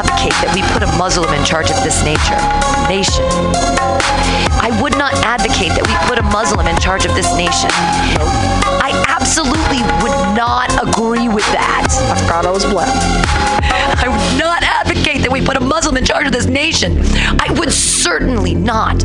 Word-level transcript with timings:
advocate 0.00 0.32
that 0.40 0.54
we 0.56 0.62
put 0.72 0.82
a 0.82 0.88
Muslim 0.96 1.28
in 1.34 1.44
charge 1.44 1.68
of 1.68 1.76
this 1.84 2.00
nature, 2.00 2.40
nation. 2.88 3.20
I 4.64 4.72
would 4.80 4.96
not 4.96 5.12
advocate 5.28 5.76
that 5.76 5.84
we 5.84 5.92
put 6.08 6.16
a 6.16 6.24
Muslim 6.32 6.66
in 6.66 6.76
charge 6.80 7.04
of 7.04 7.12
this 7.12 7.28
nation. 7.36 7.68
I 8.80 8.96
absolutely 9.08 9.84
would 10.00 10.16
not 10.32 10.72
agree 10.80 11.28
with 11.28 11.44
that. 11.52 11.84
I 11.84 12.16
forgot 12.16 12.46
I 12.46 12.50
was 12.50 12.64
black. 12.64 12.88
I 14.00 14.08
would 14.08 14.40
not 14.40 14.62
advocate 14.62 15.20
that 15.20 15.30
we 15.30 15.44
put 15.44 15.56
a 15.58 15.60
Muslim 15.60 15.98
in 15.98 16.04
charge 16.06 16.26
of 16.26 16.32
this 16.32 16.46
nation. 16.46 16.96
I 17.36 17.52
would 17.58 17.72
certainly 17.72 18.54
not 18.54 19.04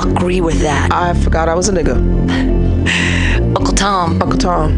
agree 0.00 0.40
with 0.40 0.60
that. 0.60 0.88
I 0.90 1.12
forgot 1.20 1.50
I 1.50 1.54
was 1.54 1.68
a 1.68 1.72
nigga. 1.72 2.00
Uncle 3.56 3.74
Tom. 3.74 4.22
Uncle 4.22 4.38
Tom. 4.38 4.72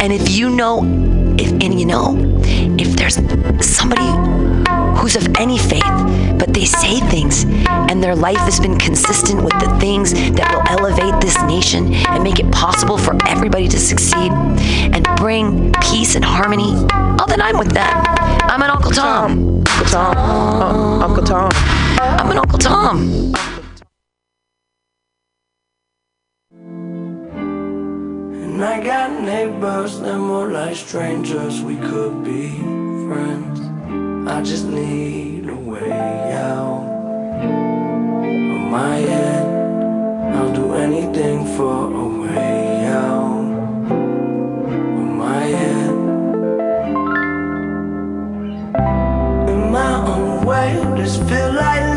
And 0.00 0.12
if 0.12 0.30
you 0.30 0.48
know, 0.48 0.84
if 1.38 1.50
and 1.50 1.78
you 1.80 1.86
know, 1.86 2.31
there's 3.02 3.16
somebody 3.66 4.06
who's 4.96 5.16
of 5.16 5.26
any 5.36 5.58
faith, 5.58 5.82
but 6.38 6.54
they 6.54 6.64
say 6.64 7.00
things 7.00 7.44
and 7.90 8.00
their 8.00 8.14
life 8.14 8.38
has 8.38 8.60
been 8.60 8.78
consistent 8.78 9.42
with 9.42 9.58
the 9.58 9.76
things 9.80 10.12
that 10.12 10.54
will 10.54 10.62
elevate 10.68 11.20
this 11.20 11.36
nation 11.42 11.92
and 11.92 12.22
make 12.22 12.38
it 12.38 12.48
possible 12.52 12.96
for 12.96 13.18
everybody 13.26 13.66
to 13.66 13.76
succeed 13.76 14.30
and 14.94 15.04
bring 15.16 15.72
peace 15.82 16.14
and 16.14 16.24
harmony, 16.24 16.74
oh, 17.18 17.24
then 17.26 17.40
I'm 17.40 17.58
with 17.58 17.72
them. 17.72 17.92
I'm 18.44 18.62
an 18.62 18.70
Uncle 18.70 18.92
Tom. 18.92 19.64
Uncle 19.66 19.86
Tom. 19.86 20.16
Uh, 20.16 21.04
Uncle 21.04 21.24
Tom. 21.24 21.50
I'm 21.98 22.30
an 22.30 22.38
Uncle 22.38 22.58
Tom. 22.60 23.34
And 28.44 28.64
I 28.64 28.80
got 28.80 29.20
neighbors, 29.20 29.98
they're 29.98 30.18
more 30.18 30.52
like 30.52 30.76
strangers. 30.76 31.62
We 31.62 31.76
could 31.78 32.22
be 32.22 32.91
friends. 33.12 33.60
I 34.28 34.42
just 34.42 34.66
need 34.66 35.48
a 35.48 35.54
way 35.54 36.32
out 36.32 36.84
of 38.24 38.60
my 38.76 38.96
head. 39.10 39.44
I'll 40.34 40.52
do 40.52 40.74
anything 40.74 41.38
for 41.56 41.78
a 42.04 42.06
way 42.22 42.86
out 42.86 43.44
of 44.98 45.08
my 45.24 45.42
head. 45.58 45.90
In 49.52 49.60
my 49.78 49.92
own 50.12 50.46
way, 50.46 50.68
just 50.96 51.18
feel 51.28 51.52
like 51.52 51.91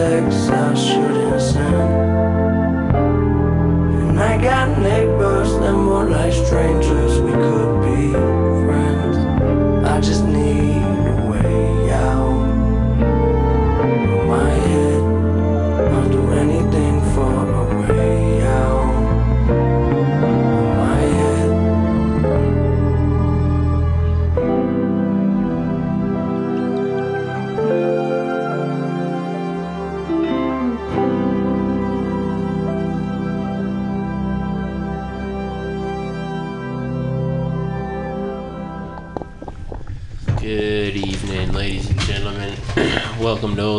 texts 0.00 0.48
I 0.48 0.74
shouldn't 0.74 1.42
send. 1.42 1.92
And 4.08 4.18
I 4.18 4.40
got 4.40 4.78
neighbors, 4.78 5.50
they're 5.60 5.72
more 5.74 6.08
like 6.08 6.32
strangers. 6.32 6.99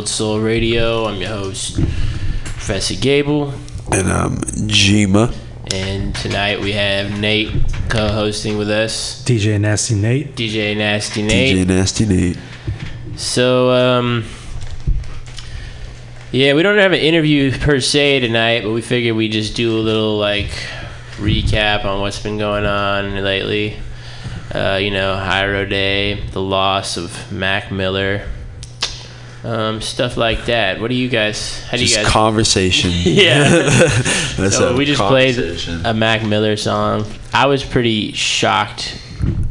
Old 0.01 0.09
Soul 0.09 0.39
Radio. 0.39 1.06
I'm 1.06 1.21
your 1.21 1.30
host, 1.30 1.75
Professor 2.44 2.95
Gable, 2.95 3.53
And 3.92 4.09
um, 4.12 4.38
Jima. 4.65 5.31
and 5.71 6.15
tonight 6.15 6.59
we 6.59 6.71
have 6.71 7.19
Nate 7.19 7.51
co-hosting 7.88 8.57
with 8.57 8.71
us, 8.71 9.24
DJ 9.24 9.62
Nasty 9.62 9.94
Nate. 9.94 10.36
DJ 10.36 10.75
Nasty 10.75 11.21
Nate. 11.21 11.56
DJ 11.56 11.68
Nasty 11.68 12.06
Nate. 12.07 12.38
So, 13.15 13.69
um, 13.69 14.25
yeah, 16.31 16.56
we 16.56 16.63
don't 16.63 16.80
have 16.80 16.94
an 16.94 17.00
interview 17.00 17.56
per 17.59 17.80
se 17.80 18.21
tonight, 18.21 18.63
but 18.63 18.71
we 18.71 18.81
figured 18.81 19.15
we 19.15 19.30
just 19.30 19.56
do 19.56 19.77
a 19.77 19.81
little 19.81 20.18
like 20.18 20.50
recap 21.18 21.86
on 21.86 22.01
what's 22.01 22.18
been 22.18 22.39
going 22.39 22.65
on 22.65 23.24
lately. 23.24 23.77
Uh, 24.51 24.80
you 24.81 24.89
know, 24.89 25.13
Hyro 25.13 25.69
Day, 25.69 26.21
the 26.31 26.42
loss 26.42 26.97
of 26.97 27.31
Mac 27.31 27.71
Miller, 27.71 28.27
um, 29.43 29.81
stuff 29.81 30.17
like 30.17 30.45
that. 30.45 30.79
What 30.79 30.89
do 30.89 30.95
you 30.95 31.09
guys? 31.09 31.63
How 31.63 31.77
do 31.77 31.83
Just 31.83 31.97
you 31.97 32.03
guys? 32.03 32.11
conversation. 32.11 32.91
yeah. 33.03 33.89
So 34.49 34.75
we 34.75 34.85
just 34.85 35.01
played 35.01 35.38
a 35.85 35.93
Mac 35.93 36.25
Miller 36.25 36.57
song. 36.57 37.05
I 37.31 37.45
was 37.45 37.63
pretty 37.63 38.11
shocked 38.13 38.99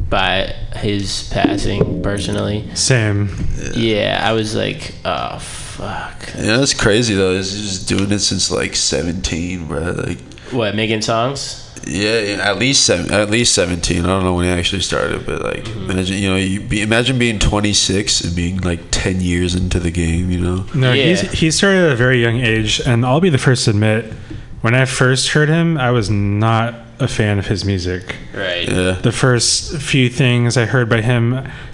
by 0.08 0.46
his 0.74 1.28
passing 1.32 2.02
personally. 2.02 2.74
Same. 2.74 3.28
Yeah, 3.74 4.20
I 4.22 4.32
was 4.32 4.56
like, 4.56 4.94
oh 5.04 5.38
fuck. 5.38 6.20
Yeah, 6.36 6.56
that's 6.56 6.74
crazy 6.74 7.14
though. 7.14 7.36
He's 7.36 7.52
just 7.52 7.88
doing 7.88 8.10
it 8.10 8.18
since 8.18 8.50
like 8.50 8.74
17, 8.74 9.66
bro. 9.68 9.92
Like, 9.92 10.18
What 10.52 10.74
making 10.74 11.02
songs? 11.02 11.66
yeah, 11.86 12.18
yeah, 12.20 12.50
at 12.50 12.58
least 12.58 12.84
seven, 12.84 13.10
at 13.12 13.30
least 13.30 13.54
17. 13.54 14.04
I 14.04 14.06
don't 14.06 14.22
know 14.22 14.34
when 14.34 14.44
he 14.44 14.50
actually 14.50 14.82
started, 14.82 15.24
but 15.24 15.40
like, 15.42 15.64
Mm-hmm. 15.64 15.90
imagine 15.90 16.18
you 16.18 16.28
know, 16.28 16.36
you 16.36 16.60
be, 16.60 16.82
imagine 16.82 17.18
being 17.18 17.38
26 17.38 18.20
and 18.22 18.36
being 18.36 18.58
like 18.58 18.80
10 18.90 19.20
years 19.22 19.54
into 19.54 19.80
the 19.80 19.90
game. 19.90 20.30
You 20.30 20.40
know, 20.40 20.66
No, 20.74 20.92
Yeah. 20.92 21.04
he's, 21.04 21.20
he 21.32 21.50
started 21.50 21.86
at 21.86 21.92
a 21.92 21.96
very 21.96 22.20
young 22.20 22.40
age, 22.40 22.80
and 22.86 23.04
I'll 23.06 23.20
be 23.20 23.30
the 23.30 23.38
first 23.38 23.64
to 23.64 23.70
admit, 23.70 24.12
when 24.60 24.74
I 24.74 24.84
first 24.84 25.30
heard 25.30 25.48
him, 25.48 25.78
I 25.78 25.90
was 25.90 26.10
not 26.10 26.74
a 26.98 27.08
fan 27.08 27.38
of 27.38 27.46
his 27.46 27.64
music. 27.64 28.14
Right. 28.34 28.68
yeah, 28.68 28.92
The 29.00 29.10
first 29.12 29.78
few 29.80 30.10
things 30.10 30.58
I 30.58 30.66
heard 30.66 30.90
by 30.90 31.00
him, 31.00 31.32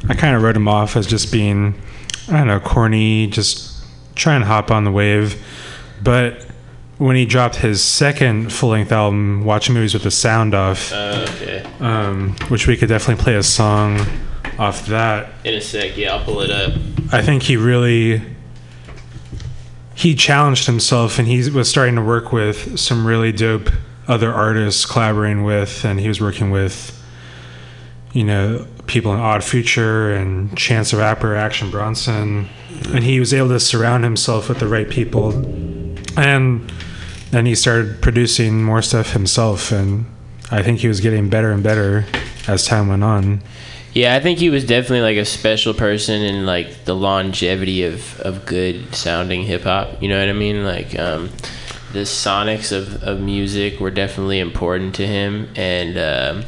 I 0.09 0.15
kind 0.15 0.37
of 0.37 0.43
wrote 0.43 0.55
him 0.57 0.69
off 0.69 0.97
as 0.97 1.05
just 1.09 1.33
being, 1.33 1.75
I 2.29 2.39
don't 2.39 2.47
know, 2.47 2.61
corny, 2.61 3.27
just 3.27 3.75
trying 4.15 4.41
to 4.43 4.47
hop 4.47 4.71
on 4.71 4.85
the 4.85 4.93
wave. 4.93 5.43
But 6.01 6.46
when 6.99 7.17
he 7.17 7.27
dropped 7.27 7.57
his 7.57 7.83
second 7.83 8.53
full 8.53 8.71
length 8.71 8.93
album, 8.93 9.45
Watching 9.45 9.75
Movies 9.75 9.93
with 9.95 10.03
the 10.03 10.11
Sound 10.11 10.55
Off, 10.55 10.93
Uh, 10.93 11.27
okay. 11.37 11.65
um, 11.81 12.35
which 12.49 12.67
we 12.67 12.77
could 12.77 12.89
definitely 12.89 13.23
play 13.23 13.35
a 13.35 13.43
song 13.43 14.01
off 14.59 14.87
that, 14.87 15.29
In 15.45 15.55
a 15.55 15.61
sec, 15.61 15.97
yeah, 15.97 16.15
I'll 16.15 16.25
pull 16.25 16.41
it 16.41 16.51
up. 16.51 16.73
I 17.13 17.21
think 17.23 17.43
he 17.43 17.57
really 17.57 18.23
he 19.95 20.15
challenged 20.15 20.67
himself 20.67 21.19
and 21.19 21.27
he 21.27 21.49
was 21.51 21.71
starting 21.71 21.95
to 21.97 22.03
work 22.03 22.31
with 22.33 22.79
some 22.79 23.07
really 23.07 23.33
dope 23.33 23.71
other 24.07 24.33
artists 24.33 24.85
collaborating 24.85 25.43
with 25.43 25.85
and 25.85 25.99
he 26.01 26.07
was 26.09 26.21
working 26.21 26.51
with 26.51 26.93
you 28.13 28.23
know 28.25 28.67
people 28.87 29.13
in 29.15 29.21
Odd 29.21 29.43
Future 29.43 30.13
and 30.15 30.57
Chance 30.57 30.93
the 30.93 30.99
Rapper, 30.99 31.35
Action 31.35 31.71
Bronson, 31.71 32.49
and 32.89 33.03
he 33.05 33.19
was 33.21 33.35
able 33.35 33.49
to 33.49 33.61
surround 33.61 34.05
himself 34.05 34.49
with 34.49 34.59
the 34.61 34.69
right 34.69 34.89
people, 34.89 35.33
and 36.17 36.73
then 37.37 37.45
he 37.45 37.55
started 37.55 38.01
producing 38.01 38.65
more 38.65 38.81
stuff 38.81 39.13
himself, 39.13 39.71
and 39.71 40.07
I 40.51 40.63
think 40.63 40.79
he 40.79 40.89
was 40.89 41.01
getting 41.01 41.29
better 41.29 41.53
and 41.53 41.63
better 41.63 42.07
as 42.49 42.65
time 42.65 42.89
went 42.89 43.05
on. 43.05 43.43
Yeah, 43.93 44.15
I 44.15 44.21
think 44.21 44.39
he 44.39 44.49
was 44.49 44.65
definitely 44.65 45.03
like 45.03 45.19
a 45.19 45.27
special 45.27 45.75
person 45.75 46.23
in 46.23 46.47
like 46.47 46.87
the 46.87 46.95
longevity 46.95 47.83
of, 47.83 48.19
of 48.21 48.47
good 48.47 48.95
sounding 48.95 49.43
hip 49.43 49.65
hop. 49.65 50.03
You 50.03 50.09
know 50.09 50.19
what 50.19 50.31
I 50.31 50.33
mean? 50.33 50.65
Like 50.65 50.99
um, 50.99 51.29
the 51.93 52.05
sonics 52.05 52.73
of, 52.73 53.03
of 53.03 53.21
music 53.21 53.81
were 53.81 53.91
definitely 53.91 54.39
important 54.39 54.95
to 54.95 55.07
him, 55.07 55.51
and 55.57 55.99
um, 55.99 56.45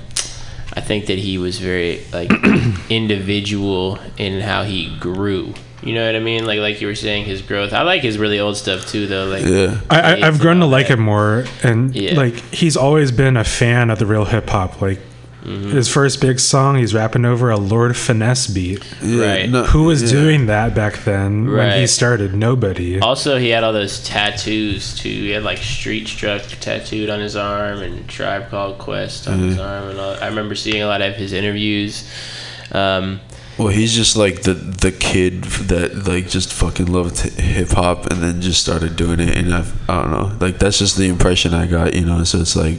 I 0.73 0.81
think 0.81 1.05
that 1.06 1.19
he 1.19 1.37
was 1.37 1.58
very 1.58 2.02
like 2.14 2.31
individual 2.88 3.99
in 4.17 4.40
how 4.40 4.62
he 4.62 4.96
grew. 4.99 5.52
You 5.83 5.95
know 5.95 6.05
what 6.05 6.17
I 6.17 6.21
mean? 6.21 6.45
Like 6.45 6.59
like 6.61 6.81
you 6.81 6.87
were 6.89 6.95
saying, 6.97 7.25
his 7.27 7.41
growth. 7.43 7.73
I 7.73 7.83
like 7.83 8.03
his 8.03 8.19
really 8.19 8.41
old 8.41 8.57
stuff 8.57 8.87
too, 8.87 9.07
though. 9.07 9.27
Like 9.27 9.45
Yeah. 9.47 9.81
I, 9.89 10.01
I, 10.23 10.27
I've 10.27 10.41
grown 10.41 10.57
to 10.59 10.65
all 10.65 10.69
like 10.71 10.89
that. 10.89 10.95
him 10.99 11.05
more, 11.05 11.45
and 11.63 11.95
Yeah. 11.95 12.15
like 12.15 12.35
he's 12.53 12.77
always 12.77 13.13
been 13.13 13.37
a 13.37 13.45
fan 13.45 13.91
of 13.91 13.99
the 13.99 14.07
real 14.07 14.25
hip 14.25 14.49
hop. 14.51 14.81
Like 14.83 15.01
Mm-hmm. 15.45 15.71
his 15.71 15.89
first 15.89 16.21
big 16.21 16.41
song, 16.41 16.77
he's 16.77 16.93
rapping 16.93 17.25
over 17.25 17.49
a 17.49 17.57
Lord 17.57 17.97
Finesse 17.97 18.49
beat. 18.49 18.85
Yeah, 19.01 19.25
Right. 19.25 19.49
no, 19.49 19.63
Who 19.65 19.85
was 19.85 20.03
yeah. 20.03 20.11
doing 20.11 20.47
that 20.47 20.75
back 20.75 21.05
then 21.05 21.51
when 21.53 21.79
he 21.81 21.87
started? 21.87 22.35
Nobody. 22.35 22.99
Also, 23.01 23.39
he 23.39 23.49
had 23.51 23.63
all 23.65 23.73
those 23.73 24.03
tattoos 24.05 24.95
too. 24.99 25.09
He 25.09 25.31
had 25.31 25.45
like 25.45 25.59
Street 25.59 26.09
Struck 26.09 26.43
tattooed 26.61 27.09
on 27.09 27.21
his 27.21 27.35
arm 27.37 27.79
and 27.79 28.07
Tribe 28.09 28.51
Called 28.51 28.79
Quest 28.79 29.29
on 29.29 29.39
his 29.39 29.59
arm, 29.59 29.89
and 29.91 29.99
all. 30.01 30.17
I 30.21 30.27
remember 30.27 30.55
seeing 30.57 30.83
a 30.83 30.87
lot 30.87 31.01
of 31.03 31.15
his 31.15 31.33
interviews. 31.33 32.07
Um, 32.73 33.21
Well, 33.59 33.69
he's 33.69 33.93
just 33.93 34.17
like 34.17 34.43
the 34.43 34.55
the 34.55 34.93
kid 34.93 35.43
that 35.45 36.07
like 36.07 36.29
just 36.29 36.53
fucking 36.53 36.87
loved 36.87 37.19
hip 37.19 37.71
hop 37.71 38.07
and 38.07 38.23
then 38.23 38.41
just 38.41 38.61
started 38.61 38.95
doing 38.97 39.19
it, 39.21 39.37
and 39.37 39.53
I, 39.53 39.65
I 39.89 40.03
don't 40.03 40.11
know, 40.13 40.37
like 40.41 40.59
that's 40.59 40.79
just 40.79 40.97
the 40.97 41.09
impression 41.09 41.55
I 41.55 41.67
got, 41.67 41.95
you 41.95 42.05
know. 42.05 42.23
So 42.25 42.39
it's 42.39 42.55
like, 42.55 42.79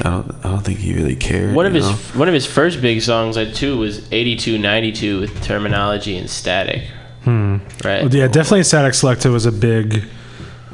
I 0.00 0.10
don't 0.10 0.30
I 0.44 0.50
don't 0.50 0.60
think 0.64 0.78
he 0.78 0.94
really 0.94 1.16
cared. 1.16 1.54
one 1.54 1.66
of 1.66 1.74
his 1.74 1.86
know? 1.86 1.96
one 2.18 2.28
of 2.28 2.34
his 2.34 2.46
first 2.46 2.80
big 2.80 3.02
songs, 3.02 3.36
like 3.36 3.54
too, 3.54 3.76
was 3.76 4.10
"82 4.12 4.56
92" 4.58 5.20
with 5.20 5.34
Termanology 5.44 6.16
and 6.18 6.28
Statik. 6.28 6.86
Hmm. 7.24 7.56
Right. 7.84 8.02
Well, 8.02 8.14
yeah, 8.14 8.28
definitely 8.28 8.60
Statik 8.60 8.92
Selektah 8.92 9.32
was 9.32 9.46
a 9.46 9.52
big 9.52 10.04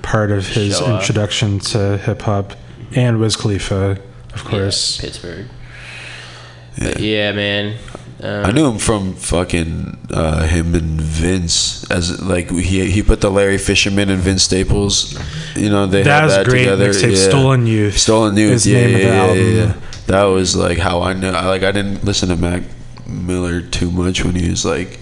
part 0.03 0.31
of 0.31 0.47
his 0.49 0.79
Show 0.79 0.85
off. 0.87 1.01
introduction 1.01 1.61
to 1.61 1.97
hip 1.99 2.23
hop, 2.23 2.53
and 2.95 3.21
Wiz 3.21 3.37
Khalifa, 3.37 3.99
of 4.35 4.45
course. 4.45 4.99
Yeah, 4.99 5.09
Pittsburgh. 5.09 5.47
But 6.79 7.01
yeah, 7.01 7.33
man. 7.33 7.77
Um, 8.23 8.45
I 8.45 8.51
knew 8.53 8.71
him 8.71 8.79
from 8.79 9.15
fucking 9.15 9.97
uh, 10.11 10.47
him 10.47 10.75
and 10.75 11.01
Vince 11.01 11.91
as 11.91 12.21
like 12.21 12.51
he 12.51 12.91
he 12.91 13.03
put 13.03 13.21
the 13.23 13.31
Larry 13.31 13.57
Fisherman 13.57 14.11
and 14.11 14.21
Vince 14.21 14.43
Staples, 14.43 15.19
you 15.57 15.71
know 15.71 15.87
they 15.87 16.03
That 16.03 16.21
had 16.21 16.25
was 16.25 16.35
that 16.35 16.47
great. 16.47 16.59
together. 16.65 16.91
Mixtape 16.91 17.17
yeah. 17.17 17.29
Stolen 17.29 17.67
Youth. 17.67 17.99
Stolen 17.99 18.37
Youth. 18.37 18.53
is 18.53 18.65
the 18.65 18.73
yeah, 18.73 18.87
name 18.87 18.95
of 18.95 19.01
yeah, 19.01 19.09
the 19.09 19.15
yeah, 19.15 19.23
album. 19.23 19.39
yeah, 19.39 19.65
yeah. 19.65 19.75
That 20.07 20.25
was 20.25 20.55
like 20.57 20.77
how 20.79 21.01
I 21.03 21.15
know. 21.15 21.33
I, 21.33 21.47
like 21.47 21.63
I 21.63 21.73
didn't 21.73 22.05
listen 22.05 22.29
to 22.29 22.37
Mac 22.37 22.63
Miller 23.07 23.63
too 23.63 23.91
much 23.91 24.23
when 24.25 24.35
he 24.35 24.51
was 24.51 24.65
like, 24.67 24.99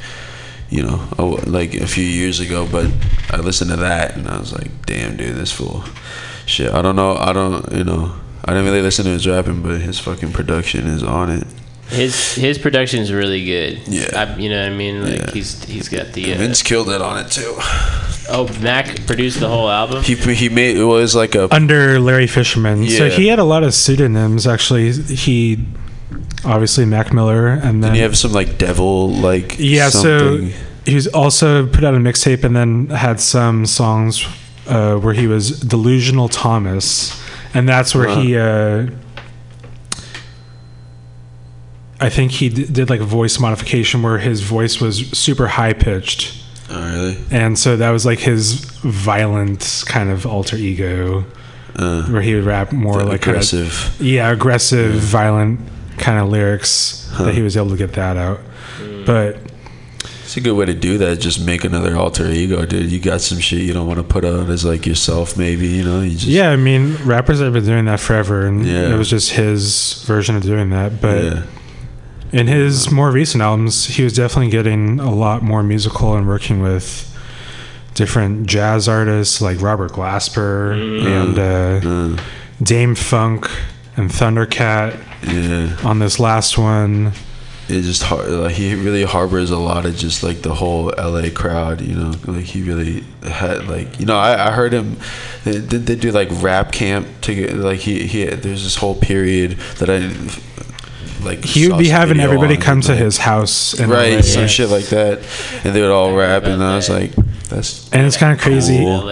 you 0.71 0.83
know, 0.83 1.09
oh, 1.19 1.41
like 1.47 1.75
a 1.75 1.87
few 1.89 2.05
years 2.05 2.39
ago. 2.39 2.69
But 2.71 2.87
I 3.31 3.39
listened 3.39 3.71
to 3.71 3.77
that 3.79 4.17
and 4.17 4.29
I 4.29 4.39
was 4.39 4.53
like, 4.53 4.71
damn, 4.87 5.17
dude, 5.17 5.35
this 5.35 5.51
fool. 5.51 5.83
Shit, 6.47 6.73
I 6.73 6.83
don't 6.83 6.95
know. 6.97 7.17
I 7.17 7.33
don't, 7.33 7.73
you 7.73 7.85
know. 7.85 8.15
I 8.45 8.53
didn't 8.53 8.65
really 8.67 8.81
listen 8.81 9.05
to 9.05 9.11
his 9.11 9.27
rapping, 9.27 9.63
but 9.63 9.81
his 9.81 9.99
fucking 9.99 10.33
production 10.33 10.87
is 10.87 11.03
on 11.03 11.31
it. 11.31 11.47
His 11.89 12.35
his 12.35 12.59
production 12.59 13.01
is 13.01 13.13
really 13.13 13.45
good. 13.45 13.81
Yeah. 13.89 14.11
I, 14.15 14.37
you 14.37 14.49
know 14.51 14.61
what 14.63 14.73
I 14.73 14.75
mean? 14.75 15.03
Like 15.03 15.21
Yeah. 15.21 15.31
he's 15.33 15.65
he's 15.65 15.89
got 15.89 16.13
the. 16.13 16.33
Uh, 16.35 16.39
Vince 16.39 16.63
killed 16.63 16.91
it 16.91 17.01
on 17.01 17.25
it 17.25 17.31
too. 17.31 17.55
oh, 18.31 18.49
Mac 18.61 19.07
produced 19.07 19.41
the 19.41 19.49
whole 19.49 19.71
album. 19.71 20.03
He 20.03 20.15
he 20.35 20.49
made 20.49 20.77
it 20.77 20.85
was 20.85 21.15
like 21.15 21.35
a 21.35 21.53
Under 21.55 21.99
Larry 21.99 22.27
Fisherman. 22.27 22.87
So 22.89 23.09
he 23.09 23.29
had 23.29 23.39
a 23.39 23.45
lot 23.45 23.63
of 23.63 23.73
pseudonyms, 23.75 24.47
actually. 24.47 24.93
He, 24.93 25.65
obviously, 26.45 26.85
Mac 26.85 27.13
Miller, 27.13 27.49
and 27.49 27.83
then. 27.83 27.95
you 27.95 28.03
have 28.03 28.17
some 28.19 28.33
like 28.33 28.59
devil 28.59 29.11
like 29.11 29.57
Yeah, 29.59 29.89
something. 29.89 30.51
so 30.51 30.57
he's 30.85 31.07
also 31.09 31.67
put 31.67 31.85
out 31.85 31.95
a 31.95 31.99
mixtape 31.99 32.45
and 32.45 32.55
then 32.55 32.89
had 32.89 33.19
some 33.21 33.65
songs 33.67 34.27
uh, 34.67 34.97
where 34.97 35.15
he 35.15 35.27
was 35.27 35.61
Delusional 35.61 36.29
Thomas, 36.29 37.19
and 37.55 37.67
that's 37.69 37.95
where 37.95 38.09
he. 38.09 38.37
Uh, 38.37 38.91
I 42.01 42.09
think 42.11 42.31
he 42.33 42.49
d- 42.49 42.67
did 42.67 42.91
like 42.91 43.01
a 43.01 43.05
voice 43.05 43.39
modification 43.41 44.03
where 44.03 44.19
his 44.19 44.41
voice 44.43 44.81
was 44.81 45.09
super 45.19 45.49
high 45.49 45.73
pitched, 45.73 46.35
oh 46.71 46.81
really 46.93 47.19
and 47.31 47.59
so 47.59 47.77
that 47.77 47.91
was 47.91 48.07
like 48.07 48.21
his 48.21 48.55
violent 48.85 49.85
kind 49.87 50.09
of 50.11 50.25
alter 50.27 50.57
ego, 50.57 51.25
uh, 51.77 52.03
where 52.05 52.23
he 52.23 52.35
would 52.35 52.45
rap 52.45 52.73
more 52.73 52.99
the 52.99 53.05
like 53.05 53.23
kinda- 53.23 53.39
aggressive. 53.39 53.97
yeah, 54.01 54.31
aggressive, 54.31 54.95
violent 54.95 55.61
kind 55.99 56.19
of 56.21 56.29
lyrics 56.29 57.11
that 57.19 57.35
he 57.35 57.43
was 57.43 57.57
able 57.57 57.71
to 57.71 57.77
get 57.77 57.93
that 57.95 58.17
out. 58.17 58.41
But 59.05 59.39
It's 60.23 60.37
a 60.37 60.41
good 60.43 60.53
way 60.57 60.67
to 60.67 60.75
do 60.75 60.99
that. 60.99 61.19
Just 61.21 61.41
make 61.45 61.65
another 61.65 61.97
alter 61.97 62.31
ego, 62.31 62.65
dude. 62.67 62.93
You 62.93 63.01
got 63.01 63.23
some 63.23 63.39
shit 63.41 63.63
you 63.63 63.73
don't 63.73 63.87
want 63.87 63.97
to 63.99 64.05
put 64.05 64.25
out 64.27 64.51
as 64.51 64.63
like 64.65 64.87
yourself, 64.87 65.37
maybe. 65.39 65.67
You 65.67 65.85
know, 65.85 66.03
you 66.03 66.11
just 66.11 66.27
yeah, 66.27 66.51
I 66.51 66.57
mean, 66.57 66.97
rappers 67.05 67.41
have 67.41 67.55
been 67.55 67.65
doing 67.65 67.87
that 67.87 67.99
forever, 67.99 68.47
and 68.47 68.65
Yeah. 68.65 68.95
it 68.95 68.99
was 68.99 69.09
just 69.09 69.31
his 69.33 70.05
version 70.07 70.37
of 70.37 70.43
doing 70.43 70.69
that. 70.71 71.01
But 71.01 71.25
yeah. 71.25 71.43
In 72.33 72.47
his 72.47 72.91
more 72.91 73.11
recent 73.11 73.43
albums, 73.43 73.87
he 73.87 74.03
was 74.05 74.13
definitely 74.13 74.51
getting 74.51 75.01
a 75.01 75.11
lot 75.15 75.43
more 75.43 75.63
musical 75.63 76.15
and 76.15 76.27
working 76.27 76.61
with 76.61 77.05
different 77.95 78.47
jazz 78.47 78.87
artists 78.89 79.41
like 79.41 79.61
Robert 79.61 79.93
Glasper 79.93 80.73
and 81.07 81.39
uh, 81.39 81.89
Uh, 81.89 82.23
DâM-FunK 82.63 83.51
and 83.97 84.11
Thundercat 84.11 84.99
yeah, 85.27 85.77
on 85.89 85.99
this 85.99 86.21
last 86.21 86.59
one. 86.59 87.13
it 87.69 87.83
just 87.83 88.03
har- 88.05 88.23
like 88.25 88.55
he 88.55 88.75
really 88.75 89.03
harbors 89.05 89.51
a 89.51 89.57
lot 89.59 89.85
of 89.87 89.97
just 89.97 90.23
like 90.23 90.43
the 90.43 90.55
whole 90.55 90.93
LA 90.99 91.31
crowd, 91.35 91.81
you 91.81 91.95
know. 91.97 92.13
Like 92.27 92.45
he 92.45 92.63
really 92.63 93.05
had 93.27 93.67
like 93.69 93.99
you 93.99 94.07
know 94.07 94.17
I, 94.19 94.49
I 94.49 94.51
heard 94.53 94.73
him. 94.73 94.97
They, 95.45 95.53
did 95.61 95.87
they 95.87 95.97
do 95.97 96.13
like 96.13 96.29
rap 96.43 96.73
camp 96.73 97.07
to 97.23 97.55
like 97.57 97.81
he 97.81 98.07
he 98.07 98.27
there's 98.27 98.63
this 98.65 98.77
whole 98.77 98.95
period 98.95 99.53
that 99.79 99.89
I 99.91 99.99
like 101.23 101.45
He 101.45 101.69
would 101.69 101.79
be 101.79 101.89
having 101.89 102.21
everybody 102.21 102.57
on, 102.57 102.61
come 102.61 102.81
to 102.83 102.93
like- 102.93 103.01
his 103.01 103.19
house, 103.19 103.75
and 103.79 103.91
right 103.91 104.15
LA. 104.17 104.23
some 104.23 104.43
Yeah. 104.43 104.47
shit 104.49 104.69
like 104.71 104.87
that, 104.87 105.21
and 105.65 105.75
they 105.75 105.81
would 105.83 105.91
all 105.91 106.15
rap, 106.15 106.45
and 106.45 106.63
I 106.63 106.77
was 106.77 106.89
like 106.89 107.13
that's 107.49 107.89
and 107.93 108.07
it's 108.07 108.17
kind 108.17 108.33
of 108.33 108.41
crazy. 108.41 108.79
Cool. 108.79 109.11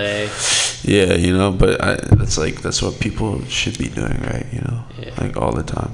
Yeah, 0.85 1.15
you 1.15 1.37
know, 1.37 1.51
but 1.51 1.83
I, 1.83 1.97
that's 2.17 2.39
like 2.39 2.63
that's 2.63 2.81
what 2.83 3.01
people 3.01 3.43
should 3.49 3.77
be 3.79 3.89
doing, 3.89 4.21
right? 4.23 4.47
You 4.53 4.61
know, 4.61 4.85
Yeah. 5.03 5.11
like 5.21 5.37
all 5.37 5.53
the 5.53 5.65
time. 5.65 5.93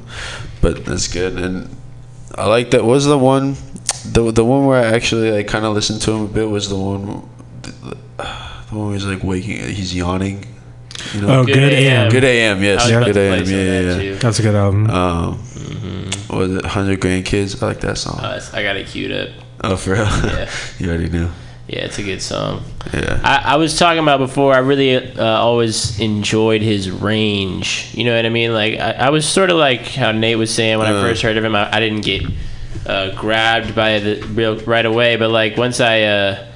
But 0.60 0.84
that's 0.84 1.08
good, 1.08 1.34
and 1.38 1.68
I 2.36 2.46
like 2.46 2.70
that. 2.72 2.84
Was 2.84 3.06
the 3.06 3.16
one, 3.18 3.56
the 4.04 4.30
the 4.32 4.44
one 4.44 4.66
where 4.66 4.78
I 4.84 4.94
actually 4.94 5.30
like 5.30 5.46
kind 5.46 5.64
of 5.64 5.72
listened 5.74 6.02
to 6.02 6.12
him 6.12 6.22
a 6.24 6.28
bit 6.28 6.48
was 6.50 6.68
the 6.68 6.76
one, 6.76 7.22
the, 7.62 7.72
the 8.18 8.74
one 8.76 8.86
where 8.88 8.94
he's 8.94 9.06
like 9.06 9.22
waking, 9.24 9.58
he's 9.74 9.94
yawning. 9.94 10.44
You 11.14 11.20
know, 11.22 11.40
Oh, 11.40 11.44
Good 11.44 11.54
good 11.54 11.72
AM. 11.72 12.02
AM. 12.04 12.10
good 12.10 12.24
AM, 12.24 12.62
yes, 12.62 12.88
Yeah. 12.88 13.04
good 13.04 13.16
AM, 13.16 13.44
some 13.46 13.54
of 13.54 13.60
yeah, 13.60 13.82
that, 13.82 14.04
yeah. 14.04 14.14
That's 14.16 14.38
a 14.38 14.42
good 14.42 14.54
album. 14.54 14.90
Um, 14.90 15.38
Mm-hmm. 15.62 15.91
Was 16.38 16.54
it 16.56 16.64
Hundred 16.64 17.00
Grandkids? 17.00 17.62
I 17.62 17.66
like 17.66 17.80
that 17.80 17.98
song. 17.98 18.18
Uh, 18.20 18.40
I 18.52 18.62
got 18.62 18.76
it 18.76 18.86
queued 18.86 19.12
up. 19.12 19.28
oh, 19.64 19.76
for 19.76 19.92
real? 19.92 20.04
Yeah. 20.04 20.50
you 20.78 20.88
already 20.88 21.08
knew. 21.08 21.28
Yeah, 21.68 21.84
it's 21.84 21.98
a 21.98 22.02
good 22.02 22.20
song. 22.20 22.64
Yeah. 22.92 23.20
I, 23.22 23.52
I 23.54 23.56
was 23.56 23.78
talking 23.78 24.02
about 24.02 24.18
before. 24.18 24.52
I 24.52 24.58
really 24.58 24.96
uh, 24.96 25.24
always 25.24 25.98
enjoyed 26.00 26.60
his 26.60 26.90
range. 26.90 27.90
You 27.94 28.04
know 28.04 28.14
what 28.16 28.26
I 28.26 28.28
mean? 28.30 28.52
Like 28.52 28.78
I, 28.78 28.90
I 28.92 29.10
was 29.10 29.26
sort 29.26 29.48
of 29.50 29.56
like 29.56 29.82
how 29.86 30.10
Nate 30.12 30.36
was 30.36 30.52
saying 30.52 30.78
when 30.78 30.86
I 30.88 30.92
Uh. 30.92 31.00
first 31.02 31.22
heard 31.22 31.36
of 31.36 31.44
him. 31.44 31.54
I, 31.54 31.74
I 31.76 31.80
didn't 31.80 32.02
get 32.02 32.24
uh, 32.86 33.14
grabbed 33.14 33.74
by 33.74 34.00
the 34.00 34.20
real 34.32 34.56
right 34.60 34.84
away, 34.84 35.16
but 35.16 35.30
like 35.30 35.56
once 35.56 35.80
I 35.80 36.02
uh, 36.02 36.46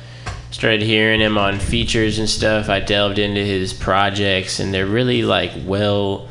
started 0.51 0.83
hearing 0.83 1.21
him 1.21 1.39
on 1.39 1.61
features 1.61 2.19
and 2.19 2.29
stuff, 2.29 2.69
I 2.69 2.81
delved 2.81 3.19
into 3.19 3.41
his 3.45 3.73
projects, 3.73 4.59
and 4.59 4.75
they're 4.75 4.87
really 4.87 5.23
like 5.23 5.53
well 5.65 6.29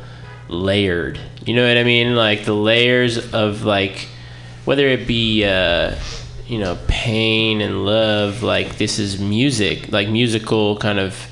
layered. 0.48 1.18
You 1.46 1.54
know 1.54 1.66
what 1.66 1.78
I 1.78 1.84
mean? 1.84 2.16
Like 2.16 2.44
the 2.44 2.54
layers 2.54 3.32
of 3.32 3.64
like 3.64 4.08
whether 4.64 4.86
it 4.88 5.06
be 5.06 5.44
uh, 5.44 5.94
you 6.46 6.58
know 6.58 6.76
pain 6.88 7.60
and 7.60 7.84
love 7.86 8.42
like 8.42 8.78
this 8.78 8.98
is 8.98 9.20
music 9.20 9.90
like 9.90 10.08
musical 10.08 10.76
kind 10.76 10.98
of 10.98 11.26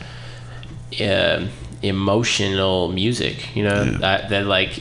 uh, 1.01 1.47
emotional 1.83 2.91
music 2.91 3.55
you 3.57 3.63
know? 3.63 3.85
That, 3.85 4.31
that 4.31 4.47
like 4.47 4.79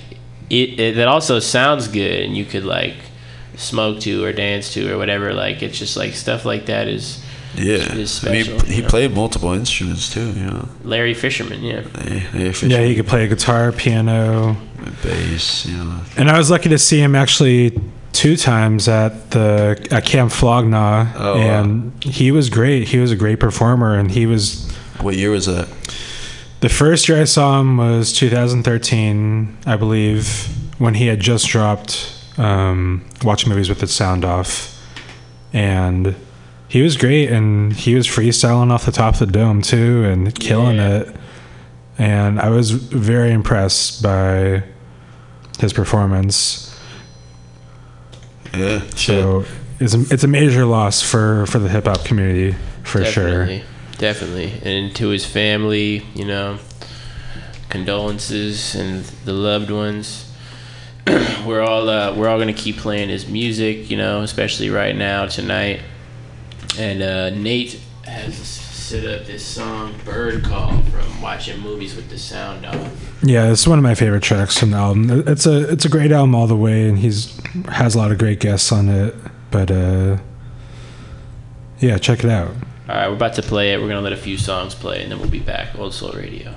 it, 0.49 0.79
it 0.79 0.95
that 0.95 1.07
also 1.07 1.39
sounds 1.39 1.87
good 1.87 2.21
and 2.21 2.37
you 2.37 2.45
could 2.45 2.65
like 2.65 2.95
smoke 3.55 3.99
to 4.01 4.23
or 4.23 4.33
dance 4.33 4.73
to 4.73 4.91
or 4.91 4.97
whatever. 4.97 5.33
Like 5.33 5.61
it's 5.63 5.77
just 5.77 5.97
like 5.97 6.13
stuff 6.13 6.45
like 6.45 6.65
that 6.67 6.87
is 6.87 7.22
Yeah. 7.55 7.93
is 7.95 8.25
I 8.25 8.31
mean, 8.31 8.43
special, 8.45 8.65
he 8.67 8.81
know. 8.81 8.87
played 8.87 9.13
multiple 9.13 9.53
instruments 9.53 10.11
too. 10.13 10.31
You 10.31 10.45
know, 10.45 10.69
larry 10.83 11.13
fisherman 11.13 11.61
yeah 11.63 11.83
yeah, 12.05 12.23
yeah, 12.33 12.51
for 12.51 12.65
yeah, 12.65 12.81
he 12.83 12.95
could 12.95 13.07
play 13.07 13.27
guitar, 13.27 13.71
piano, 13.71 14.57
bass. 15.03 15.65
You 15.65 15.77
know, 15.77 15.99
and 16.17 16.29
I 16.29 16.37
was 16.37 16.49
lucky 16.49 16.69
to 16.69 16.77
see 16.79 16.99
him 16.99 17.15
actually 17.15 17.79
two 18.11 18.35
times 18.37 18.87
at 18.87 19.31
the 19.31 19.85
at 19.91 20.05
Camp 20.05 20.31
Flog 20.31 20.65
Gnaw, 20.67 21.07
Oh, 21.15 21.35
wow. 21.35 21.41
and 21.61 22.03
he 22.03 22.31
was 22.31 22.49
great. 22.49 22.87
He 22.87 22.97
was 22.99 23.11
a 23.11 23.15
great 23.15 23.39
performer, 23.39 23.95
and 23.95 24.09
he 24.11 24.25
was 24.25 24.71
What 25.01 25.15
year 25.15 25.29
was 25.31 25.45
that? 25.45 25.67
the 26.61 26.69
first 26.69 27.09
year 27.09 27.19
I 27.19 27.25
saw 27.25 27.59
him 27.59 27.75
was 27.77 28.13
2013, 28.13 29.57
I 29.65 29.75
believe, 29.75 30.47
when 30.77 30.93
he 30.93 31.07
had 31.07 31.19
just 31.19 31.47
dropped 31.49 32.09
um, 32.37 33.03
Watch 33.23 33.45
Movies 33.45 33.67
with 33.69 33.79
the 33.79 33.87
Sound 33.87 34.23
Off, 34.25 34.79
and 35.51 36.15
he 36.73 36.81
was 36.81 36.97
great, 36.97 37.29
and 37.29 37.71
he 37.71 37.93
was 37.93 38.07
freestyling 38.07 38.71
off 38.71 38.83
the 38.87 38.91
top 38.91 39.13
of 39.13 39.19
the 39.19 39.27
dome 39.27 39.61
too, 39.61 40.03
and 40.05 40.33
killing 40.33 40.77
Yeah. 40.77 40.97
it. 41.01 41.15
And 41.99 42.39
I 42.39 42.49
was 42.49 42.71
very 42.71 43.31
impressed 43.31 44.01
by 44.01 44.63
his 45.59 45.71
performance. 45.71 46.75
Yeah. 48.55 48.81
So 48.95 49.45
it's 49.79 49.93
a, 49.93 50.01
it's 50.11 50.23
a 50.23 50.27
major 50.27 50.65
loss 50.65 51.03
for 51.03 51.45
for 51.45 51.59
the 51.59 51.69
hip 51.69 51.85
hop 51.85 52.05
community 52.05 52.55
for 52.81 53.05
sure. 53.05 53.45
definitely, 53.45 53.63
definitely, 53.99 54.53
and 54.63 54.95
to 54.95 55.09
his 55.09 55.25
family, 55.27 56.03
you 56.15 56.25
know, 56.25 56.57
condolences 57.69 58.73
and 58.75 59.03
the 59.25 59.33
loved 59.33 59.69
ones. 59.69 60.31
we're 61.45 61.61
all 61.61 61.87
uh, 61.89 62.15
we're 62.15 62.27
all 62.29 62.39
gonna 62.39 62.53
keep 62.53 62.77
playing 62.77 63.09
his 63.09 63.27
music, 63.27 63.91
you 63.91 63.97
know, 63.97 64.21
especially 64.21 64.69
right 64.71 64.95
now 64.95 65.27
tonight. 65.27 65.79
And 66.77 67.03
uh, 67.03 67.29
Nate 67.31 67.79
has 68.05 68.35
set 68.35 69.05
up 69.05 69.25
this 69.25 69.45
song 69.45 69.95
"Bird 70.03 70.43
Call" 70.43 70.81
from 70.83 71.21
watching 71.21 71.59
movies 71.59 71.95
with 71.95 72.09
the 72.09 72.17
sound 72.17 72.65
off. 72.65 73.13
Yeah, 73.23 73.51
it's 73.51 73.67
one 73.67 73.77
of 73.77 73.83
my 73.83 73.95
favorite 73.95 74.23
tracks 74.23 74.57
from 74.57 74.71
the 74.71 74.77
album. 74.77 75.23
It's 75.27 75.45
a 75.45 75.69
it's 75.71 75.85
a 75.85 75.89
great 75.89 76.11
album 76.11 76.35
all 76.35 76.47
the 76.47 76.55
way, 76.55 76.87
and 76.89 76.97
he's 76.97 77.39
has 77.69 77.95
a 77.95 77.97
lot 77.97 78.11
of 78.11 78.17
great 78.17 78.39
guests 78.39 78.71
on 78.71 78.89
it. 78.89 79.15
But 79.51 79.71
uh, 79.71 80.17
yeah, 81.79 81.97
check 81.97 82.23
it 82.23 82.29
out. 82.29 82.49
All 82.89 82.95
right, 82.95 83.07
we're 83.07 83.15
about 83.15 83.33
to 83.35 83.41
play 83.43 83.73
it. 83.73 83.79
We're 83.81 83.87
gonna 83.87 84.01
let 84.01 84.13
a 84.13 84.17
few 84.17 84.37
songs 84.37 84.75
play, 84.75 85.03
and 85.03 85.11
then 85.11 85.19
we'll 85.19 85.29
be 85.29 85.39
back. 85.39 85.77
Old 85.77 85.93
Soul 85.93 86.11
Radio. 86.11 86.53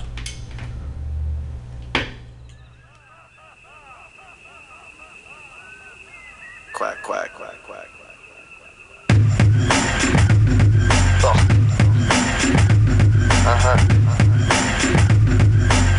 Quack, 6.73 7.01
quack, 7.03 7.33
quack, 7.33 7.33
quack, 7.33 7.33
quack. 7.33 7.56
Uh-huh. 13.47 13.79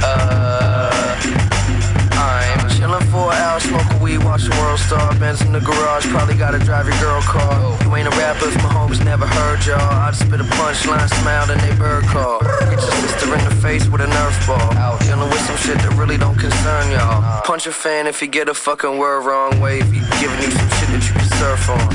Uh, 0.04 1.16
I'm 2.12 2.68
chillin' 2.68 3.00
for 3.08 3.32
an 3.32 3.40
hour, 3.40 3.58
smoking 3.58 4.00
weed, 4.00 4.18
watching 4.22 4.50
World 4.60 4.78
Star. 4.78 5.14
Benz 5.18 5.40
in 5.40 5.52
the 5.52 5.60
garage, 5.60 6.06
probably 6.08 6.34
gotta 6.34 6.58
drive 6.58 6.86
your 6.86 6.98
girl 7.00 7.22
car. 7.22 7.56
You 7.84 7.96
ain't 7.96 8.06
a 8.06 8.10
rapper 8.20 8.48
if 8.48 8.56
my 8.56 8.68
homies 8.68 9.02
never 9.02 9.26
heard 9.26 9.64
y'all. 9.64 9.80
I 9.80 10.10
just 10.10 10.26
spit 10.26 10.40
a 10.40 10.44
punchline, 10.44 11.08
smiled, 11.08 11.48
and 11.48 11.60
they 11.62 11.74
bird 11.76 12.04
call. 12.04 12.44
Hit 12.68 12.80
your 12.84 12.92
sister 13.00 13.34
in 13.34 13.42
the 13.46 13.56
face 13.62 13.88
with 13.88 14.02
a 14.02 14.06
Nerf 14.06 14.46
ball. 14.46 14.76
Out 14.76 15.00
dealing 15.00 15.30
with 15.30 15.40
some 15.40 15.56
shit 15.56 15.78
that 15.78 15.94
really 15.96 16.18
don't 16.18 16.38
concern 16.38 16.92
y'all. 16.92 17.40
Punch 17.44 17.66
a 17.66 17.72
fan 17.72 18.06
if 18.06 18.20
you 18.20 18.28
get 18.28 18.50
a 18.50 18.54
fucking 18.54 18.98
word 18.98 19.24
wrong. 19.24 19.58
Wavy, 19.58 20.00
giving 20.20 20.40
you 20.44 20.50
some 20.50 20.68
shit 20.76 20.88
that 20.92 21.02
you 21.08 21.27
surf 21.38 21.70
on. 21.70 21.90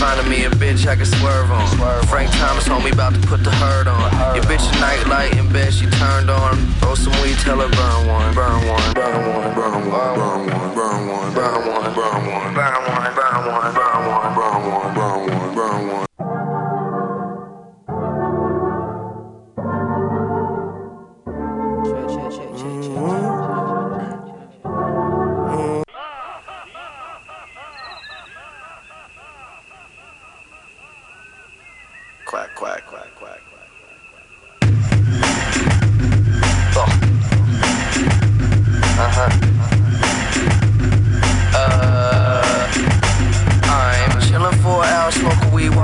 Finding 0.00 0.28
me 0.30 0.44
a 0.44 0.50
bitch 0.50 0.86
I 0.86 0.96
can 0.96 1.04
swerve 1.04 1.50
on. 1.50 1.68
Frank 2.06 2.30
Thomas, 2.32 2.66
homie, 2.66 2.92
about 2.92 3.14
to 3.14 3.20
put 3.20 3.44
the 3.44 3.50
hurt 3.50 3.86
on. 3.86 4.34
Your 4.34 4.44
bitch 4.44 4.64
a 4.74 4.80
nightlight 4.80 5.36
in 5.36 5.52
bed, 5.52 5.72
she 5.72 5.86
turned 5.86 6.30
on. 6.30 6.56
Throw 6.80 6.94
some 6.94 7.12
weed, 7.22 7.36
tell 7.44 7.60
her 7.60 7.68
burn 7.68 8.06
one, 8.06 8.34
burn 8.34 8.66
one, 8.66 8.94
burn 8.94 9.20
one, 9.28 9.54
burn 9.54 9.86
one, 9.86 10.14
burn 10.14 11.06
one, 11.08 11.34
burn 11.34 11.66
one, 11.68 11.94
burn 11.94 12.26
one, 12.26 12.54
burn 12.54 12.64
one. 12.64 12.69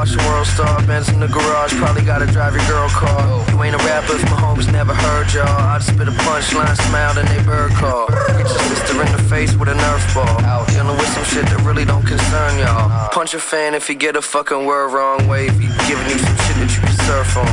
Watching 0.07 0.31
World 0.31 0.47
Star. 0.47 0.87
Benz 0.87 1.09
in 1.09 1.21
the 1.21 1.29
garage, 1.29 1.75
probably 1.75 2.03
gotta 2.03 2.27
drive 2.27 2.55
your 2.55 2.67
girl 2.67 2.89
car. 2.89 3.45
You 3.51 3.63
ain't 3.63 3.75
a 3.75 3.79
rapper 3.79 4.15
if 4.15 4.23
my 4.25 4.37
homies 4.37 4.71
never 4.73 4.95
heard 4.95 5.33
y'all. 5.33 5.47
I 5.47 5.79
just 5.79 5.95
spit 5.95 6.09
a 6.09 6.13
punchline, 6.13 6.77
smiled, 6.89 7.19
and 7.19 7.29
they 7.29 7.43
bird 7.45 7.73
call. 7.73 8.07
Hit 8.37 8.47
your 8.47 8.59
sister 8.71 9.03
in 9.03 9.13
the 9.13 9.23
face 9.29 9.55
with 9.57 9.69
a 9.69 9.75
Nerf 9.75 10.15
ball. 10.15 10.45
Out 10.45 10.69
dealing 10.69 10.97
with 10.97 11.09
some 11.09 11.25
shit 11.25 11.47
that 11.47 11.61
really 11.65 11.85
don't 11.85 12.07
concern 12.07 12.59
y'all. 12.59 13.09
Punch 13.11 13.35
a 13.35 13.41
fan 13.41 13.75
if 13.75 13.89
you 13.89 13.95
get 13.95 14.17
a 14.17 14.23
fucking 14.23 14.67
word 14.67 14.93
wrong. 14.93 15.27
Wavy, 15.29 15.69
giving 15.89 16.09
you 16.09 16.19
some 16.19 16.37
shit 16.37 16.37
you 16.37 16.46
can 16.46 16.46
surf 17.07 17.37
on. 17.37 17.47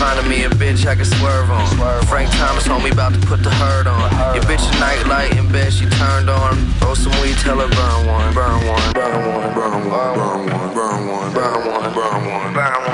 Finding 0.00 0.28
me 0.28 0.44
a 0.44 0.48
bitch 0.48 0.86
I 0.86 0.94
can 0.94 1.04
swerve 1.04 1.50
on. 1.50 1.68
Frank 2.06 2.30
Thomas, 2.32 2.66
homie, 2.66 2.92
about 2.92 3.12
to 3.12 3.20
put 3.20 3.42
the 3.42 3.50
hurt 3.50 3.86
on. 3.86 4.34
Your 4.34 4.44
bitch 4.44 4.64
a 4.74 4.80
nightlight 4.80 5.36
in 5.36 5.46
bed, 5.52 5.72
she 5.72 5.86
turned 6.00 6.30
on. 6.30 6.56
Roll 6.80 6.96
some 6.96 7.12
weed, 7.20 7.36
tell 7.36 7.58
her 7.60 7.68
burn 7.68 8.06
one, 8.06 8.32
burn 8.32 8.66
one, 8.66 8.92
burn 8.94 9.20
one, 9.28 9.54
burn 9.54 9.88
one, 9.88 10.16
burn 10.16 10.46
one, 10.48 10.74
burn 10.74 11.06
one, 11.08 11.32
burn 11.34 11.60
one, 11.68 11.94
burn 11.94 12.24
one, 12.26 12.54
burn 12.54 12.84
one, 12.84 12.89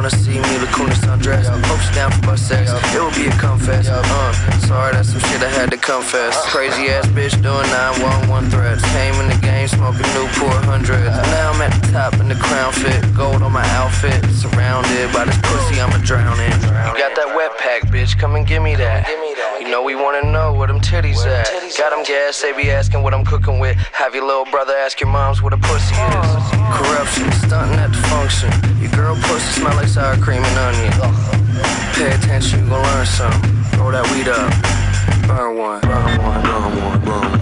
wanna 0.00 0.16
see 0.16 0.40
me 0.40 0.40
Mila 0.40 0.64
Kunis 0.72 1.04
undressed. 1.12 1.50
Hope 1.68 1.78
she's 1.80 1.94
down 1.94 2.10
for 2.10 2.32
my 2.32 2.34
sex. 2.34 2.72
It 2.72 3.00
will 3.00 3.12
be 3.12 3.28
a 3.28 3.36
confess. 3.36 3.86
Uh, 3.86 4.32
sorry, 4.60 4.94
that's 4.94 5.10
some 5.10 5.20
shit 5.28 5.42
I 5.42 5.50
had 5.50 5.70
to 5.72 5.76
confess. 5.76 6.32
Crazy 6.48 6.88
ass 6.88 7.06
bitch 7.08 7.36
doing 7.42 7.68
911 7.68 8.48
threats. 8.48 8.80
Came 8.96 9.12
in 9.20 9.28
the 9.28 9.36
game 9.44 9.68
smoking 9.68 10.08
Newport 10.16 10.64
hundreds. 10.64 11.12
Now 11.36 11.52
I'm 11.52 11.60
at 11.60 11.76
the 11.76 11.92
top 11.92 12.14
in 12.14 12.28
the 12.28 12.34
crown 12.34 12.72
fit. 12.72 12.96
Gold 13.14 13.42
on 13.42 13.52
my 13.52 13.66
outfit. 13.76 14.24
Surrounded 14.32 15.12
by 15.12 15.26
this 15.26 15.36
pussy, 15.44 15.76
I'ma 15.78 15.98
drown 16.00 16.40
in. 16.40 16.52
You 16.88 16.96
got 16.96 17.12
that 17.20 17.36
wet 17.36 17.52
pack, 17.58 17.92
bitch. 17.92 18.16
Come 18.18 18.36
and 18.36 18.46
give 18.46 18.62
me 18.62 18.76
that. 18.76 19.04
You 19.60 19.68
know 19.68 19.82
we 19.82 19.94
wanna 19.94 20.24
know 20.32 20.54
where 20.54 20.66
them 20.66 20.80
titties 20.80 21.26
at. 21.28 21.44
Got 21.76 21.90
them 21.90 22.02
gas, 22.04 22.40
they 22.40 22.56
be 22.56 22.70
asking 22.70 23.02
what 23.02 23.12
I'm 23.12 23.26
cooking 23.26 23.58
with. 23.58 23.76
Have 23.92 24.14
your 24.14 24.24
little 24.24 24.46
brother 24.46 24.72
ask 24.72 24.98
your 24.98 25.10
moms 25.10 25.42
what 25.42 25.52
a 25.52 25.58
pussy 25.58 25.92
is. 25.92 26.60
Corruption, 26.72 27.30
stunting 27.44 27.78
at 27.78 27.92
the 27.92 28.00
function. 28.08 28.48
Your 28.80 28.90
girl 28.92 29.14
pussy 29.28 29.60
smell 29.60 29.76
like 29.76 29.89
sour 29.90 30.16
cream 30.18 30.44
and 30.44 30.58
onion. 30.58 30.92
Pay 31.94 32.14
attention, 32.14 32.62
you 32.62 32.70
gon' 32.70 32.80
learn 32.80 33.06
something. 33.06 33.50
Roll 33.76 33.90
that 33.90 34.06
weed 34.12 34.28
up. 34.28 35.26
Burn 35.26 35.56
one. 35.58 35.80
Burn 35.80 36.22
one. 36.22 36.42
Burn 36.42 36.84
one. 36.84 37.00
Burn 37.04 37.30
one. 37.30 37.39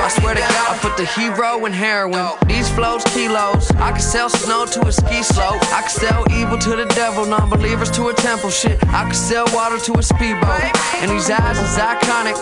I 0.00 0.08
swear 0.08 0.34
to 0.34 0.40
God, 0.40 0.74
I 0.74 0.78
put 0.78 0.96
the 0.96 1.06
hero 1.06 1.64
in 1.66 1.72
heroin. 1.72 2.32
These 2.46 2.70
flows, 2.70 3.04
kilos. 3.04 3.70
I 3.72 3.92
can 3.92 4.00
sell 4.00 4.28
snow 4.28 4.66
to 4.66 4.86
a 4.86 4.92
ski 4.92 5.22
slope. 5.22 5.62
I 5.72 5.82
can 5.82 5.90
sell 5.90 6.24
evil 6.32 6.58
to 6.58 6.70
the 6.76 6.86
devil, 6.94 7.26
non 7.26 7.50
believers 7.50 7.90
to 7.92 8.08
a 8.08 8.14
temple. 8.14 8.50
Shit, 8.50 8.78
I 8.88 9.04
can 9.04 9.14
sell 9.14 9.46
water 9.52 9.78
to 9.78 9.98
a 9.98 10.02
speedboat. 10.02 10.60
And 11.02 11.10
these 11.10 11.30
eyes 11.30 11.58
is 11.58 11.76
iconic. 11.78 12.36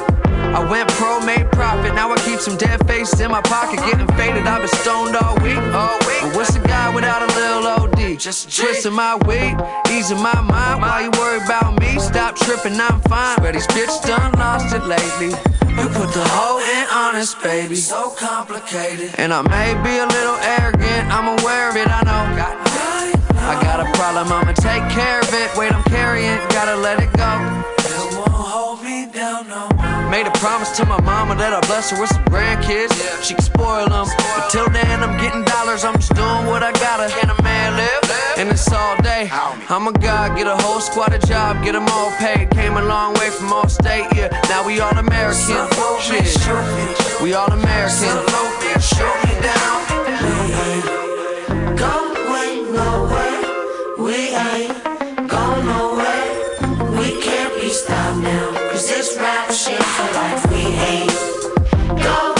I 0.55 0.65
went 0.71 0.89
pro, 0.91 1.21
made 1.21 1.51
profit. 1.53 1.95
Now 1.95 2.13
I 2.13 2.17
keep 2.25 2.41
some 2.41 2.57
dead 2.57 2.87
faces 2.87 3.21
in 3.21 3.31
my 3.31 3.43
pocket, 3.43 3.81
getting 3.91 4.07
faded. 4.17 4.47
I've 4.47 4.61
been 4.61 4.69
stoned 4.81 5.17
all 5.17 5.35
week. 5.37 5.59
All 5.75 5.99
week. 6.07 6.23
But 6.23 6.37
what's 6.37 6.55
a 6.57 6.61
guy 6.61 6.95
without 6.95 7.23
a 7.23 7.27
little 7.35 7.67
OD? 7.67 8.19
Just 8.19 8.55
twisting 8.57 8.93
my 8.93 9.17
weight, 9.27 9.57
easing 9.91 10.23
my 10.23 10.41
mind. 10.41 10.83
Why 10.83 11.03
you 11.05 11.11
worry 11.19 11.45
about 11.45 11.81
me? 11.81 11.99
Stop 11.99 12.37
tripping, 12.37 12.79
I'm 12.81 13.01
fine. 13.03 13.39
But 13.41 13.55
these 13.55 13.67
bitches 13.69 14.03
done 14.07 14.33
lost 14.33 14.75
it 14.75 14.85
lately. 14.85 15.56
You 15.79 15.89
put 15.89 16.13
the 16.13 16.25
whole 16.25 16.59
in 16.59 16.87
honest, 16.93 17.41
baby. 17.43 17.77
So 17.77 18.11
complicated. 18.11 19.15
And 19.19 19.33
I 19.33 19.43
may 19.43 19.75
be 19.83 19.99
a 19.99 20.07
little 20.07 20.37
arrogant. 20.59 21.13
I'm 21.13 21.39
aware 21.39 21.71
of 21.71 21.77
it. 21.77 21.89
I 21.89 22.03
know. 22.03 22.17
I 23.47 23.63
got 23.63 23.79
a 23.81 23.91
problem. 23.97 24.33
I'ma 24.33 24.53
take 24.53 24.83
care 24.91 25.21
of 25.21 25.33
it. 25.33 25.57
Wait, 25.57 25.73
I'm 25.73 25.85
carrying, 25.85 26.37
gotta 26.49 26.77
let 26.77 27.01
it 27.01 27.13
go. 27.17 27.56
Made 30.11 30.27
a 30.27 30.31
promise 30.39 30.71
to 30.79 30.87
my 30.87 31.01
mama 31.03 31.35
that 31.37 31.53
I 31.53 31.61
bless 31.67 31.91
her 31.91 32.01
with 32.01 32.11
some 32.11 32.25
grandkids. 32.27 32.95
Yeah. 32.97 33.21
She 33.21 33.35
can 33.35 33.43
spoil 33.43 33.89
them. 33.89 34.07
But 34.07 34.49
till 34.51 34.69
then, 34.71 35.03
I'm 35.03 35.19
getting 35.19 35.45
dollars. 35.45 35.85
I'm 35.85 35.97
just 35.97 36.15
doing 36.15 36.47
what 36.47 36.63
I 36.63 36.73
gotta. 36.73 37.13
Can 37.13 37.29
a 37.31 37.43
man 37.43 37.77
live? 37.77 38.07
And 38.39 38.49
it's 38.51 38.71
all 38.73 38.97
day. 39.03 39.29
I'm 39.69 39.89
a 39.89 39.93
god, 39.93 40.37
get 40.37 40.47
a 40.47 40.57
whole 40.63 40.81
squad 40.81 41.13
a 41.15 41.19
job, 41.19 41.65
get 41.65 41.73
them 41.73 41.87
all 41.89 42.11
paid. 42.19 42.51
Came 42.51 42.77
a 42.77 42.85
long 42.85 43.15
way 43.15 43.31
from 43.31 43.53
all 43.53 43.69
state, 43.69 44.07
yeah. 44.15 44.29
Now 44.49 44.65
we 44.67 44.79
all 44.81 44.97
American. 44.97 45.67
Shit. 46.01 47.23
We 47.23 47.33
all 47.35 47.51
American. 47.51 48.17
Show 48.81 49.13
me 49.25 49.33
down. 49.41 49.77
Going 51.77 52.73
nowhere, 52.73 53.41
we 53.99 54.17
ain't 54.37 54.75
going 55.29 55.65
nowhere. 55.67 56.29
We 57.01 57.21
can't 57.23 57.55
be 57.61 57.71
stopped 57.71 58.19
now, 58.19 58.53
cause 58.71 58.87
this 58.89 59.17
rap 59.19 59.51
going 61.97 62.36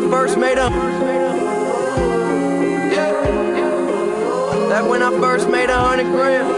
I 0.00 0.08
first 0.08 0.38
made 0.38 0.56
a. 0.56 0.70
Yeah, 2.90 3.12
back 4.70 4.88
when 4.88 5.02
I 5.02 5.10
first 5.20 5.48
made 5.50 5.68
a 5.68 5.76
hundred 5.78 6.06
grand. 6.06 6.48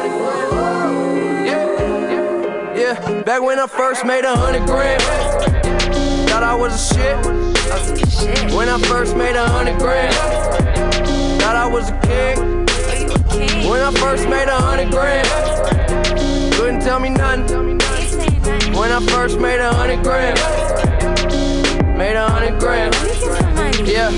Yeah, 1.45 2.77
yeah, 2.77 3.23
back 3.23 3.43
when 3.43 3.59
I 3.59 3.67
first 3.67 4.07
made 4.07 4.25
a 4.25 4.37
hundred 4.37 4.65
grand. 4.67 5.03
Thought 6.31 6.45
I 6.45 6.55
was 6.55 6.73
a 6.73 6.95
shit. 6.95 7.17
When 8.55 8.69
I 8.69 8.79
first 8.83 9.17
made 9.17 9.35
a 9.35 9.49
hundred 9.49 9.79
grand. 9.79 10.15
Thought 11.41 11.57
I 11.57 11.67
was 11.67 11.91
a 11.91 11.99
king. 12.07 12.39
When 13.69 13.81
I 13.81 13.91
first 13.93 14.29
made 14.29 14.47
a 14.49 14.61
hundred 14.61 14.93
grand. 14.93 15.27
Couldn't 16.55 16.81
tell 16.81 17.01
me 17.01 17.09
nothing. 17.11 17.81
When 18.79 18.93
I 18.93 19.01
first 19.09 19.41
made 19.41 19.59
a 19.59 19.75
hundred 19.75 20.05
grand. 20.05 20.39
Made 21.99 22.15
a 22.15 22.29
hundred 22.29 22.61
grand. 22.61 23.12
Yeah, 23.81 24.09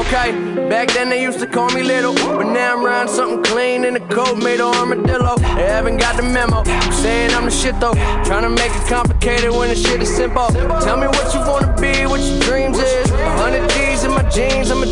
okay. 0.00 0.32
Back 0.68 0.88
then 0.92 1.08
they 1.08 1.22
used 1.22 1.38
to 1.40 1.46
call 1.46 1.70
me 1.70 1.82
little, 1.82 2.14
but 2.14 2.52
now 2.52 2.76
I'm 2.76 2.84
riding 2.84 3.12
something 3.12 3.42
clean 3.42 3.84
in 3.84 3.96
a 3.96 4.00
coat 4.08 4.36
made 4.42 4.60
of 4.60 4.74
armadillo. 4.74 5.36
They 5.36 5.66
haven't 5.66 5.98
got 5.98 6.16
the 6.16 6.22
memo. 6.22 6.64
Saying 6.90 7.30
I'm 7.32 7.44
the 7.44 7.50
shit 7.50 7.78
though. 7.80 7.94
Trying 8.24 8.42
to 8.42 8.50
make 8.50 8.72
it 8.74 8.86
complicated 8.88 9.50
when 9.50 9.68
the 9.68 9.76
shit 9.76 10.02
is 10.02 10.14
simple. 10.14 10.48
Tell 10.80 10.96
me 10.96 11.06
what 11.06 11.34
you 11.34 11.40
wanna 11.40 11.74
be, 11.80 12.06
what 12.06 12.20
your 12.20 12.40
dreams 12.40 12.78
is. 12.78 13.10
A 13.10 13.30
hundred 13.36 13.68
G's 13.70 14.04
in 14.04 14.10
my 14.10 14.22
jeans, 14.30 14.70
I'm 14.70 14.82
a 14.82 14.86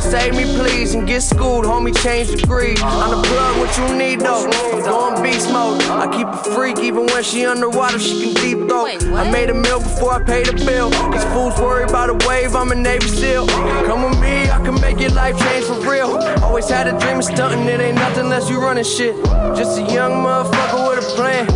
someone 0.00 0.20
save 0.20 0.34
me 0.34 0.44
please 0.56 0.94
and 0.94 1.06
get 1.06 1.22
schooled, 1.22 1.64
homie 1.64 1.96
change 2.02 2.28
degree. 2.30 2.74
I'm 2.80 3.10
the 3.10 3.28
plug, 3.28 3.58
what 3.58 3.78
you 3.78 3.96
need 3.96 4.20
though. 4.20 4.44
I'm 4.44 4.82
going 4.82 5.22
beast 5.22 5.50
mode. 5.52 5.82
I 5.82 6.06
keep 6.12 6.26
a 6.26 6.54
freak 6.54 6.78
even 6.80 7.06
when 7.06 7.22
she 7.22 7.46
underwater, 7.46 7.98
she 7.98 8.34
can 8.34 8.34
deep 8.34 8.68
throw. 8.68 8.86
I 8.86 9.30
made 9.30 9.50
a 9.50 9.54
meal 9.54 9.80
before 9.80 10.12
I 10.12 10.22
paid 10.22 10.46
the 10.46 10.64
bill. 10.64 10.90
These 11.12 11.24
fools 11.32 11.58
worry 11.58 11.84
about 11.84 12.10
a 12.10 12.28
wave, 12.28 12.54
I'm 12.54 12.72
a 12.72 12.74
Navy 12.74 13.08
SEAL. 13.08 13.46
Come 13.46 14.02
with 14.02 14.20
me, 14.20 14.50
I 14.50 14.60
can 14.64 14.80
make 14.80 15.00
your 15.00 15.10
life 15.10 15.38
change 15.38 15.64
for 15.64 15.80
real. 15.90 16.16
Always 16.42 16.68
had 16.68 16.86
a 16.86 16.98
dream 16.98 17.18
of 17.18 17.24
stunting, 17.24 17.66
it 17.66 17.80
ain't 17.80 17.96
nothing 17.96 18.24
unless 18.24 18.50
you 18.50 18.60
running 18.60 18.84
shit. 18.84 19.16
Just 19.56 19.78
a 19.78 19.82
young 19.82 20.12
motherfucker 20.24 20.88
with 20.88 21.04
a 21.04 21.08
plan. 21.14 21.46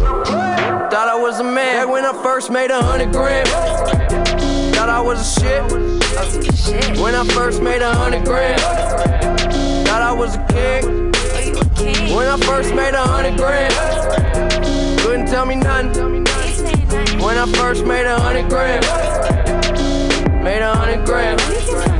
Thought 0.90 1.08
I 1.08 1.16
was 1.16 1.40
a 1.40 1.44
man 1.44 1.86
Back 1.86 1.88
when 1.88 2.04
I 2.04 2.12
first 2.22 2.50
made 2.50 2.70
a 2.70 2.82
hundred 2.82 3.12
grand. 3.12 3.48
Thought 3.48 4.88
I 4.88 5.00
was 5.00 5.20
a 5.20 5.40
shit. 5.40 5.89
When 7.00 7.14
I 7.14 7.24
first 7.34 7.62
made 7.62 7.82
a 7.82 7.94
hundred 7.94 8.24
grand. 8.24 8.60
Thought 8.60 10.02
I 10.02 10.12
was 10.12 10.34
a 10.34 10.44
king. 10.48 11.12
When 12.16 12.26
I 12.26 12.36
first 12.38 12.74
made 12.74 12.94
a 12.94 13.02
hundred 13.02 13.36
grand. 13.36 13.72
Couldn't 15.00 15.26
tell 15.26 15.46
me 15.46 15.54
nothing. 15.54 16.24
When 17.20 17.38
I 17.38 17.46
first 17.54 17.84
made 17.86 18.06
a 18.06 18.18
hundred 18.18 18.48
grand. 18.48 18.84
Made 20.42 20.62
a 20.62 20.74
hundred 20.74 21.06
grand. 21.06 21.99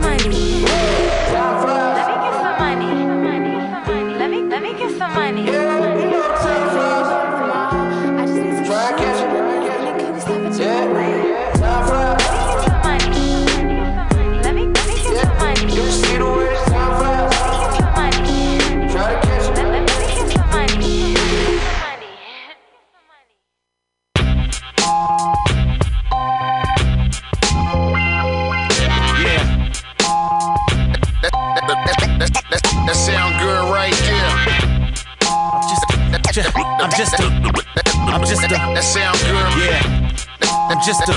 Just 40.91 41.09
a, 41.09 41.13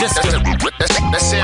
just 0.00 0.24
a, 0.24 0.30
That, 0.78 0.88
that 1.12 1.20
sound 1.20 1.32
good 1.36 1.41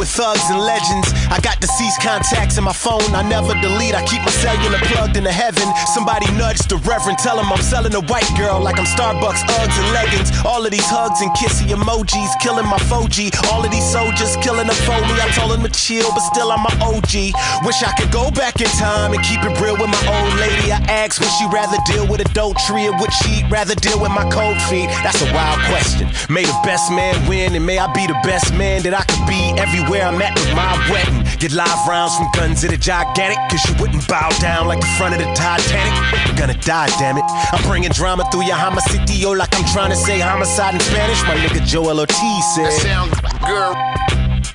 with 0.00 0.08
thugs 0.08 0.48
and 0.48 0.58
legends. 0.58 1.12
I 1.28 1.38
got 1.44 1.60
deceased 1.60 2.00
contacts 2.00 2.56
in 2.56 2.64
my 2.64 2.72
phone. 2.72 3.04
I 3.12 3.20
never 3.20 3.52
delete. 3.60 3.92
I 3.92 4.00
keep 4.08 4.24
my 4.24 4.32
cellular 4.40 4.80
plugged 4.88 5.20
into 5.20 5.30
heaven. 5.30 5.68
Somebody 5.92 6.24
nudged 6.40 6.72
the 6.72 6.80
reverend. 6.88 7.18
Tell 7.20 7.36
him 7.36 7.52
I'm 7.52 7.60
selling 7.60 7.92
a 7.92 8.00
white 8.08 8.26
girl 8.40 8.64
like 8.64 8.80
I'm 8.80 8.88
Starbucks 8.88 9.44
Uggs 9.60 9.76
and 9.76 9.88
leggings. 9.92 10.32
All 10.48 10.64
of 10.64 10.72
these 10.72 10.88
hugs 10.88 11.20
and 11.20 11.28
kissy 11.36 11.68
emojis 11.68 12.32
killing 12.40 12.64
my 12.64 12.80
4G. 12.88 13.28
All 13.52 13.60
of 13.60 13.70
these 13.70 13.84
soldiers 13.84 14.40
killing 14.40 14.66
the 14.66 14.78
phone 14.88 15.04
me. 15.04 15.20
I 15.20 15.28
told 15.36 15.52
him 15.52 15.62
to 15.68 15.72
chill, 15.76 16.08
but 16.16 16.24
still 16.32 16.48
I'm 16.50 16.64
my 16.64 16.72
OG. 16.80 17.36
Wish 17.68 17.84
I 17.84 17.92
could 18.00 18.10
go 18.10 18.32
back 18.32 18.56
in 18.64 18.72
time 18.80 19.12
and 19.12 19.20
keep 19.20 19.44
it 19.44 19.52
real 19.60 19.76
with 19.76 19.92
my 19.92 20.02
old 20.08 20.32
lady. 20.40 20.72
I 20.72 20.80
asked 20.88 21.20
would 21.20 21.28
she 21.36 21.44
rather 21.52 21.76
deal 21.84 22.08
with 22.08 22.24
adultery 22.24 22.88
or 22.88 22.96
would 22.96 23.12
she 23.20 23.44
rather 23.52 23.76
deal 23.76 24.00
with 24.00 24.16
my 24.16 24.24
cold 24.32 24.56
feet? 24.72 24.88
That's 25.04 25.20
a 25.20 25.28
wild 25.36 25.60
question. 25.68 26.08
May 26.32 26.48
the 26.48 26.56
best 26.64 26.88
man 26.88 27.12
win, 27.28 27.52
and 27.52 27.66
may 27.66 27.76
I 27.76 27.92
be 27.92 28.08
the 28.08 28.16
best 28.24 28.56
man 28.56 28.80
that 28.88 28.96
I 28.96 29.04
could 29.04 29.28
be 29.28 29.52
everywhere 29.60 29.89
I'm 29.98 30.22
at 30.22 30.34
with 30.38 30.54
my 30.54 30.70
wedding. 30.90 31.26
Get 31.42 31.50
live 31.52 31.82
rounds 31.88 32.14
from 32.16 32.30
guns 32.38 32.62
that 32.62 32.72
are 32.72 32.76
gigantic, 32.78 33.38
cause 33.50 33.58
you 33.66 33.74
wouldn't 33.82 34.06
bow 34.06 34.30
down 34.38 34.68
like 34.68 34.78
the 34.80 34.86
front 34.94 35.14
of 35.14 35.20
the 35.20 35.26
Titanic. 35.34 35.94
You're 36.30 36.38
gonna 36.38 36.54
die, 36.62 36.86
damn 37.02 37.18
it. 37.18 37.24
I'm 37.26 37.62
bringing 37.66 37.90
drama 37.90 38.22
through 38.30 38.44
your 38.46 38.56
homicidio 38.56 39.36
like 39.36 39.50
I'm 39.58 39.66
trying 39.74 39.90
to 39.90 39.96
say 39.96 40.20
homicide 40.20 40.74
in 40.74 40.80
Spanish. 40.80 41.20
My 41.26 41.34
nigga 41.34 41.66
Joel 41.66 41.98
Ortiz 41.98 42.14
That 42.54 42.70
said. 42.70 42.86
sound 42.86 43.10
good. 43.42 43.74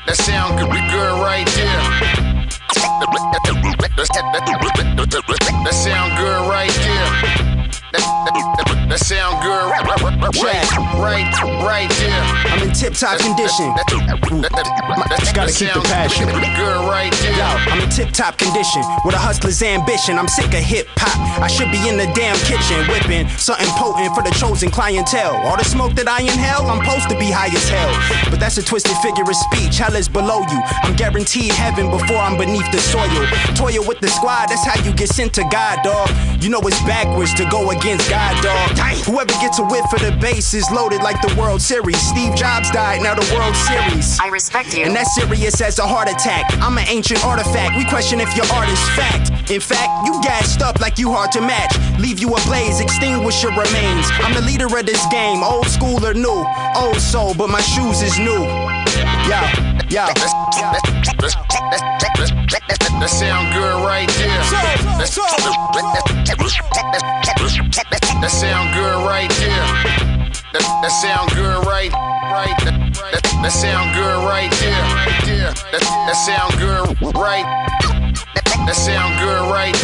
That 0.07 0.15
sound 0.15 0.59
good, 0.59 0.69
good 0.71 1.13
right 1.19 1.47
there. 1.59 2.05
That 5.65 5.73
sound 5.73 6.17
good 6.17 6.49
right 6.49 6.69
there. 6.69 7.54
That, 7.95 8.99
sound 8.99 9.43
good 9.43 9.65
right, 9.71 9.85
right, 10.99 11.31
right 11.63 11.89
there. 11.99 12.21
I'm 12.51 12.67
in 12.67 12.73
tip 12.73 12.93
top 12.93 13.19
condition. 13.19 13.73
Gotta 15.33 15.51
keep 15.51 15.73
the 15.73 15.81
passion. 15.85 16.27
Good 16.27 16.79
right. 16.89 17.13
Yo, 17.23 17.47
I'm 17.71 17.81
in 17.81 17.89
tip 17.89 18.11
top 18.11 18.37
condition 18.37 18.81
with 19.03 19.15
a 19.15 19.17
hustler's 19.17 19.61
ambition. 19.61 20.17
I'm 20.17 20.27
sick 20.27 20.53
of 20.53 20.63
hip 20.63 20.87
hop. 20.95 21.15
I 21.41 21.47
should 21.47 21.71
be 21.71 21.81
in 21.89 21.97
the 21.97 22.07
damn 22.15 22.37
kitchen 22.45 22.83
whipping 22.87 23.27
something 23.37 23.67
potent 23.75 24.13
for 24.15 24.23
the 24.23 24.31
chosen 24.35 24.69
clientele. 24.69 25.35
All 25.47 25.57
the 25.57 25.65
smoke 25.65 25.93
that 25.95 26.07
I 26.07 26.21
inhale, 26.21 26.67
I'm 26.67 26.83
supposed 26.83 27.09
to 27.09 27.17
be 27.17 27.31
high 27.31 27.51
as 27.51 27.67
hell. 27.67 27.91
But 28.29 28.39
that's 28.39 28.57
a 28.57 28.63
twisted 28.63 28.97
figure 28.99 29.23
of 29.23 29.35
speech. 29.35 29.77
Hell 29.77 29.95
is 29.95 30.07
below 30.07 30.41
you. 30.41 30.59
I'm 30.83 30.95
guaranteed 30.95 31.51
heaven 31.51 31.89
before 31.89 32.17
I'm 32.17 32.37
beneath 32.37 32.69
the 32.71 32.79
soil. 32.79 33.27
Toil 33.55 33.83
with 33.87 33.99
the 33.99 34.09
squad, 34.09 34.49
that's 34.49 34.65
how 34.65 34.77
you 34.83 34.93
get 34.93 35.09
sent 35.09 35.33
to 35.35 35.43
God, 35.51 35.83
dog. 35.83 36.09
You 36.41 36.49
know 36.49 36.61
it's 36.67 36.81
backwards 36.83 37.33
to 37.35 37.45
go 37.49 37.71
against 37.71 37.84
God, 37.85 38.41
dog. 38.41 38.77
Whoever 39.05 39.31
gets 39.39 39.59
a 39.59 39.63
whiff 39.63 39.85
of 39.93 39.99
the 39.99 40.17
bass 40.19 40.55
is 40.55 40.65
loaded 40.71 41.03
like 41.03 41.21
the 41.21 41.31
World 41.39 41.61
Series. 41.61 42.01
Steve 42.01 42.33
Jobs 42.35 42.71
died, 42.71 43.03
now 43.03 43.13
the 43.13 43.31
World 43.35 43.55
Series. 43.55 44.19
I 44.19 44.27
respect 44.29 44.75
you. 44.75 44.85
And 44.85 44.95
that's 44.95 45.13
serious 45.13 45.61
as 45.61 45.77
a 45.77 45.85
heart 45.85 46.09
attack. 46.09 46.51
I'm 46.61 46.79
an 46.79 46.87
ancient 46.87 47.23
artifact. 47.23 47.77
We 47.77 47.85
question 47.85 48.19
if 48.19 48.35
your 48.35 48.47
art 48.53 48.69
is 48.69 48.81
fact. 48.97 49.51
In 49.51 49.61
fact, 49.61 50.07
you 50.07 50.19
gassed 50.23 50.63
up 50.63 50.81
like 50.81 50.97
you 50.97 51.11
hard 51.11 51.31
to 51.33 51.41
match. 51.41 51.77
Leave 51.99 52.17
you 52.17 52.33
ablaze, 52.33 52.79
extinguish 52.79 53.43
your 53.43 53.51
remains. 53.51 54.07
I'm 54.25 54.33
the 54.33 54.41
leader 54.41 54.65
of 54.65 54.85
this 54.87 55.05
game, 55.11 55.43
old 55.43 55.67
school 55.67 56.03
or 56.03 56.15
new. 56.15 56.43
Old 56.75 56.99
soul, 56.99 57.35
but 57.35 57.51
my 57.51 57.61
shoes 57.61 58.01
is 58.01 58.17
new. 58.17 58.49
Yo, 59.29 59.41
yo. 59.89 60.07
That 62.55 63.09
sound 63.09 63.53
good 63.53 63.83
right 63.83 64.07
there. 64.15 64.29
That 68.21 68.31
sound 68.31 68.73
good 68.73 69.05
right 69.05 69.29
there. 69.35 69.51
That, 70.53 70.63
sound 70.89 71.31
good 71.35 71.65
right. 71.67 71.91
That, 71.91 73.51
sound 73.51 73.93
good 73.93 74.23
right 74.23 74.49
there. 74.55 75.51
That, 75.71 76.15
sound 76.15 76.55
good 76.57 76.95
right. 77.15 77.43
That 78.65 78.75
sound 78.75 79.19
good. 79.19 79.51
Right 79.51 79.75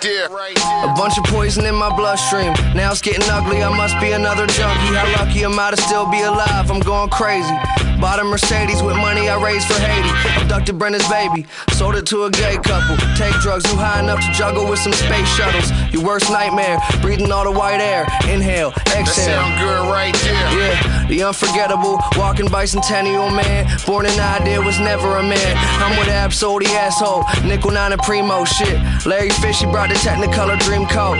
there. 0.00 0.28
A 0.28 0.94
bunch 0.94 1.18
of 1.18 1.24
poison 1.24 1.66
in 1.66 1.74
my 1.74 1.94
bloodstream. 1.94 2.54
Now 2.74 2.90
it's 2.90 3.02
getting 3.02 3.28
ugly. 3.28 3.62
I 3.62 3.68
must 3.76 4.00
be 4.00 4.12
another 4.12 4.46
junkie. 4.46 4.94
How 4.94 5.04
lucky 5.18 5.44
am 5.44 5.58
I 5.58 5.72
to 5.72 5.76
still 5.76 6.06
be 6.10 6.22
alive? 6.22 6.70
I'm 6.70 6.80
going 6.80 7.10
crazy. 7.10 7.52
Bought 8.00 8.20
a 8.20 8.24
Mercedes 8.24 8.80
with 8.80 8.96
money 8.96 9.28
I 9.28 9.42
raised 9.42 9.66
for 9.66 9.74
Haiti. 9.74 10.08
Abducted 10.40 10.78
Brenda's 10.78 11.06
baby. 11.08 11.46
Sold 11.70 11.96
it 11.96 12.06
to 12.06 12.24
a 12.24 12.30
gay 12.30 12.56
couple. 12.62 12.96
Take 13.16 13.34
drugs 13.42 13.68
who 13.68 13.76
high 13.76 13.98
enough 13.98 14.20
to 14.20 14.32
juggle 14.32 14.70
with 14.70 14.78
some 14.78 14.92
space 14.92 15.26
shuttles. 15.34 15.72
Your 15.92 16.04
worst 16.04 16.30
nightmare. 16.30 16.78
Breathing 17.02 17.32
all 17.32 17.42
the 17.44 17.50
white 17.50 17.80
air. 17.80 18.06
Inhale, 18.30 18.70
exhale. 18.94 19.02
That 19.02 19.50
sound 19.50 19.58
good 19.58 19.90
right 19.90 20.14
there. 20.22 20.46
Yeah, 20.54 21.06
the 21.08 21.22
unforgettable, 21.24 21.98
walking 22.16 22.46
bicentennial 22.46 23.34
man. 23.34 23.66
Born 23.84 24.06
an 24.06 24.20
idea, 24.20 24.62
was 24.62 24.78
never 24.78 25.16
a 25.16 25.22
man. 25.22 25.56
I'm 25.82 25.98
with 25.98 26.08
Ab-Soul, 26.08 26.60
the 26.60 26.66
asshole. 26.66 27.24
Nickel 27.44 27.72
nine 27.72 27.92
and 27.92 28.00
primo 28.02 28.44
shit. 28.44 28.78
Larry 29.06 29.30
Fish, 29.30 29.58
he 29.58 29.66
brought 29.66 29.88
the 29.88 29.96
Technicolor 29.96 30.58
Dream 30.60 30.86
Coat. 30.86 31.18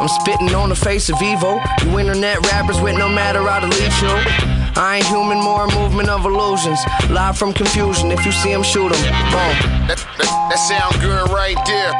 I'm 0.00 0.08
spitting 0.08 0.54
on 0.54 0.68
the 0.68 0.76
face 0.76 1.10
of 1.10 1.16
Evo. 1.16 1.60
You 1.84 1.98
internet 1.98 2.46
rappers 2.46 2.80
with 2.80 2.96
no 2.96 3.08
matter 3.08 3.42
how 3.42 3.58
to 3.58 3.66
leave 3.66 3.92
you. 4.00 4.59
I 4.76 4.96
ain't 4.96 5.06
human, 5.06 5.38
more 5.38 5.66
a 5.66 5.74
movement 5.74 6.08
of 6.08 6.24
illusions. 6.24 6.78
Live 7.10 7.36
from 7.36 7.52
confusion. 7.52 8.10
If 8.10 8.24
you 8.24 8.32
see 8.32 8.52
him, 8.52 8.62
shoot 8.62 8.92
him. 8.92 9.02
Boom. 9.32 9.54
That, 9.88 9.98
that, 10.18 10.30
that 10.50 10.60
sound 10.70 10.94
good 11.00 11.30
right 11.30 11.58
there. 11.66 11.92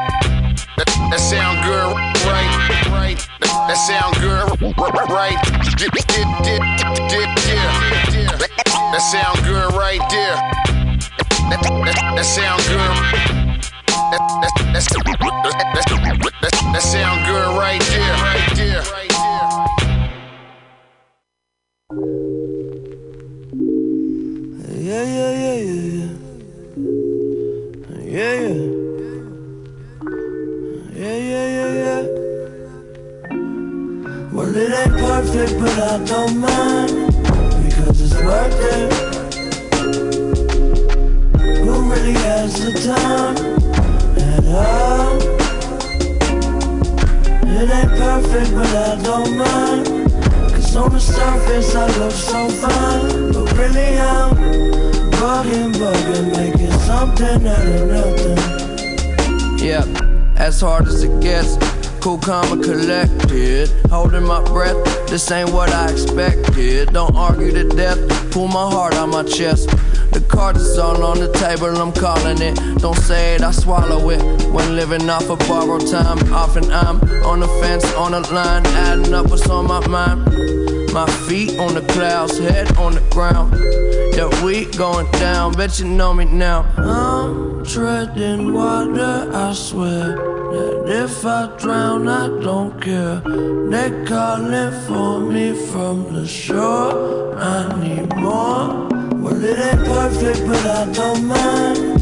That, 0.77 0.87
that 1.11 1.21
sound 1.21 1.61
good 1.67 1.93
right, 2.25 2.51
right. 2.89 3.19
That, 3.41 3.53
that 3.69 3.81
sound 3.91 4.15
good 4.23 4.49
right. 5.11 5.39
Did, 5.77 5.93
did, 5.93 6.29
did, 6.47 6.63
did, 7.11 7.29
yeah. 7.51 8.39
That 8.91 9.03
sound 9.03 9.39
good 9.45 9.75
right 9.75 10.01
there. 10.11 10.37
That, 11.51 11.61
that, 11.63 11.97
that 12.17 12.25
sound 12.25 12.63
good. 12.71 13.51
That, 14.11 14.23
that, 14.43 14.53
that's, 14.73 14.87
that, 14.87 15.03
that, 16.41 16.55
that 16.73 16.83
sound 16.83 17.27
good 17.27 17.59
right 17.59 17.81
there, 17.83 17.90
yeah. 28.21 28.35
Yeah, 28.35 28.37
yeah. 28.49 28.59
Yeah, 30.93 31.47
yeah, 31.57 31.71
yeah. 31.83 32.03
Well, 34.31 34.55
it 34.55 34.73
ain't 34.81 34.97
perfect, 35.05 35.53
but 35.59 35.77
I 35.79 36.05
don't 36.05 36.37
mind. 36.39 36.93
Because 37.65 37.97
it's 38.05 38.17
worth 38.23 38.61
it. 38.77 38.91
Who 41.65 41.73
really 41.91 42.13
has 42.13 42.53
the 42.61 42.73
time 42.89 43.37
at 44.29 44.45
all? 44.69 45.17
It 47.59 47.69
ain't 47.79 47.93
perfect, 48.05 48.51
but 48.55 48.73
I 48.77 48.97
don't 49.03 49.33
mind. 49.39 49.87
Cause 50.53 50.77
on 50.77 50.93
the 50.93 51.01
surface 51.01 51.75
I 51.75 51.87
look 51.99 52.13
so 52.13 52.49
fine. 52.51 53.33
But 53.33 53.57
really 53.57 53.99
I'm 53.99 54.80
bugging, 55.21 55.73
bugging, 55.75 56.33
making 56.35 56.73
something 56.81 57.47
out 57.47 57.67
of 57.67 57.89
nothing. 57.89 59.59
Yeah, 59.59 59.85
as 60.37 60.61
hard 60.61 60.89
as 60.89 61.03
it 61.03 61.21
gets. 61.21 61.59
Cool, 62.01 62.19
calm, 62.19 62.51
and 62.53 62.65
collected. 62.65 63.69
Holding 63.91 64.25
my 64.25 64.43
breath, 64.45 64.79
this 65.09 65.31
ain't 65.31 65.53
what 65.53 65.71
I 65.71 65.91
expected. 65.91 66.95
Don't 66.95 67.15
argue 67.15 67.53
to 67.53 67.69
death, 67.69 67.99
pull 68.33 68.49
my 68.49 68.71
heart 68.71 68.95
out 68.95 69.11
my 69.11 69.23
chest. 69.23 69.69
The 70.13 70.25
card 70.27 70.57
is 70.57 70.79
all 70.79 71.05
on 71.05 71.21
the 71.21 71.31
table, 71.33 71.77
I'm 71.77 71.93
calling 71.93 72.41
it. 72.41 72.57
Don't 72.81 72.97
say 72.97 73.35
it, 73.35 73.43
I 73.43 73.51
swallow 73.51 74.09
it. 74.09 74.23
When 74.51 74.75
living 74.75 75.09
off 75.11 75.29
of 75.29 75.39
borrowed 75.41 75.87
time, 75.87 76.19
often 76.33 76.73
I'm 76.73 76.99
on 77.25 77.41
the 77.41 77.49
fence, 77.61 77.85
on 77.95 78.13
the 78.13 78.21
line, 78.33 78.67
adding 78.67 79.13
up 79.13 79.29
what's 79.29 79.49
on 79.51 79.67
my 79.67 79.87
mind. 79.87 80.60
My 80.93 81.07
feet 81.29 81.57
on 81.61 81.75
the 81.75 81.83
clouds, 81.93 82.37
head 82.39 82.77
on 82.77 82.95
the 82.95 83.01
ground. 83.11 83.55
Yeah, 84.17 84.29
we 84.45 84.65
going 84.77 85.09
down, 85.13 85.53
bet 85.53 85.79
you 85.79 85.87
know 85.87 86.13
me 86.13 86.25
now. 86.25 86.63
I'm 86.77 87.65
treading 87.65 88.53
water, 88.53 89.31
I 89.33 89.53
swear 89.53 90.17
that 90.17 91.05
if 91.05 91.25
I 91.25 91.57
drown, 91.59 92.09
I 92.09 92.27
don't 92.43 92.81
care. 92.83 93.21
They 93.21 94.05
calling 94.05 94.73
for 94.89 95.21
me 95.21 95.55
from 95.69 96.13
the 96.13 96.27
shore. 96.27 97.39
I 97.39 97.69
need 97.79 98.13
more. 98.17 98.89
Well, 99.15 99.45
it 99.45 99.59
ain't 99.59 99.87
perfect, 99.87 100.45
but 100.49 100.67
I 100.67 100.93
don't 100.93 101.25
mind 101.25 102.01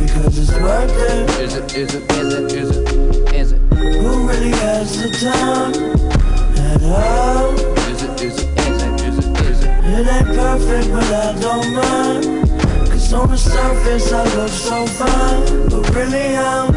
because 0.00 0.38
it's 0.38 0.52
worth 0.52 0.90
it. 0.96 1.40
Is 1.42 1.56
it, 1.56 1.76
is 1.76 1.94
it, 1.94 2.10
is 2.10 2.32
it, 2.32 2.52
is 2.52 2.76
it, 2.76 3.34
is 3.34 3.52
it, 3.52 3.60
Who 3.74 4.26
really 4.26 4.50
has 4.50 4.96
the 4.98 5.10
time 5.28 5.74
at 6.58 6.82
all? 6.82 7.79
It, 9.90 10.00
is 10.00 10.06
it? 10.06 10.10
It 10.10 10.12
ain't 10.12 10.26
perfect, 10.36 10.92
but 10.92 11.04
I 11.04 11.40
don't 11.40 11.74
mind. 11.74 12.50
Cause 12.90 13.12
on 13.12 13.28
the 13.30 13.36
surface 13.36 14.12
I 14.12 14.24
look 14.36 14.48
so 14.48 14.86
fine. 14.86 15.68
But 15.68 15.94
really 15.94 16.36
I'm 16.36 16.72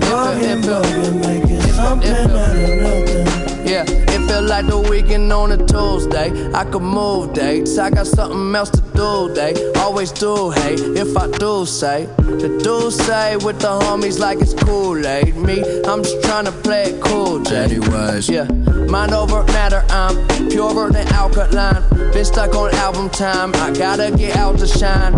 broken, 0.00 0.62
bugging, 0.62 1.20
making 1.20 1.60
something 1.72 2.10
out 2.10 2.30
of 2.30 2.82
nothing. 2.82 3.66
Yeah, 3.66 3.84
it 3.88 4.28
feel 4.28 4.42
like 4.42 4.66
the 4.66 4.78
weekend 4.78 5.32
on 5.32 5.52
a 5.52 5.56
Tuesday. 5.56 6.52
I 6.52 6.64
could 6.64 6.82
move 6.82 7.32
dates. 7.32 7.78
I 7.78 7.90
got 7.90 8.06
something 8.06 8.54
else 8.54 8.70
to 8.70 8.82
do, 9.02 9.34
they 9.34 9.52
always 9.80 10.12
do, 10.12 10.50
hey. 10.50 10.74
If 11.02 11.16
I 11.16 11.26
do 11.44 11.66
say, 11.66 12.06
the 12.42 12.48
do 12.62 12.90
say 12.90 13.36
with 13.36 13.58
the 13.58 13.72
homies 13.84 14.18
like 14.20 14.38
it's 14.40 14.54
Kool-Aid. 14.54 15.34
Me, 15.36 15.56
I'm 15.88 16.02
just 16.04 16.22
trying 16.22 16.44
to 16.44 16.52
play 16.52 16.84
it 16.90 17.02
cool, 17.02 17.40
J. 17.42 17.64
Anyways. 17.64 18.28
Yeah, 18.28 18.46
mind 18.94 19.12
over 19.12 19.42
matter, 19.58 19.82
I'm 19.88 20.14
purer 20.50 20.90
than 20.90 21.06
alkaline. 21.08 21.82
Been 22.12 22.24
stuck 22.24 22.54
on 22.54 22.72
album 22.76 23.10
time, 23.10 23.50
I 23.56 23.72
gotta 23.72 24.14
get 24.16 24.36
out 24.36 24.58
to 24.60 24.66
shine. 24.66 25.14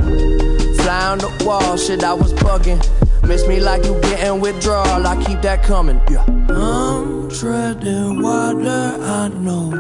Fly 0.81 1.03
on 1.13 1.19
the 1.19 1.31
wall, 1.45 1.77
shit, 1.77 2.03
I 2.03 2.15
was 2.15 2.33
bugging. 2.33 2.81
Miss 3.27 3.47
me 3.47 3.59
like 3.59 3.85
you 3.85 3.99
getting 4.01 4.41
withdrawal, 4.41 5.07
I 5.07 5.17
keep 5.25 5.41
that 5.43 5.63
coming. 5.63 6.01
Yeah. 6.11 6.25
I'm 6.51 7.31
treading 7.31 8.23
water, 8.23 8.99
I 9.01 9.29
know. 9.29 9.73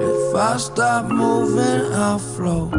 If 0.00 0.34
I 0.34 0.56
stop 0.58 1.06
moving, 1.06 1.92
I'll 1.94 2.18
float. 2.18 2.74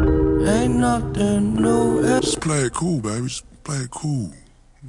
Ain't 0.46 0.76
nothing 0.76 1.54
new. 1.54 2.02
Just 2.20 2.40
play 2.40 2.62
it 2.66 2.72
cool, 2.72 3.00
baby. 3.00 3.26
Just 3.26 3.44
play 3.64 3.78
it 3.78 3.90
cool. 3.90 4.32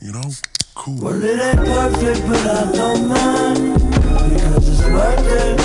You 0.01 0.11
know? 0.11 0.31
Cool. 0.75 0.97
Well, 1.01 1.23
it 1.23 1.39
ain't 1.39 1.57
perfect, 1.57 2.27
but 2.27 2.47
I 2.47 2.71
don't 2.71 3.07
mind 3.07 3.73
because 4.29 4.69
it's 4.69 4.83
worth 4.89 5.27
it. 5.27 5.59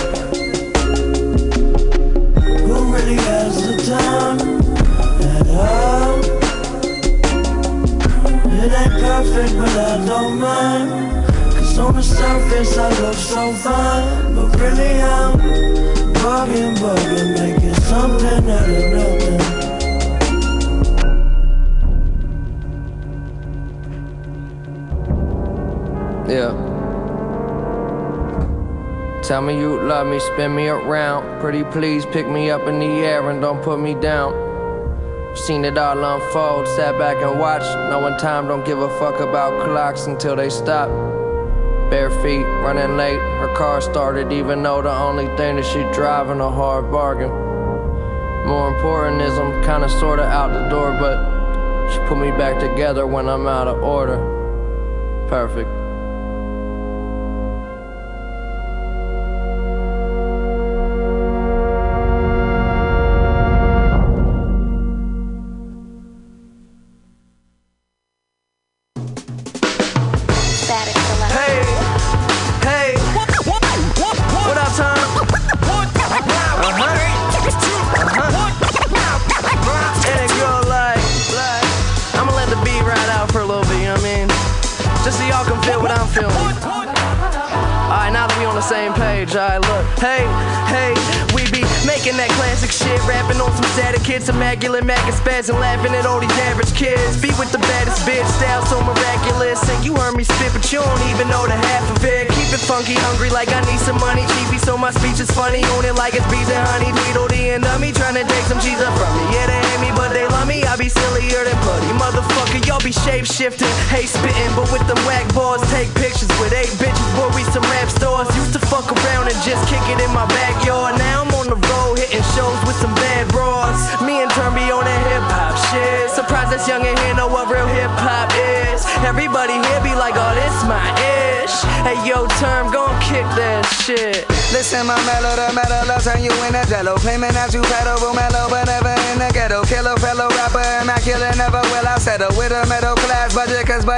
Who 2.60 2.92
really 2.92 3.14
has 3.16 3.54
the 3.66 3.76
time 3.86 4.38
at 5.22 5.46
all? 5.48 6.37
It 8.60 8.72
ain't 8.72 8.90
perfect, 8.90 9.56
but 9.56 9.68
I 9.68 10.04
don't 10.04 10.40
mind. 10.40 10.90
Cause 11.54 11.78
on 11.78 11.94
the 11.94 12.02
surface 12.02 12.76
I 12.76 12.88
look 13.00 13.14
so 13.14 13.52
fine, 13.52 14.34
but 14.34 14.58
really 14.58 15.00
I'm 15.00 15.38
bugging, 16.14 16.74
bugging, 16.78 17.38
making 17.38 17.74
something 17.74 18.50
out 18.50 18.68
of 18.68 18.84
nothing. 18.94 19.68
Yeah. 26.28 26.52
Tell 29.22 29.40
me 29.40 29.56
you 29.56 29.80
love 29.82 30.08
me, 30.08 30.18
spin 30.18 30.56
me 30.56 30.66
around. 30.66 31.40
Pretty 31.40 31.62
please 31.62 32.04
pick 32.06 32.28
me 32.28 32.50
up 32.50 32.66
in 32.66 32.80
the 32.80 32.86
air 33.06 33.30
and 33.30 33.40
don't 33.40 33.62
put 33.62 33.78
me 33.78 33.94
down. 33.94 34.47
Seen 35.46 35.64
it 35.64 35.78
all 35.78 35.96
unfold, 36.04 36.68
sat 36.68 36.98
back 36.98 37.22
and 37.22 37.38
watched. 37.38 37.72
Knowing 37.88 38.18
time 38.18 38.48
don't 38.48 38.66
give 38.66 38.80
a 38.80 38.88
fuck 38.98 39.20
about 39.20 39.64
clocks 39.64 40.06
until 40.06 40.36
they 40.36 40.50
stop. 40.50 40.88
Bare 41.90 42.10
feet, 42.10 42.44
running 42.62 42.98
late. 42.98 43.18
Her 43.18 43.54
car 43.56 43.80
started, 43.80 44.30
even 44.30 44.62
though 44.62 44.82
the 44.82 44.90
only 44.90 45.26
thing 45.38 45.56
that 45.56 45.64
she 45.64 45.80
driving 45.94 46.40
a 46.40 46.50
hard 46.50 46.90
bargain. 46.90 47.30
More 48.46 48.74
important 48.74 49.22
is 49.22 49.38
I'm 49.38 49.62
kinda 49.62 49.88
sorta 49.88 50.24
out 50.24 50.52
the 50.52 50.68
door, 50.68 50.92
but 50.98 51.16
she 51.92 51.98
put 52.00 52.18
me 52.18 52.30
back 52.32 52.58
together 52.58 53.06
when 53.06 53.26
I'm 53.28 53.46
out 53.46 53.68
of 53.68 53.82
order. 53.82 54.18
Perfect. 55.28 55.77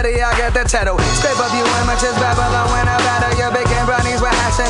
Buddy, 0.02 0.22
I 0.22 0.36
get 0.36 0.54
the 0.54 0.64
cheddar. 0.64 0.96
Scrape 1.18 1.38
up 1.38 1.52
you 1.52 1.64
images, 1.82 2.14
Babylon 2.16 2.66
when 2.72 2.88
I 2.88 2.96
battle. 3.04 3.38
Your 3.38 3.50
bacon 3.52 3.69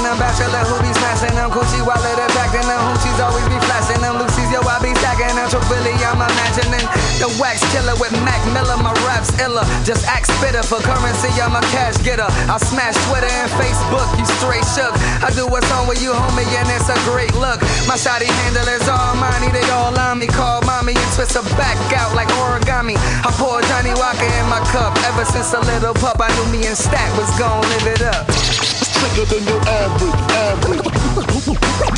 hashing 0.01 0.05
them. 0.05 0.19
Bachelor 0.19 0.65
who 0.65 0.77
be 0.83 0.93
smashing 0.93 1.35
them. 1.37 1.51
Coochie 1.51 1.85
wallet 1.85 2.19
attracting 2.19 2.67
them. 2.67 2.81
Hoochies 2.89 3.21
always 3.21 3.47
be 3.49 3.59
flashing 3.67 4.01
them. 4.01 4.17
Lucy's, 4.19 4.51
yo, 4.53 4.61
I 4.65 4.81
be 4.81 4.95
stacking 4.97 5.35
them. 5.37 5.49
Truthfully, 5.49 5.93
I'm 6.05 6.21
imagining 6.21 6.87
the 7.21 7.29
wax 7.41 7.61
killer 7.73 7.97
with 8.01 8.13
Mac 8.25 8.41
Miller. 8.53 8.77
My 8.81 8.93
raps 9.05 9.33
iller. 9.41 9.65
Just 9.85 10.07
act 10.07 10.29
spitter 10.29 10.63
for 10.63 10.81
currency, 10.81 11.29
I'm 11.41 11.57
a 11.57 11.63
cash 11.73 11.97
getter. 12.03 12.29
I 12.49 12.57
smash 12.59 12.97
Twitter 13.09 13.29
and 13.29 13.51
Facebook, 13.61 14.09
you 14.19 14.27
straight 14.41 14.65
shook. 14.73 14.93
I 15.21 15.31
do 15.35 15.47
what's 15.47 15.69
on 15.73 15.89
with 15.89 16.03
you, 16.03 16.13
homie, 16.13 16.49
and 16.49 16.69
it's 16.73 16.89
a 16.89 16.97
great 17.09 17.35
look. 17.37 17.61
My 17.87 17.97
shoddy 17.97 18.27
handle 18.27 18.69
is 18.69 18.89
all 18.89 19.15
money, 19.17 19.53
they 19.53 19.65
all 19.71 19.97
on 19.99 20.19
me. 20.19 20.27
Call 20.27 20.63
mommy 20.63 20.95
and 20.97 21.13
twist 21.15 21.37
her 21.37 21.45
back 21.57 21.77
out 21.93 22.15
like 22.15 22.29
origami. 22.41 22.97
I 22.97 23.31
pour 23.37 23.61
Johnny 23.69 23.93
Walker 23.95 24.29
in 24.29 24.47
my 24.49 24.61
cup. 24.73 24.97
Ever 25.11 25.25
since 25.25 25.53
a 25.53 25.61
little 25.61 25.95
pup, 25.95 26.21
I 26.21 26.29
knew 26.37 26.59
me 26.59 26.67
and 26.67 26.77
Stack 26.77 27.11
was 27.19 27.29
gon' 27.39 27.63
live 27.63 27.87
it 27.87 28.03
up. 28.03 28.80
Sicker 29.01 29.25
than 29.25 29.45
your 29.49 29.61
average, 29.63 30.21
average. 30.31 30.85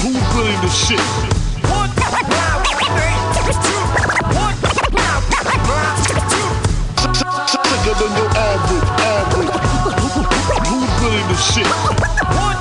Who's 0.03 0.23
really 0.37 0.57
the 0.63 0.71
shit? 0.71 1.03
Sicker 7.49 7.95
than 7.99 8.13
your 8.17 8.31
average, 8.39 8.89
average. 9.03 9.51
Who's 10.69 10.93
really 11.03 11.23
the 11.27 11.35
shit? 11.35 12.52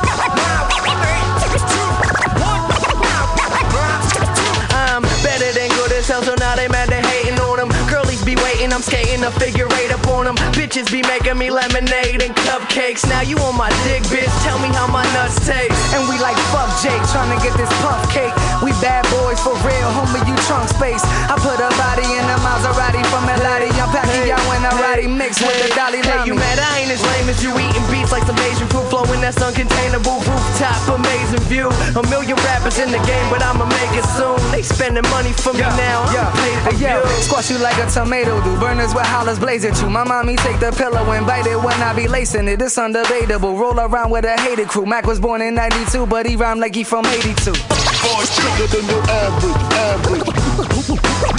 I'm 8.72 8.82
skating 8.82 9.20
a 9.24 9.32
figure 9.36 9.68
eight 9.84 9.92
up 9.92 10.08
on 10.08 10.26
them. 10.26 10.36
Bitches 10.56 10.88
be 10.88 11.04
making 11.04 11.38
me 11.38 11.52
lemonade 11.52 12.24
and 12.24 12.32
cupcakes. 12.48 13.04
Now 13.04 13.20
you 13.20 13.36
on 13.44 13.60
my 13.60 13.68
dick, 13.84 14.00
bitch. 14.08 14.32
Tell 14.48 14.60
me 14.64 14.72
how 14.72 14.88
my 14.88 15.04
nuts 15.12 15.44
taste. 15.44 15.76
And 15.92 16.08
we 16.08 16.16
like 16.24 16.40
fuck 16.56 16.72
Jake, 16.80 17.04
trying 17.12 17.36
to 17.36 17.40
get 17.44 17.52
this 17.60 17.70
puff 17.84 18.00
cake. 18.08 18.32
We 18.64 18.72
bad 18.80 19.04
boys 19.12 19.44
for 19.44 19.52
real, 19.68 19.90
homie, 20.00 20.24
you 20.24 20.36
trunk 20.48 20.72
space. 20.72 21.04
I 21.28 21.36
put 21.36 21.60
a 21.60 21.68
body 21.76 22.08
in 22.08 22.24
a 22.32 22.38
Maserati 22.40 23.04
from 23.12 23.28
Elati. 23.28 23.68
I'm 23.76 23.92
packing 23.92 24.24
y'all 24.24 24.40
when 24.48 24.64
I 24.64 24.72
ride 24.80 25.04
mixed 25.10 25.44
with 25.44 25.58
the 25.60 25.68
Dalai 25.76 26.00
Hey, 26.00 26.24
you 26.24 26.36
mad? 26.36 26.56
I 26.56 26.80
ain't 26.80 26.92
as 26.92 27.04
lame 27.04 27.28
as 27.28 27.44
you 27.44 27.52
eating 27.60 27.86
beats 27.92 28.12
like 28.16 28.24
some 28.24 28.40
Asian 28.40 28.68
fruit 28.72 28.88
flowing 28.88 29.20
that's 29.20 29.38
uncontainable. 29.44 30.24
Rooftop, 30.24 30.80
amazing 30.96 31.44
view. 31.52 31.68
A 32.00 32.04
million 32.08 32.40
rappers 32.48 32.80
in 32.80 32.88
the 32.92 33.02
game, 33.04 33.28
but 33.28 33.44
I'ma 33.44 33.66
make 33.68 33.94
it 34.00 34.08
soon. 34.16 34.40
They 34.52 34.64
spending 34.64 35.06
money 35.12 35.34
for 35.36 35.52
me 35.52 35.68
now. 35.76 36.08
I'm 36.08 36.16
Yeah, 36.16 36.30
hey, 36.72 36.76
yo, 36.80 37.04
squash 37.20 37.52
you 37.52 37.58
like 37.60 37.78
a 37.78 37.90
tomato 37.92 38.40
do. 38.46 38.61
Burners 38.62 38.94
with 38.94 39.08
hollers 39.08 39.40
blaze 39.40 39.66
at 39.66 39.82
you. 39.82 39.90
My 39.90 40.04
mommy 40.04 40.36
take 40.36 40.60
the 40.60 40.72
pillow 40.72 41.02
and 41.14 41.26
bite 41.26 41.48
it 41.48 41.58
when 41.58 41.74
I 41.82 41.96
be 41.96 42.08
lacing 42.08 42.48
it. 42.48 42.62
It's 42.62 42.78
undebatable. 42.78 43.60
Roll 43.60 43.80
around 43.80 44.12
with 44.12 44.24
a 44.24 44.40
hated 44.40 44.68
crew. 44.70 44.86
Mac 44.86 45.08
was 45.08 45.20
born 45.20 45.42
in 45.42 45.56
92, 45.56 46.06
but 46.06 46.28
he 46.28 46.36
rhymed 46.36 46.62
like 46.62 46.76
he 46.76 46.84
from 46.84 47.04
82. 47.08 47.34
Boys 47.34 48.30
sicker 48.30 48.68
than 48.70 48.86
your 48.86 49.02
average, 49.10 49.58
average. 49.74 50.30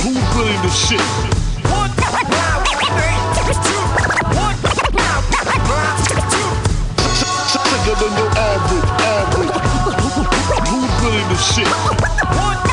Who's 0.02 0.18
really 0.34 0.58
the 0.66 0.70
shit? 0.74 0.98
Sicker 7.46 7.94
than 8.02 8.12
your 8.18 8.30
average, 8.34 8.90
average. 9.14 9.54
Who's 10.66 10.90
really 11.04 11.22
the 11.30 11.36
shit? 11.36 11.70
Nine. 12.34 12.71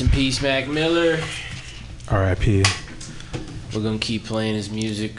Rest 0.00 0.12
in 0.14 0.18
peace, 0.18 0.40
Mac 0.40 0.66
Miller. 0.66 1.18
R.I.P. 2.08 2.64
We're 3.74 3.82
gonna 3.82 3.98
keep 3.98 4.24
playing 4.24 4.54
his 4.54 4.70
music, 4.70 5.12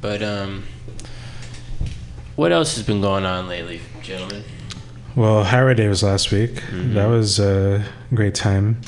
but 0.00 0.22
um, 0.22 0.64
what 2.34 2.50
else 2.50 2.76
has 2.76 2.86
been 2.86 3.02
going 3.02 3.26
on 3.26 3.46
lately, 3.46 3.82
gentlemen? 4.02 4.42
Well, 5.14 5.44
Hiero 5.44 5.74
Day 5.76 5.86
was 5.88 6.02
last 6.02 6.32
week. 6.32 6.52
Mm-hmm. 6.52 6.94
That 6.94 7.06
was 7.08 7.38
a 7.40 7.84
great 8.14 8.34
time. 8.34 8.80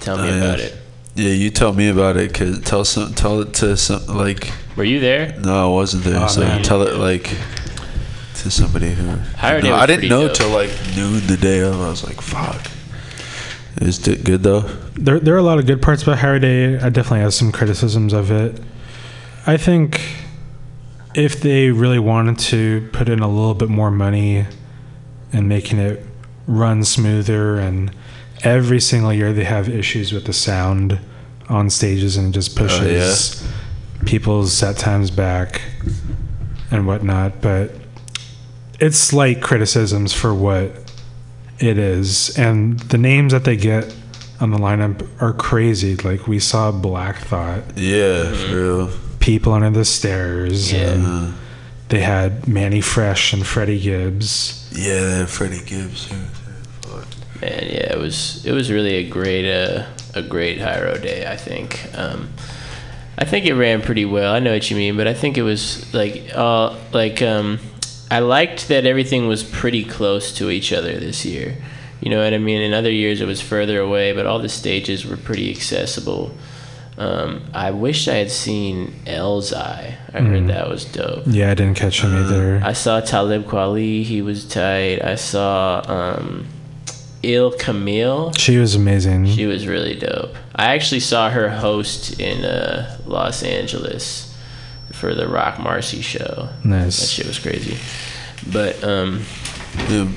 Tell 0.00 0.18
me 0.18 0.28
Oh, 0.28 0.36
about 0.36 0.60
it. 0.60 0.76
Yeah, 1.14 1.30
you 1.30 1.48
tell 1.48 1.72
me 1.72 1.88
about 1.88 2.18
it. 2.18 2.34
Cause 2.34 2.60
tell 2.60 2.84
some, 2.84 3.14
tell 3.14 3.40
it 3.40 3.54
to 3.54 3.74
some 3.74 4.04
like. 4.06 4.52
Were 4.76 4.84
you 4.84 5.00
there? 5.00 5.34
No, 5.40 5.70
I 5.70 5.72
wasn't 5.74 6.04
there. 6.04 6.20
Oh, 6.22 6.26
so 6.26 6.40
man. 6.42 6.62
tell 6.62 6.82
it 6.82 6.96
like 6.96 7.22
to 8.34 8.50
somebody 8.50 8.90
who. 8.90 9.16
Hiero 9.38 9.62
Day 9.62 9.68
No, 9.68 9.74
was 9.76 9.82
I 9.82 9.86
didn't 9.86 10.08
know 10.10 10.26
dope. 10.28 10.36
till 10.36 10.50
like 10.50 10.70
noon 10.94 11.26
the 11.26 11.38
day 11.40 11.60
of. 11.60 11.80
I 11.80 11.88
was 11.88 12.04
like, 12.04 12.20
fuck. 12.20 12.70
Is 13.76 14.06
it 14.06 14.24
good 14.24 14.42
though? 14.42 14.60
There, 14.94 15.18
there 15.18 15.34
are 15.34 15.38
a 15.38 15.42
lot 15.42 15.58
of 15.58 15.66
good 15.66 15.82
parts 15.82 16.02
about 16.02 16.18
Hiero 16.18 16.38
Day. 16.38 16.76
I 16.78 16.88
definitely 16.88 17.20
have 17.20 17.34
some 17.34 17.50
criticisms 17.50 18.12
of 18.12 18.30
it. 18.30 18.60
I 19.46 19.56
think 19.56 20.00
if 21.14 21.40
they 21.40 21.70
really 21.70 21.98
wanted 21.98 22.38
to 22.38 22.88
put 22.92 23.08
in 23.08 23.20
a 23.20 23.28
little 23.28 23.54
bit 23.54 23.68
more 23.68 23.90
money 23.90 24.46
and 25.32 25.48
making 25.48 25.78
it 25.78 26.04
run 26.46 26.84
smoother, 26.84 27.58
and 27.58 27.94
every 28.42 28.80
single 28.80 29.12
year 29.12 29.32
they 29.32 29.44
have 29.44 29.68
issues 29.68 30.12
with 30.12 30.26
the 30.26 30.32
sound 30.32 30.98
on 31.48 31.68
stages 31.70 32.16
and 32.16 32.28
it 32.28 32.32
just 32.32 32.58
oh, 32.58 32.62
pushes 32.62 33.46
people's 34.06 34.52
set 34.52 34.76
times 34.76 35.10
back 35.10 35.62
and 36.70 36.86
whatnot. 36.86 37.40
But 37.40 37.72
it's 38.80 38.98
slight 38.98 39.42
criticisms 39.42 40.12
for 40.12 40.34
what 40.34 40.83
it 41.58 41.78
is, 41.78 42.36
and 42.38 42.78
the 42.80 42.98
names 42.98 43.32
that 43.32 43.44
they 43.44 43.56
get 43.56 43.94
on 44.40 44.50
the 44.50 44.58
lineup 44.58 45.06
are 45.22 45.32
crazy. 45.32 45.96
Like 45.96 46.26
we 46.26 46.38
saw 46.38 46.70
Black 46.72 47.18
Thought, 47.18 47.62
Yeah, 47.76 48.32
for 48.32 48.56
real. 48.56 48.90
People 49.20 49.52
Under 49.52 49.70
the 49.70 49.84
Stairs, 49.84 50.72
Yeah. 50.72 50.78
and 50.92 51.34
they 51.88 52.00
had 52.00 52.46
Mannie 52.48 52.80
Fresh 52.80 53.32
and 53.32 53.46
Freddie 53.46 53.80
Gibbs. 53.80 54.68
Yeah, 54.76 55.24
Freddie 55.26 55.62
Gibbs. 55.64 56.08
yeah. 56.10 56.16
Man, 57.40 57.62
yeah, 57.62 57.92
it 57.92 57.98
was 57.98 58.44
it 58.46 58.52
was 58.52 58.70
really 58.70 58.94
a 58.96 59.08
great 59.08 59.44
uh, 59.50 59.84
a 60.14 60.22
great 60.22 60.58
Hiero 60.58 60.96
day. 61.00 61.26
I 61.26 61.36
think. 61.36 61.80
Um, 61.94 62.28
I 63.16 63.24
think 63.24 63.46
it 63.46 63.54
ran 63.54 63.80
pretty 63.82 64.04
well. 64.04 64.32
I 64.34 64.40
know 64.40 64.52
what 64.52 64.68
you 64.70 64.76
mean, 64.76 64.96
but 64.96 65.06
I 65.06 65.14
think 65.14 65.36
it 65.38 65.42
was 65.42 65.92
like 65.94 66.30
uh 66.34 66.76
like 66.92 67.22
um, 67.22 67.58
I 68.14 68.20
liked 68.20 68.68
that 68.68 68.86
everything 68.86 69.26
was 69.28 69.42
pretty 69.42 69.84
close 69.84 70.32
to 70.38 70.48
each 70.50 70.72
other 70.72 70.92
this 70.98 71.24
year. 71.24 71.56
You 72.00 72.10
know 72.10 72.22
what 72.22 72.32
I 72.34 72.38
mean? 72.38 72.60
In 72.60 72.72
other 72.72 72.90
years 72.90 73.20
it 73.20 73.26
was 73.26 73.40
further 73.40 73.80
away, 73.80 74.12
but 74.12 74.26
all 74.26 74.38
the 74.38 74.48
stages 74.48 75.04
were 75.04 75.16
pretty 75.16 75.50
accessible. 75.50 76.30
Um, 76.96 77.42
I 77.52 77.72
wish 77.72 78.06
I 78.06 78.14
had 78.14 78.30
seen 78.30 78.92
Elzhi. 79.04 79.54
I 80.14 80.20
heard 80.20 80.42
Mm. 80.44 80.46
that 80.48 80.68
was 80.68 80.84
dope. 80.84 81.24
Yeah, 81.26 81.50
I 81.50 81.54
didn't 81.54 81.74
catch 81.76 82.02
him 82.02 82.14
either. 82.14 82.60
I 82.64 82.72
saw 82.72 83.00
Talib 83.00 83.46
Kweli. 83.46 84.04
He 84.04 84.22
was 84.22 84.44
tight. 84.44 85.02
I 85.02 85.16
saw 85.16 85.82
um, 85.88 86.46
Ill 87.24 87.50
Camille. 87.52 88.32
She 88.38 88.58
was 88.58 88.76
amazing. 88.76 89.26
She 89.26 89.46
was 89.46 89.66
really 89.66 89.96
dope. 89.96 90.34
I 90.54 90.66
actually 90.76 91.00
saw 91.00 91.30
her 91.30 91.48
host 91.48 92.20
in 92.20 92.44
uh, 92.44 92.96
Los 93.06 93.42
Angeles 93.42 94.32
for 94.98 95.14
the 95.14 95.28
Roc 95.28 95.56
Marci 95.56 96.02
show. 96.02 96.48
Nice. 96.64 97.00
That 97.00 97.06
shit 97.06 97.26
was 97.26 97.38
crazy. 97.38 97.76
But 98.52 98.82
um, 98.84 99.22
Yeah. 99.88 100.08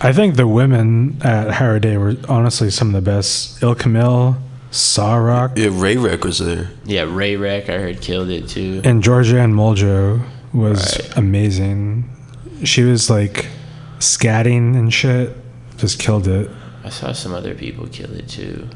I 0.00 0.12
think 0.12 0.34
the 0.34 0.48
women 0.48 1.18
at 1.22 1.52
Hiero 1.52 1.78
Day 1.78 1.96
were 1.96 2.16
honestly 2.28 2.68
some 2.70 2.88
of 2.88 3.04
the 3.04 3.10
best. 3.10 3.62
Ill 3.62 3.74
Camille, 3.76 4.36
Sa-Roc, 4.72 5.52
Yeah, 5.56 5.68
Ray 5.70 5.96
Rec 5.96 6.24
was 6.24 6.38
there. 6.40 6.70
yeah, 6.84 7.02
Ray 7.08 7.36
Rec 7.36 7.68
I 7.68 7.78
heard 7.78 8.00
killed 8.00 8.28
it 8.30 8.48
too. 8.48 8.80
and 8.84 9.02
Georgia 9.02 9.38
Anne 9.40 9.54
Muldrow 9.54 10.22
was 10.52 10.98
Right. 10.98 11.16
amazing. 11.16 12.08
She 12.64 12.82
was 12.82 13.08
like 13.08 13.46
scatting 14.00 14.74
and 14.76 14.92
shit, 14.92 15.36
just 15.76 15.98
killed 16.00 16.26
it. 16.26 16.50
I 16.84 16.88
saw 16.88 17.12
some 17.12 17.32
other 17.32 17.54
people 17.54 17.86
kill 17.86 18.12
it 18.14 18.28
too. 18.28 18.68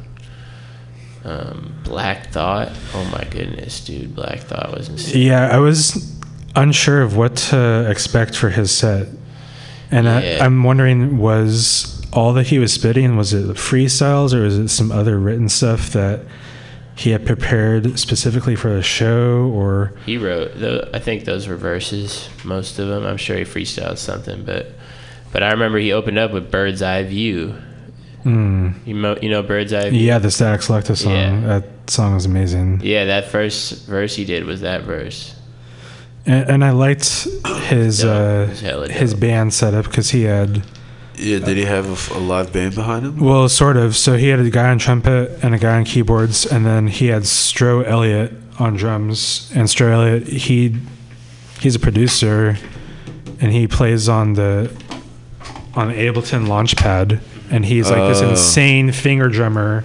Um, 1.26 1.74
Black 1.84 2.28
Thought. 2.30 2.70
Oh 2.94 3.04
my 3.12 3.24
goodness, 3.30 3.84
dude! 3.84 4.14
Black 4.14 4.38
Thought 4.40 4.72
was 4.76 4.88
insane. 4.88 5.26
Yeah, 5.26 5.48
I 5.48 5.58
was 5.58 6.14
unsure 6.54 7.02
of 7.02 7.16
what 7.16 7.36
to 7.36 7.90
expect 7.90 8.36
for 8.36 8.48
his 8.50 8.70
set, 8.70 9.08
and 9.90 10.06
Yeah. 10.06 10.38
I, 10.40 10.44
I'm 10.44 10.62
wondering 10.62 11.18
was 11.18 11.92
all 12.12 12.32
that 12.34 12.46
he 12.46 12.58
was 12.58 12.72
spitting 12.72 13.16
was 13.16 13.34
it 13.34 13.44
freestyles 13.56 14.32
or 14.32 14.42
was 14.42 14.56
it 14.56 14.68
some 14.68 14.90
other 14.92 15.18
written 15.18 15.48
stuff 15.48 15.90
that 15.90 16.20
he 16.94 17.10
had 17.10 17.26
prepared 17.26 17.98
specifically 17.98 18.56
for 18.56 18.72
the 18.72 18.82
show 18.82 19.50
or 19.52 19.92
He 20.06 20.16
wrote. 20.16 20.52
tho- 20.54 20.88
I 20.94 20.98
think 20.98 21.24
those 21.26 21.46
were 21.46 21.56
verses. 21.56 22.30
Most 22.42 22.78
of 22.78 22.88
them. 22.88 23.04
I'm 23.04 23.18
sure 23.18 23.36
he 23.36 23.42
freestyled 23.44 23.98
something, 23.98 24.44
but 24.44 24.70
but 25.32 25.42
I 25.42 25.50
remember 25.50 25.78
he 25.78 25.92
opened 25.92 26.18
up 26.18 26.32
with 26.32 26.50
Bird's 26.50 26.80
Eye 26.82 27.02
View. 27.02 27.56
Mm. 28.26 28.74
You 28.84 28.94
mo- 28.96 29.18
you 29.22 29.30
know 29.30 29.42
Bird's 29.42 29.72
Eye 29.72 29.90
View. 29.90 30.00
Yeah, 30.00 30.18
the 30.18 30.28
Statik 30.28 30.58
Selektah 30.66 30.96
song. 30.96 31.12
Yeah. 31.12 31.40
That 31.60 31.90
song 31.90 32.14
was 32.14 32.26
amazing. 32.26 32.80
Yeah, 32.82 33.04
that 33.04 33.28
first 33.28 33.86
verse 33.86 34.16
he 34.16 34.24
did 34.24 34.44
was 34.44 34.62
that 34.62 34.82
verse. 34.82 35.34
And, 36.26 36.50
and 36.50 36.64
I 36.64 36.70
liked 36.70 37.28
his 37.68 38.04
uh, 38.04 38.46
It 38.46 38.50
was 38.50 38.60
hella 38.60 38.88
his 38.88 39.14
band 39.14 39.54
setup 39.54 39.84
because 39.84 40.10
he 40.10 40.22
had 40.22 40.64
Yeah, 41.14 41.38
did 41.38 41.56
he 41.56 41.64
have 41.64 42.10
a 42.10 42.18
live 42.18 42.52
band 42.52 42.74
behind 42.74 43.06
him? 43.06 43.20
well, 43.20 43.48
sort 43.48 43.76
of. 43.76 43.94
So 43.94 44.16
he 44.16 44.28
had 44.28 44.40
a 44.40 44.50
guy 44.50 44.70
on 44.70 44.78
trumpet 44.80 45.38
and 45.44 45.54
a 45.54 45.58
guy 45.58 45.76
on 45.76 45.84
keyboards, 45.84 46.44
and 46.46 46.66
then 46.66 46.88
he 46.88 47.06
had 47.06 47.22
Stro 47.22 47.86
Elliott 47.86 48.32
on 48.58 48.74
drums. 48.74 49.52
And 49.54 49.68
Stro 49.68 49.92
Elliott, 49.92 50.26
he 50.26 50.74
he's 51.60 51.76
a 51.76 51.80
producer, 51.80 52.56
and 53.40 53.52
he 53.52 53.68
plays 53.68 54.08
on 54.08 54.32
the 54.34 54.68
on 55.76 55.88
the 55.88 55.94
Ableton 55.94 56.46
Launchpad, 56.48 57.20
and 57.50 57.64
he's 57.64 57.90
like 57.90 58.08
this 58.12 58.20
Oh. 58.22 58.30
insane 58.30 58.92
finger 58.92 59.28
drummer, 59.28 59.84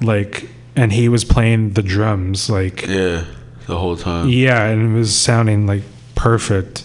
like, 0.00 0.48
and 0.76 0.92
he 0.92 1.08
was 1.08 1.24
playing 1.24 1.72
the 1.72 1.82
drums 1.82 2.48
like 2.50 2.86
Yeah, 2.86 3.24
the 3.66 3.78
whole 3.78 3.96
time. 3.96 4.28
yeah, 4.28 4.64
and 4.66 4.94
it 4.94 4.98
was 4.98 5.14
sounding 5.14 5.66
like 5.66 5.82
perfect. 6.14 6.84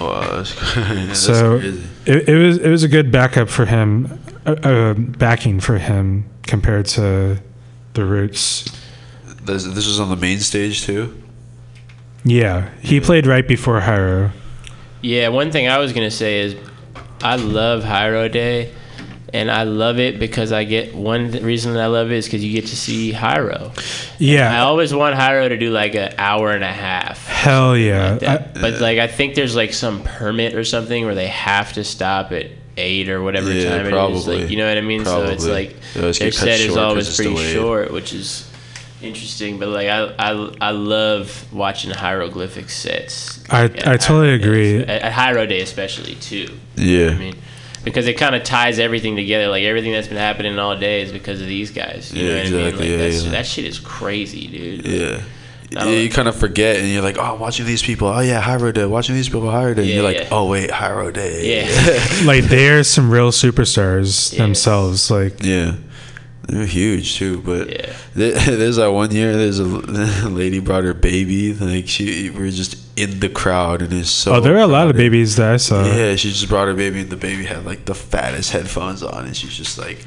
Wow, 0.00 0.20
that's, 0.36 0.74
that's 0.74 1.18
so 1.18 1.58
crazy. 1.58 1.82
it, 2.06 2.28
it 2.28 2.36
was 2.38 2.58
it 2.58 2.68
was 2.70 2.82
a 2.84 2.88
good 2.88 3.10
backup 3.10 3.48
for 3.48 3.66
him, 3.66 4.20
uh, 4.46 4.52
uh, 4.62 4.94
backing 4.94 5.58
for 5.60 5.78
him 5.78 6.24
compared 6.46 6.86
to 6.86 7.38
the 7.94 8.04
Roots. 8.04 8.64
This, 9.42 9.64
this 9.64 9.86
was 9.86 9.98
on 9.98 10.08
the 10.10 10.16
main 10.16 10.38
stage 10.40 10.82
too. 10.82 11.20
Yeah, 12.24 12.68
he 12.80 13.00
played 13.00 13.26
right 13.26 13.46
before 13.46 13.80
Hiero. 13.80 14.30
Yeah, 15.00 15.28
one 15.28 15.50
thing 15.50 15.68
I 15.68 15.78
was 15.78 15.92
gonna 15.92 16.10
say 16.10 16.40
is, 16.40 16.56
I 17.22 17.36
love 17.36 17.82
Hiero 17.84 18.28
Day, 18.28 18.72
and 19.34 19.50
I 19.50 19.64
love 19.64 19.98
it 19.98 20.18
because 20.18 20.52
I 20.52 20.64
get 20.64 20.94
one 20.94 21.32
th- 21.32 21.42
reason 21.42 21.76
I 21.76 21.86
love 21.86 22.10
it 22.10 22.16
is 22.16 22.26
because 22.26 22.44
you 22.44 22.52
get 22.52 22.66
to 22.68 22.76
see 22.76 23.12
Hiero. 23.12 23.72
Yeah. 24.18 24.54
I 24.54 24.60
always 24.64 24.94
want 24.94 25.14
Hiero 25.16 25.48
to 25.48 25.56
do 25.56 25.70
like 25.70 25.94
an 25.94 26.14
hour 26.18 26.52
and 26.52 26.64
a 26.64 26.72
half. 26.72 27.26
hell 27.26 27.76
yeah. 27.76 28.14
That- 28.16 28.54
but 28.54 28.80
like 28.80 28.98
I 28.98 29.06
think 29.06 29.34
there's 29.34 29.54
like 29.56 29.72
some 29.74 30.02
permit 30.02 30.54
or 30.54 30.64
something 30.64 31.04
where 31.04 31.14
they 31.14 31.26
have 31.28 31.72
to 31.74 31.84
stop 31.84 32.32
at 32.32 32.46
eight 32.76 33.08
or 33.08 33.22
whatever 33.22 33.52
Yeah, 33.52 33.70
time 33.70 33.80
it 33.80 33.86
is. 33.86 33.92
probably. 33.92 34.40
Like 34.42 34.50
you 34.50 34.56
know 34.56 34.68
what 34.68 34.78
I 34.78 34.82
mean? 34.82 35.04
So 35.04 35.24
it's 35.24 35.46
like 35.46 35.76
They 35.94 36.00
their 36.00 36.12
get 36.12 36.32
cut 36.34 36.34
set 36.34 36.60
is 36.60 36.76
always 36.76 37.08
it's 37.08 37.16
pretty 37.16 37.34
delayed. 37.34 37.54
short, 37.54 37.90
which 37.92 38.12
is 38.14 38.48
interesting. 39.02 39.58
But 39.58 39.68
like 39.68 39.88
I 39.88 40.14
I, 40.18 40.54
I 40.60 40.70
love 40.70 41.52
watching 41.52 41.90
hieroglyphic 41.90 42.70
sets. 42.70 43.42
I 43.50 43.64
I 43.64 43.96
totally 43.96 44.28
Hiero 44.28 44.34
agree. 44.36 44.78
At, 44.80 44.88
at 45.02 45.12
Hiero 45.12 45.44
Day 45.46 45.60
especially 45.60 46.14
too. 46.16 46.48
Yeah. 46.76 47.10
I 47.10 47.14
mean, 47.18 47.34
because 47.88 48.06
it 48.06 48.14
kind 48.14 48.34
of 48.34 48.42
ties 48.44 48.78
everything 48.78 49.16
together. 49.16 49.48
Like 49.48 49.64
everything 49.64 49.92
that's 49.92 50.08
been 50.08 50.16
happening 50.16 50.58
all 50.58 50.76
day 50.76 51.02
is 51.02 51.12
because 51.12 51.40
of 51.40 51.46
these 51.46 51.70
guys. 51.70 52.12
You 52.12 52.24
Yeah, 52.26 52.28
know 52.28 52.38
what 52.38 52.46
I 52.46 52.50
mean? 52.50 52.76
Like 52.80 52.88
Yeah, 52.88 52.96
that's, 52.98 53.24
yeah. 53.24 53.30
that 53.32 53.46
shit 53.46 53.64
is 53.64 53.78
crazy, 53.78 54.46
dude. 54.46 54.86
Yeah. 54.86 55.22
Not 55.70 55.86
Yeah, 55.86 55.92
you 55.96 56.08
kind 56.08 56.28
of 56.28 56.34
forget, 56.34 56.76
and 56.76 56.88
you're 56.88 57.02
like, 57.02 57.18
"Oh, 57.18 57.34
watching 57.34 57.66
these 57.66 57.82
people. 57.82 58.08
Oh 58.08 58.20
yeah, 58.20 58.40
Hiero 58.40 58.72
Day. 58.72 58.86
Watching 58.86 59.14
these 59.14 59.28
people, 59.28 59.50
Hiero 59.50 59.74
Day." 59.74 59.84
Yeah, 59.84 59.94
you're 59.96 60.02
like, 60.02 60.16
yeah. 60.16 60.28
"Oh 60.32 60.48
wait, 60.48 60.70
Hiero 60.70 61.10
Day." 61.10 61.66
Yeah. 61.66 62.22
like 62.24 62.44
they're 62.44 62.82
some 62.84 63.10
real 63.10 63.30
superstars 63.32 64.32
Yeah. 64.32 64.38
themselves. 64.44 65.10
Like 65.10 65.42
yeah, 65.44 65.74
they're 66.48 66.64
huge 66.64 67.16
too. 67.16 67.42
But 67.42 67.68
Yeah. 67.70 67.92
there's 68.14 68.76
that 68.76 68.92
one 68.92 69.10
year. 69.10 69.36
There's 69.36 69.58
a 69.58 69.64
lady 70.30 70.58
brought 70.60 70.84
her 70.84 70.94
baby. 70.94 71.52
Like 71.52 71.86
she, 71.86 72.30
we 72.30 72.48
are 72.48 72.50
just 72.50 72.87
in 73.00 73.20
the 73.20 73.28
crowd, 73.28 73.82
and 73.82 73.92
it's 73.92 74.10
so. 74.10 74.34
oh, 74.34 74.40
there 74.40 74.52
were 74.52 74.58
a 74.60 74.66
lot 74.66 74.88
of 74.88 74.96
babies 74.96 75.36
that 75.36 75.52
I 75.54 75.56
saw. 75.56 75.84
Yeah, 75.84 76.16
she 76.16 76.30
just 76.30 76.48
brought 76.48 76.68
her 76.68 76.74
baby, 76.74 77.00
and 77.00 77.10
the 77.10 77.16
baby 77.16 77.44
had 77.44 77.64
like 77.64 77.84
the 77.84 77.94
fattest 77.94 78.50
headphones 78.52 79.02
on, 79.02 79.26
and 79.26 79.36
she's 79.36 79.56
just 79.56 79.78
like, 79.78 80.04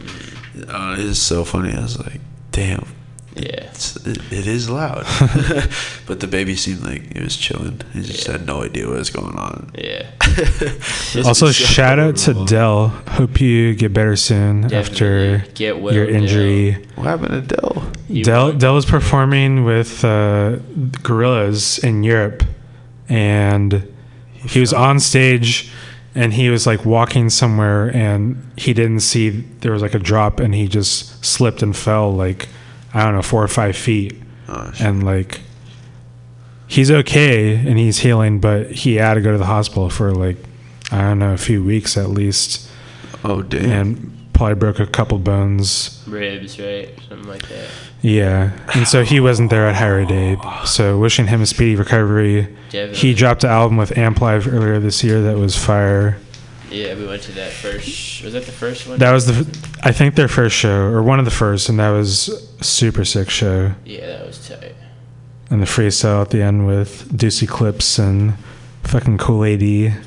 uh, 0.68 0.96
"It's 0.98 1.20
so 1.20 1.44
funny." 1.46 1.74
I 1.74 1.82
was 1.82 1.98
like, 2.00 2.22
"Damn, 2.52 2.86
Yeah. 3.36 3.70
It's, 3.72 3.96
it, 3.96 4.18
it 4.32 4.48
is 4.48 4.70
loud. 4.70 5.06
but 6.06 6.20
the 6.20 6.28
baby 6.28 6.56
seemed 6.56 6.82
like 6.84 7.16
it 7.16 7.24
was 7.24 7.38
chilling. 7.38 7.80
He 7.94 8.02
just 8.02 8.28
had 8.28 8.46
no 8.46 8.64
idea 8.64 8.88
what 8.88 8.98
was 8.98 9.10
going 9.10 9.38
on. 9.38 9.72
Yeah. 9.76 10.10
Also, 11.26 11.52
shout 11.52 12.00
out 12.00 12.16
to 12.16 12.46
Del. 12.46 12.88
Hope 12.88 13.42
you 13.42 13.76
get 13.76 13.92
better 13.92 14.16
soon 14.16 14.74
after 14.74 15.44
Get 15.56 15.82
well, 15.82 15.94
your 15.94 16.06
Del. 16.06 16.16
injury. 16.16 16.72
What 16.96 17.08
happened 17.08 17.50
to 17.50 17.56
Del? 17.56 18.24
Del 18.24 18.54
Del 18.54 18.74
was 18.76 18.86
performing 18.86 19.66
with 19.66 20.06
uh, 20.06 20.58
Gorillaz 21.04 21.84
in 21.84 22.04
Europe, 22.04 22.44
and 23.12 23.88
he 24.34 24.60
was 24.60 24.74
on 24.74 25.00
stage, 25.00 25.72
and 26.16 26.34
he 26.34 26.50
was 26.50 26.66
like 26.66 26.86
walking 26.86 27.30
somewhere, 27.30 27.94
and 27.96 28.52
he 28.58 28.74
didn't 28.74 29.02
see 29.02 29.30
there 29.30 29.74
was 29.74 29.82
like 29.82 29.94
a 29.94 30.00
drop, 30.00 30.40
and 30.40 30.56
he 30.56 30.68
just 30.68 31.24
slipped 31.24 31.62
and 31.62 31.76
fell 31.76 32.12
like 32.12 32.48
I 32.94 33.04
don't 33.04 33.16
know 33.16 33.22
four 33.22 33.44
or 33.44 33.48
five 33.48 33.76
feet, 33.76 34.16
Oh, 34.48 34.72
and 34.80 35.04
like 35.04 35.42
he's 36.68 36.90
okay 36.90 37.56
and 37.56 37.78
he's 37.78 38.00
healing, 38.00 38.40
but 38.40 38.72
he 38.72 38.96
had 38.96 39.16
to 39.16 39.22
go 39.22 39.32
to 39.34 39.38
the 39.38 39.46
hospital 39.46 39.90
for 39.90 40.14
like 40.14 40.38
I 40.92 41.02
don't 41.02 41.20
know 41.20 41.34
a 41.34 41.38
few 41.38 41.64
weeks 41.64 41.98
at 41.98 42.10
least. 42.10 42.70
Oh 43.24 43.42
damn! 43.42 43.70
And 43.70 44.34
probably 44.34 44.56
broke 44.56 44.80
a 44.80 44.88
couple 44.88 45.20
bones. 45.20 46.02
Ribs, 46.08 46.58
right? 46.60 46.98
Something 47.10 47.28
like 47.28 47.48
that. 47.50 47.70
Yeah, 48.02 48.52
and 48.74 48.88
so 48.88 49.04
he 49.04 49.20
wasn't 49.20 49.52
there 49.52 49.68
at 49.68 49.76
Hiero 49.76 50.06
Day. 50.06 50.38
So 50.66 50.98
wishing 50.98 51.28
him 51.28 51.42
a 51.42 51.46
speedy 51.46 51.76
recovery. 51.76 52.48
He 52.72 53.14
dropped 53.14 53.44
an 53.44 53.52
album 53.52 53.78
with 53.78 53.98
Amp 53.98 54.22
Live 54.22 54.48
earlier 54.48 54.80
this 54.80 55.04
year 55.04 55.22
that 55.22 55.38
was 55.38 55.56
fire. 55.56 56.18
Yeah, 56.72 56.96
we 56.96 57.06
went 57.06 57.22
to 57.24 57.32
that 57.34 57.52
first. 57.52 58.24
Was 58.24 58.34
that 58.34 58.46
the 58.46 58.52
first 58.52 58.88
one? 58.88 58.98
That 58.98 59.12
was 59.12 59.26
the, 59.28 59.60
I 59.84 59.92
think 59.92 60.16
their 60.16 60.30
first 60.30 60.56
show 60.56 60.84
or 60.86 61.04
one 61.04 61.20
of 61.20 61.26
the 61.26 61.32
first, 61.32 61.68
and 61.68 61.78
that 61.80 61.90
was 61.90 62.30
a 62.60 62.64
super 62.64 63.04
sick 63.04 63.30
show. 63.30 63.74
Yeah, 63.86 64.08
that 64.08 64.26
was 64.26 64.48
tight. 64.48 64.74
And 65.50 65.62
the 65.62 65.66
freestyle 65.66 66.22
at 66.22 66.30
the 66.30 66.42
end 66.42 66.66
with 66.66 67.16
Deuce 67.16 67.44
Eclipse 67.44 68.00
and 68.00 68.36
fucking 68.84 69.18
Cool 69.18 69.44
AD. 69.44 70.02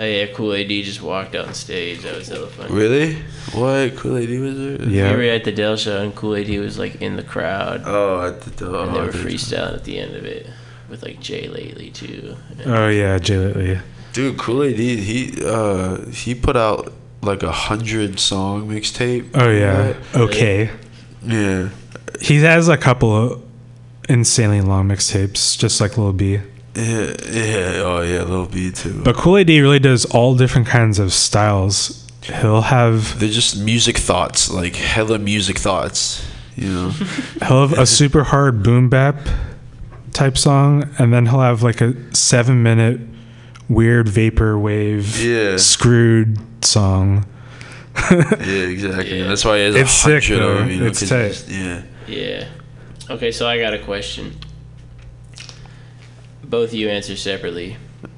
Oh 0.00 0.04
yeah, 0.06 0.26
Kool 0.28 0.54
A.D. 0.54 0.82
just 0.82 1.02
walked 1.02 1.34
out 1.34 1.48
on 1.48 1.52
stage. 1.52 2.00
That 2.04 2.16
was 2.16 2.28
hella 2.28 2.46
fun. 2.46 2.72
Really? 2.72 3.16
What? 3.52 3.96
Kool 3.96 4.16
A.D. 4.16 4.38
was 4.38 4.56
there? 4.56 4.88
Yeah. 4.88 5.10
We 5.14 5.26
were 5.26 5.32
at 5.32 5.44
the 5.44 5.52
Del 5.52 5.76
show 5.76 6.02
and 6.02 6.14
Kool 6.14 6.36
A.D. 6.36 6.58
was 6.58 6.78
like 6.78 7.02
in 7.02 7.16
the 7.16 7.22
crowd. 7.22 7.82
Oh, 7.84 8.26
at 8.26 8.40
the 8.40 8.50
Del. 8.50 8.74
And 8.74 8.96
they 8.96 9.00
were 9.00 9.12
dude. 9.12 9.26
freestyling 9.26 9.74
at 9.74 9.84
the 9.84 9.98
end 9.98 10.16
of 10.16 10.24
it 10.24 10.48
with 10.88 11.02
like 11.02 11.20
Jay 11.20 11.48
Lately 11.48 11.90
too. 11.90 12.34
Oh 12.64 12.88
yeah, 12.88 13.18
Jay 13.18 13.36
Lately. 13.36 13.78
Dude, 14.14 14.38
Kool 14.38 14.62
A.D., 14.62 14.96
he 15.02 15.44
uh 15.44 16.06
he 16.06 16.34
put 16.34 16.56
out 16.56 16.94
like 17.20 17.42
a 17.42 17.52
hundred 17.52 18.18
song 18.18 18.68
mixtape. 18.70 19.28
Oh 19.34 19.50
yeah, 19.50 19.94
okay. 20.14 20.70
Yeah. 21.22 21.68
He 22.22 22.36
has 22.36 22.68
a 22.68 22.78
couple 22.78 23.14
of 23.14 23.42
insanely 24.08 24.62
long 24.62 24.88
mixtapes, 24.88 25.58
just 25.58 25.78
like 25.78 25.98
Lil 25.98 26.14
B. 26.14 26.40
Yeah, 26.74 27.14
yeah, 27.28 27.82
oh 27.84 28.02
yeah, 28.02 28.22
Lil 28.22 28.46
B 28.46 28.70
too. 28.70 29.02
But 29.02 29.16
Kool 29.16 29.38
A.D. 29.38 29.60
really 29.60 29.78
does 29.80 30.04
all 30.06 30.34
different 30.36 30.68
kinds 30.68 30.98
of 30.98 31.12
styles. 31.12 32.06
He'll 32.22 32.60
have 32.62 33.18
They're 33.18 33.28
just 33.28 33.58
music 33.58 33.98
thoughts, 33.98 34.50
like 34.50 34.76
hella 34.76 35.18
music 35.18 35.58
thoughts. 35.58 36.24
You 36.56 36.68
know. 36.72 36.88
he'll 37.46 37.66
have 37.66 37.72
a 37.78 37.86
super 37.86 38.22
hard 38.24 38.62
boom 38.62 38.88
bap 38.88 39.16
type 40.12 40.38
song, 40.38 40.88
and 40.98 41.12
then 41.12 41.26
he'll 41.26 41.40
have 41.40 41.62
like 41.62 41.80
a 41.80 41.94
seven 42.14 42.62
minute 42.62 43.00
weird 43.68 44.08
vapor 44.08 44.58
wave 44.58 45.20
Yeah. 45.20 45.56
screwed 45.56 46.38
song. 46.64 47.26
yeah, 48.10 48.22
exactly. 48.46 49.18
Yeah. 49.18 49.26
That's 49.28 49.44
why 49.44 49.58
he 49.58 49.64
has 49.64 49.74
It's 49.76 50.00
a 50.00 50.02
hundred 50.04 50.20
sick, 50.22 50.38
though. 50.38 50.54
them. 50.58 50.70
You 50.70 50.80
know, 50.80 50.86
It's 50.86 51.00
'cause 51.00 51.08
tight. 51.08 51.24
he's- 51.34 51.48
Yeah. 51.48 51.82
Yeah. 52.06 52.44
Okay, 53.10 53.32
so 53.32 53.46
I 53.48 53.58
got 53.58 53.74
a 53.74 53.78
question. 53.80 54.36
Both 56.50 56.70
of 56.70 56.74
you 56.74 56.88
answer 56.88 57.16
separately. 57.16 57.76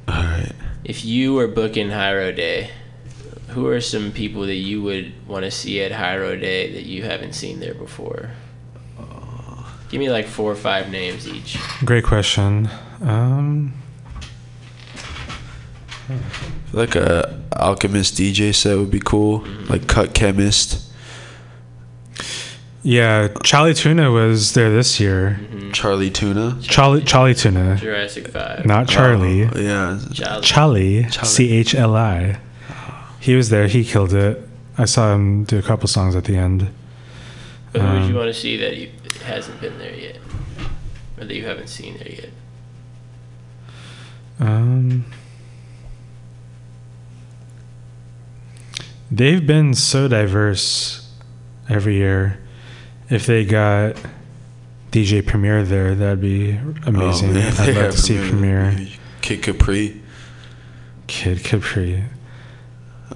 All 0.08 0.14
right. 0.14 0.52
If 0.84 1.04
you 1.04 1.34
were 1.34 1.46
booking 1.46 1.90
Hiero 1.90 2.32
Day, 2.32 2.70
who 3.48 3.66
are 3.68 3.80
some 3.80 4.10
people 4.10 4.42
that 4.46 4.54
you 4.54 4.82
would 4.82 5.12
want 5.28 5.44
to 5.44 5.50
see 5.50 5.82
at 5.82 5.92
Hiero 5.92 6.34
Day 6.34 6.72
that 6.72 6.84
you 6.84 7.02
haven't 7.02 7.34
seen 7.34 7.60
there 7.60 7.74
before? 7.74 8.30
Give 9.90 10.00
me 10.00 10.10
like 10.10 10.26
four 10.26 10.50
or 10.50 10.56
five 10.56 10.90
names 10.90 11.28
each. 11.28 11.58
Great 11.84 12.04
question. 12.04 12.70
Um, 13.02 13.74
Like 16.72 16.94
a 16.94 17.38
Alchemist 17.54 18.14
DJ 18.14 18.54
set 18.54 18.78
would 18.78 18.90
be 18.90 19.00
cool. 19.00 19.40
Mm-hmm. 19.40 19.70
Like 19.70 19.86
Cut 19.86 20.14
Chemist. 20.14 20.91
Yeah, 22.84 23.28
Chali 23.44 23.72
2na 23.72 24.12
was 24.12 24.54
there 24.54 24.70
this 24.70 24.98
year. 24.98 25.38
Chali 25.72 26.10
2na. 26.10 26.60
Charlie 26.62 27.02
Chali 27.02 27.32
2na, 27.32 27.78
Jurassic 27.78 28.28
Five. 28.28 28.66
not 28.66 28.88
Charlie. 28.88 29.44
Oh, 29.44 29.50
yeah. 29.56 29.98
Charlie. 30.12 30.42
Charlie, 30.42 31.02
Charlie. 31.10 31.28
C 31.28 31.52
H 31.52 31.74
L 31.76 31.94
I. 31.94 32.38
He 33.20 33.36
was 33.36 33.50
there. 33.50 33.68
He 33.68 33.84
killed 33.84 34.12
it. 34.12 34.48
I 34.76 34.84
saw 34.86 35.14
him 35.14 35.44
do 35.44 35.58
a 35.58 35.62
couple 35.62 35.86
songs 35.86 36.16
at 36.16 36.24
the 36.24 36.36
end. 36.36 36.68
But 37.72 37.82
who 37.82 37.88
would 37.92 38.02
you 38.02 38.08
Um, 38.10 38.14
want 38.16 38.34
to 38.34 38.38
see 38.40 38.56
that 38.56 38.76
you, 38.76 38.90
hasn't 39.24 39.60
been 39.60 39.78
there 39.78 39.94
yet, 39.94 40.16
or 41.18 41.24
that 41.24 41.34
you 41.34 41.44
haven't 41.46 41.68
seen 41.68 41.96
there 41.98 42.08
yet? 42.10 42.30
Um, 44.40 45.04
they've 49.10 49.46
been 49.46 49.74
so 49.74 50.08
diverse 50.08 51.08
every 51.68 51.94
year. 51.94 52.38
If 53.10 53.26
they 53.26 53.44
got 53.44 53.96
DJ 54.90 55.24
Premier 55.26 55.62
there, 55.64 55.94
that'd 55.94 56.20
be 56.20 56.52
amazing. 56.86 57.30
Oh, 57.30 57.34
man, 57.34 57.54
I'd 57.58 57.74
love 57.76 57.92
to 57.92 57.98
see 57.98 58.16
Premier. 58.16 58.76
Kid 59.20 59.42
Capri. 59.42 60.00
Kid 61.06 61.44
Capri. 61.44 62.02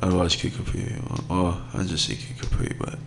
I 0.03 0.09
watch 0.13 0.39
Kid 0.39 0.55
Capri. 0.55 0.95
Oh, 1.31 1.63
I 1.75 1.83
just 1.85 2.07
see 2.07 2.17
Kid 2.17 2.39
Capri, 2.41 2.75
but 2.79 2.99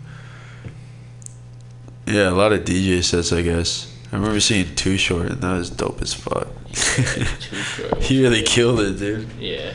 yeah, 2.06 2.28
a 2.30 2.32
lot 2.34 2.52
of 2.52 2.64
DJ 2.64 3.02
sets. 3.04 3.32
I 3.32 3.42
guess 3.42 3.94
I 4.12 4.16
remember 4.16 4.40
seeing 4.40 4.74
Too 4.74 4.96
Short, 4.96 5.30
and 5.30 5.40
that 5.40 5.52
was 5.56 5.70
dope 5.70 6.02
as 6.02 6.12
fuck. 6.12 6.48
Too 6.72 7.02
Short. 7.04 8.02
he 8.02 8.20
really 8.22 8.42
killed 8.42 8.80
it, 8.80 8.98
dude. 8.98 9.28
Yeah. 9.38 9.72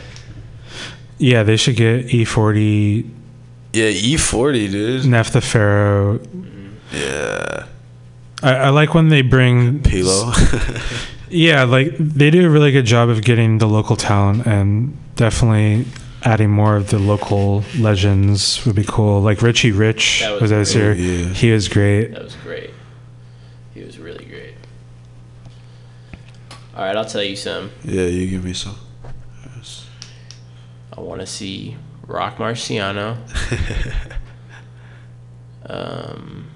Yeah, 1.17 1.43
they 1.43 1.55
should 1.55 1.77
get 1.77 2.13
E-40, 2.13 3.09
Yeah, 3.71 3.85
E-40, 3.85 4.69
dude. 4.71 5.05
Nef 5.05 5.31
the 5.31 5.39
Pharaoh. 5.39 6.19
Yeah, 6.91 7.65
I, 8.43 8.53
I 8.55 8.69
like 8.69 8.93
when 8.93 9.09
they 9.09 9.21
bring 9.21 9.79
Pilo. 9.81 10.33
Yeah, 11.29 11.63
like 11.63 11.97
they 11.97 12.29
do 12.29 12.45
a 12.45 12.49
really 12.49 12.71
good 12.71 12.85
job 12.85 13.09
of 13.09 13.23
getting 13.23 13.57
the 13.57 13.65
local 13.67 13.95
talent 13.95 14.45
and 14.45 14.95
definitely 15.15 15.85
adding 16.23 16.49
more 16.51 16.75
of 16.75 16.89
the 16.91 16.99
local 16.99 17.63
legends 17.79 18.63
would 18.65 18.75
be 18.75 18.83
cool. 18.87 19.21
Like 19.21 19.41
Richie 19.41 19.71
Rich 19.71 20.21
That 20.21 20.33
was 20.33 20.41
was, 20.43 20.51
this 20.51 20.73
great. 20.73 20.97
year. 20.99 21.25
Oh, 21.25 21.27
yeah. 21.27 21.33
He 21.33 21.51
was 21.51 21.67
great. 21.67 22.11
That 22.11 22.23
was 22.23 22.35
great. 22.35 22.69
He 23.73 23.81
was 23.83 23.97
really 23.97 24.25
great. 24.25 24.53
All 26.75 26.83
right, 26.85 26.95
I'll 26.95 27.05
tell 27.05 27.23
you 27.23 27.35
some. 27.35 27.71
yeah, 27.83 28.03
you 28.05 28.27
give 28.29 28.43
me 28.45 28.53
some. 28.53 28.75
Yes. 29.57 29.87
I 30.95 31.01
want 31.01 31.21
to 31.21 31.27
see 31.27 31.75
Roc 32.05 32.37
Marciano. 32.37 33.17
um, 35.65 36.47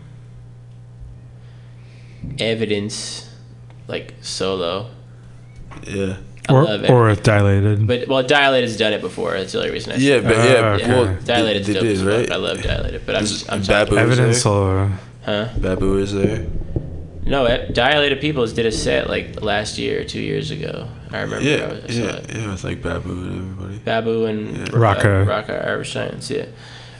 evidence, 2.39 3.29
like 3.87 4.13
solo. 4.21 4.89
Yeah. 5.87 6.17
I 6.47 6.53
Or 6.53 6.63
or 6.63 6.67
Evidence. 6.69 7.09
with 7.17 7.23
Dilated. 7.23 7.87
But 7.87 8.07
well, 8.07 8.23
Dilated's 8.23 8.75
done 8.77 8.93
it 8.93 9.01
before. 9.01 9.33
That's 9.33 9.51
the 9.51 9.59
only 9.59 9.71
reason 9.71 9.93
I. 9.93 9.95
Yeah, 9.97 10.15
said 10.15 10.23
but 10.23 10.31
it. 10.31 10.49
yeah, 10.49 10.61
Ah, 10.61 10.73
okay. 10.75 10.87
well, 10.89 11.05
Dilated's 11.17 11.67
they, 11.67 11.73
dope 11.73 11.83
they 11.83 11.93
did, 11.93 11.99
right? 12.05 12.31
I 12.31 12.35
love 12.37 12.61
Dilated, 12.63 13.05
but 13.05 13.15
I'm 13.15 13.23
Is- 13.23 13.31
just, 13.31 13.51
I'm 13.51 13.61
Babu 13.61 13.91
talking. 13.91 13.97
Evidence 13.99 14.35
there? 14.37 14.41
solo. 14.41 14.91
Huh? 15.25 15.49
Babu 15.59 15.97
is 15.99 16.13
there. 16.13 16.47
No, 17.25 17.45
Dilated 17.71 18.19
Peoples 18.21 18.53
did 18.53 18.65
a 18.65 18.71
set 18.71 19.07
like 19.07 19.41
last 19.43 19.77
year 19.77 20.01
or 20.01 20.03
two 20.03 20.21
years 20.21 20.49
ago. 20.49 20.87
I 21.11 21.21
remember. 21.21 21.45
I, 21.45 21.49
Yeah, 21.51 21.67
was- 21.67 21.83
I 21.83 21.87
saw 21.87 21.93
yeah, 22.01 22.09
it. 22.15 22.35
yeah, 22.35 22.51
with 22.51 22.63
like 22.63 22.81
Babu 22.81 23.11
and 23.11 23.35
everybody. 23.51 23.77
Babu 23.79 24.25
and 24.25 24.57
Yeah. 24.57 24.63
Rakaa. 24.73 25.27
uh, 25.27 25.29
Rakaa 25.43 25.67
Iriscience, 25.67 26.29
yeah, 26.35 26.45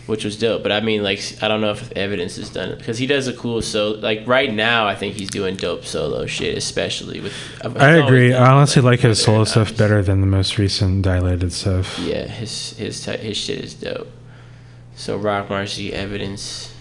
which 0.10 0.26
was 0.26 0.36
dope. 0.38 0.64
But 0.64 0.72
I 0.72 0.82
mean, 0.82 1.04
like, 1.04 1.22
I 1.42 1.48
don't 1.48 1.62
know 1.62 1.72
if 1.72 1.92
Evidence 1.94 2.36
has 2.38 2.50
done 2.50 2.70
it 2.70 2.80
because 2.80 2.98
he 2.98 3.06
does 3.08 3.28
a 3.28 3.34
cool 3.34 3.62
so 3.62 3.92
like 3.92 4.28
right 4.28 4.52
now. 4.52 4.88
I 4.88 4.96
think 4.96 5.16
he's 5.16 5.30
doing 5.30 5.56
dope 5.56 5.86
solo 5.86 6.26
shit, 6.26 6.58
especially 6.58 7.20
with. 7.22 7.34
I've- 7.64 7.80
I 7.80 7.92
he's 7.92 7.98
always 8.02 8.06
agree. 8.08 8.34
I 8.34 8.52
honestly 8.52 8.82
like 8.82 9.02
his 9.02 9.22
solo 9.22 9.44
stuff 9.46 9.68
albums. 9.68 9.78
better 9.78 10.02
than 10.02 10.22
the 10.22 10.28
most 10.28 10.58
recent 10.58 11.04
Dilated 11.04 11.54
stuff. 11.54 11.98
Yeah, 12.00 12.26
his 12.28 12.76
his 12.78 13.06
his 13.06 13.38
shit 13.38 13.64
is 13.64 13.74
dope. 13.76 14.12
So 14.96 15.16
Roc 15.16 15.48
Marci, 15.48 15.92
Evidence, 15.92 16.74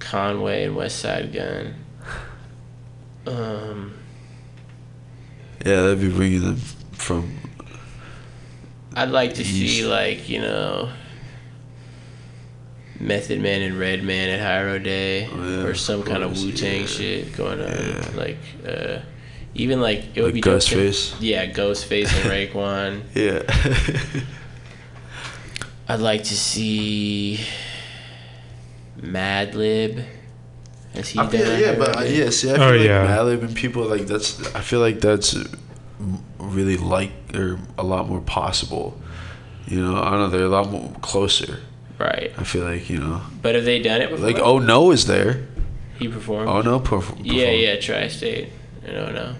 Conway, 0.00 0.64
and 0.64 0.76
Westside 0.76 1.32
Gunn. 1.32 1.74
Um, 3.26 3.94
Yeah, 5.64 5.82
that'd 5.82 6.00
be 6.00 6.08
bringing 6.08 6.40
them 6.42 6.56
from. 6.92 7.38
I'd 8.94 9.10
like 9.10 9.34
to 9.34 9.44
see 9.44 9.86
like 9.86 10.28
you 10.28 10.40
know 10.40 10.90
Method 13.02 13.40
Man 13.40 13.62
and 13.62 13.78
Redman 13.78 14.28
at 14.30 14.40
Hiero 14.40 14.78
Day, 14.78 15.28
Oh, 15.30 15.66
or 15.66 15.74
some 15.74 16.02
kind 16.04 16.22
of 16.22 16.40
Wu 16.40 16.52
Tang 16.52 16.86
shit 16.86 17.36
going 17.36 17.60
on. 17.60 18.16
Like, 18.16 18.38
uh, 18.66 19.00
even 19.54 19.80
like 19.80 20.04
it 20.16 20.22
would 20.22 20.26
Like 20.26 20.34
be 20.34 20.40
Ghostface? 20.40 21.14
Yeah, 21.20 21.46
Ghostface 21.46 22.06
and 22.14 22.30
Raekwon. 22.54 23.02
Yeah. 23.14 23.42
I'd 25.88 26.00
like 26.00 26.22
to 26.24 26.36
see 26.36 27.40
Madlib. 29.00 30.04
Has 30.94 31.08
he 31.08 31.18
I 31.18 31.22
done 31.22 31.30
feel, 31.32 31.50
a 31.50 31.58
yeah, 31.60 31.66
Hiero 31.74 31.78
but 31.78 31.96
uh, 31.96 32.00
Day? 32.02 32.18
yeah, 32.24 32.30
see, 32.30 32.50
I 32.50 32.54
feel 32.54 32.62
Oh, 32.62 32.70
like 32.76 32.80
yeah. 32.86 33.06
Madlib 33.06 33.40
and 33.42 33.56
people 33.56 33.84
like 33.84 34.06
that's. 34.06 34.54
I 34.54 34.60
feel 34.60 34.80
like 34.80 35.00
that's 35.00 35.36
really 36.38 36.76
like 36.76 37.12
or 37.34 37.58
a 37.78 37.82
lot 37.82 38.08
more 38.08 38.20
possible. 38.20 39.00
You 39.66 39.80
know, 39.82 39.96
I 40.02 40.10
don't 40.10 40.18
know. 40.20 40.28
They're 40.30 40.44
a 40.46 40.48
lot 40.48 40.70
more 40.70 40.92
closer. 41.00 41.60
Right. 42.02 42.32
I 42.36 42.44
feel 42.44 42.64
like 42.64 42.88
you 42.90 42.98
know, 42.98 43.22
But 43.42 43.54
have 43.54 43.64
they 43.64 43.80
done 43.80 44.00
it 44.02 44.10
before? 44.10 44.26
like 44.26 44.38
oh 44.38 44.58
no 44.58 44.90
is 44.90 45.06
there. 45.06 45.46
he 45.98 46.08
performed. 46.08 46.48
Oh 46.48 46.60
no, 46.62 46.80
perf- 46.80 47.16
Yeah, 47.22 47.50
yeah, 47.50 47.78
Tri-State. 47.80 48.48
I 48.86 48.90
don't 48.90 49.14
know. 49.14 49.34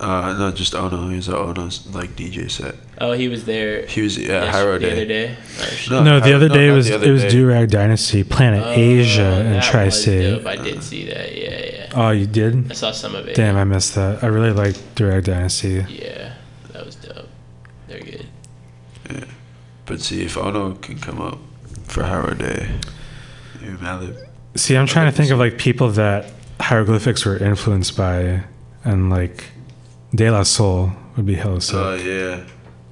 Uh, 0.00 0.34
no, 0.36 0.50
just 0.50 0.74
oh 0.74 0.88
no. 0.88 1.08
He 1.08 1.16
was 1.16 1.28
at 1.28 1.36
oh 1.36 1.52
no's 1.52 1.86
like 1.94 2.10
DJ 2.16 2.50
set. 2.50 2.74
Oh, 3.00 3.12
he 3.12 3.28
was 3.28 3.44
there. 3.44 3.86
He 3.86 4.00
was 4.02 4.18
yeah, 4.18 4.44
yes- 4.44 4.54
Hiero 4.54 4.72
the 4.80 4.86
Day. 4.86 4.92
other 4.92 5.04
day. 5.06 5.36
Oh, 5.38 5.62
shit. 5.62 5.90
No, 5.92 6.18
the 6.18 6.26
Hiero- 6.26 6.36
other 6.36 6.48
day 6.48 6.70
was 6.72 6.90
other 6.90 7.06
it 7.06 7.10
was 7.12 7.22
day. 7.22 7.28
Durag 7.30 7.70
Dynasty, 7.70 8.24
Planet 8.24 8.62
Oh, 8.66 8.70
Asia, 8.72 9.22
and 9.46 9.62
Tri-State. 9.62 10.44
I 10.46 10.56
did 10.56 10.82
see 10.82 11.06
that. 11.06 11.36
Yeah, 11.36 11.64
yeah. 11.64 11.88
Oh, 11.94 12.10
you 12.10 12.26
did? 12.26 12.70
I 12.70 12.74
saw 12.74 12.90
some 12.90 13.14
of 13.14 13.28
it. 13.28 13.36
Damn, 13.36 13.56
I 13.56 13.62
missed 13.64 13.94
that. 13.94 14.24
I 14.24 14.26
really 14.26 14.52
like 14.52 14.74
Durag 14.96 15.24
Dynasty. 15.24 15.84
Yeah, 15.88 16.34
that 16.72 16.84
was 16.84 16.96
dope. 16.96 17.28
They're 17.86 18.00
good. 18.00 18.26
Yeah, 19.10 19.24
but 19.86 20.00
see 20.00 20.22
if 20.24 20.36
Ono 20.36 20.72
can 20.74 20.98
come 20.98 21.20
up 21.20 21.38
for 21.92 22.02
Hiero 22.04 22.34
Day. 22.34 22.68
See, 24.54 24.76
I'm 24.76 24.86
trying 24.86 25.10
to 25.10 25.16
think 25.16 25.30
of 25.30 25.38
like 25.38 25.58
people 25.58 25.90
that 25.90 26.30
hieroglyphics 26.60 27.24
were 27.24 27.36
influenced 27.36 27.96
by, 27.96 28.44
and 28.84 29.10
like 29.10 29.44
De 30.14 30.30
La 30.30 30.42
Soul 30.42 30.92
would 31.16 31.26
be 31.26 31.34
hella 31.34 31.60
sick. 31.60 31.76
Oh 31.76 31.94
yeah. 31.94 32.44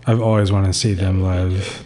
I've 0.07 0.21
always 0.21 0.51
wanted 0.51 0.69
to 0.69 0.73
see 0.75 0.95
them 0.95 1.23
live. 1.23 1.85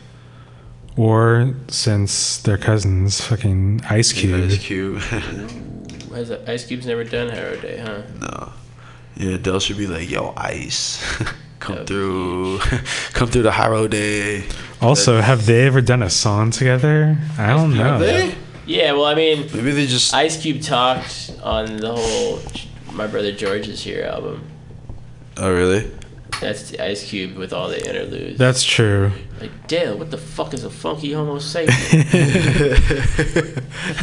Or 0.97 1.55
since 1.69 2.39
they're 2.39 2.59
cousins, 2.59 3.21
fucking 3.21 3.81
Ice 3.91 4.13
Cube. 4.13 4.45
Ice 4.45 4.59
Cube. 4.59 4.99
Has 5.01 6.31
Ice 6.47 6.67
Cube's 6.67 6.87
never 6.87 7.03
done 7.03 7.31
Hiero 7.31 7.61
Day, 7.61 7.79
huh? 7.79 8.03
no. 8.21 8.53
Yeah, 9.17 9.37
Del 9.37 9.61
should 9.61 9.79
be 9.79 9.87
like, 9.87 10.11
yo, 10.11 10.35
Ice, 10.37 11.03
come 11.61 11.85
through, 11.87 12.59
come 13.13 13.29
through 13.29 13.43
the 13.43 13.53
Hiero 13.53 13.87
Day. 13.89 14.45
Also, 14.81 15.21
have 15.21 15.47
they 15.47 15.67
ever 15.67 15.81
done 15.81 16.03
a 16.03 16.11
song 16.11 16.51
together? 16.51 17.17
I 17.39 17.49
don't 17.55 17.75
know. 17.77 17.83
Have 17.85 18.01
they? 18.01 18.35
Yeah, 18.67 18.93
well, 18.93 19.05
I 19.05 19.15
mean, 19.15 19.43
Maybe 19.55 19.71
they 19.73 19.87
just. 19.87 20.13
Ice 20.15 20.41
Cube 20.41 20.63
talked 20.63 21.31
on 21.43 21.77
the 21.77 21.95
whole 21.95 22.41
My 22.93 23.07
Brother 23.07 23.31
George 23.33 23.69
is 23.69 23.83
Here 23.83 24.05
album. 24.05 24.43
Oh 25.37 25.53
really? 25.53 25.91
That's 26.41 26.71
the 26.71 26.81
Ice 26.85 27.09
Cube 27.09 27.37
with 27.37 27.53
all 27.53 27.69
the 27.69 27.79
interludes. 27.89 28.39
That's 28.39 28.65
true. 28.65 29.13
like, 29.41 29.67
Dale, 29.69 29.97
what 29.97 30.11
the 30.11 30.19
fuck 30.19 30.53
is 30.55 30.65
a 30.65 30.71
funky 30.71 31.13
Homo 31.13 31.37
sapien? 31.39 32.03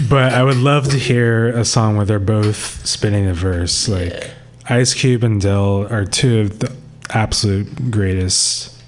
But 0.10 0.34
I 0.34 0.44
would 0.44 0.58
love 0.58 0.90
to 0.92 0.98
hear 0.98 1.50
a 1.50 1.66
song 1.66 1.98
where 1.98 2.06
they're 2.06 2.20
both 2.20 2.86
spinning 2.86 3.28
a 3.28 3.34
verse. 3.34 3.88
Like 3.90 4.12
Yeah. 4.14 4.28
Ice 4.70 4.94
Cube 4.94 5.24
and 5.24 5.42
Del 5.42 5.88
are 5.92 6.06
two 6.06 6.40
of 6.42 6.60
the 6.60 6.76
absolute 7.10 7.92
greatest. 7.92 8.82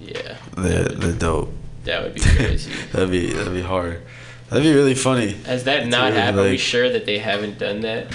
yeah, 0.00 0.36
They're, 0.56 0.84
they're 0.84 1.12
dope. 1.12 1.52
that 1.84 2.02
would 2.02 2.14
be 2.14 2.20
crazy. 2.20 2.72
That'd 2.92 3.10
be 3.10 3.32
that'd 3.32 3.52
be 3.52 3.62
hard. 3.62 4.02
That'd 4.48 4.64
be 4.64 4.72
really 4.74 4.94
funny. 4.94 5.32
Has 5.44 5.64
that 5.64 5.86
not 5.88 6.04
really 6.10 6.16
happened? 6.20 6.38
Are 6.46 6.50
we 6.50 6.56
sure 6.56 6.88
that 6.88 7.04
they 7.04 7.18
haven't 7.18 7.58
done 7.58 7.80
that? 7.80 8.06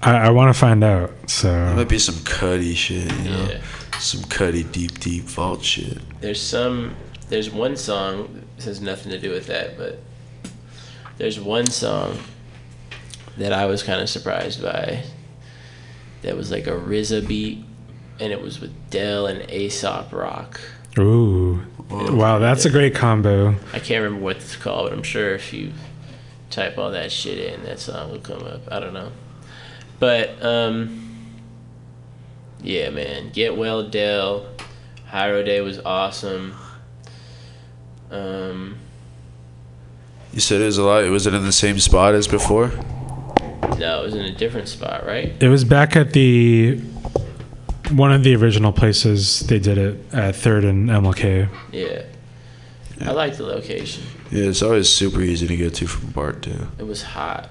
I, 0.00 0.26
I 0.26 0.30
want 0.30 0.54
to 0.54 0.58
find 0.58 0.82
out. 0.82 1.10
It 1.24 1.30
So 1.30 1.74
might 1.74 1.88
be 1.88 1.98
some 1.98 2.22
Cuddy 2.24 2.74
shit, 2.74 3.12
you 3.20 3.30
know, 3.30 3.48
Yeah. 3.50 3.60
some 3.98 4.22
Cuddy 4.24 4.62
deep 4.64 4.98
deep 5.00 5.24
vault 5.24 5.62
shit. 5.62 5.98
There's 6.20 6.40
some. 6.40 6.94
There's 7.28 7.50
one 7.50 7.76
song. 7.76 8.44
This 8.56 8.66
has 8.66 8.80
nothing 8.80 9.10
to 9.12 9.18
do 9.18 9.30
with 9.30 9.46
that, 9.48 9.76
but 9.76 9.98
there's 11.18 11.38
one 11.40 11.66
song 11.66 12.18
that 13.36 13.52
I 13.52 13.66
was 13.66 13.82
kind 13.82 14.00
of 14.00 14.08
surprised 14.08 14.62
by. 14.62 15.02
That 16.22 16.36
was 16.36 16.50
like 16.50 16.66
a 16.66 16.70
RZA 16.70 17.26
beat, 17.28 17.64
and 18.18 18.32
it 18.32 18.40
was 18.40 18.60
with 18.60 18.72
Del 18.90 19.26
and 19.26 19.48
Aesop 19.50 20.12
Rock. 20.12 20.60
ooh, 20.98 21.62
wow, 21.90 22.38
that's 22.38 22.64
a 22.64 22.70
great 22.70 22.94
combo. 22.94 23.56
I 23.72 23.78
can't 23.78 24.02
remember 24.02 24.24
what 24.24 24.36
it's 24.36 24.56
called, 24.56 24.88
but 24.88 24.96
I'm 24.96 25.02
sure 25.02 25.34
if 25.34 25.52
you 25.52 25.72
type 26.50 26.78
all 26.78 26.92
that 26.92 27.12
shit 27.12 27.38
in, 27.38 27.64
that 27.64 27.78
song 27.78 28.10
will 28.12 28.20
come 28.20 28.42
up. 28.44 28.62
I 28.72 28.80
don't 28.80 28.94
know, 28.94 29.10
but 29.98 30.42
um, 30.42 31.00
yeah, 32.62 32.88
man, 32.90 33.30
Get 33.30 33.56
Well 33.56 33.86
Del, 33.88 34.46
Hiero 35.10 35.42
Day 35.44 35.60
was 35.60 35.78
awesome. 35.80 36.54
Um, 38.10 38.76
You 40.32 40.40
said 40.40 40.60
it 40.62 40.66
was 40.66 40.78
a 40.78 40.84
lot. 40.84 41.04
Was 41.10 41.26
it 41.26 41.34
in 41.34 41.44
the 41.44 41.52
same 41.52 41.78
spot 41.80 42.14
as 42.14 42.26
before? 42.28 42.72
No, 43.78 44.00
it 44.00 44.04
was 44.04 44.14
in 44.14 44.24
a 44.24 44.32
different 44.32 44.68
spot, 44.68 45.06
right? 45.06 45.32
It 45.40 45.48
was 45.48 45.64
back 45.64 45.96
at 45.96 46.12
the 46.12 46.80
one 47.90 48.12
of 48.12 48.24
the 48.24 48.34
original 48.36 48.72
places 48.72 49.40
they 49.40 49.58
did 49.58 49.76
it 49.78 50.00
at 50.14 50.34
Third 50.36 50.64
and 50.64 50.88
MLK. 50.88 51.48
Yeah. 51.72 52.02
I 53.02 53.10
like 53.10 53.36
the 53.36 53.42
location. 53.44 54.04
Yeah, 54.30 54.44
it's 54.44 54.62
always 54.62 54.88
super 54.88 55.20
easy 55.20 55.46
to 55.46 55.56
get 55.56 55.74
to 55.74 55.86
from 55.86 56.10
BART 56.10 56.42
too. 56.42 56.68
It 56.78 56.86
was 56.86 57.02
hot. 57.02 57.50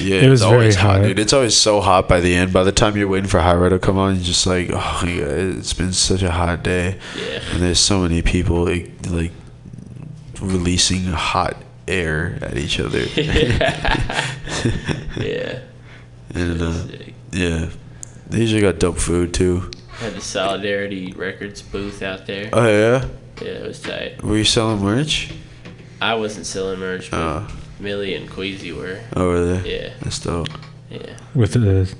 Yeah, 0.00 0.16
It 0.22 0.28
was 0.28 0.40
it's 0.42 0.46
always 0.50 0.74
very 0.76 0.86
hot, 0.86 1.00
hot. 1.00 1.06
dude. 1.08 1.18
It's 1.18 1.32
always 1.32 1.56
so 1.56 1.80
hot 1.80 2.08
by 2.08 2.20
the 2.20 2.34
end. 2.34 2.52
By 2.52 2.64
the 2.64 2.72
time 2.72 2.96
you're 2.96 3.06
waiting 3.08 3.28
for 3.28 3.38
High 3.40 3.52
Hiero 3.54 3.68
to 3.70 3.78
come 3.78 3.96
on, 3.96 4.16
you're 4.16 4.24
just 4.24 4.46
like, 4.46 4.70
oh 4.72 5.00
my 5.02 5.16
god, 5.18 5.28
it's 5.28 5.72
been 5.72 5.92
such 5.92 6.22
a 6.22 6.30
hot 6.30 6.62
day. 6.62 6.98
Yeah. 7.16 7.40
And 7.52 7.62
there's 7.62 7.78
so 7.80 8.00
many 8.00 8.20
people 8.22 8.64
like, 8.64 8.90
like 9.08 9.32
releasing 10.40 11.04
hot 11.04 11.56
air 11.88 12.38
at 12.42 12.56
each 12.56 12.78
other. 12.80 13.00
Yeah. 15.18 15.60
and 16.34 16.62
uh, 16.62 16.82
yeah, 17.32 17.70
they 18.28 18.40
usually 18.40 18.60
got 18.60 18.78
dope 18.78 18.98
food 18.98 19.34
too. 19.34 19.70
Had 19.98 20.14
the 20.14 20.20
Solidarity 20.20 21.12
Records 21.12 21.62
booth 21.62 22.02
out 22.02 22.26
there. 22.26 22.50
Oh 22.52 22.66
yeah, 22.66 23.06
Yeah, 23.40 23.48
it 23.48 23.66
was 23.66 23.80
tight. 23.80 24.22
were 24.22 24.36
you 24.36 24.44
selling 24.44 24.80
merch? 24.82 25.32
I 26.00 26.14
wasn't 26.14 26.46
selling 26.46 26.78
merch, 26.78 27.10
but 27.10 27.18
Oh, 27.18 27.48
Millie 27.80 28.14
and 28.14 28.30
Queasy 28.30 28.72
were. 28.72 29.00
oh 29.16 29.30
really? 29.30 29.74
Yeah. 29.76 29.90
That's 30.00 30.18
dope. 30.20 30.48
Yeah. 30.90 31.16
with 31.34 31.52
the 31.54 31.92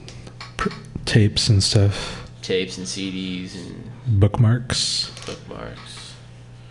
pr- 0.57 0.71
tapes 1.05 1.49
and 1.49 1.63
stuff, 1.63 2.23
Tapes 2.43 2.79
and 2.79 2.87
CDs 2.87 3.55
and 3.57 3.91
bookmarks. 4.21 5.11
bookmarks. 5.27 6.15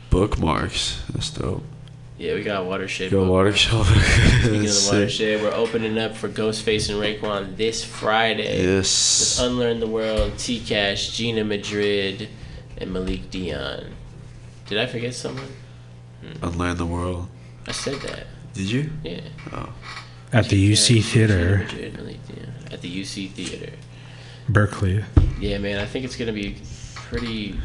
Bookmarks. 0.09 1.01
That's 1.13 1.29
dope. 1.31 1.63
Yeah, 2.17 2.33
we 2.33 2.41
got 2.41 2.65
Watershed. 2.65 3.11
Go 3.11 3.29
watershed. 3.29 3.85
Speaking 3.85 4.55
of 4.55 4.61
the 4.63 4.89
Watershed, 4.91 5.41
we're 5.43 5.53
opening 5.53 5.99
up 5.99 6.15
for 6.15 6.27
Ghostface 6.27 6.89
and 6.89 6.99
Raekwon 6.99 7.55
this 7.57 7.83
Friday. 7.83 8.63
Yes. 8.63 9.39
With 9.39 9.47
Unlearn 9.51 9.79
the 9.79 9.87
World, 9.87 10.35
T 10.39 10.59
Cash, 10.59 11.15
Gina 11.15 11.43
Madrid, 11.43 12.27
and 12.79 12.91
Malik 12.91 13.29
Dion. 13.29 13.93
Did 14.65 14.79
I 14.79 14.87
forget 14.87 15.13
someone? 15.13 15.51
Hmm. 16.21 16.43
Unlearn 16.43 16.77
the 16.77 16.87
world. 16.87 17.27
I 17.67 17.71
said 17.71 18.01
that. 18.01 18.25
Did 18.53 18.71
you? 18.71 18.89
Yeah. 19.03 19.21
Oh. 19.53 19.69
At 20.33 20.49
the 20.49 20.71
UC 20.73 21.03
Theater, 21.03 21.59
Madrid, 21.59 21.93
Malik 21.97 22.27
Dion. 22.27 22.53
At 22.71 22.81
the 22.81 23.01
UC 23.01 23.29
Theater. 23.29 23.73
Berkeley. 24.49 25.03
Yeah, 25.39 25.59
man, 25.59 25.79
I 25.79 25.85
think 25.85 26.03
it's 26.03 26.15
gonna 26.15 26.33
be 26.33 26.57
pretty 26.95 27.59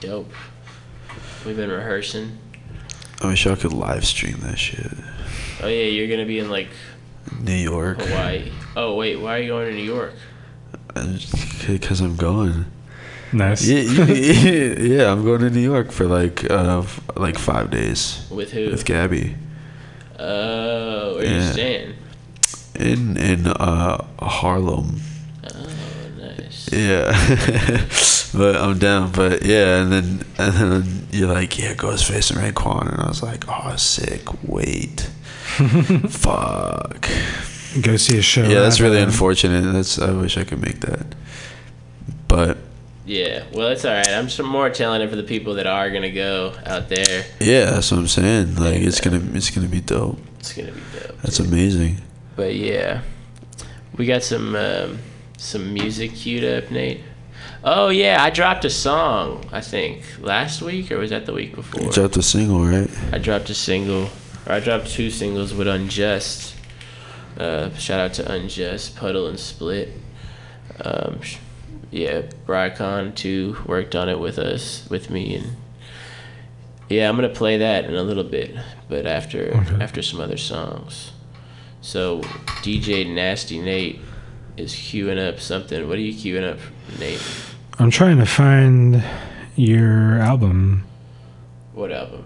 dope. 0.00 0.30
We've 1.46 1.56
been 1.56 1.70
rehearsing. 1.70 2.38
I 3.24 3.28
wish 3.28 3.46
I 3.46 3.54
could 3.54 3.72
live 3.72 4.04
stream 4.04 4.36
that 4.40 4.58
shit. 4.58 4.90
Oh 5.62 5.66
yeah, 5.68 5.84
you're 5.86 6.08
gonna 6.08 6.26
be 6.26 6.38
in 6.38 6.50
like 6.50 6.68
New 7.40 7.54
York. 7.54 8.02
Hawaii. 8.02 8.52
Oh 8.76 8.96
wait, 8.96 9.16
why 9.16 9.36
are 9.36 9.38
you 9.40 9.48
going 9.48 9.70
to 9.70 9.74
New 9.74 9.82
York? 9.82 10.12
Because 11.66 12.00
I'm 12.02 12.16
going. 12.16 12.66
Nice. 13.32 13.66
Yeah, 13.66 13.80
yeah, 13.80 14.04
yeah, 14.78 15.10
I'm 15.12 15.24
going 15.24 15.40
to 15.40 15.48
New 15.48 15.62
York 15.62 15.90
for 15.90 16.04
like 16.04 16.44
uh 16.50 16.80
f- 16.80 17.00
like 17.16 17.38
five 17.38 17.70
days 17.70 18.26
With 18.30 18.52
who? 18.52 18.70
with 18.70 18.84
Gabby 18.84 19.36
Oh, 20.18 21.16
where 21.16 21.24
you 21.24 21.40
staying? 21.52 21.94
in 22.78 23.16
in 23.16 23.46
uh 23.46 24.04
Harlem. 24.20 25.00
Nice. 26.70 28.34
Yeah, 28.34 28.38
but 28.38 28.56
I'm 28.56 28.78
down. 28.78 29.12
But 29.12 29.42
yeah, 29.44 29.82
and 29.82 29.92
then 29.92 30.24
and 30.38 30.54
then 30.54 31.08
you're 31.10 31.32
like, 31.32 31.58
yeah, 31.58 31.74
Ghostface 31.74 32.30
and 32.30 32.40
Raekwon, 32.40 32.92
and 32.92 33.00
I 33.02 33.08
was 33.08 33.22
like, 33.22 33.44
oh, 33.48 33.76
sick. 33.76 34.22
Wait, 34.44 35.00
fuck. 36.08 37.08
Go 37.82 37.96
see 37.96 38.18
a 38.18 38.22
show. 38.22 38.42
Yeah, 38.42 38.60
that's 38.60 38.80
really 38.80 38.98
after. 38.98 39.08
unfortunate. 39.10 39.72
That's 39.72 39.98
I 39.98 40.12
wish 40.12 40.36
I 40.38 40.44
could 40.44 40.60
make 40.60 40.80
that, 40.80 41.06
but 42.28 42.58
Yeah, 43.04 43.44
well, 43.52 43.68
it's 43.68 43.84
all 43.84 43.92
right. 43.94 44.08
I'm 44.08 44.26
just 44.28 44.40
more 44.42 44.70
telling 44.70 45.02
it 45.02 45.10
for 45.10 45.16
the 45.16 45.22
people 45.24 45.54
that 45.54 45.66
are 45.66 45.90
gonna 45.90 46.12
go 46.12 46.54
out 46.64 46.88
there. 46.88 47.24
Yeah, 47.40 47.70
that's 47.72 47.90
what 47.90 47.98
I'm 47.98 48.08
saying. 48.08 48.56
Like 48.56 48.76
it's 48.76 49.00
gonna 49.00 49.20
it's 49.34 49.50
gonna 49.50 49.68
be 49.68 49.80
dope. 49.80 50.18
It's 50.38 50.52
gonna 50.52 50.72
be 50.72 50.80
dope. 50.98 51.20
That's 51.22 51.40
amazing. 51.40 51.98
But 52.36 52.54
yeah, 52.54 53.02
we 53.96 54.06
got 54.06 54.22
some 54.22 54.54
um, 54.54 54.98
some 55.44 55.72
music 55.74 56.14
queued 56.14 56.44
up, 56.44 56.70
Nate. 56.70 57.00
Oh 57.62 57.88
yeah, 57.90 58.16
I 58.22 58.30
dropped 58.30 58.64
a 58.64 58.70
song. 58.70 59.48
I 59.52 59.60
think 59.60 60.02
last 60.20 60.62
week 60.62 60.90
or 60.90 60.98
was 60.98 61.10
that 61.10 61.26
the 61.26 61.32
week 61.32 61.54
before? 61.54 61.82
You 61.82 61.92
dropped 61.92 62.16
a 62.16 62.22
single, 62.22 62.64
right? 62.64 62.90
I 63.12 63.18
dropped 63.18 63.50
a 63.50 63.54
single, 63.54 64.04
or 64.46 64.52
I 64.52 64.60
dropped 64.60 64.88
two 64.88 65.10
singles 65.10 65.52
with 65.52 65.68
Unjust. 65.68 66.54
Uh, 67.38 67.70
shout 67.74 68.00
out 68.00 68.14
to 68.14 68.32
Unjust, 68.32 68.96
Puddle 68.96 69.26
and 69.26 69.38
Split. 69.38 69.90
Um, 70.82 71.20
yeah, 71.90 72.22
Brycon 72.46 73.14
too 73.14 73.56
worked 73.66 73.94
on 73.94 74.08
it 74.08 74.18
with 74.18 74.38
us, 74.38 74.86
with 74.90 75.10
me, 75.10 75.36
and 75.36 75.56
yeah, 76.88 77.08
I'm 77.08 77.16
gonna 77.16 77.28
play 77.28 77.58
that 77.58 77.84
in 77.84 77.94
a 77.94 78.02
little 78.02 78.24
bit, 78.24 78.56
but 78.88 79.06
after 79.06 79.48
Okay. 79.54 79.82
after 79.82 80.00
some 80.02 80.20
other 80.20 80.36
songs. 80.38 81.12
So 81.80 82.20
DJ 82.62 83.04
Nasty 83.06 83.58
Nate 83.58 84.00
is 84.56 84.72
queuing 84.72 85.18
up 85.28 85.40
something. 85.40 85.88
What 85.88 85.98
are 85.98 86.00
you 86.00 86.12
queuing 86.12 86.48
up, 86.48 86.58
Nate? 86.98 87.22
I'm 87.78 87.90
trying 87.90 88.18
to 88.18 88.26
find 88.26 89.02
your 89.56 90.18
album 90.18 90.84
What 91.72 91.90
album? 91.92 92.24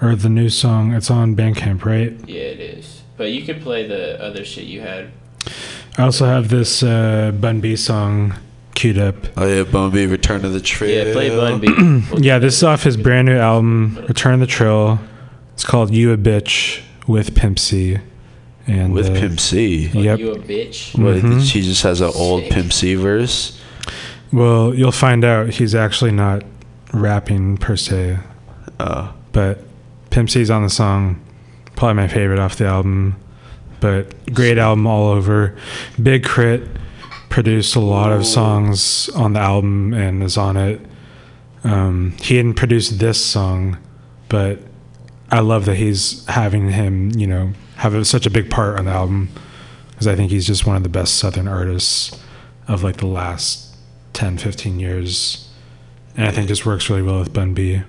or 0.00 0.14
the 0.16 0.28
new 0.28 0.48
song. 0.48 0.92
It's 0.92 1.10
on 1.10 1.34
Bandcamp, 1.36 1.84
right? 1.84 2.12
Yeah, 2.28 2.42
it 2.42 2.60
is. 2.60 3.02
But 3.16 3.30
you 3.30 3.42
could 3.42 3.62
play 3.62 3.86
the 3.86 4.20
other 4.22 4.44
shit 4.44 4.64
you 4.64 4.80
had. 4.80 5.10
I 5.96 6.02
also 6.02 6.26
have 6.26 6.48
this 6.48 6.82
uh, 6.82 7.32
Bun 7.38 7.60
B 7.60 7.76
song 7.76 8.34
queued 8.74 8.98
up. 8.98 9.14
Oh 9.36 9.46
yeah, 9.46 9.62
Bun 9.62 9.90
B, 9.92 10.06
Return 10.06 10.42
to 10.42 10.48
the 10.48 10.60
Trill. 10.60 11.06
Yeah, 11.06 11.12
play 11.12 11.30
Bun 11.30 11.60
B. 11.60 12.16
yeah, 12.26 12.38
this 12.38 12.56
is 12.56 12.64
off 12.64 12.82
his 12.82 12.96
brand 12.96 13.26
new 13.26 13.38
album, 13.38 14.04
Return 14.08 14.34
of 14.34 14.40
the 14.40 14.46
Trill. 14.46 14.98
It's 15.52 15.64
called 15.64 15.94
You 15.94 16.12
a 16.12 16.16
Bitch 16.16 16.82
with 17.06 17.34
Pimp 17.36 17.58
C. 17.58 17.98
And 18.66 18.92
With 18.94 19.10
uh, 19.10 19.14
Pimp 19.20 19.38
C. 19.40 19.88
Yep. 19.88 20.18
You 20.18 20.32
a 20.32 20.38
bitch. 20.38 20.98
What, 20.98 21.16
Mhm. 21.22 21.42
She 21.44 21.60
just 21.60 21.82
has 21.82 22.00
an 22.00 22.10
old 22.14 22.44
Pimp 22.44 22.72
C 22.72 22.94
verse. 22.94 23.60
Well, 24.32 24.74
you'll 24.74 24.90
find 24.92 25.24
out 25.24 25.50
he's 25.50 25.74
actually 25.74 26.12
not 26.12 26.42
rapping 26.92 27.56
per 27.58 27.76
se. 27.76 28.18
Uh, 28.80 29.12
but 29.32 29.60
Pimp 30.10 30.30
C's 30.30 30.50
on 30.50 30.62
the 30.62 30.70
song. 30.70 31.20
Probably 31.76 31.94
my 31.94 32.08
favorite 32.08 32.38
off 32.38 32.56
the 32.56 32.66
album. 32.66 33.16
But 33.80 34.32
great 34.32 34.56
album 34.56 34.86
all 34.86 35.08
over. 35.08 35.54
Big 36.02 36.24
K.R.I.T. 36.24 36.64
produced 37.28 37.76
a 37.76 37.80
lot 37.80 38.12
of 38.12 38.24
songs 38.24 39.10
on 39.10 39.34
the 39.34 39.40
album 39.40 39.92
and 39.92 40.22
is 40.22 40.38
on 40.38 40.56
it. 40.56 40.80
Um, 41.64 42.14
he 42.22 42.36
didn't 42.36 42.54
produce 42.54 42.90
this 42.90 43.22
song, 43.24 43.76
but 44.28 44.60
I 45.30 45.40
love 45.40 45.64
that 45.66 45.76
he's 45.76 46.24
having 46.26 46.70
him, 46.70 47.10
you 47.18 47.26
know, 47.26 47.52
have 47.84 47.94
a, 47.94 48.02
such 48.02 48.24
a 48.24 48.30
big 48.30 48.50
part 48.50 48.78
on 48.78 48.86
the 48.86 48.90
album 48.90 49.28
because 49.90 50.06
I 50.06 50.16
think 50.16 50.30
he's 50.30 50.46
just 50.46 50.66
one 50.66 50.74
of 50.74 50.82
the 50.82 50.88
best 50.88 51.16
Southern 51.16 51.46
artists 51.46 52.18
of 52.66 52.82
like 52.82 52.96
the 52.96 53.06
last 53.06 53.76
10, 54.14 54.38
15 54.38 54.80
years. 54.80 55.50
And 56.16 56.26
I 56.26 56.30
think 56.30 56.48
just 56.48 56.64
works 56.64 56.88
really 56.88 57.02
well 57.02 57.18
with 57.18 57.34
Bun 57.34 57.52
B. 57.52 57.82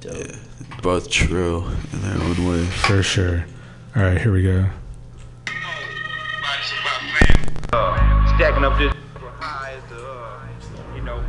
Yeah, 0.00 0.36
both 0.82 1.10
true 1.10 1.66
in 1.92 2.00
their 2.00 2.22
own 2.22 2.48
way. 2.48 2.64
For 2.64 3.02
sure. 3.02 3.44
All 3.94 4.02
right, 4.02 4.18
here 4.18 4.32
we 4.32 4.42
go. 4.42 4.66
stacking 8.36 8.64
up 8.64 8.78
this. 8.78 8.94
You 10.94 11.02
know, 11.02 11.22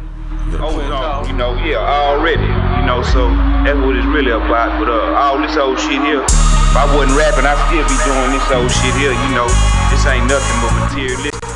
always 0.61 0.89
on, 0.89 1.27
you 1.27 1.33
know, 1.33 1.55
yeah, 1.65 1.79
already, 1.79 2.43
you 2.43 2.85
know, 2.85 3.03
so 3.03 3.27
that's 3.65 3.77
what 3.77 3.97
it's 3.97 4.05
really 4.05 4.31
about. 4.31 4.79
But 4.79 4.89
uh, 4.89 5.17
all 5.17 5.37
this 5.41 5.57
old 5.57 5.79
shit 5.79 6.01
here, 6.01 6.23
if 6.69 6.77
I 6.77 6.85
wasn't 6.95 7.17
rapping, 7.17 7.45
I'd 7.49 7.57
still 7.65 7.81
be 7.89 7.97
doing 8.05 8.29
this 8.29 8.45
old 8.53 8.69
shit 8.69 8.93
here, 9.01 9.11
you 9.11 9.33
know. 9.33 9.49
This 9.89 10.05
ain't 10.05 10.29
nothing 10.29 10.57
but 10.61 10.73
materialistic. 10.85 11.48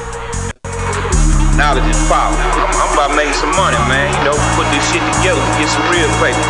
Knowledge 1.56 1.86
is 1.86 2.02
power. 2.10 2.34
I'm, 2.34 2.94
about 2.94 3.16
making 3.16 3.34
some 3.34 3.52
money, 3.54 3.78
man. 3.86 4.10
You 4.26 4.34
know, 4.34 4.38
put 4.58 4.66
this 4.74 4.82
shit 4.90 5.02
together, 5.18 5.42
get 5.62 5.70
some 5.70 5.86
real 5.94 6.10
paper. 6.18 6.42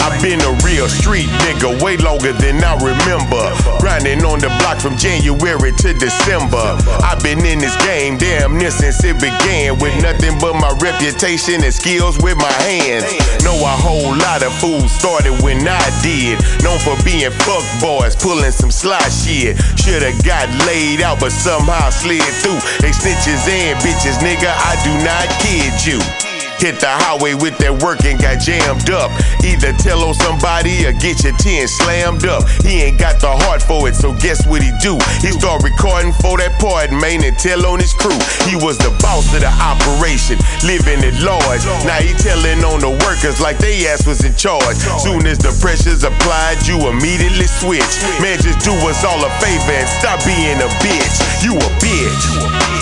I've 0.00 0.20
been 0.22 0.40
a 0.40 0.52
real 0.64 0.88
street 0.88 1.28
nigga 1.44 1.80
way 1.82 1.96
longer 1.96 2.32
than 2.32 2.62
I 2.64 2.76
remember. 2.80 3.40
Grinding 3.80 4.24
on 4.24 4.40
the 4.40 4.48
block 4.60 4.80
from 4.80 4.96
January 4.96 5.72
to 5.72 5.92
December. 5.92 6.76
I've 7.04 7.22
been 7.22 7.44
in 7.44 7.58
this 7.58 7.76
game 7.84 8.16
damn 8.16 8.56
near 8.56 8.70
since 8.70 9.02
it 9.04 9.16
began. 9.20 9.78
With 9.78 9.96
nothing 10.02 10.36
but 10.40 10.54
my 10.56 10.72
reputation 10.80 11.64
and 11.64 11.72
skills 11.72 12.16
with 12.20 12.36
my 12.36 12.52
hands. 12.64 13.04
Know 13.44 13.56
a 13.60 13.74
whole 13.76 14.16
lot 14.16 14.42
of 14.42 14.52
fools 14.56 14.92
started 14.92 15.36
when 15.44 15.68
I 15.68 15.84
did. 16.00 16.40
Known 16.64 16.80
for 16.80 16.96
being 17.04 17.32
fuck 17.44 17.64
boys, 17.80 18.16
pulling 18.16 18.52
some 18.52 18.70
sly 18.70 19.00
shit. 19.08 19.56
Shoulda 19.76 20.12
got 20.24 20.48
laid 20.64 21.00
out, 21.00 21.20
but 21.20 21.32
somehow 21.32 21.90
slid 21.90 22.24
through. 22.40 22.60
They 22.80 22.92
snitches 22.92 23.44
and 23.48 23.76
bitches, 23.80 24.20
nigga, 24.24 24.49
I 24.52 24.76
do 24.82 24.92
not 25.04 25.28
kid 25.40 25.86
you. 25.86 26.29
Hit 26.60 26.76
the 26.76 26.92
highway 26.92 27.32
with 27.32 27.56
that 27.64 27.72
work 27.80 28.04
and 28.04 28.20
got 28.20 28.36
jammed 28.36 28.92
up. 28.92 29.08
Either 29.40 29.72
tell 29.80 30.04
on 30.04 30.12
somebody 30.12 30.84
or 30.84 30.92
get 30.92 31.24
your 31.24 31.32
10 31.40 31.64
slammed 31.64 32.28
up. 32.28 32.44
He 32.60 32.84
ain't 32.84 33.00
got 33.00 33.16
the 33.16 33.32
heart 33.32 33.64
for 33.64 33.88
it, 33.88 33.96
so 33.96 34.12
guess 34.12 34.44
what 34.44 34.60
he 34.60 34.68
do? 34.76 35.00
He 35.24 35.32
start 35.32 35.64
recording 35.64 36.12
for 36.20 36.36
that 36.36 36.60
part, 36.60 36.92
man, 36.92 37.24
and 37.24 37.32
tell 37.40 37.64
on 37.64 37.80
his 37.80 37.96
crew. 37.96 38.12
He 38.44 38.60
was 38.60 38.76
the 38.76 38.92
boss 39.00 39.24
of 39.32 39.40
the 39.40 39.48
operation, 39.48 40.36
living 40.68 41.00
at 41.00 41.16
large. 41.24 41.64
Now 41.88 41.96
he 41.96 42.12
telling 42.20 42.60
on 42.60 42.84
the 42.84 42.92
workers 43.08 43.40
like 43.40 43.56
they 43.56 43.88
ass 43.88 44.04
was 44.04 44.20
in 44.20 44.36
charge. 44.36 44.76
Soon 45.00 45.24
as 45.24 45.40
the 45.40 45.56
pressure's 45.64 46.04
applied, 46.04 46.60
you 46.68 46.76
immediately 46.92 47.48
switch. 47.48 47.88
Man, 48.20 48.36
just 48.36 48.60
do 48.60 48.76
us 48.84 49.00
all 49.00 49.16
a 49.24 49.32
favor 49.40 49.80
and 49.80 49.88
stop 49.88 50.20
being 50.28 50.60
a 50.60 50.68
bitch. 50.84 51.16
You 51.40 51.56
a 51.56 51.70
bitch. 51.80 52.20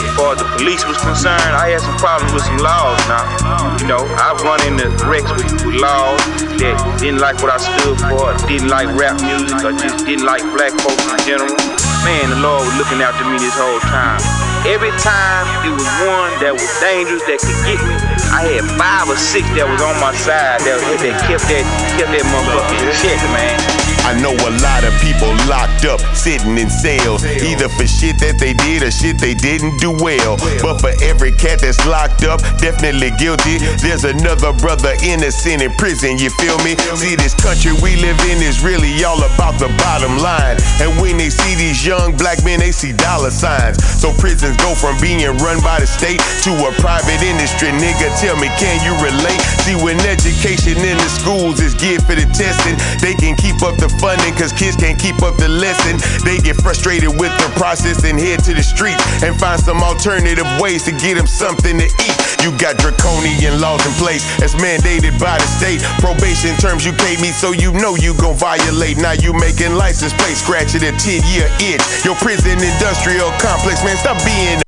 As 0.03 0.19
far 0.19 0.35
as 0.35 0.43
the 0.43 0.51
police 0.59 0.83
was 0.83 0.99
concerned, 0.99 1.55
I 1.55 1.71
had 1.71 1.81
some 1.81 1.95
problems 2.03 2.35
with 2.35 2.43
some 2.43 2.59
laws 2.59 2.99
now. 3.07 3.68
You 3.77 3.87
know, 3.87 4.01
I 4.17 4.33
run 4.41 4.61
into 4.65 4.89
wrecks 5.05 5.29
with, 5.37 5.81
laws 5.81 6.19
that 6.65 6.77
didn't 6.99 7.21
like 7.21 7.39
what 7.45 7.53
I 7.53 7.61
stood 7.61 8.01
for, 8.09 8.33
didn't 8.49 8.73
like 8.73 8.89
rap 8.97 9.21
music, 9.21 9.61
or 9.61 9.77
just 9.77 10.09
didn't 10.09 10.25
like 10.25 10.43
black 10.57 10.73
folks 10.81 11.05
in 11.05 11.21
general. 11.29 11.57
Man, 12.03 12.33
the 12.33 12.41
Lord 12.41 12.65
was 12.65 12.75
looking 12.81 13.05
after 13.05 13.29
me 13.29 13.37
this 13.37 13.55
whole 13.55 13.81
time. 13.85 14.19
Every 14.65 14.91
time 14.99 15.47
it 15.69 15.73
was 15.77 15.87
one 16.09 16.33
that 16.43 16.57
was 16.57 16.67
dangerous 16.81 17.23
that 17.29 17.39
could 17.39 17.61
get 17.69 17.79
me, 17.85 17.95
I 18.33 18.49
had 18.49 18.65
five 18.81 19.07
or 19.07 19.19
six 19.21 19.47
that 19.55 19.69
was 19.69 19.83
on 19.85 19.95
my 20.01 20.17
side 20.17 20.65
that, 20.65 20.79
that 20.83 21.15
kept 21.29 21.45
that 21.53 21.65
kept 22.01 22.11
that 22.11 22.25
motherfucker 22.33 22.81
in 22.81 22.91
check, 22.99 23.21
man. 23.31 23.78
I 24.09 24.17
know 24.25 24.33
a 24.33 24.53
lot 24.65 24.89
of 24.89 24.97
people 25.05 25.29
locked 25.45 25.85
up, 25.85 26.01
sitting 26.17 26.57
in 26.57 26.73
cells, 26.73 27.29
either 27.29 27.69
for 27.69 27.85
shit 27.85 28.17
that 28.25 28.41
they 28.41 28.57
did 28.57 28.81
or 28.81 28.89
shit 28.89 29.21
they 29.21 29.37
didn't 29.37 29.77
do 29.85 29.93
well. 30.01 30.41
But 30.65 30.81
for 30.81 30.97
every 31.05 31.29
cat 31.29 31.61
that's 31.61 31.77
locked 31.85 32.25
up, 32.25 32.41
definitely 32.57 33.13
guilty, 33.21 33.61
there's 33.85 34.09
another 34.09 34.57
brother 34.57 34.97
innocent 35.05 35.61
in 35.61 35.77
prison, 35.77 36.17
you 36.17 36.33
feel 36.41 36.57
me? 36.65 36.73
See, 36.97 37.21
this 37.21 37.37
country 37.37 37.77
we 37.85 38.01
live 38.01 38.17
in 38.33 38.41
is 38.41 38.65
really 38.65 38.97
all 39.05 39.21
about 39.21 39.61
the 39.61 39.69
bottom 39.77 40.17
line. 40.25 40.57
And 40.81 40.97
when 40.97 41.21
they 41.21 41.29
see 41.29 41.53
these 41.61 41.85
young 41.85 42.17
black 42.17 42.41
men, 42.49 42.65
they 42.65 42.73
see 42.73 42.97
dollar 42.97 43.29
signs. 43.29 43.77
So 44.01 44.17
prisons 44.17 44.57
go 44.57 44.73
from 44.73 44.97
being 45.05 45.21
run 45.45 45.61
by 45.61 45.85
the 45.85 45.89
state 45.91 46.25
to 46.49 46.53
a 46.65 46.73
private 46.81 47.21
industry. 47.21 47.77
Nigga, 47.77 48.09
tell 48.17 48.41
me, 48.41 48.49
can 48.57 48.81
you 48.81 48.97
relate? 49.05 49.45
See, 49.69 49.77
when 49.77 50.01
education 50.01 50.81
in 50.81 50.97
the 50.97 51.11
schools 51.13 51.61
is 51.61 51.77
geared 51.77 52.09
for 52.09 52.17
the 52.17 52.25
testing, 52.33 52.81
they 53.05 53.13
can 53.13 53.37
keep 53.37 53.61
up 53.61 53.77
the 53.77 53.98
funding 53.99 54.35
cause 54.35 54.53
kids 54.53 54.77
can't 54.77 54.99
keep 54.99 55.23
up 55.23 55.37
the 55.37 55.49
lesson. 55.49 55.99
They 56.25 56.39
get 56.39 56.57
frustrated 56.63 57.11
with 57.19 57.35
the 57.43 57.51
process 57.59 58.05
and 58.05 58.19
head 58.19 58.43
to 58.47 58.55
the 58.55 58.63
street 58.63 58.97
and 59.23 59.39
find 59.39 59.61
some 59.61 59.83
alternative 59.83 60.47
ways 60.59 60.85
to 60.87 60.93
get 60.93 61.15
them 61.19 61.27
something 61.27 61.79
to 61.79 61.87
eat. 61.87 62.17
You 62.43 62.55
got 62.59 62.79
draconian 62.79 63.61
laws 63.61 63.85
in 63.85 63.93
place 63.99 64.23
as 64.41 64.55
mandated 64.55 65.19
by 65.19 65.39
the 65.39 65.49
state. 65.49 65.83
Probation 65.99 66.55
terms 66.57 66.87
you 66.87 66.93
pay 66.93 67.19
me 67.21 67.35
so 67.35 67.53
you 67.53 67.73
know 67.75 67.95
you 67.97 68.15
gon' 68.19 68.37
violate. 68.37 68.97
Now 68.99 69.13
you 69.13 69.35
making 69.35 69.75
license 69.75 70.15
plates 70.15 70.41
scratching 70.41 70.83
a 70.87 70.93
10 70.95 71.23
year 71.35 71.47
itch. 71.59 71.83
Your 72.05 72.15
prison 72.17 72.63
industrial 72.63 73.31
complex, 73.43 73.83
man, 73.85 73.97
stop 73.99 74.19
being 74.25 74.63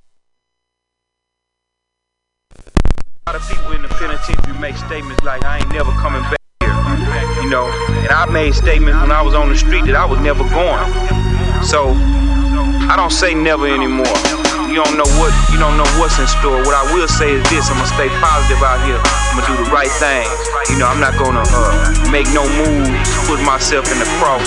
A 3.27 3.33
lot 3.33 3.37
of 3.37 3.49
people 3.49 3.73
in 3.73 3.83
the 3.83 3.89
penitentiary 3.89 4.59
make 4.59 4.77
statements 4.77 5.23
like, 5.23 5.45
I 5.45 5.59
ain't 5.59 5.73
never 5.73 5.93
coming 5.93 6.23
back 6.23 6.40
know, 7.51 7.67
and 7.67 8.09
I 8.15 8.31
made 8.31 8.55
statements 8.55 8.95
when 9.03 9.11
I 9.11 9.21
was 9.21 9.35
on 9.35 9.51
the 9.51 9.59
street 9.59 9.85
that 9.91 9.99
I 9.99 10.07
was 10.07 10.23
never 10.23 10.47
going. 10.55 10.87
So, 11.67 11.93
I 12.87 12.95
don't 12.95 13.11
say 13.11 13.35
never 13.35 13.67
anymore. 13.67 14.15
You 14.71 14.79
don't 14.79 14.95
know 14.95 15.11
what 15.19 15.35
you 15.51 15.59
don't 15.59 15.75
know 15.75 15.91
what's 15.99 16.15
in 16.23 16.31
store. 16.31 16.63
What 16.63 16.79
I 16.79 16.87
will 16.95 17.11
say 17.11 17.35
is 17.35 17.43
this: 17.51 17.67
I'm 17.67 17.75
gonna 17.75 17.91
stay 17.91 18.07
positive 18.23 18.63
out 18.63 18.79
here. 18.87 19.03
I'm 19.03 19.43
gonna 19.43 19.51
do 19.51 19.57
the 19.67 19.71
right 19.75 19.91
thing. 19.99 20.31
You 20.71 20.79
know, 20.79 20.87
I'm 20.87 21.03
not 21.03 21.19
gonna 21.19 21.43
uh, 21.43 21.91
make 22.15 22.31
no 22.31 22.47
moves, 22.47 23.11
put 23.27 23.43
myself 23.43 23.91
in 23.91 23.99
the 23.99 24.07
cross 24.23 24.47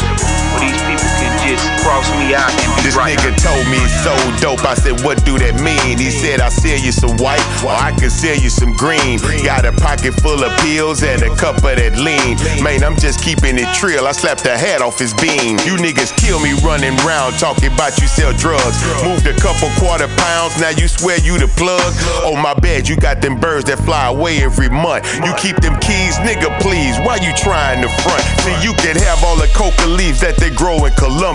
where 0.56 0.64
these 0.64 0.80
people 0.88 1.04
just 1.48 1.66
cross 1.84 2.08
me 2.20 2.34
out 2.34 2.50
and 2.52 2.72
be 2.78 2.84
This 2.88 2.96
right. 2.96 3.18
nigga 3.18 3.36
told 3.42 3.64
me 3.68 3.78
it's 3.84 3.96
so 4.04 4.14
dope. 4.40 4.64
I 4.64 4.76
said, 4.76 5.02
what 5.04 5.24
do 5.26 5.38
that 5.40 5.60
mean? 5.60 5.98
He 6.00 6.12
said, 6.12 6.40
I'll 6.40 6.52
sell 6.52 6.78
you 6.78 6.92
some 6.92 7.18
white 7.18 7.44
or 7.64 7.72
I 7.76 7.92
can 7.98 8.10
sell 8.10 8.36
you 8.36 8.50
some 8.50 8.76
green. 8.76 9.20
Got 9.44 9.66
a 9.66 9.74
pocket 9.74 10.14
full 10.24 10.40
of 10.44 10.52
pills 10.64 11.04
and 11.04 11.22
a 11.24 11.32
cup 11.36 11.58
of 11.58 11.76
that 11.76 11.96
lean. 12.00 12.40
Man, 12.64 12.84
I'm 12.84 12.96
just 12.96 13.22
keeping 13.24 13.58
it 13.60 13.68
trill. 13.76 14.08
I 14.08 14.14
slapped 14.14 14.44
the 14.44 14.56
hat 14.58 14.82
off 14.82 14.98
his 15.00 15.14
beam. 15.20 15.60
You 15.68 15.76
niggas 15.80 16.16
kill 16.16 16.40
me 16.40 16.56
running 16.64 16.96
round 17.04 17.36
talking 17.40 17.72
about 17.74 18.00
you 18.00 18.08
sell 18.08 18.32
drugs. 18.40 18.80
Moved 19.04 19.28
a 19.28 19.36
couple 19.40 19.68
quarter 19.80 20.08
pounds, 20.24 20.56
now 20.60 20.72
you 20.72 20.88
swear 20.88 21.20
you 21.20 21.38
the 21.38 21.48
plug. 21.60 21.84
Oh, 22.24 22.36
my 22.40 22.54
bad, 22.54 22.88
you 22.88 22.96
got 22.96 23.22
them 23.22 23.40
birds 23.40 23.66
that 23.68 23.80
fly 23.84 24.08
away 24.08 24.44
every 24.44 24.70
month. 24.70 25.04
You 25.24 25.34
keep 25.36 25.58
them 25.60 25.76
keys, 25.84 26.16
nigga, 26.24 26.48
please. 26.64 26.96
Why 27.04 27.20
you 27.20 27.36
trying 27.36 27.82
to 27.84 27.90
front? 28.04 28.24
See, 28.48 28.56
you 28.64 28.74
can 28.80 28.96
have 28.96 29.24
all 29.24 29.36
the 29.36 29.50
coca 29.56 29.88
leaves 29.88 30.22
that 30.22 30.38
they 30.38 30.50
grow 30.50 30.86
in 30.86 30.94
Colombia. 30.94 31.33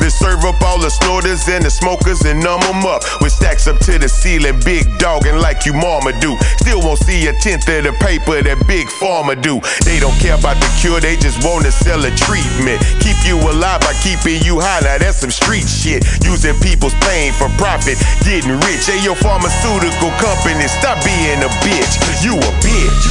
Then 0.00 0.10
serve 0.10 0.44
up 0.44 0.60
all 0.62 0.78
the 0.78 0.90
snorters 0.90 1.48
and 1.48 1.64
the 1.64 1.70
smokers 1.70 2.20
and 2.22 2.42
numb 2.42 2.60
them 2.60 2.84
up. 2.86 3.02
With 3.20 3.32
stacks 3.32 3.66
up 3.66 3.78
to 3.86 3.98
the 3.98 4.08
ceiling, 4.08 4.60
big 4.64 4.86
dogging 4.98 5.38
like 5.38 5.66
you 5.66 5.72
mama 5.72 6.12
do. 6.20 6.36
Still 6.58 6.80
won't 6.80 6.98
see 7.00 7.26
a 7.26 7.32
tenth 7.40 7.68
of 7.68 7.84
the 7.84 7.92
paper 8.00 8.42
that 8.42 8.58
big 8.66 8.86
pharma 9.00 9.40
do. 9.40 9.60
They 9.84 9.98
don't 9.98 10.16
care 10.20 10.38
about 10.38 10.56
the 10.60 10.68
cure, 10.80 11.00
they 11.00 11.16
just 11.16 11.42
wanna 11.44 11.70
sell 11.70 12.04
a 12.04 12.12
treatment. 12.14 12.80
Keep 13.00 13.18
you 13.26 13.36
alive 13.38 13.80
by 13.80 13.94
keeping 14.02 14.42
you 14.42 14.60
high, 14.60 14.80
now 14.84 14.98
that's 14.98 15.18
some 15.18 15.30
street 15.30 15.66
shit. 15.66 16.04
Using 16.24 16.54
people's 16.60 16.94
pain 17.06 17.32
for 17.32 17.48
profit, 17.56 17.98
getting 18.24 18.58
rich. 18.68 18.86
Hey, 18.86 19.02
your 19.02 19.16
pharmaceutical 19.16 20.10
company, 20.20 20.66
stop 20.68 21.02
being 21.04 21.40
a 21.42 21.50
bitch. 21.64 21.94
You 22.22 22.36
a 22.36 22.52
bitch. 22.62 23.04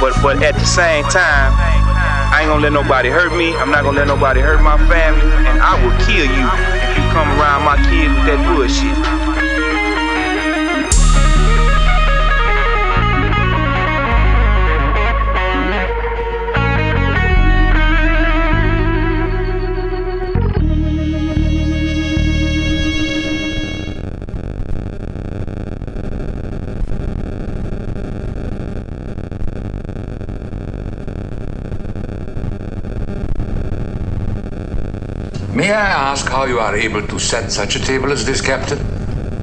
But 0.00 0.12
but 0.22 0.42
at 0.42 0.54
the 0.54 0.66
same 0.66 1.04
time, 1.04 1.85
I 2.36 2.42
ain't 2.42 2.50
gonna 2.50 2.60
let 2.60 2.74
nobody 2.74 3.08
hurt 3.08 3.34
me. 3.34 3.56
I'm 3.56 3.70
not 3.70 3.82
gonna 3.82 3.96
let 3.96 4.08
nobody 4.08 4.40
hurt 4.40 4.60
my 4.60 4.76
family, 4.92 5.24
and 5.48 5.56
I 5.56 5.72
will 5.80 5.96
kill 6.04 6.28
you 6.28 6.44
if 6.84 6.92
you 6.92 7.02
come 7.08 7.32
around 7.40 7.64
my 7.64 7.80
kids 7.88 8.12
with 8.12 8.26
that 8.28 8.44
bullshit. 8.44 9.35
May 35.56 35.72
I 35.72 36.12
ask 36.12 36.28
how 36.28 36.44
you 36.44 36.58
are 36.60 36.76
able 36.76 37.00
to 37.00 37.18
set 37.18 37.50
such 37.50 37.76
a 37.76 37.80
table 37.80 38.12
as 38.12 38.26
this, 38.26 38.42
Captain? 38.44 38.76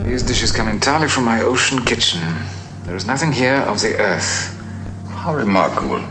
These 0.06 0.22
dishes 0.22 0.52
come 0.52 0.68
entirely 0.68 1.10
from 1.10 1.26
my 1.26 1.42
ocean 1.42 1.82
kitchen. 1.82 2.22
There 2.86 2.96
is 2.96 3.08
nothing 3.08 3.32
here 3.32 3.66
of 3.66 3.82
the 3.82 3.98
earth. 3.98 4.54
How 5.10 5.34
remarkable. 5.34 6.06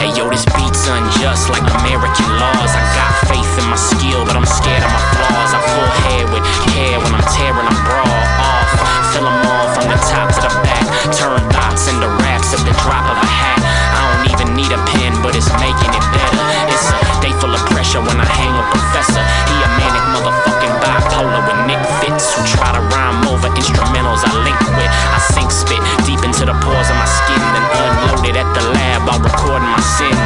Hey 0.00 0.16
yo, 0.16 0.32
this 0.32 0.48
beat's 0.56 0.88
unjust 0.88 1.52
like 1.52 1.60
American 1.84 2.24
laws. 2.40 2.72
I 2.72 2.80
got 2.96 3.12
faith 3.28 3.52
in 3.60 3.68
my 3.68 3.76
skill, 3.76 4.24
but 4.24 4.32
I'm 4.32 4.48
scared 4.48 4.80
of 4.80 4.88
my 4.88 5.04
flaws. 5.12 5.52
I 5.52 5.60
full 5.68 5.90
hair 6.08 6.24
with 6.32 6.46
hair 6.72 7.04
when 7.04 7.12
I'm 7.12 7.26
tearing 7.36 7.68
a 7.68 7.76
bra 7.84 8.08
off. 8.48 9.12
Fill 9.12 9.28
'em 9.28 9.44
all 9.44 9.68
from 9.76 9.92
the 9.92 10.00
top 10.08 10.32
to 10.32 10.40
the 10.40 10.52
back. 10.64 10.88
Turn 11.12 11.36
thoughts 11.52 11.84
into 11.92 12.08
raps 12.24 12.56
at 12.56 12.64
the 12.64 12.72
drop 12.80 13.04
of 13.12 13.18
a 13.20 13.28
hat. 13.28 13.60
I 13.92 14.00
don't 14.08 14.24
even 14.32 14.56
need 14.56 14.72
a 14.72 14.80
pen, 14.88 15.20
but 15.20 15.36
it's 15.36 15.52
making 15.60 15.92
it 15.92 16.01
pressure 17.92 18.08
when 18.08 18.20
I 18.20 18.24
hang 18.24 18.52
with 18.56 18.68
Professor. 18.72 19.20
He 19.20 19.56
a 19.60 19.68
manic 19.76 20.04
motherfucking 20.16 20.74
bipolar 20.80 21.44
with 21.44 21.58
Nick 21.68 21.82
Fitz 22.00 22.32
who 22.32 22.40
try 22.48 22.72
to 22.72 22.80
rhyme 22.88 23.20
over 23.28 23.48
instrumentals 23.52 24.24
I 24.24 24.32
link 24.44 24.60
with. 24.76 24.88
I 24.88 25.18
sink 25.32 25.50
spit 25.50 25.80
deep 26.06 26.24
into 26.24 26.44
the 26.48 26.56
pores 26.64 26.88
of 26.88 26.96
my 26.96 27.04
skin, 27.04 27.40
then 27.52 27.64
unload 27.76 28.24
it 28.24 28.36
at 28.36 28.48
the 28.56 28.64
lab 28.72 29.06
while 29.06 29.20
recording 29.20 29.68
my 29.68 29.80
sins. 29.80 30.21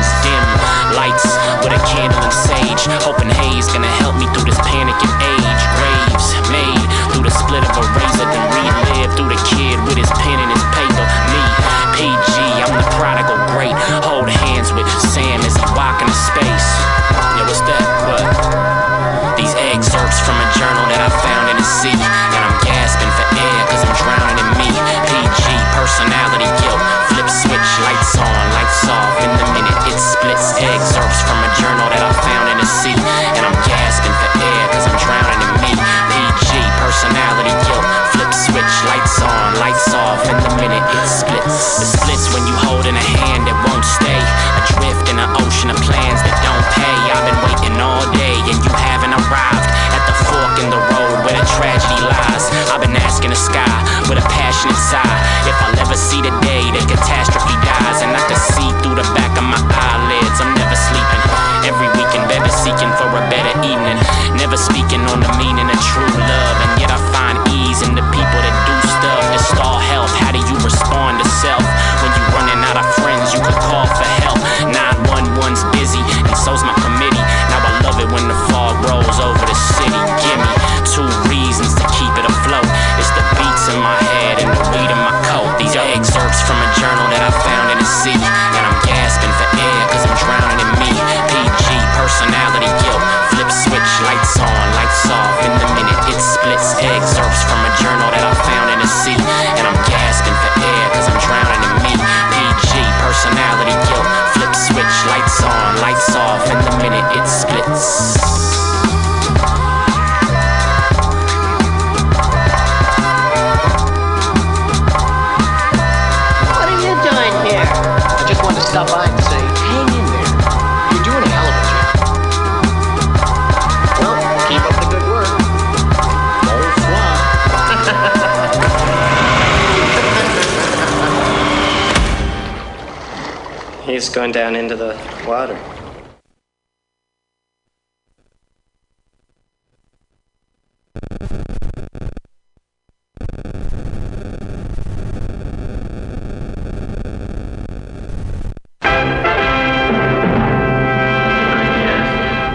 Going 134.16 134.32
down 134.32 134.56
into 134.56 134.74
the 134.74 134.98
water. 135.28 135.54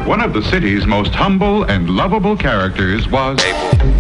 One 0.08 0.22
of 0.22 0.34
the 0.34 0.42
city's 0.42 0.88
most 0.88 1.14
humble 1.14 1.51
and 1.64 1.90
lovable 1.90 2.36
characters 2.36 3.08
was. 3.08 3.40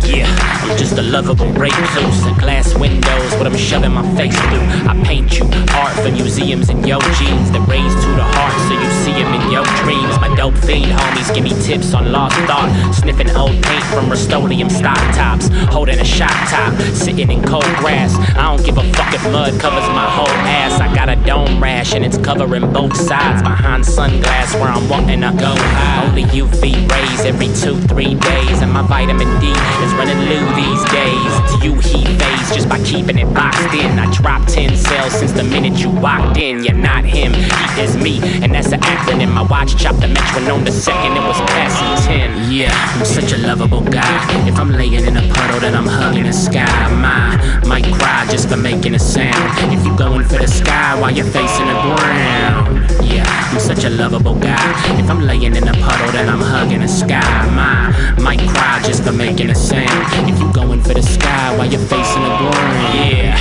Yeah, 0.06 0.28
I'm 0.62 0.78
just 0.78 0.98
a 0.98 1.02
lovable 1.02 1.52
recluse. 1.54 2.26
A 2.26 2.34
glass 2.40 2.74
windows, 2.78 3.34
what 3.36 3.48
I'm 3.48 3.58
shoving 3.58 3.94
my 3.94 4.04
face 4.16 4.36
through. 4.36 4.66
I 4.90 5.00
paint 5.04 5.38
you 5.38 5.46
art 5.74 5.96
for 5.96 6.12
museums 6.12 6.70
and 6.70 6.88
your 6.88 7.02
jeans 7.18 7.52
that 7.52 7.64
raise 7.68 7.94
to 7.94 8.10
the 8.18 8.24
heart 8.24 8.56
so 8.68 8.74
you 8.74 8.90
see 9.04 9.14
them 9.14 9.34
in 9.34 9.52
your 9.52 9.66
dreams. 9.84 10.20
My 10.20 10.34
dope 10.36 10.58
fiend 10.58 10.92
homies 10.92 11.34
give 11.34 11.44
me 11.44 11.54
tips 11.62 11.94
on 11.94 12.12
lost 12.12 12.36
thought. 12.48 12.70
Sniffing 12.94 13.30
old 13.36 13.56
paint 13.64 13.84
from 13.94 14.10
Rust-Oleum 14.10 14.70
stock 14.70 14.98
tops. 15.16 15.50
Holding 15.72 16.00
a 16.00 16.06
shot 16.06 16.34
top, 16.50 16.74
sitting 16.94 17.32
in 17.32 17.44
cold 17.44 17.72
grass. 17.78 18.16
I 18.36 18.56
don't 18.56 18.66
give 18.66 18.78
a 18.78 18.84
fuck 18.94 19.14
if 19.14 19.24
mud 19.32 19.60
covers 19.60 19.88
my 19.90 20.10
whole 20.10 20.28
ass. 20.48 20.80
I 20.82 20.94
got 20.94 21.10
a 21.10 21.16
dome 21.26 21.62
rash 21.62 21.94
and 21.94 22.04
it's 22.04 22.18
covering 22.18 22.72
both 22.74 22.96
sides. 22.96 23.42
Behind 23.42 23.84
sunglass 23.84 24.54
where 24.60 24.70
I'm 24.70 24.88
wanting 24.90 25.22
to 25.22 25.32
go 25.38 25.54
high. 25.56 26.08
Only 26.08 26.24
UV 26.24 26.90
rays 26.90 27.22
every 27.22 27.51
two, 27.56 27.80
three 27.88 28.16
days. 28.16 28.62
And 28.62 28.72
my 28.72 28.82
vitamin 28.82 29.28
D 29.40 29.50
is 29.50 29.94
running 29.96 30.20
low 30.30 30.44
these 30.56 30.84
days. 30.92 31.32
It's 31.44 31.64
you 31.64 31.74
heat 31.76 32.08
phase 32.20 32.56
just 32.56 32.70
by 32.70 32.80
keeping 32.84 33.18
it 33.18 33.32
boxed 33.34 33.74
in. 33.74 34.00
I 34.00 34.12
dropped 34.14 34.50
10 34.50 34.76
cells 34.76 35.14
since 35.14 35.32
the 35.32 35.44
minute 35.44 35.80
you 35.80 35.90
walked 35.90 36.38
in. 36.38 36.64
You're 36.64 36.76
not 36.76 37.06
him, 37.06 37.34
he 37.34 37.82
is 37.82 37.98
me. 37.98 38.20
And 38.44 38.54
that's 38.54 38.70
the 38.70 38.78
acronym. 38.78 39.34
My 39.34 39.44
watch 39.44 39.76
chopped 39.78 40.02
the 40.02 40.08
metronome 40.08 40.64
the 40.64 40.72
second 40.72 41.18
it 41.18 41.24
was 41.24 41.40
passing 41.52 42.16
10. 42.16 42.52
Yeah, 42.52 42.74
I'm 42.96 43.06
such 43.06 43.32
a 43.34 43.38
lovable 43.38 43.82
guy. 43.82 44.48
If 44.48 44.60
I'm 44.60 44.72
laying 44.72 45.06
in 45.06 45.18
a 45.18 45.34
puddle, 45.34 45.60
then 45.60 45.76
I'm 45.76 45.88
hugging 45.88 46.24
the 46.24 46.34
sky. 46.34 46.66
My 47.02 47.32
might 47.68 47.86
cry 47.94 48.28
just 48.30 48.50
for 48.50 48.58
making 48.58 48.96
a 48.96 49.00
sound. 49.00 49.74
If 49.74 49.86
you're 49.86 49.96
going 49.98 50.26
for 50.26 50.38
the 50.38 50.48
sky 50.48 51.00
while 51.00 51.12
you're 51.12 51.26
facing 51.26 51.68
the 51.68 51.74
ground. 51.74 52.92
Yeah, 53.04 53.26
I'm 53.52 53.60
such 53.60 53.84
a 53.84 53.90
lovable 53.90 54.36
guy. 54.36 55.00
If 55.00 55.10
I'm 55.10 55.22
laying 55.22 55.56
in 55.56 55.68
a 55.68 55.74
puddle, 55.74 56.12
then 56.12 56.30
I'm 56.30 56.40
hugging 56.40 56.82
the 56.82 56.88
sky. 56.88 57.41
My 57.50 58.14
might 58.22 58.40
cry 58.40 58.82
just 58.84 59.04
for 59.04 59.12
making 59.12 59.50
a 59.50 59.56
sound. 59.56 60.30
If 60.30 60.40
you 60.40 60.52
going 60.54 60.82
for 60.82 60.94
the 60.94 61.04
sky 61.04 61.58
while 61.58 61.70
you're 61.70 61.80
facing 61.80 62.24
the 62.24 62.34
ground. 62.38 62.96
Yeah, 62.96 63.38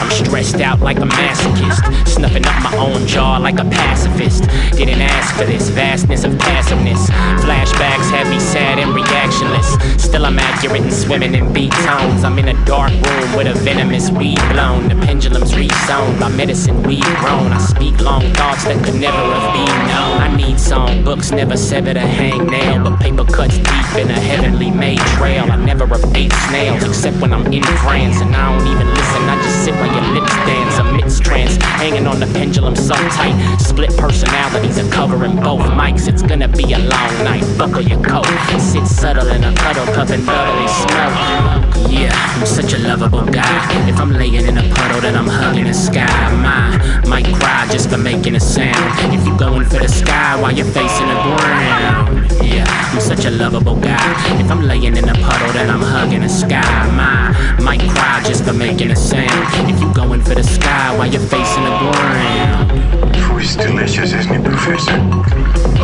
I'm 0.00 0.10
stressed 0.10 0.60
out 0.60 0.80
like 0.80 0.98
a 0.98 1.06
masochist. 1.06 1.82
Snuffing 2.06 2.46
up 2.46 2.62
my 2.62 2.76
own 2.76 3.06
jaw 3.06 3.38
like 3.38 3.58
a 3.58 3.64
pacifist. 3.64 4.44
Didn't 4.76 5.00
ask 5.00 5.34
for 5.34 5.44
this 5.44 5.68
vastness 5.68 6.24
of 6.24 6.38
passiveness. 6.38 7.10
Flashbacks 7.44 8.10
have 8.10 8.28
me 8.30 8.38
sad 8.38 8.71
and 8.82 8.92
reactionless. 8.92 10.00
Still, 10.00 10.26
I'm 10.26 10.38
accurate 10.38 10.82
and 10.82 10.92
swimming 10.92 11.34
in 11.34 11.52
beat 11.52 11.72
tones. 11.86 12.24
I'm 12.24 12.38
in 12.38 12.48
a 12.48 12.64
dark 12.64 12.90
room 12.90 13.36
with 13.36 13.46
a 13.46 13.54
venomous 13.60 14.10
weed 14.10 14.40
blown. 14.50 14.88
The 14.88 14.96
pendulum's 15.06 15.54
resown 15.54 16.18
by 16.18 16.28
medicine 16.28 16.82
weed 16.82 17.04
grown. 17.22 17.52
I 17.52 17.58
speak 17.58 18.00
long 18.00 18.22
thoughts 18.34 18.64
that 18.64 18.84
could 18.84 19.00
never 19.00 19.16
have 19.16 19.52
been 19.54 19.78
known. 19.88 20.16
I 20.26 20.36
need 20.36 20.58
song 20.58 21.04
books, 21.04 21.30
never 21.30 21.56
severed 21.56 21.96
a 21.96 22.00
hangnail, 22.00 22.84
but 22.84 22.98
paper 23.00 23.24
cuts 23.24 23.58
deep 23.58 23.88
in 23.96 24.10
a 24.10 24.20
heavenly 24.30 24.70
made 24.70 25.00
trail. 25.16 25.50
I 25.50 25.56
never 25.56 25.84
ate 26.14 26.32
snails 26.48 26.82
except 26.82 27.16
when 27.20 27.32
I'm 27.32 27.46
in 27.52 27.62
France, 27.62 28.20
and 28.20 28.34
I 28.34 28.58
don't 28.58 28.66
even 28.66 28.88
listen. 28.88 29.22
I 29.28 29.36
just 29.42 29.64
sit 29.64 29.74
while 29.74 29.92
your 29.92 30.14
lips 30.14 30.34
dance. 30.46 30.78
amidst 30.78 31.22
trance, 31.22 31.56
hanging 31.80 32.06
on 32.06 32.18
the 32.18 32.26
pendulum 32.26 32.74
so 32.74 32.94
tight. 32.94 33.36
Split 33.58 33.96
personalities 33.96 34.78
are 34.78 34.90
covering 34.90 35.36
both 35.36 35.60
mics. 35.78 36.08
It's 36.08 36.22
gonna 36.22 36.48
be 36.48 36.72
a 36.72 36.78
long 36.78 37.12
night. 37.24 37.44
Buckle 37.58 37.82
your 37.82 38.02
coat, 38.02 38.26
sit 38.72 38.86
subtle 38.86 39.28
in 39.28 39.44
a 39.44 39.54
cuddle, 39.54 39.84
puffing 39.94 40.24
bubbly 40.24 40.66
smoke. 40.66 41.92
Yeah, 41.92 42.14
I'm 42.16 42.46
such 42.46 42.72
a 42.72 42.78
lovable 42.78 43.26
guy. 43.26 43.88
If 43.88 44.00
I'm 44.00 44.12
laying 44.12 44.46
in 44.46 44.56
a 44.56 44.62
puddle, 44.74 45.00
then 45.02 45.14
I'm 45.14 45.26
hugging 45.26 45.66
the 45.66 45.74
sky. 45.74 46.08
My 46.40 46.72
might 47.06 47.26
cry 47.34 47.68
just 47.70 47.90
for 47.90 47.98
making 47.98 48.34
a 48.34 48.40
sound. 48.40 49.12
If 49.12 49.26
you're 49.26 49.36
going 49.36 49.66
for 49.66 49.78
the 49.78 49.88
sky 49.88 50.40
while 50.40 50.52
you're 50.52 50.72
facing 50.78 51.08
the 51.08 51.18
ground. 51.22 52.32
Yeah, 52.42 52.64
I'm 52.92 53.00
such 53.00 53.26
a 53.26 53.30
lovable 53.30 53.76
guy. 53.76 54.08
If 54.40 54.50
I'm 54.50 54.62
laying 54.62 54.96
in 54.96 55.06
a 55.06 55.14
puddle, 55.14 55.52
then 55.52 55.68
I'm 55.68 55.82
hugging 55.82 56.22
the 56.22 56.30
sky. 56.30 56.72
My 56.96 57.28
might 57.62 57.82
cry 57.90 58.22
just 58.24 58.44
for 58.44 58.54
making 58.54 58.90
a 58.90 58.96
sound. 58.96 59.68
If 59.68 59.80
you're 59.82 59.92
going 59.92 60.22
for 60.22 60.34
the 60.34 60.44
sky 60.44 60.96
while 60.96 61.10
you're 61.12 61.28
facing 61.34 61.64
the 61.64 61.74
ground. 61.82 63.16
Food 63.26 63.42
is 63.42 63.54
delicious, 63.54 64.14
isn't 64.14 64.34
it, 64.34 64.44
Professor? 64.44 64.96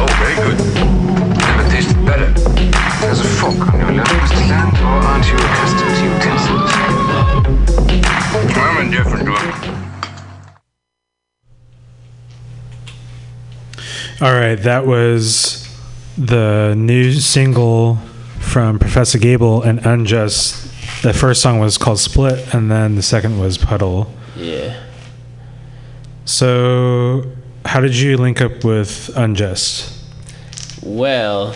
Oh, 0.00 0.08
very 0.20 0.36
good. 0.40 0.58
Never 1.36 1.70
tasted 1.70 2.06
better. 2.06 2.57
There's 3.00 3.20
a 3.20 3.24
fork 3.24 3.72
on 3.72 3.78
your 3.78 3.92
left, 3.92 4.10
Mr. 4.10 4.48
Land, 4.48 4.76
or 4.78 4.86
aren't 5.06 5.26
you 5.28 5.36
accustomed 5.36 5.94
to 5.94 6.04
utensils? 6.04 6.72
I'm 8.56 8.86
indifferent 8.86 9.24
to 9.26 9.32
it. 9.34 9.78
All 14.20 14.32
right, 14.32 14.56
that 14.56 14.84
was 14.84 15.64
the 16.16 16.74
new 16.76 17.12
single 17.12 18.00
from 18.40 18.80
Professor 18.80 19.18
Gable 19.18 19.62
and 19.62 19.78
Unjust. 19.86 20.64
The 21.02 21.12
first 21.12 21.40
song 21.40 21.60
was 21.60 21.78
called 21.78 22.00
Split, 22.00 22.52
and 22.52 22.68
then 22.68 22.96
the 22.96 23.02
second 23.02 23.38
was 23.38 23.58
Puddle. 23.58 24.12
Yeah. 24.34 24.76
So, 26.24 27.30
how 27.64 27.80
did 27.80 27.94
you 27.96 28.16
link 28.16 28.40
up 28.40 28.64
with 28.64 29.16
Unjust? 29.16 29.94
Well, 30.82 31.54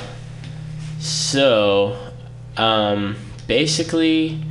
so 1.03 2.13
um, 2.57 3.17
basically, 3.49 4.43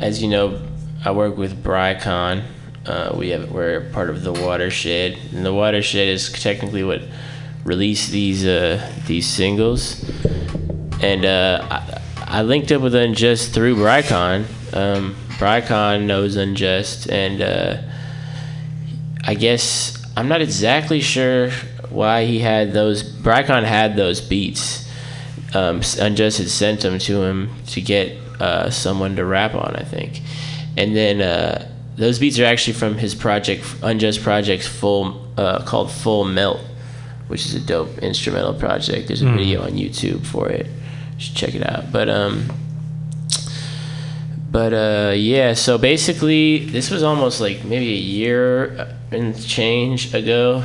as 0.00 0.22
you 0.22 0.28
know, 0.28 0.60
I 1.04 1.10
work 1.10 1.36
with 1.36 1.62
Brycon. 1.62 2.44
Uh, 2.86 3.14
we 3.14 3.28
have 3.28 3.50
we're 3.50 3.82
part 3.92 4.08
of 4.08 4.22
the 4.22 4.32
watershed, 4.32 5.18
and 5.32 5.44
the 5.44 5.52
watershed 5.52 6.08
is 6.08 6.32
technically 6.32 6.82
what 6.82 7.02
released 7.64 8.10
these 8.10 8.46
uh, 8.46 8.90
these 9.06 9.26
singles. 9.26 10.02
And 11.02 11.26
uh, 11.26 11.66
I, 11.70 12.00
I 12.38 12.42
linked 12.42 12.72
up 12.72 12.80
with 12.80 12.94
Unjust 12.94 13.52
through 13.52 13.76
Brycon. 13.76 14.46
Um, 14.74 15.14
Brycon 15.38 16.06
knows 16.06 16.36
Unjust, 16.36 17.10
and 17.10 17.42
uh, 17.42 17.82
I 19.24 19.34
guess 19.34 20.02
I'm 20.16 20.28
not 20.28 20.40
exactly 20.40 21.00
sure 21.00 21.50
why 21.90 22.24
he 22.24 22.38
had 22.38 22.72
those. 22.72 23.02
Brycon 23.02 23.64
had 23.64 23.96
those 23.96 24.22
beats. 24.22 24.83
Um, 25.54 25.80
Unjust 26.00 26.38
had 26.38 26.48
sent 26.50 26.80
them 26.80 26.98
to 26.98 27.22
him 27.22 27.50
to 27.68 27.80
get 27.80 28.16
uh, 28.40 28.70
someone 28.70 29.14
to 29.16 29.24
rap 29.24 29.54
on, 29.54 29.76
I 29.76 29.84
think. 29.84 30.20
And 30.76 30.96
then 30.96 31.20
uh, 31.20 31.70
those 31.96 32.18
beats 32.18 32.38
are 32.40 32.44
actually 32.44 32.72
from 32.74 32.98
his 32.98 33.14
project, 33.14 33.64
Unjust 33.82 34.22
Project's 34.22 34.66
full 34.66 35.28
uh, 35.36 35.62
called 35.64 35.90
Full 35.92 36.24
Melt, 36.24 36.60
which 37.28 37.46
is 37.46 37.54
a 37.54 37.60
dope 37.60 37.98
instrumental 37.98 38.54
project. 38.54 39.06
There's 39.06 39.22
a 39.22 39.28
Hmm. 39.28 39.36
video 39.36 39.62
on 39.62 39.72
YouTube 39.72 40.26
for 40.26 40.48
it. 40.48 40.66
You 40.66 41.20
should 41.20 41.36
check 41.36 41.54
it 41.54 41.62
out. 41.64 41.92
But 41.92 42.08
um, 42.08 42.48
but 44.50 44.72
uh, 44.72 45.12
yeah, 45.16 45.54
so 45.54 45.78
basically, 45.78 46.66
this 46.66 46.90
was 46.90 47.02
almost 47.02 47.40
like 47.40 47.64
maybe 47.64 47.92
a 47.92 47.96
year 47.96 48.88
and 49.10 49.34
change 49.46 50.14
ago 50.14 50.64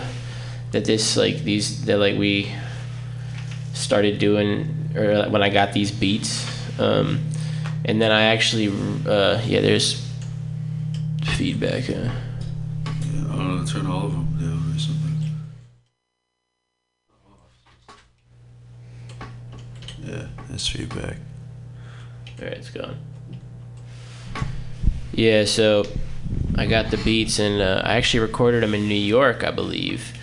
that 0.72 0.86
this 0.86 1.18
like 1.18 1.44
these 1.44 1.86
that 1.86 1.98
like 1.98 2.18
we 2.18 2.52
started 3.74 4.20
doing 4.20 4.79
or 5.00 5.30
when 5.30 5.42
I 5.42 5.50
got 5.50 5.74
these 5.74 5.92
beats, 5.92 6.46
um, 6.80 7.20
and 7.86 8.02
then 8.02 8.12
I 8.12 8.24
actually 8.24 8.68
uh, 9.08 9.42
yeah, 9.46 9.62
there's 9.62 10.06
feedback. 11.38 11.90
Uh, 11.90 12.10
Oh, 13.32 13.64
turn 13.66 13.86
all 13.86 14.06
of 14.08 14.12
them 14.12 14.38
down 14.40 14.76
or 14.76 14.80
something. 14.80 15.16
Yeah, 20.06 20.28
that's 20.50 20.68
feedback. 20.68 21.18
All 22.40 22.46
right, 22.46 22.54
it's 22.54 22.70
gone. 22.70 22.98
Yeah, 25.14 25.46
so 25.46 25.86
I 26.56 26.66
got 26.66 26.92
the 26.92 26.98
beats 26.98 27.40
and 27.40 27.62
uh, 27.62 27.82
I 27.84 27.96
actually 27.96 28.22
recorded 28.22 28.64
them 28.64 28.74
in 28.74 28.88
New 28.88 28.96
York, 28.96 29.44
I 29.44 29.52
believe, 29.52 30.14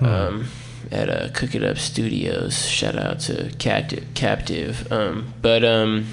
um, 0.00 0.46
at 0.92 1.08
uh, 1.08 1.28
Cook 1.32 1.54
It 1.54 1.64
Up 1.64 1.78
Studios. 1.78 2.68
Shout 2.68 2.96
out 2.96 3.18
to 3.20 3.50
Captive. 3.58 4.06
Captive. 4.14 4.92
Um, 4.92 5.32
but 5.40 5.64
um, 5.64 6.06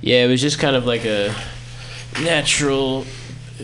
yeah, 0.00 0.24
it 0.24 0.28
was 0.28 0.40
just 0.40 0.58
kind 0.58 0.74
of 0.74 0.86
like 0.86 1.04
a 1.04 1.34
natural 2.22 3.04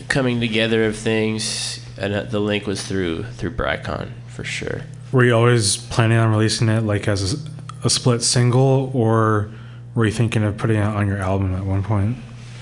coming 0.07 0.39
together 0.39 0.85
of 0.85 0.95
things, 0.95 1.83
and 1.97 2.29
the 2.29 2.39
link 2.39 2.67
was 2.67 2.85
through 2.85 3.23
through 3.23 3.51
Brycon 3.51 4.11
for 4.27 4.43
sure. 4.43 4.81
Were 5.11 5.25
you 5.25 5.33
always 5.33 5.77
planning 5.77 6.17
on 6.17 6.31
releasing 6.31 6.69
it 6.69 6.81
like 6.81 7.07
as 7.07 7.33
a, 7.33 7.37
a 7.83 7.89
split 7.89 8.21
single, 8.21 8.91
or 8.93 9.51
were 9.95 10.05
you 10.05 10.11
thinking 10.11 10.43
of 10.43 10.57
putting 10.57 10.77
it 10.77 10.83
on 10.83 11.07
your 11.07 11.17
album 11.17 11.55
at 11.55 11.65
one 11.65 11.83
point? 11.83 12.17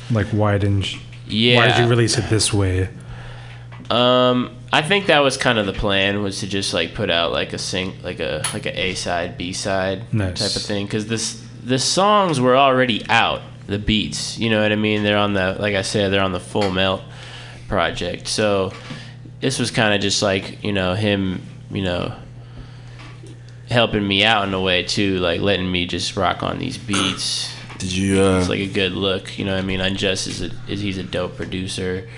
Like, 0.10 0.28
why 0.28 0.58
didn't 0.58 0.94
you, 1.28 1.56
why 1.56 1.68
did 1.68 1.80
you 1.80 1.88
release 1.88 2.18
it 2.18 2.30
this 2.30 2.54
way? 2.54 2.90
Um, 3.92 4.56
I 4.72 4.82
think 4.82 5.08
that 5.08 5.20
was 5.20 5.36
kind 5.38 5.60
of 5.60 5.66
the 5.66 5.74
plan 5.74 6.24
was 6.24 6.40
to 6.40 6.48
just 6.48 6.74
like 6.74 6.94
put 6.96 7.10
out 7.10 7.32
like 7.32 7.52
a 7.54 7.58
sing 7.58 7.94
like 8.04 8.20
a 8.20 8.42
like 8.54 8.66
a 8.66 8.80
A 8.80 8.94
side 8.96 9.38
B 9.38 9.52
side 9.54 10.14
Nice. 10.14 10.40
type 10.40 10.56
of 10.56 10.62
thing 10.62 10.86
because 10.86 11.08
this 11.08 11.46
the 11.64 11.78
songs 11.78 12.40
were 12.40 12.56
already 12.56 13.04
out 13.10 13.42
the 13.68 13.78
beats 13.80 14.38
you 14.40 14.50
know 14.50 14.62
what 14.62 14.72
I 14.72 14.76
mean 14.78 15.04
they're 15.04 15.18
on 15.18 15.34
the 15.34 15.58
like 15.60 15.76
I 15.76 15.82
said 15.82 16.12
they're 16.12 16.24
on 16.24 16.32
the 16.32 16.40
Full 16.40 16.72
Melt 16.72 17.02
project 17.68 18.28
so 18.28 18.72
this 19.42 19.60
was 19.60 19.72
kind 19.72 19.94
of 19.94 20.00
just 20.02 20.22
like 20.22 20.64
you 20.64 20.72
know 20.72 20.94
him 20.94 21.42
you 21.70 21.84
know 21.84 22.14
helping 23.70 24.08
me 24.08 24.24
out 24.24 24.48
in 24.48 24.54
a 24.54 24.62
way 24.62 24.84
too, 24.84 25.18
like 25.20 25.40
letting 25.42 25.72
me 25.72 25.86
just 25.86 26.18
rock 26.18 26.44
on 26.44 26.60
these 26.60 26.78
beats. 26.78 27.54
Did 27.78 27.92
you? 27.94 28.22
Uh, 28.22 28.40
It's 28.40 28.50
like 28.50 28.60
a 28.60 28.68
good 28.68 28.92
look, 28.92 29.40
you 29.40 29.46
know. 29.46 29.54
what 29.56 29.64
I 29.64 29.66
mean, 29.66 29.80
Unjust 29.80 30.28
is 30.28 30.42
a 30.42 30.52
is 30.68 30.82
he's 30.82 30.98
a 30.98 31.04
dope 31.04 31.36
producer. 31.38 32.10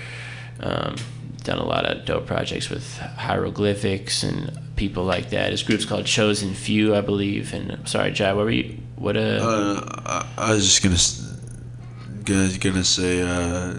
Um, 0.60 0.96
done 1.44 1.58
a 1.58 1.64
lot 1.64 1.84
of 1.84 2.04
dope 2.04 2.26
projects 2.26 2.68
with 2.70 2.98
hieroglyphics 2.98 4.22
and 4.22 4.58
people 4.76 5.04
like 5.04 5.30
that. 5.30 5.50
His 5.52 5.62
group's 5.62 5.84
called 5.84 6.06
Chosen 6.06 6.54
Few, 6.54 6.94
I 6.94 7.00
believe. 7.00 7.54
And 7.54 7.70
I'm 7.70 7.86
sorry, 7.86 8.10
Jai, 8.10 8.32
what 8.32 8.46
were 8.46 8.50
you? 8.50 8.78
What 8.96 9.16
uh? 9.16 9.20
uh, 9.20 10.02
I, 10.06 10.50
I 10.50 10.54
was 10.54 10.64
just 10.64 10.82
gonna 10.82 12.24
gonna 12.24 12.58
gonna 12.58 12.84
say, 12.84 13.22
uh, 13.22 13.78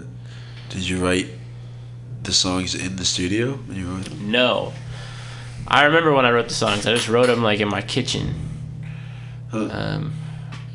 did 0.70 0.88
you 0.88 1.04
write 1.04 1.26
the 2.22 2.32
songs 2.32 2.74
in 2.74 2.96
the 2.96 3.04
studio 3.04 3.52
when 3.52 3.76
you 3.76 3.86
wrote 3.86 4.04
them? 4.04 4.30
No. 4.30 4.72
I 5.68 5.84
remember 5.84 6.12
when 6.12 6.24
I 6.24 6.30
wrote 6.30 6.48
the 6.48 6.54
songs. 6.54 6.86
I 6.86 6.94
just 6.94 7.08
wrote 7.08 7.26
them 7.26 7.42
like 7.42 7.60
in 7.60 7.68
my 7.68 7.82
kitchen. 7.82 8.34
Um, 9.52 10.12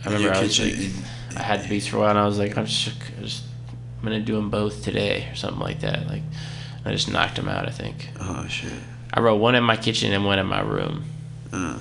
I 0.04 0.08
In 0.08 0.14
remember 0.14 0.34
I 0.38 0.42
was 0.42 0.58
kitchen, 0.58 0.94
like, 1.30 1.40
I 1.40 1.44
had 1.44 1.64
the 1.64 1.70
beats 1.70 1.88
for 1.88 1.98
a 1.98 2.00
while, 2.02 2.10
and 2.10 2.20
I 2.20 2.26
was 2.26 2.38
like, 2.40 2.58
I'm 2.58 2.66
just, 2.66 2.98
I 3.18 3.22
just 3.22 3.44
I'm 3.98 4.04
gonna 4.04 4.20
do 4.20 4.36
them 4.36 4.50
both 4.50 4.84
today 4.84 5.30
or 5.32 5.36
something 5.36 5.60
like 5.62 5.82
that. 5.82 6.08
Like, 6.08 6.24
I 6.86 6.92
just 6.92 7.12
knocked 7.12 7.36
them 7.36 7.48
out. 7.48 7.68
I 7.68 7.72
think. 7.72 8.10
Oh 8.20 8.48
shit. 8.48 8.74
I 9.14 9.20
wrote 9.20 9.38
one 9.38 9.56
in 9.56 9.64
my 9.64 9.76
kitchen 9.76 10.14
and 10.14 10.26
one 10.26 10.40
in 10.40 10.48
my 10.48 10.62
room. 10.62 11.04
Uh. 11.52 11.80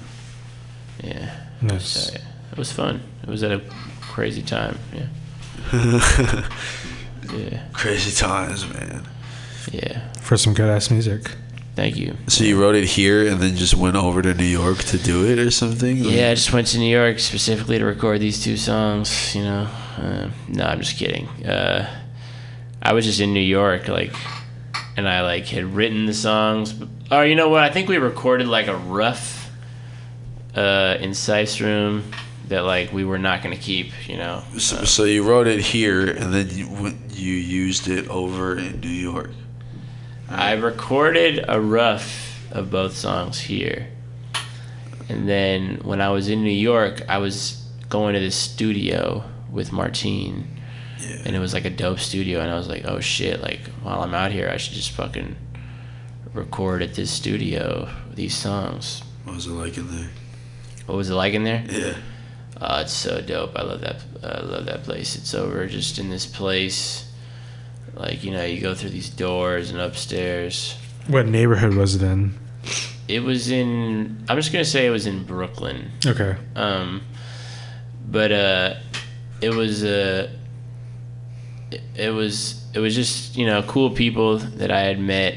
Yeah. 1.03 1.35
Nice. 1.63 1.87
So, 1.87 2.13
yeah, 2.13 2.25
it 2.53 2.59
was 2.59 2.73
fun. 2.73 3.03
It 3.23 3.29
was 3.29 3.43
at 3.43 3.53
a 3.53 3.63
crazy 4.01 4.43
time. 4.43 4.79
Yeah. 4.93 5.07
yeah. 7.33 7.63
Crazy 7.73 8.11
times, 8.17 8.69
man. 8.73 9.07
Yeah. 9.71 10.13
For 10.15 10.37
some 10.37 10.55
good 10.55 10.69
ass 10.69 10.91
music. 10.91 11.31
Thank 11.77 11.97
you. 11.97 12.17
So 12.27 12.45
you 12.45 12.61
wrote 12.61 12.75
it 12.75 12.85
here 12.85 13.27
and 13.27 13.41
then 13.41 13.57
just 13.57 13.75
went 13.75 13.97
over 13.97 14.21
to 14.21 14.35
New 14.35 14.45
York 14.45 14.79
to 14.79 14.99
do 14.99 15.25
it 15.25 15.39
or 15.39 15.51
something? 15.51 15.97
Yeah, 15.99 16.31
I 16.31 16.35
just 16.35 16.53
went 16.53 16.67
to 16.69 16.79
New 16.79 16.91
York 16.91 17.21
specifically 17.21 17.79
to 17.79 17.85
record 17.85 18.21
these 18.21 18.43
two 18.43 18.57
songs. 18.57 19.35
You 19.35 19.45
know, 19.45 19.69
uh, 19.97 20.29
no, 20.49 20.65
I'm 20.65 20.81
just 20.81 20.99
kidding. 20.99 21.27
Uh, 21.45 21.89
I 22.83 22.93
was 22.93 23.05
just 23.05 23.21
in 23.21 23.33
New 23.33 23.41
York, 23.41 23.89
like, 23.89 24.13
and 25.01 25.09
I 25.09 25.23
like 25.23 25.47
had 25.47 25.65
written 25.65 26.05
the 26.05 26.13
songs. 26.13 26.75
Or 27.11 27.25
you 27.25 27.35
know 27.35 27.49
what? 27.49 27.63
I 27.63 27.71
think 27.71 27.89
we 27.89 27.97
recorded 27.97 28.47
like 28.47 28.67
a 28.67 28.77
rough 28.77 29.51
uh, 30.55 30.99
in 31.01 31.15
room 31.61 32.05
that 32.49 32.61
like 32.61 32.93
we 32.93 33.05
were 33.05 33.19
not 33.19 33.43
gonna 33.43 33.57
keep. 33.57 33.93
You 34.07 34.19
know. 34.19 34.45
So, 34.59 34.85
so 34.85 35.05
you 35.05 35.27
wrote 35.27 35.47
it 35.47 35.61
here 35.61 36.07
and 36.07 36.35
then 36.35 36.49
you 36.51 36.95
you 37.09 37.33
used 37.33 37.89
it 37.89 38.09
over 38.09 38.59
in 38.59 38.81
New 38.81 38.89
York. 38.89 39.31
I 40.29 40.53
recorded 40.53 41.45
a 41.49 41.59
rough 41.59 42.39
of 42.53 42.71
both 42.71 42.95
songs 42.95 43.41
here. 43.41 43.89
And 45.09 45.27
then 45.29 45.81
when 45.83 46.01
I 46.03 46.11
was 46.11 46.29
in 46.29 46.45
New 46.45 46.51
York, 46.51 47.03
I 47.09 47.19
was 47.19 47.67
going 47.89 48.15
to 48.15 48.21
the 48.21 48.31
studio 48.31 49.25
with 49.51 49.73
Martine. 49.73 50.60
And 51.25 51.35
it 51.35 51.39
was 51.39 51.55
like 51.55 51.65
a 51.65 51.71
dope 51.71 52.01
studio. 52.01 52.41
And 52.41 52.51
I 52.51 52.57
was 52.57 52.69
like, 52.69 52.85
oh 52.85 53.01
shit, 53.01 53.41
like 53.41 53.61
while 53.83 54.03
I'm 54.03 54.15
out 54.15 54.33
here, 54.33 54.49
I 54.49 54.57
should 54.57 54.75
just 54.75 54.91
fucking 54.93 55.37
record 56.33 56.83
at 56.83 56.95
this 56.95 57.11
studio 57.11 57.89
these 58.15 58.35
songs. 58.35 59.03
What 59.25 59.35
was 59.37 59.47
it 59.47 59.51
like 59.51 59.77
in 59.77 59.91
there? 59.91 60.11
What 60.87 60.97
was 60.97 61.11
it 61.11 61.15
like 61.15 61.35
in 61.35 61.45
there? 61.45 61.65
Yeah. 61.69 61.97
Oh, 62.61 62.81
it's 62.81 62.93
so 62.93 63.21
dope. 63.21 63.57
I 63.57 63.63
love 63.63 63.81
that. 63.81 64.03
I 64.23 64.41
love 64.41 64.67
that 64.67 64.83
place. 64.83 65.17
It's 65.17 65.35
over 65.35 65.67
just 65.67 65.99
in 65.99 66.11
this 66.11 66.27
place. 66.27 67.11
Like 67.95 68.23
you 68.23 68.31
know, 68.31 68.45
you 68.45 68.61
go 68.61 68.75
through 68.75 68.91
these 68.91 69.09
doors 69.09 69.71
and 69.71 69.81
upstairs. 69.81 70.77
What 71.07 71.27
neighborhood 71.27 71.75
was 71.75 71.95
it 71.95 72.03
in? 72.03 72.39
It 73.09 73.23
was 73.23 73.51
in. 73.51 74.25
I'm 74.29 74.37
just 74.37 74.53
gonna 74.53 74.65
say 74.65 74.87
it 74.87 74.91
was 74.91 75.07
in 75.07 75.25
Brooklyn. 75.25 75.91
Okay. 76.05 76.37
Um, 76.55 77.03
but 78.11 78.33
uh, 78.33 78.75
it 79.41 79.55
was 79.55 79.83
uh, 79.83 80.31
it, 81.95 82.11
was 82.11 82.63
it 82.75 82.79
was 82.81 82.95
just 82.95 83.37
you 83.37 83.47
know 83.47 83.63
cool 83.63 83.91
people 83.91 84.39
that 84.39 84.71
I 84.71 84.81
had 84.81 84.99
met 84.99 85.37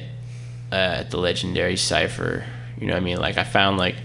uh, 0.72 0.76
at 1.00 1.12
the 1.12 1.18
legendary 1.18 1.78
Cipher. 1.78 2.46
You 2.80 2.88
know 2.88 2.96
I 2.96 3.00
mean? 3.00 3.18
Like 3.18 3.38
I 3.38 3.44
found 3.44 3.78
like 3.78 3.96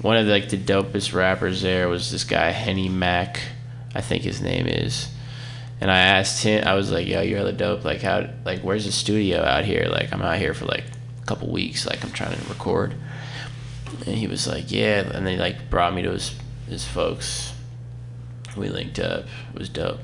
one 0.00 0.16
of 0.16 0.26
the, 0.26 0.32
like 0.32 0.48
the 0.48 0.58
dopest 0.58 1.14
rappers 1.14 1.62
there 1.62 1.88
was 1.88 2.10
this 2.10 2.24
guy 2.24 2.50
Henny 2.50 2.88
Mac, 2.88 3.40
I 3.94 4.00
think 4.00 4.22
his 4.22 4.40
name 4.40 4.66
is. 4.66 5.08
And 5.80 5.90
I 5.90 5.98
asked 5.98 6.42
him, 6.42 6.66
I 6.66 6.74
was 6.74 6.90
like, 6.90 7.06
"Yo, 7.06 7.20
you're 7.20 7.44
the 7.44 7.52
dope. 7.52 7.84
Like, 7.84 8.02
how? 8.02 8.28
Like, 8.44 8.60
where's 8.62 8.84
the 8.84 8.92
studio 8.92 9.42
out 9.42 9.64
here? 9.64 9.86
Like, 9.88 10.12
I'm 10.12 10.22
out 10.22 10.38
here 10.38 10.54
for 10.54 10.64
like 10.64 10.84
a 11.22 11.26
couple 11.26 11.50
weeks. 11.52 11.86
Like, 11.86 12.04
I'm 12.04 12.10
trying 12.10 12.36
to 12.36 12.48
record." 12.48 12.94
And 14.04 14.16
he 14.16 14.26
was 14.26 14.48
like, 14.48 14.72
"Yeah." 14.72 15.08
And 15.14 15.24
they 15.24 15.36
like 15.36 15.70
brought 15.70 15.94
me 15.94 16.02
to 16.02 16.10
his 16.10 16.34
his 16.68 16.84
folks. 16.84 17.52
We 18.56 18.68
linked 18.68 18.98
up. 18.98 19.26
It 19.54 19.58
was 19.58 19.68
dope. 19.68 20.00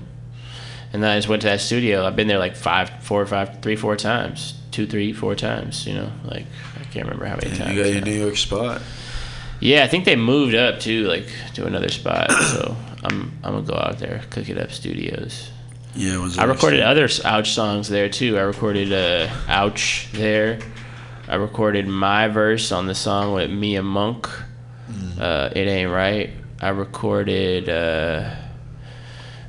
And 0.94 1.02
then 1.02 1.10
I 1.10 1.16
just 1.18 1.28
went 1.28 1.42
to 1.42 1.48
that 1.48 1.60
studio. 1.60 2.06
I've 2.06 2.14
been 2.14 2.28
there 2.28 2.38
like 2.38 2.54
five, 2.54 2.88
four 3.02 3.26
five, 3.26 3.60
three, 3.60 3.74
four 3.74 3.96
times, 3.96 4.54
two, 4.70 4.86
three, 4.86 5.12
four 5.12 5.34
times. 5.34 5.86
You 5.88 5.94
know, 5.94 6.12
like 6.24 6.46
I 6.80 6.84
can't 6.84 7.04
remember 7.04 7.26
how 7.26 7.34
many 7.34 7.48
And 7.50 7.58
times. 7.58 7.74
you 7.76 7.82
got 7.82 7.92
your 7.92 8.00
New 8.02 8.12
York 8.24 8.36
spot. 8.36 8.80
Yeah, 9.58 9.82
I 9.82 9.88
think 9.88 10.04
they 10.04 10.14
moved 10.14 10.54
up 10.54 10.78
too, 10.78 11.04
like 11.08 11.26
to 11.54 11.66
another 11.66 11.88
spot. 11.88 12.30
so 12.52 12.76
I'm 13.02 13.32
I'm 13.42 13.54
gonna 13.54 13.62
go 13.66 13.74
out 13.74 13.98
there, 13.98 14.22
Cook 14.30 14.48
It 14.48 14.56
Up 14.56 14.70
Studios. 14.70 15.50
Yeah, 15.96 16.18
was 16.18 16.38
I 16.38 16.44
recorded 16.44 16.80
other 16.80 17.08
Ouch 17.24 17.50
songs 17.50 17.88
there 17.88 18.08
too. 18.08 18.38
I 18.38 18.42
recorded 18.42 18.92
uh, 18.92 19.28
Ouch 19.48 20.08
there. 20.12 20.60
I 21.26 21.34
recorded 21.34 21.88
my 21.88 22.28
verse 22.28 22.70
on 22.70 22.86
the 22.86 22.94
song 22.94 23.34
with 23.34 23.50
Mia 23.50 23.82
Monk. 23.82 24.28
Uh, 25.18 25.50
it 25.56 25.66
ain't 25.66 25.90
right. 25.90 26.30
I 26.60 26.68
recorded 26.68 27.68
uh, 27.68 28.34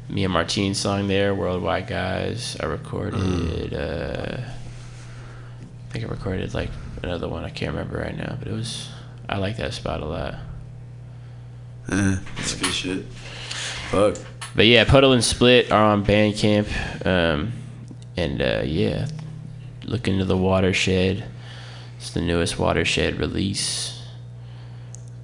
Mia 0.09 0.29
Martine's 0.29 0.77
song 0.77 1.07
there, 1.07 1.33
Worldwide 1.33 1.87
Guys. 1.87 2.55
I 2.59 2.65
recorded. 2.65 3.73
Uh, 3.73 4.37
I 4.39 5.91
think 5.91 6.05
I 6.05 6.07
recorded 6.07 6.53
like 6.53 6.69
another 7.01 7.27
one. 7.27 7.43
I 7.43 7.49
can't 7.49 7.71
remember 7.71 7.97
right 7.97 8.15
now, 8.15 8.35
but 8.37 8.47
it 8.47 8.53
was. 8.53 8.89
I 9.27 9.37
like 9.37 9.57
that 9.57 9.73
spot 9.73 10.01
a 10.01 10.05
lot. 10.05 10.35
Eh, 11.91 12.17
that's 12.35 12.55
good 12.55 12.73
shit. 12.73 13.05
Fuck. 13.05 14.17
But 14.55 14.67
yeah, 14.67 14.85
Puddle 14.85 15.13
and 15.13 15.23
Split 15.23 15.71
are 15.71 15.83
on 15.83 16.05
Bandcamp. 16.05 17.05
Um, 17.05 17.53
and 18.15 18.41
uh, 18.41 18.61
yeah, 18.63 19.07
look 19.83 20.07
into 20.07 20.25
the 20.25 20.37
Watershed. 20.37 21.25
It's 21.97 22.11
the 22.11 22.21
newest 22.21 22.59
Watershed 22.59 23.19
release. 23.19 23.94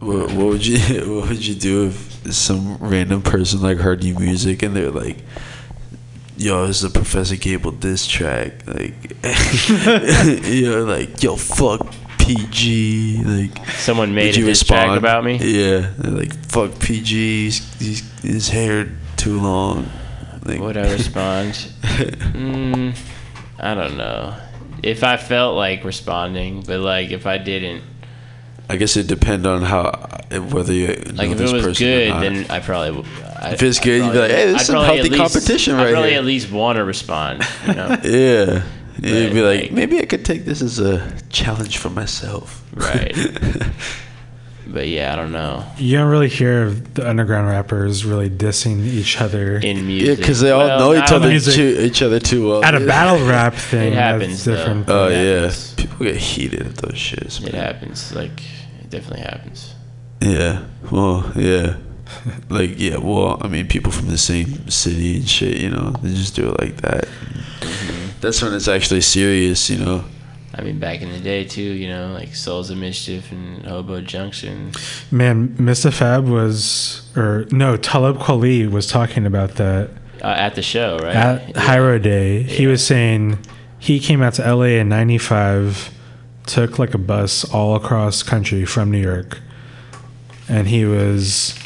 What, 0.02 0.32
what 0.34 0.47
would 0.47 0.66
you 0.66 0.78
What 1.16 1.30
would 1.30 1.45
you 1.45 1.56
do 1.56 1.88
if 1.88 2.34
some 2.34 2.78
random 2.78 3.22
person 3.22 3.62
like 3.62 3.78
heard 3.78 4.04
your 4.04 4.20
music 4.20 4.62
and 4.64 4.76
they're 4.76 4.91
like, 4.91 5.18
"Yo, 6.38 6.68
this 6.68 6.78
is 6.78 6.84
a 6.84 6.89
Professor 6.89 7.36
Gable 7.36 7.72
diss 7.72 8.08
track." 8.08 8.66
Like, 8.68 8.93
yo, 10.47 10.84
like, 10.86 11.22
yo, 11.24 11.36
fuck 11.36 11.86
PG. 12.20 13.24
Like, 13.24 13.70
Someone 13.70 14.14
made 14.14 14.36
a 14.36 14.41
diss 14.41 14.64
track 14.64 14.88
respond? 14.89 14.97
about 14.97 15.24
me? 15.24 15.38
Yeah, 15.38 15.91
they're 15.97 16.12
like, 16.12 16.34
fuck 16.45 16.80
PG. 16.80 17.45
He's, 17.45 17.80
he's, 17.80 18.22
his 18.22 18.49
hair 18.49 18.91
too 19.18 19.39
long. 19.39 19.89
Like, 20.45 20.60
Would 20.60 20.78
I 20.78 20.91
respond? 20.93 21.54
mm, 22.34 22.97
I 23.60 23.74
don't 23.76 23.97
know. 23.97 24.36
If 24.84 25.04
I 25.04 25.18
felt 25.18 25.56
like 25.56 25.84
responding, 25.84 26.62
but 26.62 26.80
like 26.80 27.12
if 27.12 27.28
I 27.28 27.38
didn't, 27.38 27.84
I 28.72 28.78
guess 28.78 28.96
it 28.98 29.08
depend 29.08 29.46
on 29.46 29.62
how 29.64 29.92
whether 30.50 30.72
you 30.74 30.88
know 30.88 30.94
like 31.16 31.30
if 31.32 31.38
this 31.38 31.52
it 31.52 31.56
was 31.56 31.66
person 31.66 31.88
or 31.88 31.90
good, 31.90 32.10
not. 32.10 32.22
then 32.22 32.46
I 32.50 32.60
probably. 32.60 32.96
w- 33.04 33.16
I- 33.42 33.52
If 33.52 33.64
it's 33.64 33.80
I'd 33.80 33.84
good, 33.84 34.04
you'd 34.06 34.12
be 34.14 34.20
like, 34.20 34.32
"Hey, 34.32 34.46
this 34.46 34.56
I'd 34.56 34.62
is 34.62 34.68
some 34.68 34.86
healthy 34.86 35.10
least- 35.10 35.16
competition 35.18 35.76
right 35.76 35.88
I'd 35.88 35.92
probably 35.94 36.10
here." 36.12 36.20
at 36.20 36.26
least 36.26 36.52
want 36.52 36.78
to 36.78 36.84
respond. 36.86 37.44
You 37.68 37.74
know? 37.74 37.98
Yeah. 38.04 38.64
You'd 39.02 39.34
be 39.34 39.42
like, 39.42 39.72
maybe 39.72 40.00
I 40.00 40.06
could 40.06 40.24
take 40.24 40.46
this 40.46 40.62
as 40.62 40.78
a 40.80 41.12
challenge 41.30 41.80
for 41.80 41.90
myself. 41.90 42.64
Right. 42.76 43.16
but 44.68 44.88
yeah, 44.88 45.12
I 45.12 45.16
don't 45.16 45.32
know. 45.32 45.66
You 45.78 45.98
don't 45.98 46.10
really 46.12 46.30
hear 46.30 46.70
the 46.70 47.10
underground 47.10 47.48
rappers 47.48 48.06
really 48.06 48.30
dissing 48.30 48.86
each 48.86 49.20
other 49.20 49.58
in 49.58 49.78
yeah, 49.78 49.84
music. 49.84 50.18
because 50.20 50.40
they 50.40 50.52
all 50.52 50.68
Well, 50.68 50.80
know 50.94 51.04
each 51.04 51.12
other 51.12 51.40
too, 51.40 51.78
each 51.82 52.02
other 52.04 52.20
too 52.20 52.48
well. 52.50 52.64
At 52.64 52.76
a 52.76 52.80
battle 52.86 53.26
rap 53.28 53.56
thing, 53.56 53.94
oh, 53.94 53.98
It 53.98 54.00
happens, 54.00 54.46
that's 54.46 54.60
different. 54.60 54.90
Oh 54.90 55.08
It 55.08 55.14
yeah, 55.14 55.52
people 55.78 56.06
get 56.06 56.18
heated 56.18 56.62
at 56.68 56.76
those 56.78 56.94
shits. 56.94 57.44
It 57.46 57.56
happens. 57.56 58.14
Like 58.14 58.40
it 58.40 58.61
definitely 58.92 59.22
happens. 59.22 59.74
Yeah. 60.22 60.66
Well, 60.92 61.32
yeah. 61.36 61.78
Like 62.50 62.78
yeah. 62.78 62.98
Well, 62.98 63.39
I 63.42 63.48
mean, 63.48 63.68
people 63.68 63.92
from 63.92 64.10
the 64.10 64.18
same 64.18 64.70
city 64.70 65.16
and 65.16 65.28
shit. 65.28 65.58
You 65.58 65.70
know, 65.70 65.92
they 66.04 66.10
just 66.10 66.36
do 66.36 66.50
it 66.50 66.60
like 66.60 66.76
that. 66.82 67.08
That's 68.20 68.42
when 68.42 68.54
it's 68.54 68.68
actually 68.68 69.00
serious. 69.02 69.70
You 69.70 69.78
know. 69.84 70.04
I 70.54 70.62
mean, 70.64 70.78
back 70.80 71.02
in 71.02 71.10
the 71.10 71.20
day 71.20 71.46
too, 71.46 71.62
you 71.62 71.88
know, 71.88 72.12
like 72.14 72.36
Souls 72.36 72.70
of 72.70 72.78
Mischief 72.78 73.32
and 73.32 73.66
Hobo 73.66 74.02
Junction. 74.02 74.74
Man, 75.10 75.56
Mr. 75.56 75.92
Fab 75.94 76.28
was, 76.28 77.10
or 77.16 77.46
no, 77.52 77.78
Talib 77.78 78.18
Kweli 78.18 78.70
was 78.70 78.86
talking 78.88 79.26
about 79.26 79.56
that 79.56 79.89
Uh, 80.22 80.28
at 80.28 80.56
the 80.56 80.62
show, 80.62 80.98
right? 81.02 81.16
at 81.16 81.56
Hiero 81.56 81.98
Day. 81.98 82.44
He 82.44 82.68
was 82.68 82.86
saying 82.86 83.39
he 83.80 84.02
came 84.02 84.22
out 84.22 84.34
to 84.34 84.54
LA 84.56 84.82
in 84.82 84.89
95, 84.89 85.92
took 86.46 86.80
like 86.80 86.94
a 86.94 86.98
bus 86.98 87.44
all 87.54 87.76
across 87.76 88.24
country 88.24 88.66
from 88.66 88.92
New 88.92 89.02
York, 89.02 89.39
and 90.48 90.68
he 90.68 90.86
was 90.86 91.58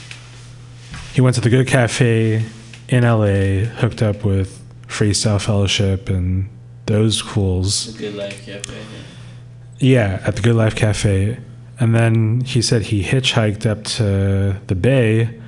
he 1.13 1.21
went 1.21 1.36
to 1.36 1.41
the 1.41 1.49
Good 1.49 1.67
Cafe 1.67 2.43
in 2.89 3.03
LA, 3.03 3.65
hooked 3.80 4.01
up 4.01 4.23
with 4.23 4.61
Freestyle 4.88 5.41
Fellowship 5.41 6.09
and 6.09 6.49
those 6.86 7.19
fools. 7.19 7.93
The 7.93 7.99
Good 7.99 8.15
Life 8.15 8.45
Cafe. 8.45 8.73
Yeah, 9.80 10.21
at 10.26 10.36
the 10.36 10.41
Good 10.41 10.55
Life 10.55 10.76
Cafe. 10.76 11.39
And 11.80 11.93
then 11.93 12.41
he 12.41 12.61
said 12.61 12.84
he 12.84 13.03
hitchhiked 13.03 13.65
up 13.65 13.84
to 13.84 14.59
the 14.67 14.76
Bay 14.76 15.39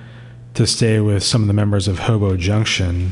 to 0.55 0.67
stay 0.67 0.99
with 0.99 1.23
some 1.23 1.41
of 1.41 1.47
the 1.47 1.53
members 1.53 1.87
of 1.87 1.99
Hobo 1.99 2.35
Junction 2.35 3.11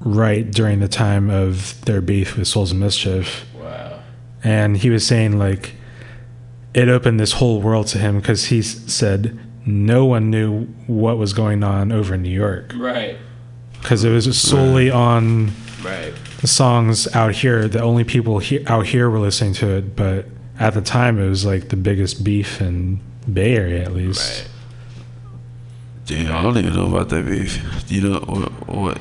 right 0.00 0.50
during 0.50 0.80
the 0.80 0.88
time 0.88 1.30
of 1.30 1.84
their 1.84 2.00
beef 2.00 2.36
with 2.36 2.48
Souls 2.48 2.72
of 2.72 2.78
Mischief. 2.78 3.44
Wow. 4.44 4.50
And 4.50 4.76
he 4.76 4.90
was 4.90 5.06
saying, 5.06 5.38
like, 5.38 5.72
it 6.74 6.88
opened 6.88 7.18
this 7.18 7.32
whole 7.32 7.60
world 7.62 7.86
to 7.88 7.98
him 7.98 8.18
because 8.20 8.46
he 8.46 8.62
said 8.62 9.38
no 9.64 10.04
one 10.04 10.30
knew 10.30 10.66
what 10.86 11.18
was 11.18 11.32
going 11.32 11.64
on 11.64 11.90
over 11.90 12.14
in 12.14 12.22
New 12.22 12.28
York 12.30 12.72
Right. 12.76 13.16
because 13.80 14.04
it 14.04 14.10
was 14.10 14.38
solely 14.40 14.90
on 14.90 15.50
Right. 15.82 16.12
the 16.40 16.46
songs 16.46 17.08
out 17.14 17.34
here. 17.34 17.66
The 17.66 17.82
only 17.82 18.04
people 18.04 18.38
he- 18.38 18.64
out 18.66 18.86
here 18.86 19.08
were 19.10 19.18
listening 19.18 19.54
to 19.54 19.68
it, 19.70 19.96
but 19.96 20.26
at 20.60 20.74
the 20.74 20.80
time 20.82 21.18
it 21.18 21.28
was 21.28 21.44
like 21.44 21.70
the 21.70 21.76
biggest 21.76 22.22
beef 22.22 22.60
in 22.60 23.00
Bay 23.32 23.56
Area, 23.56 23.82
at 23.82 23.92
least. 23.94 24.46
Damn, 26.06 26.32
I 26.36 26.42
don't 26.42 26.56
even 26.58 26.74
know 26.74 26.86
about 26.86 27.08
that 27.08 27.26
beef. 27.26 27.60
You 27.88 28.02
know 28.02 28.18
what? 28.20 28.68
what 28.68 28.98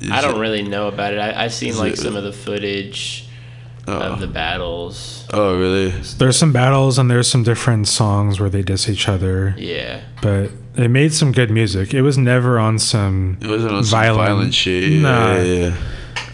is 0.00 0.10
I 0.10 0.20
don't 0.20 0.36
it- 0.36 0.40
really 0.40 0.62
know 0.62 0.88
about 0.88 1.12
it. 1.12 1.18
I, 1.18 1.44
I've 1.44 1.52
seen 1.54 1.76
like 1.76 1.92
it- 1.92 1.98
some 1.98 2.16
of 2.16 2.24
the 2.24 2.32
footage 2.32 3.25
of 3.86 4.20
the 4.20 4.26
battles. 4.26 5.26
Oh, 5.32 5.58
really? 5.58 5.90
There's 6.18 6.36
some 6.36 6.52
battles 6.52 6.98
and 6.98 7.10
there's 7.10 7.28
some 7.28 7.42
different 7.42 7.88
songs 7.88 8.40
where 8.40 8.48
they 8.50 8.62
diss 8.62 8.88
each 8.88 9.08
other. 9.08 9.54
Yeah. 9.56 10.00
But 10.22 10.50
they 10.74 10.88
made 10.88 11.12
some 11.12 11.32
good 11.32 11.50
music. 11.50 11.94
It 11.94 12.02
was 12.02 12.18
never 12.18 12.58
on 12.58 12.78
some 12.78 13.38
It 13.40 13.46
wasn't 13.48 13.72
on 13.72 13.84
some 13.84 13.90
violent, 13.98 14.28
violent 14.28 14.54
shit. 14.54 14.84
Yeah, 14.92 15.00
Nah, 15.00 15.36
yeah, 15.36 15.42
yeah. 15.42 15.76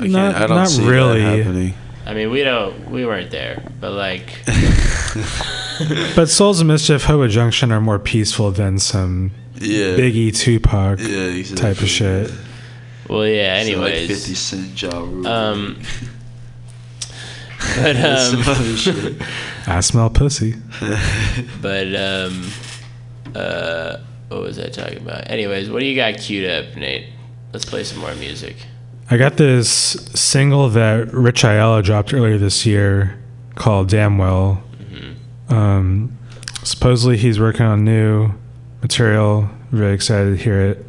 I 0.01 0.09
can't- 0.09 0.37
I 0.37 0.47
don't 0.47 0.57
not 0.57 0.69
see 0.69 0.83
that 0.85 0.91
really. 0.91 1.21
happening. 1.21 1.75
I 2.05 2.15
mean, 2.15 2.31
we 2.31 2.43
don't, 2.43 2.91
we 2.91 3.07
weren't 3.07 3.31
there, 3.31 3.63
but 3.81 3.93
like, 3.93 4.41
But 6.17 6.27
Souls 6.29 6.61
of 6.61 6.67
Mischief, 6.67 7.05
Hobo 7.05 7.29
Junction 7.29 7.73
are 7.73 7.81
more 7.81 7.99
peaceful 7.99 8.51
than 8.51 8.79
some 8.79 9.31
Yeah. 9.61 9.97
Biggie, 9.97 10.35
Tupac 10.37 10.99
Yeah, 11.01 11.07
exactly. 11.07 11.57
type 11.75 11.83
of 11.83 11.89
shit. 11.89 12.31
well, 13.09 13.27
yeah. 13.27 13.63
So, 13.63 13.79
like 13.81 13.93
Anyways, 13.95 14.09
50 14.09 14.35
Cent, 14.35 14.83
Ja 14.83 14.99
Rule. 15.01 15.27
um, 15.27 15.81
but 17.77 17.97
Some 18.19 18.41
um, 18.41 18.49
other 18.49 18.77
shit. 18.77 19.23
I 19.67 19.81
smell 19.81 20.11
pussy. 20.11 20.55
but 21.63 21.95
um, 21.95 22.49
uh, 23.35 23.99
what 24.29 24.43
was 24.43 24.59
I 24.59 24.69
talking 24.69 24.99
about? 24.99 25.31
Anyways, 25.31 25.71
what 25.71 25.81
do 25.81 25.87
you 25.87 25.97
got 25.97 26.19
queued 26.19 26.49
up, 26.49 26.77
Nate? 26.77 27.09
Let's 27.53 27.65
play 27.65 27.85
some 27.85 27.99
more 27.99 28.15
music. 28.15 28.57
I 29.11 29.19
got 29.19 29.37
this 29.37 29.69
single 30.15 30.69
that 30.71 31.13
Rich 31.13 31.45
Ayala 31.45 31.83
dropped 31.83 32.15
earlier 32.15 32.39
this 32.39 32.65
year 32.65 33.19
called 33.55 33.89
Damn 33.89 34.19
Well. 34.19 34.63
Um, 35.49 36.17
supposedly 36.63 37.19
he's 37.19 37.39
working 37.39 37.67
on 37.67 37.85
new 37.85 38.33
material. 38.81 39.51
Really 39.71 39.93
excited 39.93 40.37
to 40.37 40.43
hear 40.43 40.61
it. 40.61 40.87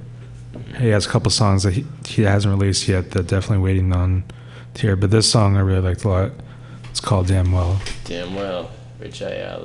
He 0.77 0.87
has 0.89 1.05
a 1.05 1.09
couple 1.09 1.29
songs 1.31 1.63
that 1.63 1.73
he, 1.73 1.85
he 2.05 2.21
hasn't 2.23 2.57
released 2.57 2.87
yet 2.87 3.11
that 3.11 3.27
definitely 3.27 3.63
waiting 3.63 3.93
on 3.93 4.23
to 4.75 4.81
hear. 4.81 4.95
But 4.95 5.11
this 5.11 5.29
song 5.29 5.57
I 5.57 5.59
really 5.59 5.81
liked 5.81 6.03
a 6.05 6.09
lot. 6.09 6.31
It's 6.93 6.99
called 6.99 7.25
Damn 7.25 7.51
Well. 7.51 7.81
Damn 8.05 8.35
well, 8.35 8.69
Rich 8.99 9.21
Ayala. 9.21 9.63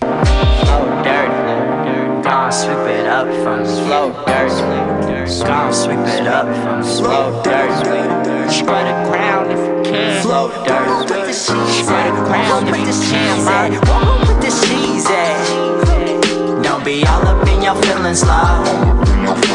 Flow 0.00 1.02
dirty, 1.04 2.22
gone 2.22 2.50
sweep 2.50 2.88
it 2.88 3.06
up 3.06 3.28
from 3.44 3.64
the 3.64 3.70
flow 3.84 4.24
dirty, 4.24 5.44
gone 5.44 5.74
sweep 5.74 5.98
it 5.98 6.26
up 6.26 6.46
from 6.64 6.80
the 6.80 6.88
flow 6.88 7.42
dirty. 7.42 8.50
Spread 8.50 8.86
the 8.86 9.10
crown 9.10 9.50
if 9.50 9.58
you 9.58 9.92
can, 9.92 10.22
flow 10.22 10.48
dirty. 10.64 11.34
Spread 11.34 12.16
the 12.16 12.24
crown 12.24 12.68
if 12.68 12.74
you 12.74 12.94
can, 13.10 13.44
man. 13.44 13.72
Walk 13.88 14.28
with 14.28 14.40
the 14.40 14.50
C's 14.50 15.04
at. 15.04 16.62
Don't 16.62 16.82
be 16.82 17.04
all 17.04 17.26
up 17.28 17.46
in 17.46 17.60
your 17.60 17.74
feelings, 17.82 18.24
love. 18.24 18.66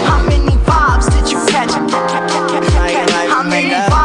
How 0.05 0.23
many 0.27 0.55
vibes 0.61 1.09
did 1.09 1.31
you 1.31 1.43
catch? 1.47 1.71
How 3.31 3.41
many 3.41 3.71
vibes 3.71 4.00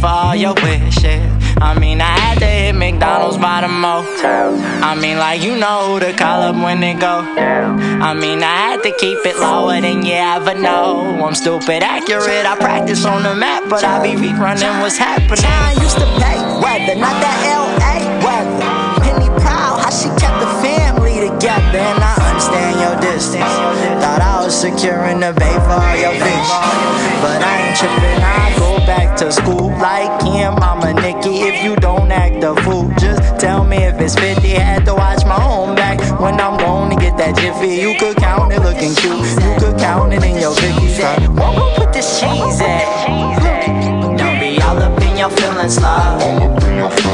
for 0.00 0.06
all 0.06 0.34
your 0.34 0.54
wishes. 0.54 1.28
I 1.60 1.78
mean, 1.78 2.00
I 2.00 2.18
had 2.18 2.38
to 2.38 2.46
hit 2.46 2.74
McDonald's 2.74 3.36
by 3.36 3.60
the 3.60 3.68
motel. 3.68 4.56
I 4.82 4.94
mean, 4.94 5.18
like, 5.18 5.42
you 5.42 5.58
know 5.58 5.92
who 5.92 6.00
to 6.00 6.12
call 6.16 6.40
up 6.42 6.56
when 6.56 6.80
they 6.80 6.94
go. 6.94 7.20
I 7.20 8.14
mean, 8.14 8.42
I 8.42 8.72
had 8.72 8.82
to 8.82 8.92
keep 8.96 9.18
it 9.26 9.36
lower 9.36 9.78
than 9.80 10.04
you 10.04 10.14
ever 10.14 10.54
know. 10.54 11.22
I'm 11.22 11.34
stupid 11.34 11.82
accurate, 11.82 12.46
I 12.46 12.56
practice 12.56 13.04
on 13.04 13.22
the 13.22 13.34
map, 13.34 13.68
but 13.68 13.84
I 13.84 14.02
be 14.02 14.16
rerunning 14.16 14.80
what's 14.80 14.96
happening. 14.96 15.44
I 15.44 15.72
used 15.82 15.98
to 15.98 16.06
pay 16.16 16.40
weather, 16.64 16.96
not 16.98 17.20
that 17.20 17.38
LA 17.44 18.00
weather. 18.24 19.04
Penny 19.04 19.28
proud, 19.40 19.84
how 19.84 19.90
she 19.90 20.08
kept 20.16 20.40
the 20.40 20.48
family 20.64 21.28
together. 21.28 21.78
And 21.78 22.02
I 22.02 22.19
understand 22.40 22.80
your 22.80 22.96
distance. 23.00 23.52
Thought 24.00 24.22
I 24.22 24.44
was 24.44 24.56
securing 24.56 25.20
the 25.20 25.32
bay 25.36 25.56
for 25.68 25.76
all 25.76 25.96
your 25.96 26.16
fish. 26.16 26.50
But 27.20 27.44
I 27.44 27.68
ain't 27.68 27.76
tripping, 27.76 28.22
I 28.24 28.56
go 28.56 28.78
back 28.86 29.16
to 29.18 29.30
school 29.30 29.68
like 29.76 30.22
him. 30.22 30.54
Mama 30.54 30.94
Nikki, 30.94 31.44
if 31.44 31.62
you 31.62 31.76
don't 31.76 32.10
act 32.10 32.42
a 32.42 32.56
fool, 32.62 32.88
just 32.98 33.38
tell 33.38 33.64
me 33.64 33.76
if 33.84 34.00
it's 34.00 34.14
50. 34.14 34.48
Had 34.48 34.86
to 34.86 34.94
watch 34.94 35.24
my 35.26 35.36
own 35.36 35.76
back 35.76 36.00
when 36.18 36.40
I'm 36.40 36.56
going 36.58 36.96
to 36.96 36.96
get 36.96 37.18
that 37.18 37.36
jiffy. 37.36 37.76
You 37.76 37.94
could 37.98 38.16
count 38.16 38.52
it 38.52 38.60
looking 38.60 38.94
cute, 38.96 39.20
you 39.44 39.52
could 39.60 39.78
count 39.78 40.14
it 40.14 40.24
in 40.24 40.40
your 40.40 40.54
cookies. 40.56 40.98
Won't 41.36 41.56
go 41.60 41.74
put 41.76 41.92
this 41.92 42.20
cheese 42.20 42.60
at. 42.64 44.16
Don't 44.16 44.40
be 44.40 44.60
all 44.62 44.78
up 44.80 44.96
in 45.02 45.16
your 45.18 45.30
feelings, 45.30 45.78
love. 45.80 46.22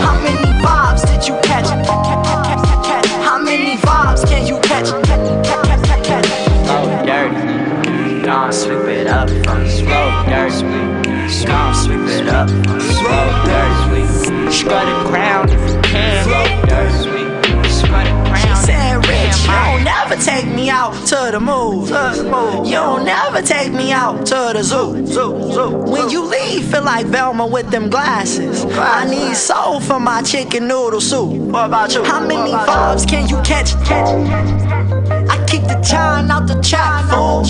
How 0.07 0.23
many 0.23 0.47
vibes 0.63 1.03
did 1.03 1.27
you 1.27 1.35
catch? 1.43 2.06
Dirty, 8.47 8.57
sweep 8.57 8.97
it 8.97 9.07
up 9.07 9.29
from 9.29 9.65
the 9.65 9.71
slow 9.71 10.25
dirty. 10.27 11.47
Gone 11.47 11.75
sweep 11.75 12.01
it 12.09 12.29
up 12.29 12.49
from 12.49 12.63
the 12.63 12.81
slow 12.81 13.45
dirty. 13.45 14.53
Spread 14.53 14.87
the 14.87 15.09
crown 15.09 15.49
if 15.51 15.71
you 15.71 15.81
can. 15.83 16.25
Spread 17.69 18.07
the 18.07 18.29
crown. 18.29 18.37
She 18.37 18.67
said, 18.67 18.97
Rich, 19.07 19.43
you 19.43 19.53
don't 19.53 19.85
never 19.85 20.17
take 20.17 20.47
me 20.47 20.71
out 20.71 20.95
to 21.07 21.31
the 21.33 21.41
move. 21.41 21.89
You 22.67 22.73
don't 22.73 23.05
never 23.05 23.43
take 23.43 23.73
me 23.73 23.93
out 23.93 24.27
to 24.27 24.53
the 24.55 24.63
zoo. 24.63 25.07
zoo, 25.07 25.53
zoo. 25.53 25.71
When 25.71 26.11
you 26.11 26.25
leave, 26.25 26.71
feel 26.71 26.83
like 26.83 27.07
Velma 27.07 27.47
with 27.47 27.71
them 27.71 27.91
glasses. 27.91 28.65
I 28.65 29.09
need 29.09 29.37
soul 29.37 29.81
for 29.81 30.01
my 30.01 30.23
chicken 30.23 30.69
noodle 30.69 31.01
soup. 31.01 31.33
What 31.33 31.67
about 31.67 31.95
you? 31.95 32.05
How 32.05 32.21
many 32.21 32.53
vibes 32.53 33.09
can 33.09 33.29
you 33.29 33.41
catch? 33.43 33.75
catch? 33.85 34.09
I 34.09 34.87
kick 34.89 35.16
the 35.69 35.81
chine 35.83 36.31
out 36.31 36.47
the 36.47 36.61
trap, 36.63 37.11
fool. 37.11 37.43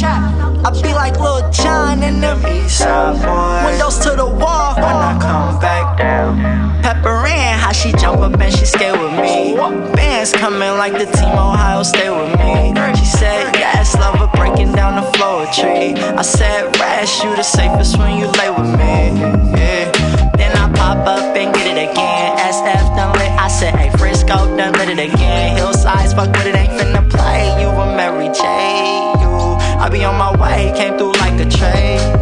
I 0.66 0.70
be 0.82 0.92
like 0.94 1.18
Lil 1.20 1.48
Jon 1.50 2.02
in 2.02 2.20
the 2.20 2.34
Eastside 2.42 3.22
boy. 3.22 3.70
Windows 3.70 3.98
to 4.00 4.10
the 4.16 4.26
wall 4.26 4.74
when 4.74 4.84
I 4.84 5.18
come 5.20 5.60
back 5.60 5.98
down. 5.98 6.82
Pepper 6.82 7.26
Ann, 7.26 7.58
how 7.58 7.72
she 7.72 7.92
jump 7.92 8.20
up 8.20 8.40
and 8.40 8.52
she 8.52 8.64
stay 8.64 8.90
with 8.90 9.12
me. 9.12 9.54
Bands 9.94 10.32
coming 10.32 10.74
like 10.78 10.92
the 10.92 11.06
team 11.06 11.32
Ohio, 11.32 11.82
stay 11.82 12.10
with 12.10 12.32
me. 12.38 12.74
She 12.96 13.04
said, 13.04 13.54
yes, 13.54 13.94
lover 13.96 14.30
breaking 14.34 14.72
down 14.72 14.96
the 14.96 15.06
floor 15.12 15.46
tree. 15.46 15.94
I 15.94 16.22
said, 16.22 16.76
Rash, 16.78 17.22
you 17.22 17.34
the 17.36 17.42
safest 17.42 17.98
when 17.98 18.18
you 18.18 18.26
lay 18.38 18.50
with 18.50 18.70
me. 18.80 19.20
Yeah. 19.54 19.92
Then 20.36 20.56
I 20.56 20.72
pop 20.74 21.06
up 21.06 21.36
and 21.36 21.54
get 21.54 21.66
it 21.66 21.90
again. 21.90 22.36
SF. 22.38 22.95
I 23.46 23.48
said, 23.48 23.76
hey, 23.76 23.96
Frisco 23.96 24.56
done 24.56 24.72
lit 24.72 24.88
it 24.88 24.98
again. 24.98 25.56
Hillsides, 25.56 26.14
fuck 26.14 26.32
with 26.32 26.46
it, 26.46 26.56
ain't 26.56 26.72
finna 26.72 27.08
play. 27.08 27.60
You 27.60 27.68
a 27.68 27.96
Mary 27.96 28.26
J. 28.26 28.42
You, 29.22 29.54
I 29.78 29.88
be 29.88 30.02
on 30.02 30.16
my 30.16 30.36
way, 30.36 30.72
came 30.76 30.98
through 30.98 31.12
like 31.12 31.38
a 31.38 31.48
train. 31.48 32.15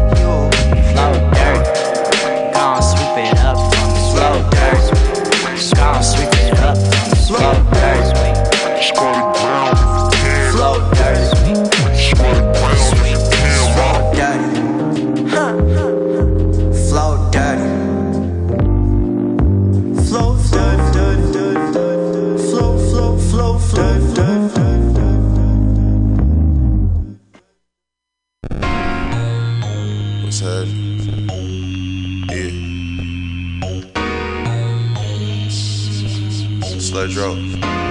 Sledge 36.95 37.17
Road. 37.17 37.84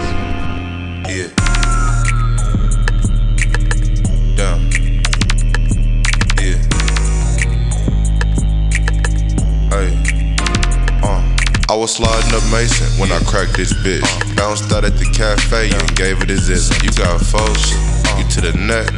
I 11.74 11.76
was 11.76 11.96
sliding 11.96 12.30
up 12.38 12.46
Mason 12.54 12.86
when 13.02 13.12
I 13.12 13.18
cracked 13.26 13.58
this 13.58 13.74
bitch. 13.74 14.06
Bounced 14.38 14.72
out 14.72 14.86
at 14.86 14.94
the 14.94 15.10
cafe 15.10 15.74
and 15.74 15.96
gave 15.98 16.22
it 16.22 16.30
a 16.30 16.38
zizz. 16.38 16.70
You 16.86 16.94
got 16.94 17.18
folks, 17.18 17.74
you 18.14 18.22
to 18.38 18.40
the 18.46 18.54
net. 18.62 18.94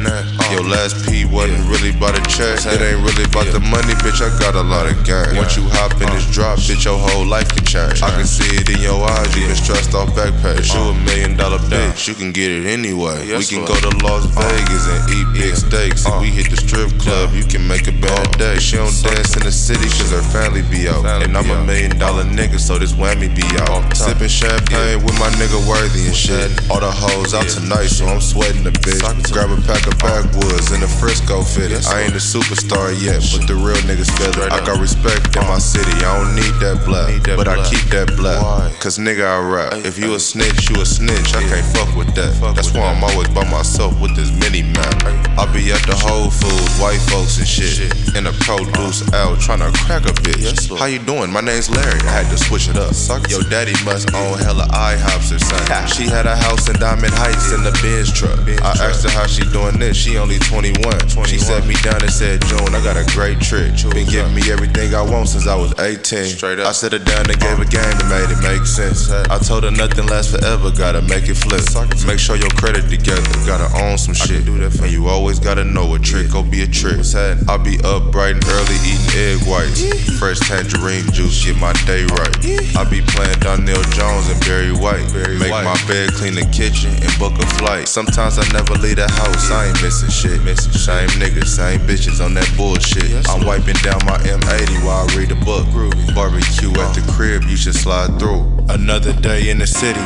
Your 0.52 0.60
last 0.60 1.00
P 1.08 1.24
wasn't 1.24 1.64
really 1.72 1.96
about 1.96 2.20
a 2.20 2.22
check. 2.28 2.60
It 2.68 2.84
ain't 2.84 3.00
really 3.00 3.24
about 3.24 3.48
the 3.48 3.64
money, 3.64 3.96
bitch. 4.04 4.20
I 4.20 4.28
got 4.36 4.54
a 4.54 4.60
lot 4.60 4.84
of 4.84 4.92
gang. 5.08 5.40
Once 5.40 5.56
you 5.56 5.64
hop 5.72 5.96
in 6.04 6.08
this 6.12 6.28
drop, 6.28 6.60
bitch, 6.60 6.84
your 6.84 7.00
whole 7.00 7.24
life 7.24 7.48
can 7.48 7.64
change. 7.64 8.04
I 8.04 8.12
can 8.12 8.28
see 8.28 8.60
it 8.60 8.68
in 8.68 8.84
your 8.84 9.00
eyes. 9.08 9.32
You 9.32 9.48
been 9.48 9.56
stressed 9.56 9.96
off 9.96 10.12
backpage. 10.12 10.68
You 10.76 10.92
a 10.92 10.94
million 11.08 11.32
dollar 11.32 11.56
bitch. 11.72 12.06
You 12.06 12.12
can 12.12 12.28
get 12.30 12.52
it 12.52 12.68
anyway. 12.68 13.24
We 13.24 13.44
can 13.48 13.64
go 13.64 13.72
to 13.72 13.88
Las 14.04 14.28
Vegas 14.36 14.84
and 14.84 15.00
eat 15.16 15.26
big 15.32 15.56
steaks. 15.56 16.04
If 16.04 16.20
we 16.20 16.28
hit 16.28 16.52
the 16.52 16.60
strip 16.60 16.92
club, 17.00 17.32
you 17.32 17.48
can 17.48 17.64
make 17.64 17.88
a 17.88 17.96
bad 18.04 18.36
day. 18.36 18.60
She 18.60 18.76
don't 18.76 18.92
dance 19.00 19.32
in 19.32 19.48
the 19.48 19.52
city 19.52 19.88
cause 19.96 20.12
her 20.12 20.20
family 20.28 20.60
be 20.68 20.92
out. 20.92 21.08
And 21.24 21.32
I'm 21.32 21.48
a 21.48 21.64
million 21.64 21.96
dollar 21.96 22.24
nigga, 22.28 22.60
so 22.66 22.78
this 22.78 22.94
whammy 22.98 23.30
be 23.30 23.46
out. 23.70 23.86
Sipping 23.94 24.26
champagne 24.26 24.98
with 25.06 25.14
my 25.22 25.30
nigga 25.38 25.62
worthy 25.70 26.10
and 26.10 26.16
shit. 26.16 26.50
All 26.66 26.82
the 26.82 26.90
hoes 26.90 27.30
out 27.32 27.46
tonight, 27.46 27.86
so 27.86 28.06
I'm 28.06 28.20
sweating 28.20 28.66
a 28.66 28.74
bit. 28.82 28.98
Grab 29.30 29.54
a 29.54 29.60
pack 29.62 29.86
of 29.86 29.94
backwoods 30.02 30.74
in 30.74 30.82
the 30.82 30.90
Frisco 30.98 31.46
fit. 31.46 31.70
I 31.86 32.02
ain't 32.02 32.18
a 32.18 32.22
superstar 32.22 32.90
yet, 32.98 33.22
but 33.30 33.46
the 33.46 33.54
real 33.54 33.78
niggas 33.86 34.10
feel 34.18 34.34
it. 34.34 34.50
I 34.50 34.58
got 34.66 34.82
respect 34.82 35.36
in 35.38 35.46
my 35.46 35.62
city, 35.62 35.94
I 36.02 36.18
don't 36.18 36.34
need 36.34 36.58
that 36.58 36.82
black. 36.82 37.22
But 37.38 37.46
I 37.46 37.62
keep 37.70 37.86
that 37.94 38.10
black. 38.18 38.42
Cause 38.82 38.98
nigga, 38.98 39.22
I 39.22 39.38
rap. 39.38 39.86
If 39.86 39.96
you 39.98 40.14
a 40.14 40.20
snitch, 40.20 40.68
you 40.68 40.82
a 40.82 40.86
snitch. 40.86 41.38
I 41.38 41.46
can't 41.46 41.66
fuck 41.70 41.94
with 41.94 42.10
that. 42.18 42.34
That's 42.54 42.74
why 42.74 42.90
I'm 42.90 43.02
always 43.04 43.28
by 43.30 43.46
myself 43.46 43.94
with 44.02 44.16
this 44.16 44.34
mini 44.34 44.66
map. 44.74 45.06
I 45.38 45.46
be 45.54 45.70
at 45.70 45.82
the 45.86 45.94
Whole 45.94 46.30
Foods, 46.34 46.74
white 46.82 46.98
folks 47.14 47.38
and 47.38 47.46
shit. 47.46 47.94
In 48.18 48.26
the 48.26 48.34
produce 48.42 49.06
out, 49.14 49.38
tryna 49.38 49.70
crack 49.86 50.02
a 50.02 50.14
bitch. 50.26 50.66
How 50.78 50.86
you 50.86 50.98
doing? 50.98 51.30
My 51.30 51.40
name's 51.40 51.70
Larry. 51.70 52.00
I 52.02 52.22
had 52.22 52.30
to 52.34 52.38
switch 52.46 52.68
it 52.70 52.78
up. 52.78 52.94
Yo, 53.28 53.42
daddy 53.50 53.74
must 53.84 54.14
own 54.14 54.38
hella 54.38 54.70
IHOPs 54.70 55.34
or 55.34 55.38
something. 55.42 55.86
She 55.90 56.06
had 56.06 56.26
a 56.26 56.36
house 56.36 56.68
in 56.70 56.78
Diamond 56.78 57.12
Heights 57.14 57.50
in 57.50 57.62
the 57.66 57.74
Benz 57.82 58.12
truck. 58.14 58.38
I 58.62 58.70
asked 58.86 59.02
her 59.02 59.10
how 59.10 59.26
she 59.26 59.42
doing 59.50 59.78
this. 59.78 59.96
She 59.96 60.16
only 60.16 60.38
21. 60.38 61.26
She 61.26 61.38
sat 61.38 61.66
me 61.66 61.74
down 61.82 62.02
and 62.02 62.10
said, 62.10 62.42
June, 62.46 62.70
I 62.70 62.82
got 62.82 62.94
a 62.94 63.06
great 63.14 63.40
trick. 63.40 63.74
Been 63.90 64.06
giving 64.06 64.34
me 64.34 64.46
everything 64.50 64.94
I 64.94 65.02
want 65.02 65.28
since 65.28 65.46
I 65.46 65.56
was 65.56 65.74
18. 65.78 66.38
Straight 66.38 66.60
up. 66.60 66.66
I 66.66 66.72
sit 66.72 66.92
her 66.92 67.02
down 67.02 67.26
and 67.26 67.38
gave 67.40 67.58
a 67.58 67.66
game 67.66 67.90
that 67.98 68.06
made 68.06 68.30
it 68.30 68.40
make 68.46 68.66
sense. 68.66 69.10
I 69.10 69.38
told 69.38 69.64
her 69.64 69.70
nothing 69.70 70.06
lasts 70.06 70.30
forever, 70.30 70.70
gotta 70.70 71.02
make 71.02 71.26
it 71.28 71.34
flip. 71.34 71.66
Make 72.06 72.18
sure 72.18 72.36
your 72.36 72.52
credit 72.54 72.86
together, 72.88 73.26
gotta 73.42 73.66
own 73.82 73.98
some 73.98 74.14
shit. 74.14 74.44
Do 74.44 74.58
that 74.58 74.78
And 74.78 74.92
you 74.92 75.08
always 75.08 75.40
gotta 75.40 75.64
know 75.64 75.94
a 75.94 75.98
trick, 75.98 76.30
go 76.30 76.42
be 76.42 76.62
a 76.62 76.66
trick. 76.68 77.02
I'll 77.48 77.58
be 77.58 77.78
up 77.82 78.12
bright 78.12 78.38
and 78.38 78.44
early 78.46 78.78
eating 78.86 79.10
egg 79.18 79.42
whites. 79.48 79.82
Fresh 80.18 80.40
tangerine 80.46 81.10
juice, 81.10 81.44
get 81.44 81.58
my 81.58 81.72
day 81.86 82.04
right. 82.04 82.35
I 82.76 82.84
be 82.84 83.00
playing 83.00 83.38
Donnell 83.40 83.82
Jones 83.96 84.28
and 84.28 84.40
Barry 84.44 84.72
White. 84.72 85.08
Make 85.40 85.50
my 85.50 85.76
bed, 85.88 86.12
clean 86.12 86.34
the 86.34 86.46
kitchen, 86.52 86.92
and 86.92 87.10
book 87.18 87.32
a 87.38 87.46
flight. 87.56 87.88
Sometimes 87.88 88.38
I 88.38 88.46
never 88.52 88.74
leave 88.74 88.96
the 88.96 89.08
house, 89.08 89.50
I 89.50 89.66
ain't 89.68 89.82
missing 89.82 90.10
shit. 90.10 90.40
Same 90.58 91.08
niggas, 91.20 91.46
same 91.46 91.80
bitches 91.80 92.24
on 92.24 92.34
that 92.34 92.50
bullshit. 92.56 93.26
I'm 93.28 93.46
wiping 93.46 93.80
down 93.82 94.04
my 94.04 94.18
M80 94.18 94.84
while 94.84 95.08
I 95.08 95.16
read 95.16 95.32
a 95.32 95.40
book. 95.44 95.66
Barbecue 96.14 96.70
at 96.80 96.94
the 96.94 97.04
crib, 97.16 97.44
you 97.44 97.56
should 97.56 97.74
slide 97.74 98.18
through. 98.18 98.44
Another 98.68 99.12
day 99.12 99.48
in 99.48 99.58
the 99.58 99.66
city. 99.66 100.00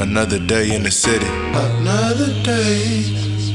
Another 0.00 0.38
day 0.38 0.74
in 0.74 0.82
the 0.82 0.90
city. 0.90 1.26
Another 1.26 2.32
day, 2.42 3.04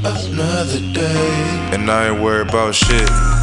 another 0.04 0.80
day. 0.94 1.70
And 1.74 1.90
I 1.90 2.10
ain't 2.10 2.22
worried 2.22 2.50
about 2.50 2.74
shit. 2.76 3.37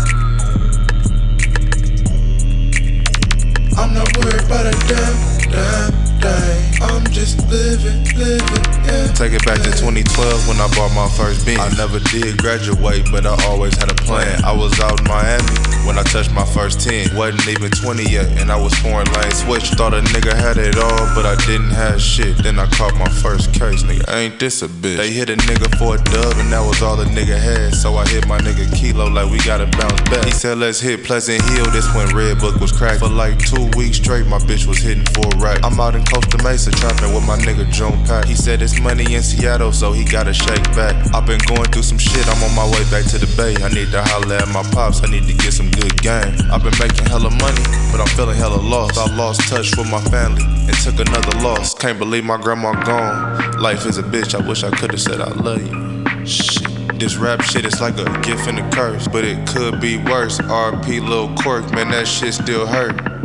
I'm 3.77 3.93
not 3.93 4.17
worried 4.17 4.45
about 4.45 4.67
a 4.67 4.71
damn, 4.87 5.51
damn 5.51 6.04
thing. 6.25 6.65
I'm 6.83 7.05
just 7.13 7.39
living, 7.49 8.05
living, 8.17 8.65
yeah. 8.85 9.09
Take 9.13 9.33
it 9.33 9.45
back 9.45 9.61
to 9.63 9.71
2012 9.73 10.49
when 10.49 10.59
I 10.61 10.69
bought 10.77 10.93
my 10.93 11.09
first 11.17 11.47
Benz. 11.47 11.61
I 11.61 11.69
never 11.77 12.01
did 12.13 12.39
graduate, 12.39 13.09
but 13.11 13.25
I 13.27 13.37
always 13.47 13.77
had 13.77 13.91
a 13.91 13.95
plan. 13.95 14.43
I 14.45 14.53
was 14.53 14.73
out 14.81 15.01
in 15.01 15.07
Miami 15.07 15.57
when 15.87 15.99
I 15.99 16.03
touched 16.05 16.33
my 16.33 16.45
first 16.45 16.81
10. 16.81 17.17
Wasn't 17.17 17.47
even 17.49 17.71
20 17.71 18.05
yet, 18.11 18.27
and 18.41 18.51
I 18.51 18.61
was 18.61 18.75
foreign 18.81 19.09
lane 19.13 19.33
switch. 19.33 19.71
Thought 19.77 19.95
a 19.95 20.03
nigga 20.13 20.35
had 20.35 20.57
it 20.57 20.77
all, 20.77 21.05
but 21.15 21.25
I 21.25 21.37
didn't 21.47 21.71
have 21.71 22.01
shit. 22.01 22.37
Then 22.43 22.59
I 22.59 22.67
caught 22.67 22.95
my 22.97 23.09
first 23.09 23.53
case, 23.55 23.83
nigga. 23.83 24.05
Ain't 24.13 24.39
this 24.39 24.63
a 24.63 24.69
bitch? 24.69 24.97
They 24.97 25.11
hit 25.11 25.31
a 25.31 25.37
nigga 25.37 25.69
for 25.79 25.97
a 25.97 25.99
dub, 25.99 26.37
and 26.37 26.53
that 26.53 26.61
was 26.61 26.83
all 26.83 26.97
the 26.97 27.07
nigga 27.07 27.39
had. 27.39 27.75
So 27.75 27.97
I 27.97 28.07
hit 28.09 28.27
my 28.27 28.39
nigga 28.39 28.69
Kilo 28.75 29.09
like 29.09 29.31
we 29.31 29.39
gotta 29.39 29.67
bounce 29.79 30.01
back. 30.11 30.25
He 30.25 30.33
said, 30.33 30.59
let's 30.59 30.81
hit 30.81 31.05
Pleasant 31.05 31.43
Hill. 31.51 31.67
This 31.71 31.89
when 31.95 32.09
Red 32.15 32.39
Book 32.39 32.61
was 32.61 32.73
cracked. 32.73 33.01
For 33.01 33.09
like 33.09 33.39
two 33.39 33.71
weeks 33.77 33.97
straight, 33.97 34.27
my 34.27 34.39
bitch 34.39 34.67
was 34.67 34.79
hitting 34.79 35.05
for 35.15 35.27
a 35.35 35.39
rack. 35.39 35.61
I'm 35.65 35.79
out 35.81 35.95
in 35.95 36.05
Costa 36.15 36.39
Mesa 36.45 36.71
trapping 36.71 37.13
with 37.13 37.27
my 37.27 37.37
nigga 37.39 37.69
June 37.73 37.99
Pack. 38.07 38.27
He 38.27 38.37
said 38.37 38.63
it's 38.63 38.79
money 38.79 39.15
in 39.15 39.23
Seattle, 39.23 39.73
so 39.73 39.91
he 39.91 40.05
gotta 40.05 40.33
shake 40.33 40.63
back. 40.71 40.95
I've 41.13 41.27
been 41.27 41.41
going 41.49 41.65
through 41.73 41.83
some 41.83 41.99
shit, 41.99 42.25
I'm 42.29 42.41
on 42.45 42.55
my 42.55 42.65
way 42.71 42.85
back 42.89 43.05
to 43.11 43.19
the 43.19 43.27
bay. 43.37 43.61
I 43.65 43.69
need 43.75 43.91
to 43.91 44.01
holler 44.01 44.37
at 44.37 44.47
my 44.49 44.63
pops, 44.71 45.03
I 45.03 45.11
need 45.11 45.27
to 45.27 45.35
get 45.35 45.53
some 45.53 45.71
good 45.73 46.01
game. 46.03 46.39
I've 46.53 46.63
been 46.63 46.79
making 46.79 47.07
hella 47.07 47.31
money, 47.43 47.63
but 47.91 47.99
I'm 48.01 48.07
feeling 48.15 48.37
hella 48.37 48.63
lost. 48.63 48.97
I 48.97 49.13
lost 49.17 49.41
touch 49.49 49.77
with 49.77 49.91
my 49.91 50.01
family 50.03 50.45
and 50.45 50.75
took 50.87 51.01
another 51.01 51.37
loss. 51.41 51.75
Can't 51.75 51.99
believe 51.99 52.25
my 52.25 52.37
grandma 52.41 52.81
gone. 52.85 53.59
Life 53.59 53.85
is 53.85 53.99
a 53.99 54.05
bitch, 54.05 54.41
I 54.41 54.47
wish 54.47 54.63
I 54.63 54.71
could've 54.71 55.01
said 55.01 55.21
I 55.21 55.31
love 55.31 55.67
you. 55.67 56.27
Shit. 56.27 56.63
This 57.01 57.17
rap 57.17 57.43
shit 57.43 57.67
is 57.67 57.81
like 57.81 57.99
a 57.99 58.05
gift 58.21 58.47
and 58.47 58.61
a 58.61 58.71
curse, 58.71 59.09
but 59.09 59.25
it 59.25 59.49
could 59.49 59.81
be 59.81 59.97
worse. 59.97 60.39
RP 60.39 61.07
Lil 61.07 61.35
Quirk, 61.43 61.73
man, 61.73 61.91
that 61.91 62.07
shit 62.07 62.35
still 62.35 62.67
hurt. 62.67 63.24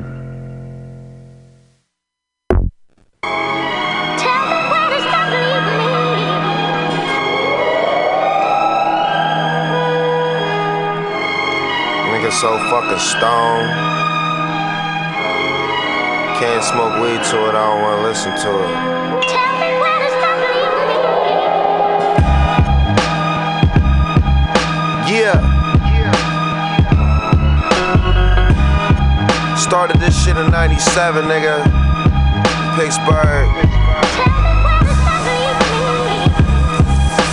Nigga 12.20 12.32
so 12.32 12.58
fucking 12.70 13.00
stoned. 13.00 13.70
Can't 16.40 16.64
smoke 16.64 17.02
weed 17.02 17.24
to 17.32 17.48
it, 17.48 17.56
I 17.56 17.66
don't 17.68 17.82
wanna 17.82 18.04
listen 18.04 18.32
to 18.36 18.50
it. 18.64 18.70
Yeah. 25.10 25.40
Started 29.58 30.00
this 30.00 30.16
shit 30.24 30.38
in 30.38 30.52
97, 30.52 31.26
nigga. 31.26 31.79
Pittsburgh. 32.80 33.52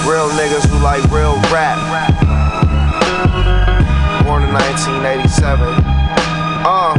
Real 0.02 0.28
niggas 0.34 0.66
who 0.66 0.76
like 0.82 1.04
real 1.12 1.38
rap. 1.54 1.78
Born 4.26 4.42
in 4.42 4.52
1987. 4.52 5.68
Uh. 6.66 6.94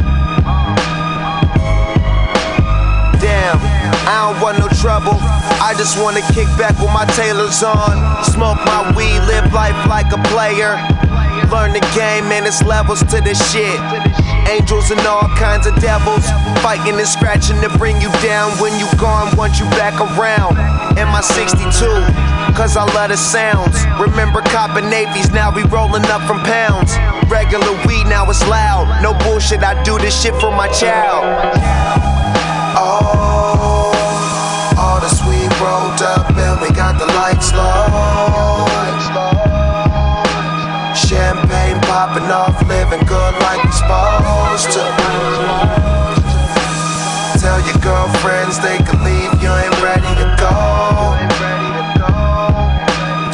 Damn, 3.20 3.60
I 4.08 4.32
don't 4.32 4.40
want 4.40 4.58
no 4.58 4.68
trouble. 4.80 5.12
I 5.60 5.74
just 5.76 6.00
wanna 6.00 6.22
kick 6.32 6.48
back 6.56 6.80
with 6.80 6.90
my 6.94 7.04
tailors 7.04 7.62
on. 7.62 8.24
Smoke 8.24 8.64
my 8.64 8.94
weed, 8.96 9.20
live 9.28 9.52
life 9.52 9.76
like 9.86 10.10
a 10.14 10.22
player. 10.32 10.80
Learn 11.52 11.74
the 11.74 11.86
game 11.94 12.32
and 12.32 12.46
it's 12.46 12.62
levels 12.62 13.00
to 13.12 13.20
this 13.20 13.52
shit. 13.52 13.78
Angels 14.48 14.90
and 14.90 15.00
all 15.00 15.28
kinds 15.36 15.66
of 15.66 15.74
devils. 15.76 16.24
Fighting 16.64 16.96
and 16.96 17.06
scratching 17.06 17.60
to 17.60 17.68
bring 17.76 18.00
you 18.00 18.10
down. 18.24 18.50
When 18.58 18.72
you 18.80 18.88
gone, 18.96 19.36
want 19.36 19.60
you 19.60 19.66
back 19.76 20.00
around. 20.00 20.56
In 20.96 21.06
my 21.08 21.20
62, 21.20 21.68
cause 22.56 22.76
I 22.76 22.84
love 22.96 23.10
the 23.10 23.16
sounds. 23.16 23.76
Remember 24.00 24.40
copping 24.40 24.88
navies, 24.88 25.30
now 25.30 25.54
we 25.54 25.62
rolling 25.64 26.04
up 26.06 26.22
from 26.26 26.40
pounds. 26.48 26.96
Regular 27.30 27.72
weed, 27.86 28.08
now 28.08 28.24
it's 28.30 28.40
loud. 28.48 29.02
No 29.02 29.12
bullshit, 29.24 29.62
I 29.62 29.80
do 29.82 29.98
this 29.98 30.16
shit 30.20 30.34
for 30.40 30.50
my 30.50 30.68
child. 30.68 31.24
Oh, 32.74 33.92
all 34.78 35.00
the 35.00 35.08
sweet 35.12 35.52
rolled 35.60 36.00
up 36.00 36.32
and 36.36 36.60
we 36.60 36.74
got 36.74 36.98
the 36.98 37.06
lights 37.06 37.52
low. 37.52 39.37
Popping 41.98 42.30
off, 42.30 42.54
living 42.68 43.04
good 43.10 43.34
like 43.42 43.58
we 43.58 43.72
supposed 43.74 44.70
to. 44.70 44.86
Tell 47.42 47.58
your 47.66 47.74
girlfriends 47.82 48.62
they 48.62 48.78
can 48.86 49.02
leave, 49.02 49.34
you 49.42 49.50
ain't 49.50 49.74
ready 49.82 50.06
to 50.22 50.26
go. 50.38 50.54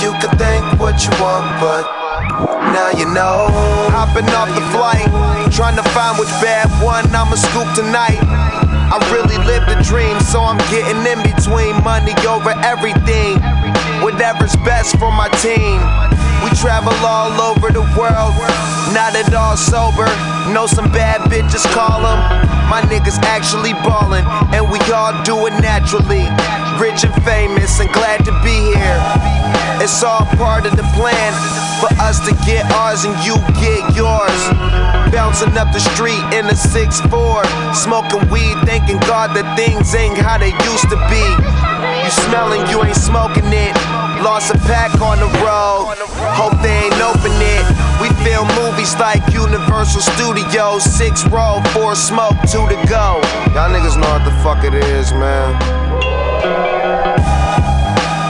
You 0.00 0.16
can 0.16 0.32
think 0.40 0.64
what 0.80 0.96
you 1.04 1.12
want, 1.20 1.44
but 1.60 1.84
now 2.72 2.88
you 2.96 3.04
know. 3.12 3.52
Hopping 3.92 4.24
off 4.32 4.48
the 4.48 4.64
flight, 4.72 5.12
trying 5.52 5.76
to 5.76 5.84
find 5.92 6.18
which 6.18 6.32
bad 6.40 6.64
one 6.82 7.04
I'ma 7.14 7.36
scoop 7.36 7.68
tonight. 7.76 8.16
I 8.16 8.96
really 9.12 9.36
live 9.44 9.68
the 9.68 9.76
dream, 9.84 10.18
so 10.20 10.40
I'm 10.40 10.56
getting 10.72 11.04
in 11.04 11.20
between 11.20 11.76
money 11.84 12.16
over 12.24 12.56
everything. 12.64 13.36
Whatever's 14.00 14.56
best 14.64 14.96
for 14.96 15.12
my 15.12 15.28
team. 15.44 15.84
We 16.44 16.50
travel 16.60 16.92
all 17.00 17.32
over 17.40 17.72
the 17.72 17.80
world, 17.96 18.36
not 18.92 19.16
at 19.16 19.32
all 19.32 19.56
sober. 19.56 20.04
Know 20.52 20.66
some 20.66 20.92
bad 20.92 21.24
bitches, 21.32 21.64
call 21.72 22.04
them. 22.04 22.20
My 22.68 22.84
niggas 22.84 23.16
actually 23.24 23.72
ballin', 23.80 24.28
and 24.52 24.68
we 24.68 24.76
all 24.92 25.16
do 25.24 25.46
it 25.48 25.56
naturally. 25.64 26.28
Rich 26.76 27.08
and 27.08 27.16
famous, 27.24 27.80
and 27.80 27.88
glad 27.96 28.24
to 28.28 28.32
be 28.44 28.76
here. 28.76 29.00
It's 29.80 30.04
all 30.04 30.28
part 30.36 30.66
of 30.66 30.76
the 30.76 30.84
plan 30.92 31.32
for 31.80 31.88
us 32.04 32.20
to 32.28 32.32
get 32.44 32.70
ours 32.72 33.04
and 33.04 33.16
you 33.24 33.40
get 33.56 33.96
yours. 33.96 34.40
Bouncing 35.12 35.56
up 35.56 35.72
the 35.72 35.80
street 35.80 36.22
in 36.36 36.44
a 36.46 36.56
6'4, 36.56 37.08
smoking 37.74 38.28
weed, 38.28 38.56
thanking 38.68 39.00
God 39.08 39.34
that 39.34 39.56
things 39.56 39.94
ain't 39.94 40.18
how 40.18 40.38
they 40.38 40.52
used 40.52 40.88
to 40.92 40.98
be. 41.08 41.73
You 42.04 42.10
smelling, 42.10 42.66
you 42.68 42.84
ain't 42.84 42.94
smoking 42.94 43.48
it. 43.48 43.72
Lost 44.20 44.54
a 44.54 44.58
pack 44.68 44.92
on 45.00 45.18
the 45.18 45.30
road. 45.40 45.96
Hope 46.36 46.52
they 46.60 46.84
ain't 46.84 47.00
open 47.00 47.32
it. 47.32 47.64
We 47.96 48.12
film 48.20 48.44
movies 48.60 48.92
like 49.00 49.24
Universal 49.32 50.02
Studios. 50.12 50.84
Six 50.84 51.24
roll, 51.28 51.62
four 51.72 51.94
smoke, 51.94 52.36
two 52.52 52.68
to 52.68 52.76
go. 52.92 53.24
Y'all 53.56 53.72
niggas 53.72 53.96
know 53.96 54.12
what 54.12 54.24
the 54.28 54.36
fuck 54.44 54.64
it 54.64 54.74
is, 54.74 55.12
man. 55.12 55.56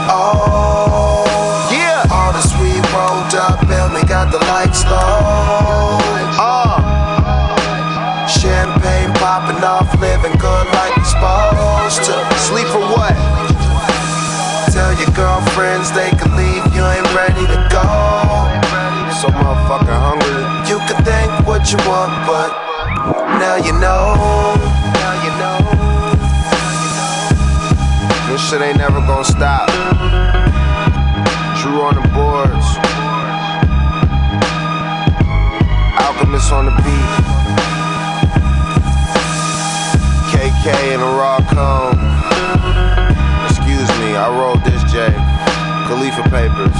Oh, 0.07 1.67
yeah. 1.69 2.07
All 2.07 2.31
this 2.31 2.47
weed 2.63 2.79
rolled 2.95 3.35
up 3.35 3.59
and 3.67 3.93
we 3.93 4.07
got 4.07 4.31
the 4.31 4.39
lights 4.47 4.85
low. 4.87 5.99
Uh, 6.39 6.79
champagne 8.27 9.11
popping 9.19 9.61
off, 9.63 9.91
living 9.99 10.31
good 10.39 10.67
like 10.71 10.95
we 10.95 11.03
supposed 11.03 12.07
to. 12.07 12.15
Sleep 12.39 12.67
for 12.67 12.94
girlfriends 15.15 15.91
they 15.95 16.11
can 16.11 16.35
leave, 16.35 16.63
you 16.75 16.83
ain't 16.83 17.07
ready 17.15 17.47
to 17.47 17.59
go. 17.71 17.87
So 19.15 19.31
motherfucking 19.31 19.95
hungry. 19.95 20.43
You 20.67 20.77
can 20.87 20.99
think 21.07 21.31
what 21.47 21.71
you 21.71 21.79
want, 21.87 22.11
but 22.27 22.51
now 23.39 23.55
you 23.55 23.71
know. 23.79 24.19
Now 24.99 25.13
you 25.23 25.31
know. 25.39 25.57
This 28.27 28.43
shit 28.49 28.61
ain't 28.61 28.77
never 28.77 28.99
gonna 28.99 29.23
stop. 29.23 29.69
Drew 31.61 31.79
on 31.79 31.95
the 31.95 32.05
boards. 32.11 32.67
Alchemist 36.03 36.51
on 36.51 36.65
the 36.65 36.75
beat. 36.83 37.15
KK 40.31 40.93
in 40.93 40.99
a 40.99 41.11
raw 41.15 41.39
cone. 41.55 42.15
Excuse 43.47 43.89
me, 43.99 44.15
I 44.17 44.27
this 44.29 44.54
Khalifa 44.95 46.23
Papers. 46.29 46.79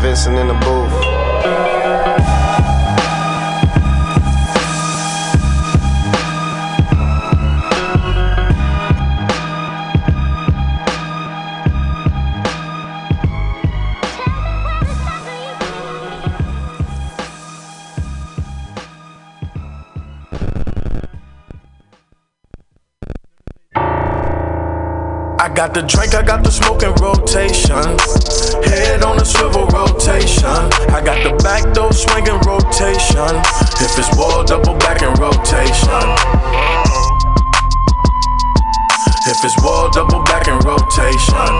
Vincent 0.00 0.38
in 0.38 0.48
the 0.48 0.54
booth. 0.64 1.15
Got 25.66 25.74
the 25.74 25.82
drink, 25.82 26.14
I 26.14 26.22
got 26.22 26.44
the 26.44 26.50
smoking 26.50 26.94
rotation. 27.02 27.98
Head 28.62 29.02
on 29.02 29.18
a 29.18 29.24
swivel 29.24 29.66
rotation. 29.66 30.46
I 30.94 31.02
got 31.02 31.18
the 31.26 31.34
back 31.42 31.74
door 31.74 31.92
swinging 31.92 32.38
rotation. 32.46 33.34
If 33.82 33.98
it's 33.98 34.10
wall, 34.14 34.44
double 34.44 34.78
back 34.78 35.02
in 35.02 35.10
rotation. 35.18 36.06
If 39.26 39.42
it's 39.42 39.58
wall, 39.58 39.90
double 39.90 40.22
back 40.30 40.46
in 40.46 40.54
rotation. 40.62 41.50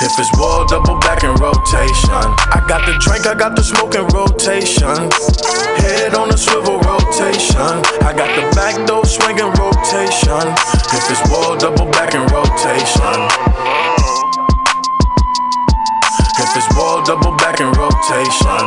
If 0.00 0.16
it's 0.16 0.32
wall, 0.38 0.64
double 0.64 0.98
back 1.00 1.24
in 1.24 1.34
rotation. 1.36 2.24
I 2.56 2.64
got 2.68 2.86
the 2.86 2.96
drink, 3.04 3.26
I 3.26 3.34
got 3.34 3.54
the 3.54 3.62
smoking 3.62 4.08
rotation. 4.16 5.65
Head 5.82 6.14
on 6.14 6.32
a 6.32 6.36
swivel 6.36 6.78
rotation. 6.80 7.82
I 8.04 8.12
got 8.16 8.30
the 8.36 8.44
back 8.54 8.76
door 8.86 9.04
swinging 9.04 9.52
rotation. 9.58 10.46
If 10.92 11.10
it's 11.10 11.22
wall, 11.30 11.56
double 11.56 11.90
back 11.92 12.14
in 12.14 12.22
rotation. 12.32 13.20
If 16.38 16.56
it's 16.56 16.68
wall, 16.76 17.02
double 17.04 17.34
back 17.36 17.60
in 17.60 17.68
rotation. 17.72 18.64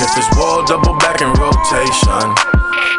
If 0.00 0.16
it's 0.16 0.28
wall, 0.36 0.64
double 0.64 0.96
back 0.98 1.20
in 1.20 1.32
rotation. 1.40 2.26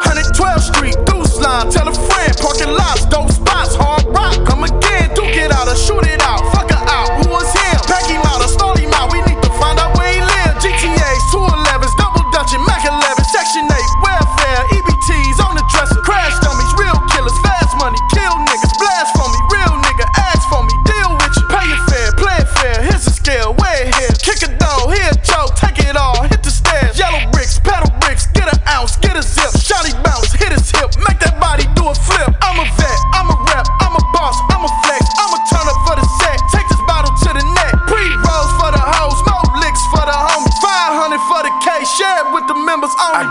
112th 0.06 0.74
Street, 0.74 0.98
Goose 1.06 1.38
Line, 1.40 1.70
tell 1.70 1.88
a 1.88 1.94
friend, 1.94 2.36
parking 2.38 2.70
lots, 2.70 3.06
dope 3.06 3.32
spots, 3.32 3.76
hard 3.76 4.06
rock, 4.06 4.46
come 4.46 4.64
again, 4.64 5.14
duke 5.14 5.36
it 5.36 5.52
out 5.52 5.68
or 5.68 5.76
shoot 5.76 6.06
it 6.06 6.22
out, 6.22 6.42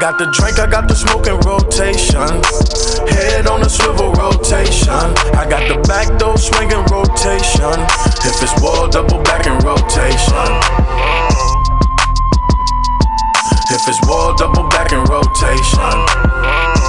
got 0.03 0.19
the 0.19 0.27
drink, 0.35 0.59
I 0.59 0.67
got 0.67 0.89
the 0.89 0.97
smoking 0.97 1.39
rotation, 1.47 2.27
head 3.07 3.47
on 3.47 3.63
a 3.63 3.71
swivel 3.71 4.11
rotation, 4.19 4.91
I 5.39 5.47
got 5.49 5.63
the 5.71 5.79
back 5.87 6.19
door 6.19 6.37
swinging 6.37 6.83
rotation, 6.91 7.79
if 8.27 8.43
it's 8.43 8.51
wall, 8.61 8.89
double 8.89 9.23
back 9.23 9.47
in 9.47 9.55
rotation. 9.63 10.51
If 13.71 13.87
it's 13.87 14.03
wall, 14.03 14.35
double 14.35 14.69
back 14.75 14.91
in 14.91 14.99
rotation. 15.07 16.82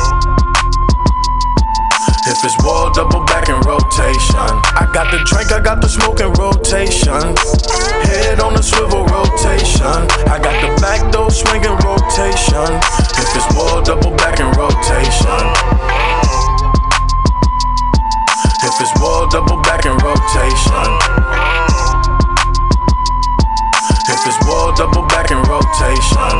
If 2.26 2.40
it's 2.46 2.56
wall, 2.64 2.90
double 2.94 3.20
back 3.26 3.50
in 3.50 3.60
rotation. 3.68 4.48
I 4.80 4.88
got 4.94 5.12
the 5.12 5.20
drink, 5.28 5.52
I 5.52 5.60
got 5.60 5.82
the 5.82 5.90
smoking 5.90 6.32
rotation. 6.40 7.36
Head 8.08 8.40
on 8.40 8.54
the 8.54 8.64
swivel 8.64 9.04
rotation. 9.12 10.08
I 10.32 10.40
got 10.40 10.56
the 10.64 10.72
back 10.80 11.12
door 11.12 11.30
swinging 11.30 11.76
rotation. 11.84 12.80
If 13.20 13.28
it's 13.36 13.48
wall, 13.56 13.82
double 13.84 14.16
back 14.16 14.40
in 14.40 14.48
rotation. 14.56 15.44
If 18.64 18.76
it's 18.80 18.94
wall, 19.02 19.28
double 19.28 19.60
back 19.62 19.86
in 19.86 19.92
rotation. 20.00 21.23
Double 24.76 25.06
back 25.08 25.30
in 25.30 25.38
rotation. 25.38 26.34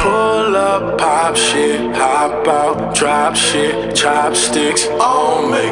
Pull 0.00 0.56
up, 0.56 0.98
pop 0.98 1.36
shit, 1.36 1.94
hop 1.94 2.46
out, 2.48 2.94
drop 2.94 3.36
shit, 3.36 3.94
chopsticks 3.94 4.86
on 4.86 5.50
me. 5.50 5.68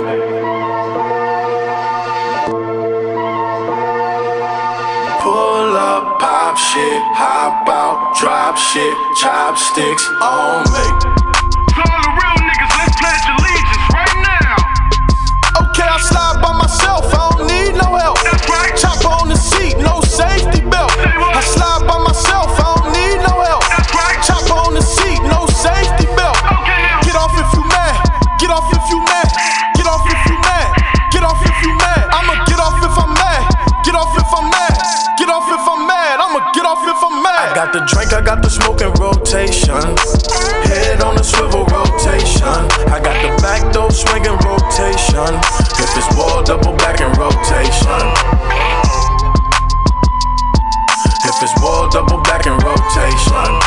Pull 5.22 5.76
up, 5.76 6.20
pop 6.20 6.56
shit, 6.58 7.02
hop 7.16 7.68
out, 7.68 8.14
drop 8.20 8.56
shit, 8.56 8.94
chopsticks 9.16 10.06
on 10.20 10.64
me. 10.72 10.86
To 11.72 11.80
all 11.88 12.02
the 12.04 12.12
real 12.20 12.36
niggas, 12.44 12.72
let's 12.76 12.96
pledge 13.00 13.24
allegiance 13.32 13.86
right 13.96 14.18
now. 14.20 14.56
Oh, 15.56 15.70
okay, 15.70 15.88
I 15.88 15.98
slide 16.00 16.40
by 16.42 16.52
myself, 16.52 17.04
I 17.14 17.16
don't 17.30 17.46
need 17.46 17.72
no 17.80 17.96
help. 17.96 18.27
I 38.10 38.22
got 38.22 38.42
the 38.42 38.48
smoking 38.48 38.92
rotation. 38.96 39.76
Head 40.64 41.02
on 41.02 41.16
the 41.16 41.22
swivel 41.22 41.64
rotation. 41.66 42.64
I 42.88 43.00
got 43.04 43.20
the 43.20 43.36
back 43.42 43.72
door 43.72 43.90
swinging 43.90 44.38
rotation. 44.48 45.36
If 45.76 45.90
it's 45.92 46.08
wall, 46.16 46.42
double 46.42 46.74
back 46.76 47.00
in 47.00 47.12
rotation. 47.20 48.02
If 51.28 51.36
it's 51.42 51.54
wall, 51.60 51.90
double 51.90 52.22
back 52.22 52.46
in 52.46 52.56
rotation. 52.56 53.57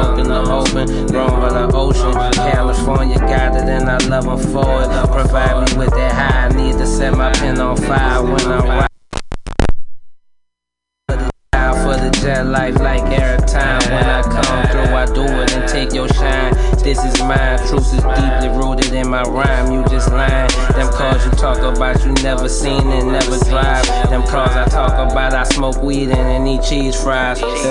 Know. 0.00 0.14
I'm 0.14 0.24
the 0.24 0.52
open, 0.52 1.06
grown 1.06 1.40
by 1.40 1.48
the 1.50 1.76
ocean. 1.76 2.12
California 2.32 3.18
got 3.18 3.56
it 3.56 3.68
and 3.68 3.88
I 3.88 3.98
love 4.08 4.26
him 4.26 4.52
for 4.52 4.82
it. 4.82 5.10
Provide 5.10 5.70
me 5.70 5.78
with 5.78 5.90
that 5.90 6.12
high. 6.12 6.46
I 6.46 6.48
need 6.56 6.78
to 6.78 6.86
set 6.86 7.16
my 7.16 7.32
pen 7.32 7.60
on 7.60 7.76
fire 7.76 8.22
when 8.22 8.40
I'm 8.40 8.90
for 11.90 11.96
the 11.96 12.10
jet 12.22 12.46
life 12.46 12.78
like 12.80 13.02
every 13.18 13.46
time 13.46 13.80
when 13.90 14.04
I 14.04 14.22
come 14.22 14.66
through 14.70 14.94
I 14.94 15.06
do 15.06 15.24
it 15.24 15.52
and 15.52 15.68
take 15.68 15.92
your 15.92 16.08
shine 16.08 16.52
this 16.82 16.98
is 17.04 17.20
mine. 17.20 17.58
Truth 17.68 17.94
is 17.94 18.02
deeply 18.02 18.48
rooted 18.48 18.92
in 18.92 19.08
my 19.08 19.22
rhyme. 19.22 19.72
You 19.72 19.84
just 19.88 20.10
lying. 20.10 20.48
Them 20.74 20.92
cars 20.92 21.24
you 21.24 21.30
talk 21.32 21.58
about 21.58 22.04
you 22.04 22.12
never 22.22 22.48
seen 22.48 22.86
and 22.88 23.12
never 23.12 23.38
drive. 23.44 23.86
Them 24.08 24.22
cars 24.26 24.56
I 24.56 24.66
talk 24.66 24.92
about 24.92 25.34
I 25.34 25.44
smoke 25.44 25.82
weed 25.82 26.10
and, 26.10 26.18
and 26.18 26.48
eat 26.48 26.62
cheese 26.62 27.00
fries. 27.00 27.40
Wouldn't 27.42 27.70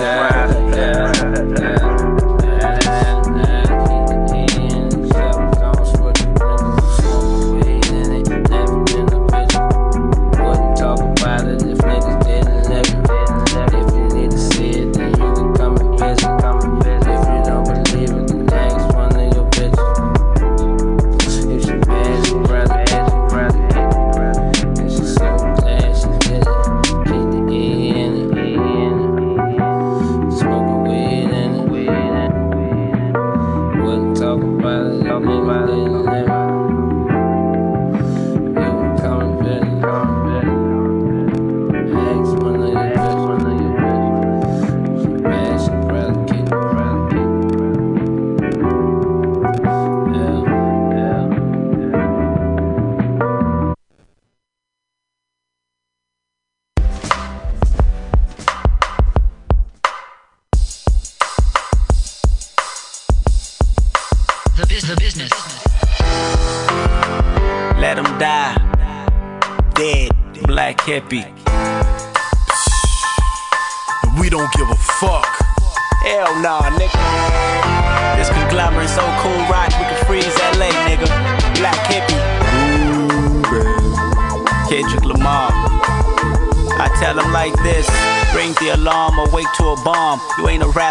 You 90.37 90.47
ain't 90.47 90.63
a 90.63 90.69
rapper, 90.69 90.88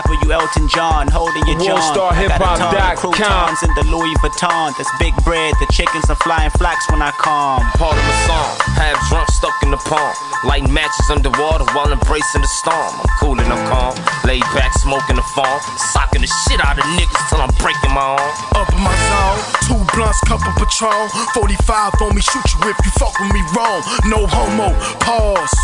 croutons 2.99 3.63
in 3.63 3.71
the 3.79 3.87
Louis 3.87 4.11
Vuitton. 4.19 4.75
That's 4.75 4.91
big 4.99 5.15
bread, 5.23 5.55
the 5.63 5.71
chickens 5.71 6.11
are 6.11 6.19
flying 6.27 6.51
flocks 6.59 6.91
when 6.91 7.01
I 7.01 7.15
come. 7.23 7.63
Part 7.79 7.95
of 7.95 8.03
a 8.03 8.17
song, 8.27 8.51
half 8.75 8.99
drunk, 9.09 9.31
stuck 9.31 9.55
in 9.63 9.71
the 9.71 9.79
palm. 9.87 10.15
Lighting 10.43 10.75
matches 10.75 11.07
underwater 11.07 11.65
while 11.79 11.91
embracing 11.95 12.43
the 12.43 12.51
storm. 12.59 12.91
I'm 12.99 13.11
cool 13.23 13.39
and 13.39 13.47
I'm 13.47 13.63
calm. 13.71 13.95
Laid 14.27 14.43
back, 14.51 14.75
smoking 14.75 15.15
the 15.15 15.27
farm. 15.35 15.63
Socking 15.95 16.23
the 16.27 16.31
shit 16.47 16.59
out 16.59 16.79
of 16.79 16.85
niggas 16.99 17.23
till 17.31 17.39
I'm 17.39 17.55
breaking 17.63 17.95
my 17.95 18.19
arm. 18.19 18.35
Up 18.59 18.67
in 18.75 18.83
my 18.83 18.95
zone, 19.07 19.41
two 19.71 19.81
blunts, 19.95 20.19
cup 20.27 20.43
of 20.43 20.55
Patron. 20.59 21.07
45 21.39 22.03
on 22.03 22.15
me, 22.19 22.21
shoot 22.21 22.47
you 22.51 22.59
if 22.67 22.79
you 22.83 22.91
fuck 22.99 23.15
with 23.23 23.31
me 23.31 23.43
wrong. 23.55 23.79
No 24.11 24.27
homo, 24.27 24.75
pause. 24.99 25.55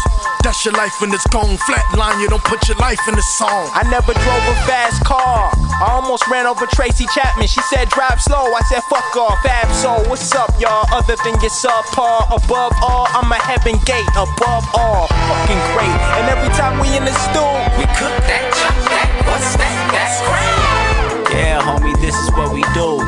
That's 0.44 0.62
your 0.62 0.74
life 0.74 1.01
when 1.01 1.11
it's 1.11 1.27
gone. 1.28 1.56
Flatline, 1.65 2.20
you 2.20 2.28
don't 2.28 2.44
put 2.44 2.69
your 2.69 2.77
life 2.77 3.01
in 3.09 3.15
the 3.16 3.27
song. 3.40 3.70
I 3.73 3.82
never 3.89 4.12
drove 4.12 4.44
a 4.44 4.56
fast 4.69 5.02
car. 5.02 5.51
I 5.81 5.97
almost 5.97 6.28
ran 6.28 6.47
over 6.47 6.66
Tracy 6.66 7.06
Chapman. 7.15 7.23
She 7.44 7.60
said 7.68 7.88
drive 7.90 8.20
slow. 8.20 8.52
I 8.52 8.62
said 8.68 8.82
fuck 8.88 9.14
off. 9.16 9.38
Fab 9.44 9.68
soul, 9.72 10.02
what's 10.09 10.32
up, 10.34 10.51
y'all? 10.59 10.88
Other 10.92 11.16
than 11.24 11.36
your 11.40 11.52
subpar, 11.52 12.26
above 12.32 12.72
all, 12.82 13.06
I'm 13.12 13.30
a 13.30 13.36
heaven 13.36 13.76
gate. 13.84 14.09
Above 14.16 14.64
all, 14.74 15.06
fucking 15.09 15.62
great. 15.76 15.96
And 16.18 16.26
every 16.32 16.52
time 16.56 16.80
we 16.80 16.96
in 16.96 17.05
the 17.05 17.14
stool, 17.28 17.60
we 17.76 17.84
cook 18.01 18.16
that, 18.26 18.44
chop 18.59 18.76
that, 18.88 19.09
what's 19.28 19.56
that? 19.60 19.76
That's 19.92 20.18
great. 20.24 21.36
Yeah, 21.36 21.60
homie, 21.60 21.94
this 22.01 22.16
is 22.16 22.30
what 22.32 22.52
we 22.55 22.62
do. 22.72 23.05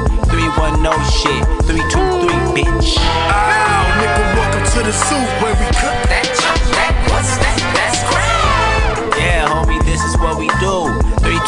Oh 0.89 1.03
shit. 1.11 1.45
Three, 1.67 1.83
two, 1.91 2.01
three, 2.23 2.63
bitch. 2.63 2.97
Ow, 2.97 4.01
nigga, 4.01 4.23
welcome 4.39 4.65
to 4.65 4.81
the 4.87 4.93
soup 4.93 5.29
where 5.43 5.53
we 5.59 5.67
cook 5.75 5.99
that 6.09 6.25
chop 6.39 6.57
that. 6.79 6.95
What's 7.11 7.37
that? 7.43 7.59
That's 7.75 8.01
crap. 8.07 9.19
Yeah, 9.19 9.51
homie, 9.51 9.83
this 9.85 10.01
is 10.01 10.17
what 10.17 10.39
we 10.39 10.47
do. 10.63 10.86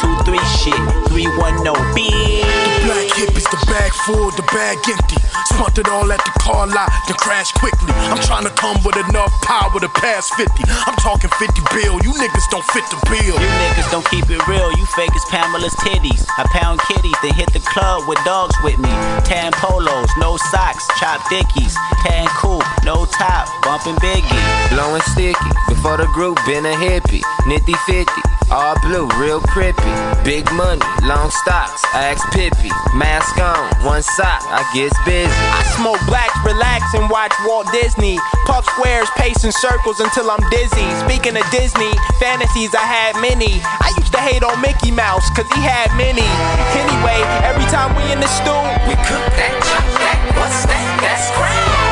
Two, 0.01 0.17
three, 0.25 0.39
shit. 0.47 0.75
Three, 1.09 1.27
one, 1.39 1.65
no, 1.65 1.75
bitch. 1.95 2.39
The 2.43 2.78
black 2.89 3.13
hippies, 3.13 3.45
the 3.53 3.61
bag 3.69 3.93
full, 4.09 4.33
the 4.33 4.47
bag 4.49 4.81
empty. 4.89 5.21
Spunt 5.53 5.77
it 5.77 5.89
all 5.93 6.09
at 6.09 6.25
the 6.25 6.33
car 6.41 6.65
lot, 6.67 6.89
then 7.05 7.17
crash 7.21 7.53
quickly. 7.53 7.93
I'm 8.09 8.21
trying 8.25 8.49
to 8.49 8.55
come 8.57 8.81
with 8.81 8.97
enough 8.97 9.33
power 9.45 9.77
to 9.77 9.89
pass 10.01 10.33
50. 10.41 10.49
I'm 10.89 10.97
talking 10.97 11.29
50 11.29 11.61
bill, 11.69 12.01
you 12.01 12.17
niggas 12.17 12.49
don't 12.49 12.65
fit 12.73 12.89
the 12.89 12.97
bill. 13.13 13.37
You 13.37 13.53
niggas 13.61 13.91
don't 13.93 14.09
keep 14.09 14.25
it 14.33 14.41
real, 14.49 14.73
you 14.73 14.87
fake 14.97 15.13
as 15.13 15.25
Pamela's 15.29 15.77
titties. 15.85 16.25
I 16.41 16.49
pound 16.49 16.81
kitties, 16.89 17.17
then 17.21 17.35
hit 17.37 17.53
the 17.53 17.61
club 17.61 18.09
with 18.09 18.19
dogs 18.25 18.57
with 18.65 18.79
me. 18.81 18.91
Tan 19.29 19.53
polos, 19.53 20.09
no 20.17 20.41
socks, 20.49 20.89
chop 20.97 21.21
dickies. 21.29 21.77
Tan 22.09 22.27
coupe, 22.41 22.65
no 22.85 23.05
top, 23.05 23.53
bumping 23.63 24.01
Biggie. 24.01 24.45
Blowing 24.73 25.03
sticky, 25.13 25.51
before 25.69 25.99
the 25.99 26.09
group 26.17 26.39
been 26.47 26.65
a 26.65 26.73
hippie. 26.73 27.21
Nitty 27.45 27.77
50, 27.85 28.09
all 28.51 28.79
blue, 28.81 29.09
real 29.21 29.41
crippy. 29.41 29.93
Big 30.25 30.51
money, 30.53 30.81
long 31.03 31.31
stocks, 31.31 31.85
axe 31.93 32.23
pippy. 32.33 32.73
Mask 32.95 33.37
on, 33.39 33.69
one 33.85 34.03
sock, 34.03 34.43
I 34.49 34.65
gets 34.75 34.97
busy. 35.05 35.31
I 35.31 35.63
smoke 35.79 36.01
blacks, 36.09 36.35
relax, 36.45 36.83
and 36.95 37.07
watch 37.11 37.33
Walt 37.47 37.71
Disney. 37.71 38.19
Puff 38.49 38.65
squares, 38.75 39.09
pacing 39.15 39.53
circles 39.53 40.01
until 40.01 40.31
I'm 40.31 40.43
dizzy. 40.51 40.89
Speaking 41.07 41.37
of 41.37 41.45
Disney, 41.55 41.93
fantasies, 42.19 42.75
I 42.75 42.83
had 42.83 43.15
many. 43.21 43.61
I 43.63 43.93
used 44.01 44.11
to 44.17 44.21
hate 44.21 44.43
on 44.43 44.59
Mickey 44.61 44.91
Mouse, 44.91 45.29
cause 45.37 45.47
he 45.55 45.61
had 45.63 45.93
many. 45.95 46.27
Anyway, 46.75 47.21
every 47.47 47.67
time 47.71 47.95
we 47.95 48.03
in 48.11 48.19
the 48.19 48.31
stool, 48.41 48.67
we 48.89 48.97
cook 49.07 49.25
that, 49.39 49.55
chop 49.63 49.87
that, 50.03 50.19
what's 50.35 50.67
that? 50.67 50.85
That's 51.05 51.29
crap. 51.37 51.89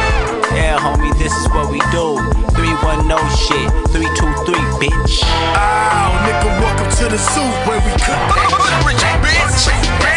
Yeah, 0.57 0.81
homie, 0.81 1.13
this 1.19 1.37
is 1.37 1.47
what 1.53 1.69
we 1.71 1.79
do. 1.93 2.17
Three, 2.57 2.73
one, 2.81 3.07
no 3.07 3.21
shit. 3.37 3.69
Three, 3.93 4.09
two, 4.17 4.33
three, 4.49 4.65
bitch. 4.81 5.23
Ow, 5.55 6.17
nigga, 6.25 6.49
welcome 6.65 6.91
to 6.99 7.05
the 7.13 7.19
soup 7.19 7.55
where 7.69 7.79
we 7.85 7.93
cook 8.01 8.21
that. 8.33 8.51
bitch. 9.23 10.16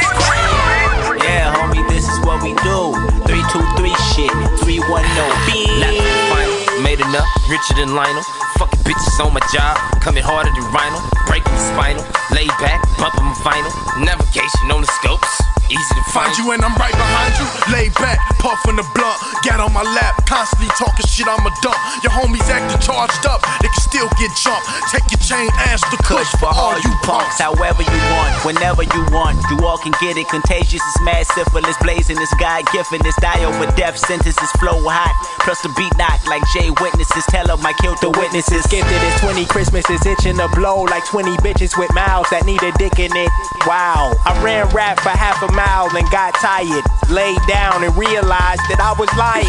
We 2.41 2.55
do. 2.63 2.95
Three, 3.27 3.43
two, 3.51 3.63
three, 3.77 3.95
shit. 4.15 4.31
Three, 4.59 4.79
one, 4.87 5.03
no, 5.15 5.25
bitch. 5.47 6.83
Made 6.83 6.99
enough, 7.01 7.27
richer 7.49 7.75
than 7.75 7.93
Lionel. 7.93 8.23
Fucking 8.57 8.79
bitches 8.87 9.19
on 9.23 9.33
my 9.33 9.43
job, 9.53 9.75
coming 10.01 10.23
harder 10.23 10.51
than 10.51 10.63
Rhino. 10.71 10.99
Breaking 11.27 11.51
the 11.51 11.63
spinal, 11.75 12.03
lay 12.31 12.47
back, 12.63 12.79
bumping 12.97 13.23
my 13.23 13.35
vinyl. 13.43 13.71
Navigation 14.03 14.71
on 14.71 14.81
the 14.81 14.91
scopes, 14.99 15.27
easy 15.69 15.93
to 15.95 16.03
Find 16.11 16.33
find. 16.33 16.37
you 16.37 16.51
and 16.51 16.61
I'm 16.65 16.75
right 16.77 16.93
behind 16.93 17.33
you. 17.37 17.47
Lay 17.73 17.89
back, 18.01 18.17
puffing 18.41 18.75
the 18.75 18.85
blunt. 18.97 19.17
Got 19.45 19.61
on 19.61 19.71
my 19.73 19.85
lap, 19.85 20.19
constantly 20.25 20.67
talking 20.75 21.05
shit, 21.07 21.27
I'm 21.29 21.41
a 21.45 21.53
dump. 21.61 21.77
Your 22.03 22.11
homies 22.13 22.45
acting 22.49 22.81
charged 22.81 23.25
up, 23.25 23.41
they 23.61 23.69
can 23.69 23.83
still 23.83 24.09
get 24.19 24.33
jumped. 24.35 24.65
Take 24.91 25.05
your 25.13 25.21
chain, 25.21 25.47
ask 25.69 25.85
the 25.93 25.97
kush 26.03 26.29
for 26.41 26.49
all 26.49 26.75
you 26.81 26.91
punks. 27.05 27.39
However 27.39 27.81
you 27.85 27.99
want, 28.17 28.33
whenever 28.45 28.83
you 28.83 29.01
want, 29.13 29.37
you 29.53 29.61
all 29.65 29.77
can 29.77 29.93
get 30.01 30.17
it. 30.17 30.27
Contagious 30.29 30.81
is 30.81 30.97
mad 31.05 31.25
syphilis, 31.37 31.77
blazing 31.81 32.17
is 32.19 32.31
God 32.39 32.65
given. 32.73 32.99
This 33.05 33.15
die 33.21 33.45
over 33.45 33.69
death 33.77 33.97
sentences 33.97 34.51
flow 34.59 34.81
hot. 34.83 35.13
Plus 35.45 35.61
the 35.61 35.69
beat 35.77 35.93
knock 35.97 36.19
like 36.27 36.43
Jay 36.53 36.69
witnesses. 36.81 37.23
Tell 37.29 37.45
them 37.47 37.61
I 37.65 37.73
killed 37.81 38.01
the 38.01 38.09
witnesses. 38.11 38.65
Gifted 38.67 39.01
as 39.01 39.21
20 39.21 39.45
Christmases, 39.45 40.05
itching 40.05 40.37
to 40.37 40.47
blow 40.55 40.83
like 40.83 41.05
20 41.05 41.37
bitches 41.45 41.77
with 41.77 41.93
mouths 41.93 42.29
that 42.31 42.45
need 42.45 42.61
a 42.63 42.71
dick 42.77 42.99
in 42.99 43.13
it. 43.15 43.29
Wow, 43.65 44.13
I 44.25 44.33
ran 44.43 44.67
rap 44.73 44.99
for 44.99 45.09
half 45.09 45.41
a 45.43 45.51
mile 45.59 45.91
and 45.95 46.09
got 46.11 46.33
tired. 46.35 46.83
Laid 47.09 47.39
down 47.47 47.83
and 47.83 47.91
realized 47.97 48.63
that 48.71 48.79
I 48.79 48.93
was 48.95 49.09
lying. 49.19 49.43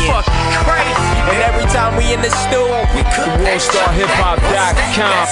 crazy. 0.66 1.10
And 1.30 1.38
every 1.46 1.68
time 1.70 1.94
we 1.94 2.10
in 2.10 2.18
the 2.24 2.32
stool, 2.48 2.72
we 2.96 3.02
cook 3.14 3.30
WorldStarHipHop.com. 3.44 5.26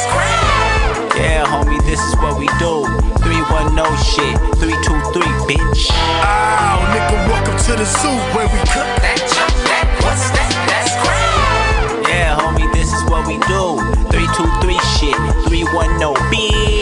Yeah, 1.18 1.42
homie, 1.50 1.82
this 1.82 1.98
is 1.98 2.14
what 2.22 2.38
we 2.38 2.46
do. 2.62 2.86
Three 3.24 3.42
one 3.50 3.74
no 3.74 3.88
shit. 3.98 4.38
Three 4.62 4.76
two 4.86 5.00
three, 5.10 5.32
bitch. 5.50 5.90
Ow, 5.90 6.78
nigga, 6.94 7.16
welcome 7.26 7.58
to 7.58 7.72
the 7.74 7.86
soup 7.86 8.22
where 8.36 8.46
we 8.46 8.60
cook 8.70 8.86
that, 9.02 9.18
chop 9.34 9.50
that, 9.66 9.86
what's 10.04 10.30
that? 10.30 10.52
That's 10.70 10.94
crap. 11.02 12.06
Yeah, 12.06 12.38
homie, 12.38 12.70
this 12.72 12.92
is 12.92 13.02
what 13.10 13.26
we 13.26 13.40
do. 13.50 13.82
Three 14.12 14.28
two 14.36 14.46
three 14.62 14.78
shit. 14.94 15.16
Three 15.48 15.64
one 15.74 15.98
no 15.98 16.14
bitch. 16.30 16.77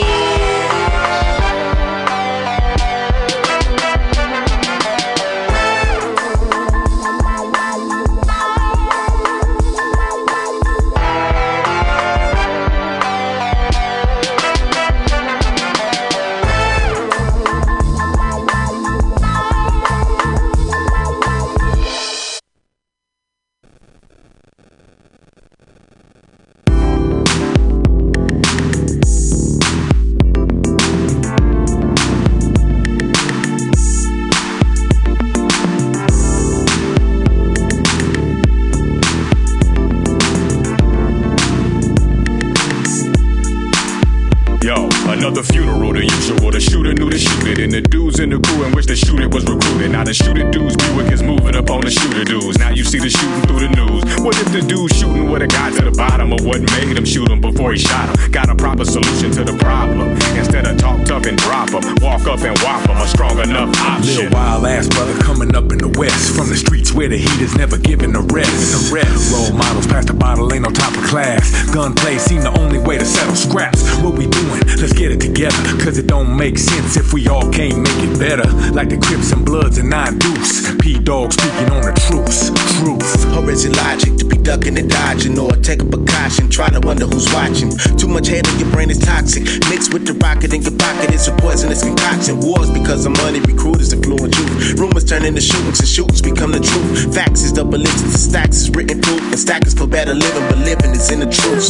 To 56.39 56.45
the 56.45 56.51
bottom 56.53 56.67
of 56.67 56.71
what 56.71 56.87
made 56.87 56.97
him 56.97 57.05
shoot 57.05 57.31
him 57.31 57.41
before 57.41 57.73
he 57.73 57.79
shot 57.79 58.09
him? 58.09 58.31
Got 58.31 58.49
a 58.49 58.55
proper 58.55 58.85
solution 58.85 59.31
to 59.33 59.45
the 59.45 59.57
problem. 59.59 60.13
Instead 60.37 60.67
of 60.67 60.79
talk 60.79 61.05
tough 61.05 61.27
and 61.27 61.39
drop 61.39 61.71
him, 61.71 61.83
walk 62.01 62.27
up 62.27 62.41
and 62.41 62.57
whop 62.59 62.89
him. 62.89 62.97
A 62.97 63.07
strong 63.07 63.39
enough 63.39 63.75
option. 63.81 64.25
Little 64.25 64.31
wild 64.33 64.67
ass 64.67 64.89
brother 64.89 65.15
coming 65.23 65.55
up 65.55 65.71
in 65.73 65.79
the 65.79 65.93
west 65.99 66.35
from 66.37 66.49
the 66.49 66.57
streets 66.57 66.93
where 66.93 67.09
the 67.09 67.17
heat 67.17 67.41
is 67.41 67.55
never 67.57 67.79
given 67.79 68.15
a 68.17 68.21
rest. 68.21 68.91
The 68.91 68.95
rest. 68.95 69.33
Role 69.33 69.57
models 69.57 69.87
past 69.87 70.09
the 70.09 70.15
bottle 70.15 70.53
ain't 70.53 70.67
on 70.67 70.73
top 70.73 70.97
of 70.97 71.05
class. 71.05 71.53
Gunplay 71.73 72.19
seem 72.19 72.43
the 72.43 72.59
only 72.59 72.79
way 72.79 72.99
to 72.99 73.05
settle 73.05 73.37
scraps. 73.37 73.83
What 74.01 74.15
we 74.17 74.27
doing? 74.27 74.63
Let's 74.77 74.93
get 74.93 75.13
it 75.13 75.21
together. 75.21 75.57
Cause 75.83 75.99
it 75.99 76.07
don't 76.07 76.37
make 76.37 76.59
sense 76.59 76.97
if 76.97 77.13
we 77.13 77.29
all 77.29 77.51
can't 77.53 77.79
make 77.79 78.01
it 78.01 78.19
better. 78.19 78.49
Like 78.73 78.89
the 78.89 78.99
Crips 78.99 79.33
and 79.33 79.45
Bloods 79.45 79.79
and 79.79 79.91
Nine 79.91 80.19
Deuce. 80.19 80.75
P 80.81 80.99
Dog 80.99 81.33
speaking 81.33 81.71
on 81.71 81.83
the 81.83 81.95
truth. 82.09 82.55
Truth. 82.81 83.37
Or 83.37 83.51
is 83.51 83.65
it 83.65 83.77
logic 83.77 84.17
to 84.19 84.25
be 84.25 84.37
ducking 84.37 84.79
and 84.79 84.91
dodging 84.91 85.39
or 85.39 85.51
take 85.57 85.83
a 85.83 85.85
precaution? 85.85 86.26
Try 86.27 86.69
to 86.71 86.81
wonder 86.81 87.07
who's 87.07 87.33
watching. 87.33 87.71
Too 87.97 88.09
much 88.09 88.27
hate 88.27 88.49
in 88.49 88.59
your 88.59 88.69
brain 88.73 88.91
is 88.91 88.99
toxic. 88.99 89.45
Mixed 89.71 89.93
with 89.93 90.07
the 90.07 90.15
rocket 90.15 90.53
in 90.53 90.63
your 90.63 90.73
pocket, 90.73 91.15
it's 91.15 91.29
a 91.29 91.37
poisonous 91.37 91.85
concoction. 91.85 92.41
Wars 92.41 92.69
because 92.69 93.07
of 93.07 93.13
money, 93.23 93.39
recruiters 93.41 93.93
influence 93.93 94.37
youth. 94.37 94.77
Rumors 94.77 95.05
turn 95.05 95.25
into 95.25 95.41
shootings 95.41 95.79
and 95.79 95.89
shootings 95.89 96.21
become 96.21 96.51
the 96.51 96.59
truth. 96.59 97.15
Facts 97.15 97.43
is 97.43 97.53
double 97.53 97.79
listed 97.79 98.11
to 98.11 98.19
stacks 98.19 98.57
is 98.57 98.71
written 98.71 99.01
proof. 99.03 99.21
And 99.21 99.39
stackers 99.39 99.75
for 99.75 99.87
better 99.87 100.15
living, 100.15 100.43
but 100.49 100.59
living 100.59 100.91
is 100.91 101.11
in 101.13 101.21
the 101.21 101.31
truth. 101.31 101.63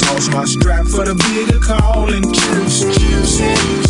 The 0.00 0.30
my 0.32 0.44
strap 0.46 0.86
for 0.86 1.04
the 1.04 1.14
bigger 1.14 1.60
call 1.60 2.12
and 2.12 2.24
juice, 2.32 2.80
juice. 2.98 3.83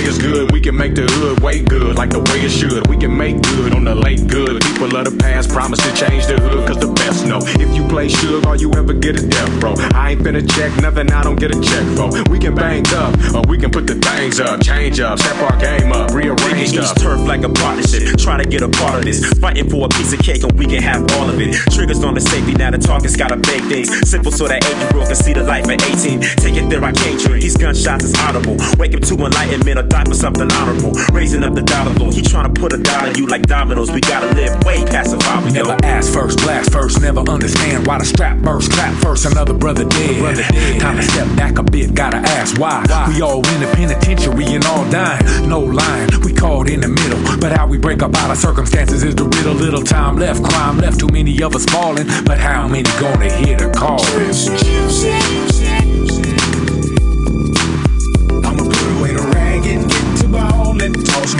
Say 0.00 0.08
it's 0.08 0.18
good, 0.18 0.52
we 0.52 0.60
can 0.60 0.76
make 0.76 0.94
the 0.94 1.02
hood 1.02 1.40
way 1.40 1.60
good, 1.60 1.96
like 1.96 2.10
the 2.10 2.20
way 2.20 2.40
it 2.40 2.50
should. 2.50 2.86
We 2.88 2.96
can 2.96 3.16
make 3.16 3.40
good 3.42 3.74
on 3.74 3.84
the 3.84 3.94
late 3.94 4.26
good. 4.26 4.62
People 4.62 4.94
of 4.96 5.04
the 5.04 5.16
past 5.16 5.50
promise 5.50 5.78
to 5.80 5.92
change 5.94 6.26
the 6.26 6.40
hood, 6.40 6.66
cause 6.66 6.78
the 6.78 6.92
best 6.92 7.26
know. 7.26 7.40
If 7.60 7.74
you 7.74 7.86
play 7.88 8.08
sugar, 8.08 8.46
all 8.48 8.56
you 8.56 8.72
ever 8.74 8.92
get 8.92 9.16
is 9.16 9.24
death, 9.24 9.60
bro. 9.60 9.74
I 9.94 10.12
ain't 10.12 10.22
finna 10.22 10.44
check 10.56 10.70
nothing, 10.80 11.10
I 11.12 11.22
don't 11.22 11.38
get 11.38 11.54
a 11.54 11.60
check 11.60 11.84
for. 11.96 12.10
We 12.30 12.38
can 12.38 12.54
bang 12.54 12.86
up, 12.94 13.14
or 13.34 13.42
we 13.48 13.58
can 13.58 13.70
put 13.70 13.86
the 13.86 13.94
things 14.20 14.40
up, 14.40 14.62
change 14.62 15.00
up, 15.00 15.18
step 15.18 15.36
our 15.42 15.56
game 15.58 15.92
up, 15.92 16.12
rearrange. 16.12 16.72
East 16.72 16.96
turf 16.96 17.20
like 17.26 17.42
a 17.42 17.48
partnership. 17.48 18.16
Try 18.18 18.36
to 18.42 18.48
get 18.48 18.62
a 18.62 18.68
part 18.68 18.98
of 18.98 19.04
this. 19.04 19.26
Fighting 19.40 19.68
for 19.68 19.86
a 19.86 19.88
piece 19.88 20.12
of 20.12 20.20
cake 20.20 20.42
and 20.42 20.52
we 20.58 20.66
can 20.66 20.82
have 20.82 21.02
all 21.16 21.28
of 21.28 21.40
it. 21.40 21.54
Triggers 21.72 22.02
on 22.04 22.14
the 22.14 22.20
safety, 22.20 22.52
now 22.54 22.70
the 22.70 22.78
target's 22.78 23.16
gotta 23.16 23.36
bake 23.36 23.64
things. 23.64 23.88
Simple 24.08 24.32
so 24.32 24.46
that 24.46 24.64
80 24.64 24.78
year 24.78 24.96
old 24.96 25.06
can 25.06 25.16
see 25.16 25.32
the 25.32 25.42
life 25.42 25.68
at 25.68 25.82
18. 25.82 26.20
Take 26.20 26.56
it 26.56 26.68
there, 26.70 26.84
I 26.84 26.92
can't 26.92 27.18
dream. 27.20 27.40
These 27.40 27.56
gunshots 27.56 28.04
is 28.04 28.14
audible. 28.20 28.56
Wake 28.78 28.94
up 28.94 29.02
to 29.02 29.14
enlightenment. 29.14 29.78
or 29.78 29.89
die 29.90 30.04
for 30.04 30.14
something 30.14 30.50
honorable. 30.52 30.92
Raising 31.12 31.44
up 31.44 31.54
the 31.54 31.62
dollar 31.62 31.92
bill. 31.94 32.10
He 32.10 32.22
trying 32.22 32.52
to 32.52 32.60
put 32.60 32.72
a 32.72 32.78
dollar 32.78 33.10
on 33.10 33.14
you 33.16 33.26
like 33.26 33.42
dominoes. 33.42 33.90
We 33.90 34.00
gotta 34.00 34.34
live 34.34 34.62
way 34.64 34.84
past 34.84 35.10
survival. 35.10 35.50
yo. 35.50 35.64
Never 35.64 35.84
ask 35.84 36.12
first, 36.12 36.38
blast 36.38 36.72
first, 36.72 37.00
never 37.00 37.20
understand 37.20 37.86
why 37.86 37.98
the 37.98 38.04
strap 38.04 38.38
burst. 38.38 38.72
Clap 38.72 38.94
first, 39.02 39.26
another 39.26 39.54
brother 39.54 39.84
dead. 39.84 40.20
Brother 40.20 40.44
dead. 40.50 40.80
Time 40.80 40.96
to 40.96 41.02
step 41.02 41.26
back 41.36 41.58
a 41.58 41.62
bit, 41.62 41.94
gotta 41.94 42.18
ask 42.18 42.58
why. 42.58 42.84
We 43.08 43.20
all 43.22 43.46
in 43.48 43.60
the 43.60 43.70
penitentiary 43.74 44.46
and 44.54 44.64
all 44.64 44.88
dying. 44.90 45.48
No 45.48 45.60
lying, 45.60 46.08
we 46.24 46.32
caught 46.32 46.68
in 46.68 46.80
the 46.80 46.88
middle. 46.88 47.20
But 47.40 47.52
how 47.52 47.66
we 47.66 47.78
break 47.78 48.02
up 48.02 48.14
out 48.16 48.30
of 48.30 48.38
circumstances 48.38 49.02
is 49.02 49.14
the 49.14 49.24
riddle. 49.24 49.54
Little 49.54 49.82
time 49.82 50.16
left, 50.16 50.42
crime 50.44 50.78
left, 50.78 51.00
too 51.00 51.08
many 51.08 51.42
of 51.42 51.54
us 51.54 51.64
falling. 51.66 52.06
But 52.24 52.38
how 52.38 52.68
many 52.68 52.84
gonna 53.00 53.30
hear 53.32 53.56
the 53.56 53.70
call? 53.70 54.00
I'ma 54.00 55.69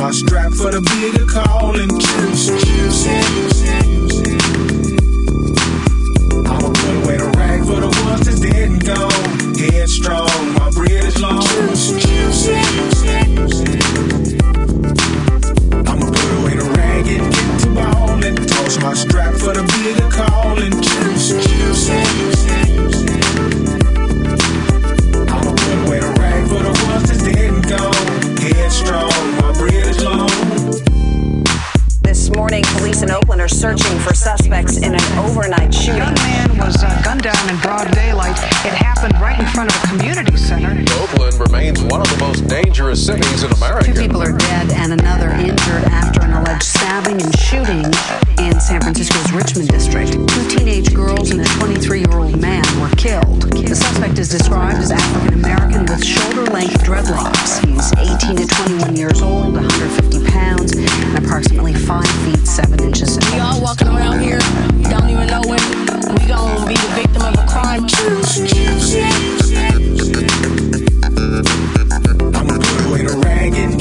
my 0.00 0.10
strap 0.10 0.50
for 0.52 0.70
the 0.70 0.80
bigger 0.80 1.26
callin'. 1.26 1.90
Juice, 2.00 2.46
juice, 2.64 3.06
I'ma 6.48 6.68
put 6.72 6.94
away 7.04 7.16
the 7.18 7.28
rag 7.36 7.60
for 7.68 7.80
the 7.84 7.90
ones 8.08 8.24
that's 8.24 8.40
dead 8.40 8.70
and 8.70 8.82
gone. 8.82 9.54
Headstrong, 9.60 10.54
my 10.56 10.70
bread 10.70 11.04
is 11.04 11.20
long. 11.20 11.42
Juice, 11.42 11.92
juice, 12.00 12.48
I'ma 15.84 16.06
put 16.08 16.30
away 16.40 16.54
the 16.56 16.64
rag 16.78 17.06
and 17.06 17.28
get 17.34 17.60
to 17.60 17.68
ballin'. 17.76 18.36
Toss 18.46 18.80
my 18.80 18.94
strap 18.94 19.34
for 19.34 19.52
the 19.52 19.64
bigger 19.68 20.08
callin'. 20.08 20.80
Juice, 20.80 21.36
juice, 21.44 21.90
I'ma 25.28 25.52
put 25.52 25.76
away 25.84 26.00
the 26.00 26.12
rag 26.18 26.48
for 26.48 26.62
the 26.64 26.72
ones 26.88 27.04
that's 27.04 27.22
dead 27.22 27.52
and 27.52 27.68
gone. 27.68 27.92
Headstrong, 28.40 29.09
morning, 32.50 32.78
police 32.78 33.02
in 33.02 33.10
Oakland 33.12 33.40
are 33.40 33.46
searching 33.46 33.96
for 34.00 34.12
suspects 34.12 34.78
in 34.78 34.92
an 34.92 35.18
overnight 35.18 35.72
shooting. 35.72 36.02
A 36.02 36.04
young 36.04 36.14
man 36.14 36.58
was 36.58 36.82
uh, 36.82 37.00
gunned 37.04 37.22
down 37.22 37.48
in 37.48 37.56
broad 37.60 37.88
daylight. 37.92 38.36
It 38.66 38.74
happened 38.74 39.14
right 39.20 39.38
in 39.38 39.46
front 39.46 39.70
of 39.70 39.84
a 39.84 39.86
community 39.86 40.36
center. 40.36 40.74
Oakland 41.00 41.38
remains 41.38 41.80
one 41.84 42.00
of 42.00 42.10
the 42.10 42.16
most 42.18 42.48
dangerous 42.48 43.06
cities 43.06 43.44
in 43.44 43.52
America. 43.52 43.92
Two 43.92 44.00
people 44.00 44.20
are 44.20 44.36
dead 44.36 44.72
and 44.72 44.92
another 44.92 45.30
injured 45.30 45.84
after 45.94 46.22
an 46.22 46.29
alleged 46.50 46.62
stabbing 46.64 47.22
and 47.22 47.38
shooting 47.38 47.84
in 48.38 48.60
San 48.60 48.80
Francisco's 48.80 49.32
Richmond 49.32 49.68
district. 49.68 50.12
Two 50.12 50.48
teenage 50.48 50.94
girls 50.94 51.30
and 51.30 51.40
a 51.40 51.44
23 51.44 52.00
year 52.00 52.18
old 52.18 52.40
man 52.40 52.64
were 52.80 52.90
killed. 52.96 53.42
The 53.52 53.74
suspect 53.74 54.18
is 54.18 54.28
described 54.28 54.78
as 54.78 54.90
African 54.90 55.34
American 55.34 55.86
with 55.86 56.04
shoulder 56.04 56.44
length 56.50 56.82
dreadlocks. 56.82 57.64
He's 57.64 57.92
18 57.98 58.36
to 58.36 58.46
21 58.46 58.96
years 58.96 59.22
old, 59.22 59.54
150 59.54 60.26
pounds, 60.30 60.72
and 60.74 61.24
approximately 61.24 61.74
5 61.74 62.06
feet 62.24 62.46
7 62.46 62.82
inches 62.82 63.18
We 63.32 63.38
all 63.38 63.60
walking 63.60 63.88
around 63.88 64.20
here, 64.20 64.40
don't 64.90 65.08
even 65.08 65.26
know 65.26 65.42
when 65.46 65.60
we 66.14 66.26
gonna 66.26 66.66
be 66.66 66.74
the 66.74 66.92
victim 66.96 67.22
of 67.22 67.34
a 67.34 67.46
crime. 67.46 67.86
I'ma 72.34 72.58
put 72.58 72.86
away 72.86 73.02
rag 73.24 73.54
and 73.54 73.72
to 73.72 73.78
ballin'. 73.78 73.79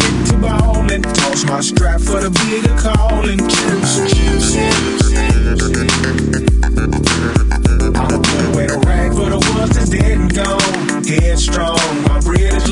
Toss 1.39 1.49
my 1.49 1.61
strap 1.61 2.01
for 2.01 2.19
the 2.19 2.29
bigger 2.43 2.75
callin'. 2.75 3.37
Juice, 3.37 3.95
juice. 4.11 4.57
I'ma 7.95 8.17
put 8.19 8.45
away 8.51 8.67
the 8.67 8.79
rag 8.85 9.11
for 9.13 9.29
the 9.29 9.39
ones 9.55 9.75
that's 9.75 9.89
dead 9.89 10.17
and 10.17 10.33
gone. 10.35 11.03
Headstrong, 11.05 11.79
my 12.03 12.19
bread 12.19 12.53
is 12.55 12.68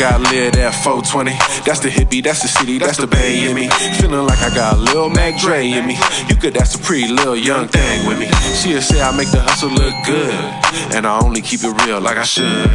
Got 0.00 0.32
lit 0.32 0.56
at 0.56 0.72
420. 0.82 1.32
That's 1.66 1.80
the 1.80 1.90
hippie, 1.90 2.24
that's 2.24 2.40
the 2.40 2.48
city, 2.48 2.78
that's 2.78 2.96
the 2.96 3.06
bay 3.06 3.44
in 3.50 3.54
me. 3.54 3.68
Feeling 4.00 4.24
like 4.24 4.38
I 4.40 4.48
got 4.48 4.78
Lil 4.78 5.10
Mac 5.10 5.38
Dre 5.38 5.68
in 5.68 5.84
me. 5.84 5.98
You 6.26 6.36
could, 6.36 6.54
that's 6.54 6.74
a 6.74 6.78
pretty 6.78 7.12
little 7.12 7.36
young 7.36 7.68
thing 7.68 8.08
with 8.08 8.18
me. 8.18 8.24
She'll 8.56 8.80
say 8.80 9.02
I 9.02 9.14
make 9.14 9.30
the 9.30 9.42
hustle 9.42 9.68
look 9.68 9.92
good. 10.06 10.32
And 10.96 11.06
I 11.06 11.20
only 11.20 11.42
keep 11.42 11.60
it 11.64 11.84
real 11.84 12.00
like 12.00 12.16
I 12.16 12.24
should. 12.24 12.70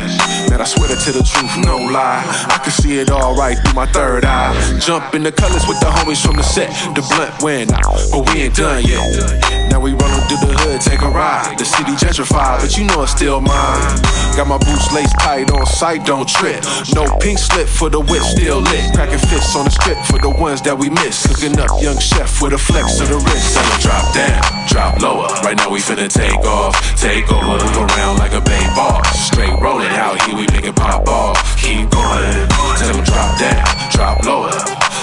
Man, 0.54 0.62
I 0.62 0.66
swear 0.66 0.88
to 0.88 0.96
tell 1.02 1.18
the 1.18 1.26
truth, 1.26 1.66
no 1.66 1.78
lie. 1.90 2.22
I 2.46 2.60
can 2.62 2.72
see 2.72 3.00
it 3.00 3.10
all 3.10 3.36
right 3.36 3.58
through 3.58 3.74
my 3.74 3.88
third 3.88 4.24
eye. 4.24 4.54
Jump 4.80 5.16
in 5.16 5.24
the 5.24 5.32
colors 5.32 5.66
with 5.68 5.80
the 5.80 5.88
homies 5.88 6.24
from 6.24 6.36
the 6.36 6.44
set. 6.44 6.70
The 6.94 7.02
blunt 7.02 7.42
went 7.42 7.74
out, 7.74 7.98
but 8.12 8.30
we 8.30 8.44
ain't 8.44 8.56
done 8.56 8.84
yet. 8.84 9.66
Now 9.72 9.80
we 9.80 9.92
rollin' 9.92 10.22
through 10.30 10.46
the 10.46 10.54
hood, 10.62 10.80
take 10.80 11.02
a 11.02 11.10
ride. 11.10 11.58
The 11.58 11.66
city 11.66 11.94
gentrified, 11.94 12.62
but 12.62 12.78
you 12.78 12.86
know 12.86 13.02
it's 13.02 13.12
still 13.12 13.42
mine. 13.42 13.98
Got 14.38 14.48
my 14.48 14.58
boots 14.60 14.94
laced 14.94 15.18
tight 15.20 15.52
on 15.52 15.66
sight, 15.66 16.06
don't 16.06 16.28
trip. 16.30 16.64
No 16.94 17.15
pink 17.20 17.40
slip 17.40 17.68
for 17.68 17.90
the 17.90 18.00
whip, 18.00 18.24
still 18.24 18.62
lit. 18.62 18.94
Cracking 18.94 19.20
fists 19.20 19.56
on 19.56 19.66
the 19.66 19.72
strip 19.72 19.98
for 20.06 20.20
the 20.20 20.30
ones 20.30 20.62
that 20.64 20.78
we 20.78 20.90
miss. 20.90 21.26
Cooking 21.28 21.58
up 21.60 21.70
young 21.82 22.00
chef 22.00 22.42
with 22.42 22.54
a 22.54 22.58
flex 22.58 22.98
to 23.00 23.06
the 23.06 23.18
wrist. 23.18 23.56
Tell 23.56 23.80
drop 23.82 24.06
down, 24.14 24.42
drop 24.68 24.94
lower. 25.02 25.30
Right 25.44 25.58
now 25.58 25.70
we 25.70 25.80
finna 25.80 26.10
take 26.10 26.42
off, 26.46 26.76
take 27.00 27.32
over, 27.32 27.58
move 27.60 27.78
around 27.78 28.18
like 28.18 28.34
a 28.34 28.42
bay 28.42 28.66
boss. 28.76 29.08
Straight 29.28 29.56
rolling 29.62 29.94
out 29.96 30.22
here, 30.24 30.36
we 30.36 30.48
make 30.54 30.66
it 30.66 30.76
pop 30.76 31.08
off. 31.08 31.38
Keep 31.62 31.90
going, 31.90 32.48
tell 32.80 32.98
drop 33.04 33.32
down, 33.40 33.66
drop 33.92 34.24
lower. 34.26 34.54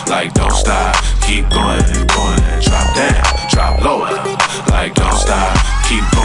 Like 0.09 0.35
don't 0.35 0.53
stop, 0.53 0.97
keep 1.23 1.49
going, 1.51 1.83
going. 2.11 2.43
Drop 2.61 2.89
down, 2.95 3.25
drop 3.51 3.81
lower. 3.83 4.13
Like 4.69 4.95
don't 4.95 5.15
stop, 5.15 5.57
keep 5.89 6.05
going. 6.13 6.22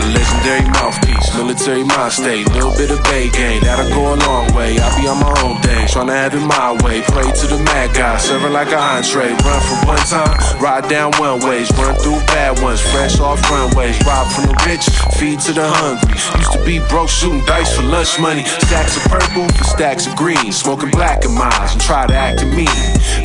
A 0.00 0.02
legendary 0.16 0.64
mouthpiece, 0.72 1.28
military 1.36 1.84
mind 1.84 2.12
state, 2.12 2.48
little 2.52 2.72
bit 2.72 2.90
of 2.90 3.02
bay 3.04 3.28
game, 3.28 3.60
that'll 3.60 3.88
go 3.92 4.14
a 4.14 4.16
long 4.16 4.48
way. 4.54 4.80
I 4.80 4.88
be 4.96 5.06
on 5.06 5.20
my 5.20 5.28
own 5.44 5.60
day, 5.60 5.84
tryna 5.92 6.16
have 6.16 6.34
it 6.34 6.40
my 6.40 6.72
way. 6.80 7.02
Pray 7.02 7.28
to 7.28 7.46
the 7.46 7.60
mad 7.68 7.92
guy, 7.94 8.16
serve 8.16 8.44
it 8.44 8.48
like 8.48 8.68
an 8.68 8.80
entree. 8.80 9.36
Run 9.44 9.60
from 9.60 9.88
one 9.92 10.00
time, 10.08 10.32
ride 10.58 10.88
down 10.88 11.12
one 11.20 11.40
ways, 11.44 11.70
run 11.76 11.94
through 11.96 12.16
bad 12.32 12.62
ones, 12.62 12.80
fresh 12.80 13.20
off 13.20 13.44
runways. 13.50 14.00
Rob 14.06 14.24
from 14.32 14.46
the 14.48 14.56
rich, 14.64 14.88
feed 15.20 15.38
to 15.40 15.52
the 15.52 15.68
hungry. 15.68 16.16
Used 16.40 16.52
to 16.52 16.64
be 16.64 16.80
broke, 16.88 17.10
shooting 17.10 17.44
dice 17.44 17.76
for 17.76 17.82
lunch 17.82 18.18
money. 18.18 18.44
Stacks 18.44 18.96
of 18.96 19.04
purple 19.04 19.48
for 19.52 19.64
stacks 19.64 20.06
of 20.06 20.16
green, 20.16 20.50
smoking 20.50 20.90
black 20.90 21.26
and 21.26 21.34
miles 21.34 21.72
and 21.72 21.80
try 21.80 22.06
to 22.06 22.14
act 22.14 22.40
mean. 22.46 22.72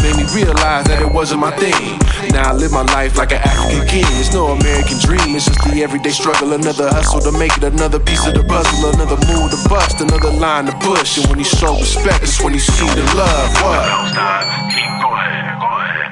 Made 0.03 0.17
me 0.19 0.27
realize 0.35 0.83
that 0.91 0.99
it 1.01 1.09
wasn't 1.09 1.39
my 1.39 1.55
thing. 1.55 1.99
Now 2.35 2.51
I 2.51 2.53
live 2.53 2.73
my 2.73 2.83
life 2.91 3.15
like 3.15 3.31
an 3.31 3.39
African 3.39 3.87
king. 3.87 4.03
It's 4.19 4.33
no 4.33 4.47
American 4.51 4.99
dream, 4.99 5.39
it's 5.39 5.45
just 5.45 5.63
the 5.63 5.81
everyday 5.81 6.09
struggle. 6.09 6.51
Another 6.51 6.91
hustle 6.91 7.21
to 7.21 7.31
make 7.31 7.55
it, 7.55 7.63
another 7.63 7.97
piece 7.97 8.27
of 8.27 8.33
the 8.33 8.43
puzzle, 8.43 8.91
another 8.91 9.15
move 9.23 9.55
to 9.55 9.69
bust, 9.69 10.01
another 10.01 10.31
line 10.31 10.65
to 10.65 10.75
push. 10.83 11.15
And 11.17 11.27
when 11.31 11.39
you 11.39 11.45
show 11.45 11.79
respect, 11.79 12.23
it's 12.23 12.43
when 12.43 12.51
you 12.51 12.59
see 12.59 12.91
the 12.91 13.07
love. 13.15 13.55
What? 13.63 13.87
Don't 13.87 14.11
stop, 14.11 14.43
keep 14.75 14.91
going, 14.99 15.47
going. 15.63 16.11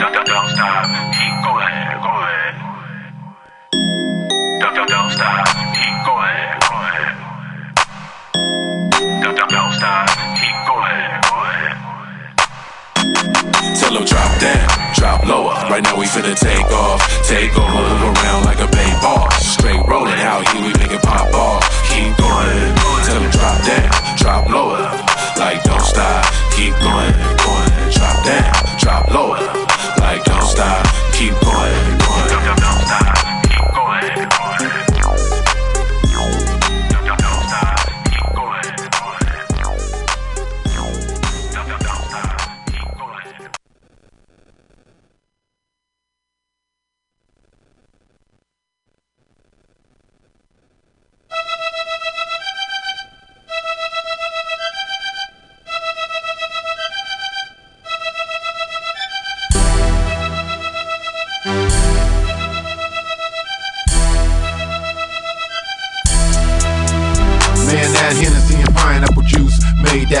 Don't, 0.00 0.12
don't, 0.16 0.24
don't 0.24 0.48
stop, 0.48 0.88
keep 1.12 1.36
going, 1.44 1.76
going. 2.00 2.56
Don't, 4.64 4.74
don't, 4.80 4.88
don't 4.88 5.12
stop. 5.12 5.44
Don't, 9.26 9.36
don't, 9.36 9.50
don't 9.50 9.72
stop, 9.74 10.08
keep 10.40 10.56
going, 10.64 11.25
them 13.94 14.04
drop 14.04 14.32
down, 14.40 14.68
drop 14.94 15.26
lower. 15.26 15.54
Right 15.70 15.82
now 15.82 15.98
we 15.98 16.06
finna 16.06 16.34
take 16.34 16.66
off, 16.72 17.00
take 17.22 17.52
over, 17.58 17.82
move 18.02 18.16
around 18.18 18.44
like 18.44 18.60
a 18.60 18.68
bay 18.68 18.90
boss. 19.02 19.34
Straight 19.44 19.80
rolling 19.86 20.20
out 20.20 20.46
here, 20.48 20.62
we 20.62 20.72
make 20.80 20.90
it 20.90 21.02
pop 21.02 21.32
off. 21.34 21.62
Keep 21.90 22.16
going, 22.16 22.74
tell 23.04 23.20
them 23.20 23.30
drop 23.30 23.58
down, 23.64 23.90
drop 24.16 24.48
lower. 24.50 24.82
Like 25.38 25.62
don't 25.62 25.82
stop, 25.82 26.24
keep 26.56 26.72
going, 26.82 27.14
going. 27.38 27.70
Drop 27.92 28.16
down, 28.24 28.54
drop 28.78 29.10
lower. 29.10 29.38
Like 30.00 30.24
don't 30.24 30.42
stop, 30.42 30.86
keep 31.12 31.32
going. 31.40 31.45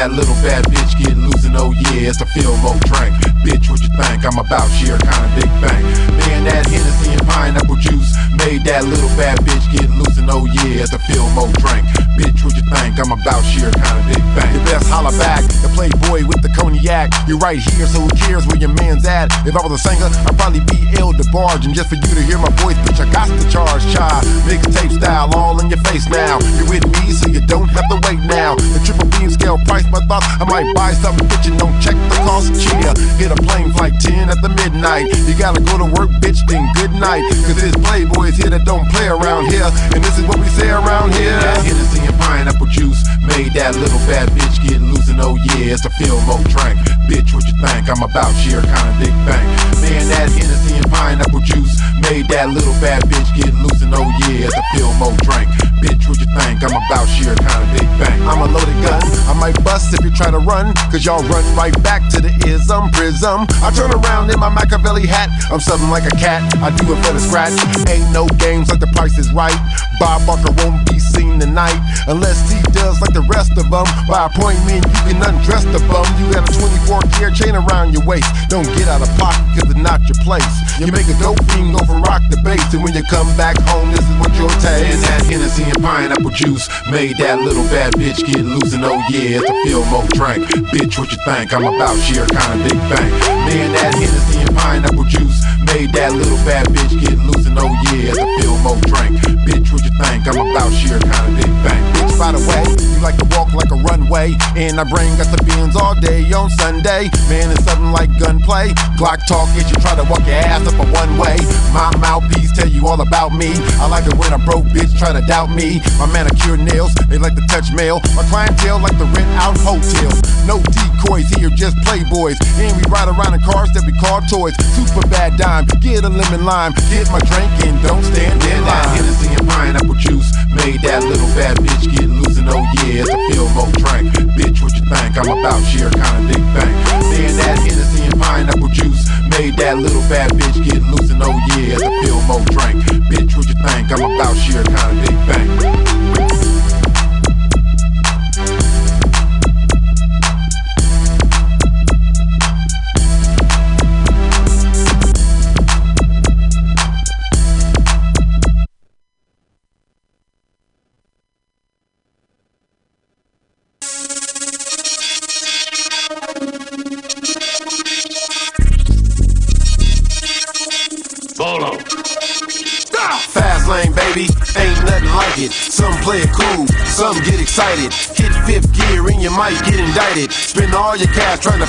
That 0.06 0.14
little 0.14 0.34
bad 0.38 0.62
bitch 0.70 0.94
get 1.02 1.16
loose 1.18 1.44
and 1.44 1.56
oh 1.56 1.72
yeah, 1.72 2.06
it's 2.06 2.20
a 2.20 2.26
feel 2.26 2.54
more 2.62 2.78
drink. 2.86 3.14
Bitch, 3.42 3.66
what 3.66 3.82
you 3.82 3.90
think? 3.98 4.22
I'm 4.22 4.38
about 4.38 4.70
sheer 4.78 4.98
kinda 5.02 5.30
big 5.34 5.50
bang. 5.58 5.82
Man, 6.22 6.44
that 6.46 6.66
Hennessy 6.70 7.10
and 7.10 7.26
pineapple 7.26 7.76
juice 7.76 8.14
made 8.42 8.64
that 8.64 8.84
little 8.84 9.08
bad 9.16 9.38
bitch 9.44 9.64
get 9.72 9.88
loose 9.96 10.18
and 10.18 10.30
oh 10.30 10.44
yeah, 10.46 10.82
it's 10.84 10.92
a 10.92 10.98
feel 11.06 11.28
more 11.32 11.48
drink. 11.62 11.86
Bitch, 12.16 12.40
what 12.44 12.56
you 12.56 12.64
think? 12.72 12.96
I'm 12.96 13.12
about 13.12 13.44
sheer 13.44 13.68
kinda 13.70 14.02
big 14.08 14.22
bang. 14.32 14.52
The 14.56 14.64
best 14.64 14.88
holla 14.88 15.12
back, 15.20 15.44
the 15.60 15.70
playboy 15.76 16.24
with 16.26 16.40
the 16.42 16.48
cognac. 16.56 17.12
You're 17.28 17.38
right 17.38 17.58
here, 17.58 17.86
so 17.86 18.00
who 18.00 18.10
cares 18.16 18.46
where 18.46 18.56
your 18.56 18.72
man's 18.72 19.04
at? 19.04 19.28
If 19.44 19.56
I 19.56 19.60
was 19.60 19.76
a 19.76 19.82
singer, 19.82 20.08
I'd 20.24 20.36
probably 20.36 20.60
be 20.64 20.88
ill 20.98 21.12
to 21.12 21.24
barge. 21.32 21.66
And 21.66 21.74
just 21.74 21.88
for 21.88 21.96
you 21.96 22.08
to 22.08 22.24
hear 22.24 22.38
my 22.38 22.50
voice, 22.64 22.76
bitch, 22.84 23.00
I 23.00 23.06
got 23.12 23.28
to 23.28 23.44
charge, 23.52 23.84
child. 23.92 24.24
Mixtape 24.48 24.96
style, 24.96 25.28
all 25.36 25.60
in 25.60 25.68
your 25.68 25.80
face 25.88 26.08
now. 26.08 26.40
You're 26.56 26.80
with 26.80 26.86
me, 26.88 27.12
so 27.12 27.28
you 27.28 27.40
don't 27.44 27.68
have 27.68 27.88
to 27.92 28.00
wait 28.08 28.20
now. 28.24 28.56
The 28.56 28.80
triple 28.84 29.08
beam 29.18 29.30
scale 29.30 29.58
price 29.68 29.84
my 29.92 30.00
thoughts. 30.08 30.26
I 30.40 30.44
might 30.48 30.68
buy 30.74 30.92
something, 30.92 31.26
bitch, 31.28 31.48
and 31.48 31.58
don't 31.58 31.76
check 31.80 31.94
the 31.94 32.16
cost. 32.24 32.52
Chia, 32.56 32.92
hit 33.20 33.30
a 33.30 33.38
plane 33.44 33.72
flight 33.72 33.92
10 34.00 34.30
at 34.30 34.40
the 34.40 34.50
midnight. 34.50 35.12
You 35.28 35.36
gotta 35.36 35.60
go 35.60 35.78
to 35.78 35.88
work, 36.00 36.10
bitch, 36.24 36.40
then 36.48 36.64
good 36.74 36.92
night. 36.92 37.22
Cause 37.44 37.60
there's 37.60 37.76
playboys 37.84 38.35
here 38.36 38.50
that 38.52 38.64
don't 38.64 38.84
play 38.92 39.08
around 39.08 39.48
here. 39.48 39.66
And 39.96 40.04
this 40.04 40.18
is 40.20 40.24
what 40.28 40.38
we 40.38 40.46
say 40.52 40.68
around 40.68 41.12
here. 41.16 41.40
Hennessy 41.64 42.04
and 42.04 42.16
pineapple 42.20 42.68
juice 42.68 43.00
made 43.24 43.52
that 43.56 43.74
little 43.76 44.00
bad 44.04 44.28
bitch 44.36 44.60
get 44.60 44.80
loose 44.80 45.08
and 45.08 45.20
oh 45.20 45.36
yeah, 45.56 45.72
it's 45.72 45.84
a 45.84 45.92
feel 45.96 46.20
more 46.28 46.40
drink. 46.52 46.76
Bitch, 47.08 47.32
what 47.32 47.44
you 47.48 47.56
think? 47.64 47.88
I'm 47.88 48.04
about 48.04 48.32
sheer 48.36 48.60
kinda 48.60 48.94
big 49.00 49.14
bang. 49.24 49.46
Man, 49.80 50.04
that 50.12 50.28
Hennessy 50.28 50.76
and 50.76 50.88
pineapple 50.92 51.40
juice 51.40 51.80
made 52.04 52.28
that 52.28 52.52
little 52.52 52.76
bad 52.78 53.02
bitch 53.08 53.30
get 53.32 53.52
loose 53.56 53.80
and 53.80 53.94
oh 53.96 54.06
yeah, 54.28 54.46
it's 54.46 54.56
a 54.56 54.64
feel 54.76 54.92
more 55.00 55.16
drink. 55.24 55.48
Bitch, 55.80 56.04
what 56.08 56.20
you 56.20 56.28
think? 56.36 56.60
I'm 56.60 56.76
about 56.76 57.08
sheer 57.08 57.34
kinda 57.34 57.66
big 57.72 57.88
bang. 57.96 58.20
I'm 58.28 58.44
a 58.44 58.48
loaded 58.52 58.76
gun. 58.84 59.00
I 59.28 59.34
might 59.34 59.56
bust 59.64 59.94
if 59.96 60.04
you 60.04 60.12
try 60.12 60.30
to 60.30 60.38
run, 60.38 60.74
cause 60.92 61.04
y'all 61.04 61.24
run 61.32 61.44
right 61.56 61.74
back 61.82 62.08
to 62.12 62.20
the 62.20 62.32
ism 62.48 62.90
prism. 62.92 63.46
I 63.64 63.72
turn 63.72 63.92
around 63.92 64.30
in 64.30 64.38
my 64.40 64.48
Machiavelli 64.48 65.06
hat. 65.06 65.30
I'm 65.50 65.60
something 65.60 65.90
like 65.90 66.04
a 66.04 66.16
cat. 66.16 66.42
I 66.60 66.70
do 66.70 66.92
it 66.92 66.98
for 67.04 67.12
the 67.12 67.20
scratch. 67.20 67.54
Ain't 67.88 68.10
no 68.16 68.24
games 68.40 68.72
like 68.72 68.80
the 68.80 68.88
price 68.96 69.18
is 69.18 69.30
right. 69.36 69.60
Bob 70.00 70.24
Barker 70.24 70.48
won't 70.64 70.80
be 70.88 70.98
seen 70.98 71.38
tonight 71.38 71.76
unless 72.08 72.48
he 72.48 72.56
does 72.72 72.96
like 73.04 73.12
the 73.12 73.20
rest 73.28 73.52
of 73.60 73.68
them. 73.68 73.84
By 74.08 74.24
appointment, 74.32 74.88
you 75.04 75.12
can 75.12 75.20
undress 75.20 75.68
the 75.68 75.84
bum. 75.84 76.08
You 76.16 76.32
got 76.32 76.48
a 76.48 76.52
24 76.88 77.12
karat 77.12 77.36
chain 77.36 77.52
around 77.52 77.92
your 77.92 78.00
waist. 78.08 78.24
Don't 78.48 78.64
get 78.72 78.88
out 78.88 79.04
of 79.04 79.12
pocket 79.20 79.44
cause 79.52 79.68
it's 79.68 79.84
not 79.84 80.00
your 80.08 80.16
place. 80.24 80.48
You 80.80 80.88
make 80.88 81.04
a 81.12 81.16
dope 81.20 81.44
go 81.44 81.80
for 81.84 82.00
rock 82.08 82.24
the 82.32 82.40
bass, 82.40 82.64
and 82.72 82.80
when 82.80 82.96
you 82.96 83.04
come 83.12 83.28
back 83.36 83.60
home, 83.68 83.92
this 83.92 84.00
is 84.00 84.16
what 84.16 84.32
you'll 84.40 84.56
taste. 84.64 85.04
That 85.04 85.20
Hennessy 85.28 85.68
and 85.68 85.80
pineapple 85.84 86.32
juice 86.32 86.72
made 86.88 87.20
that 87.20 87.44
little 87.44 87.68
bad 87.68 87.92
bitch 88.00 88.24
get 88.24 88.40
loose 88.40 88.72
and 88.72 88.84
oh 88.84 88.96
yeah, 89.12 89.44
it's 89.44 89.50
a 89.50 89.54
feel 89.68 89.84
more 89.92 90.08
drink. 90.16 90.48
Bitch, 90.72 90.96
what 90.96 91.12
you 91.12 91.20
think? 91.28 91.52
I'm 91.52 91.68
about 91.68 92.00
sheer 92.00 92.24
kinda 92.24 92.64
big 92.64 92.80
bang. 92.88 93.12
Man, 93.44 93.76
that 93.76 93.92
Hennessy 93.92 94.45
pineapple 94.66 95.06
juice 95.06 95.46
made 95.70 95.94
that 95.94 96.10
little 96.10 96.38
bad 96.42 96.66
bitch 96.74 96.98
get 96.98 97.14
loose 97.22 97.46
and 97.46 97.54
oh 97.54 97.70
yeah, 97.86 98.10
it's 98.10 98.18
a 98.18 98.26
feel 98.42 98.58
more 98.66 98.74
drink. 98.90 99.14
Bitch, 99.46 99.70
what 99.70 99.78
you 99.86 99.94
think? 100.02 100.26
I'm 100.26 100.42
about 100.42 100.74
sheer 100.74 100.98
kinda 100.98 101.30
big 101.38 101.52
bang. 101.62 101.82
Bitch, 101.94 102.18
by 102.18 102.34
the 102.34 102.42
way, 102.42 102.66
you 102.74 102.98
like 102.98 103.14
to 103.22 103.28
walk 103.30 103.54
like 103.54 103.70
a 103.70 103.78
runway, 103.86 104.34
and 104.58 104.82
I 104.82 104.84
bring 104.90 105.14
got 105.14 105.30
the 105.30 105.38
beans 105.46 105.78
all 105.78 105.94
day 105.94 106.26
on 106.34 106.50
Sunday. 106.58 107.06
Man, 107.30 107.46
it's 107.54 107.62
something 107.62 107.94
like 107.94 108.10
gunplay. 108.18 108.74
Glock 108.98 109.22
talk 109.30 109.46
is 109.54 109.70
you 109.70 109.78
try 109.78 109.94
to 109.94 110.02
walk 110.10 110.26
your 110.26 110.34
ass 110.34 110.66
up 110.66 110.74
a 110.82 110.86
one 110.90 111.14
way. 111.14 111.38
My 111.70 111.94
mouthpiece 112.02 112.50
tell 112.58 112.66
you 112.66 112.90
all 112.90 112.98
about 112.98 113.30
me. 113.30 113.54
I 113.78 113.86
like 113.86 114.06
it 114.10 114.18
when 114.18 114.34
a 114.34 114.40
broke 114.42 114.66
bitch 114.74 114.90
try 114.98 115.14
to 115.14 115.22
doubt 115.30 115.54
me. 115.54 115.78
My 115.94 116.10
manicure 116.10 116.58
nails, 116.58 116.90
they 117.06 117.18
like 117.22 117.38
to 117.38 117.46
touch 117.46 117.70
mail. 117.70 118.02
My 118.18 118.26
clientele 118.26 118.82
like 118.82 118.98
to 118.98 119.06
rent 119.14 119.30
out 119.38 119.54
hotels. 119.62 120.18
No 120.42 120.58
decoys 121.06 121.28
here, 121.30 121.50
just 121.50 121.76
playboys. 121.78 122.36
And 122.58 122.74
we 122.76 122.82
ride 122.90 123.08
around 123.08 123.34
in 123.34 123.40
cars 123.42 123.70
that 123.72 123.84
we 123.86 123.92
call 123.98 124.20
toys. 124.26 124.54
Super 124.74 125.06
bad 125.08 125.38
dime, 125.38 125.66
get 125.80 126.04
a 126.04 126.08
lemon 126.08 126.44
lime. 126.44 126.72
Get 126.90 127.10
my 127.10 127.20
drink 127.20 127.50
and 127.64 127.78
don't 127.82 128.02
stand 128.02 128.42
in 128.42 128.64
line. 128.66 128.88
Hennessy 128.96 129.28
and 129.30 129.48
pineapple 129.48 129.94
juice 129.94 130.30
made 130.54 130.82
that 130.82 131.02
little 131.04 131.28
bad 131.38 131.56
bitch 131.58 131.86
get 131.94 132.08
loose 132.08 132.38
and 132.38 132.48
oh 132.50 132.64
yeah, 132.82 133.06
it's 133.06 133.10
a 133.10 133.18
feel 133.30 133.48
more 133.54 133.70
drink. 133.78 134.10
Bitch, 134.34 134.62
what 134.62 134.74
you 134.74 134.84
think? 134.90 135.14
I'm 135.16 135.30
about 135.30 135.62
sheer 135.70 135.90
kinda 135.90 136.22
big 136.26 136.42
bang. 136.54 136.74
Man, 137.10 137.32
that 137.38 137.58
Hennessy 137.62 138.02
and 138.02 138.18
pineapple 138.18 138.68
juice 138.68 139.06
made 139.38 139.56
that 139.62 139.78
little 139.78 140.04
bad 140.10 140.32
bitch 140.32 140.58
get 140.64 140.82
loose 140.90 141.10
and 141.10 141.22
oh 141.22 141.36
yeah, 141.54 141.78
it's 141.78 141.86
a 141.86 141.90
feel 142.02 142.20
more 142.26 142.44
drink. 142.50 142.82
Bitch, 143.10 143.36
what 143.36 143.46
you 143.46 143.56
think? 143.62 143.92
I'm 143.92 144.02
about 144.02 144.34
sheer 144.36 144.64
kinda 144.64 144.94
big 145.06 145.16
bang. 145.28 145.95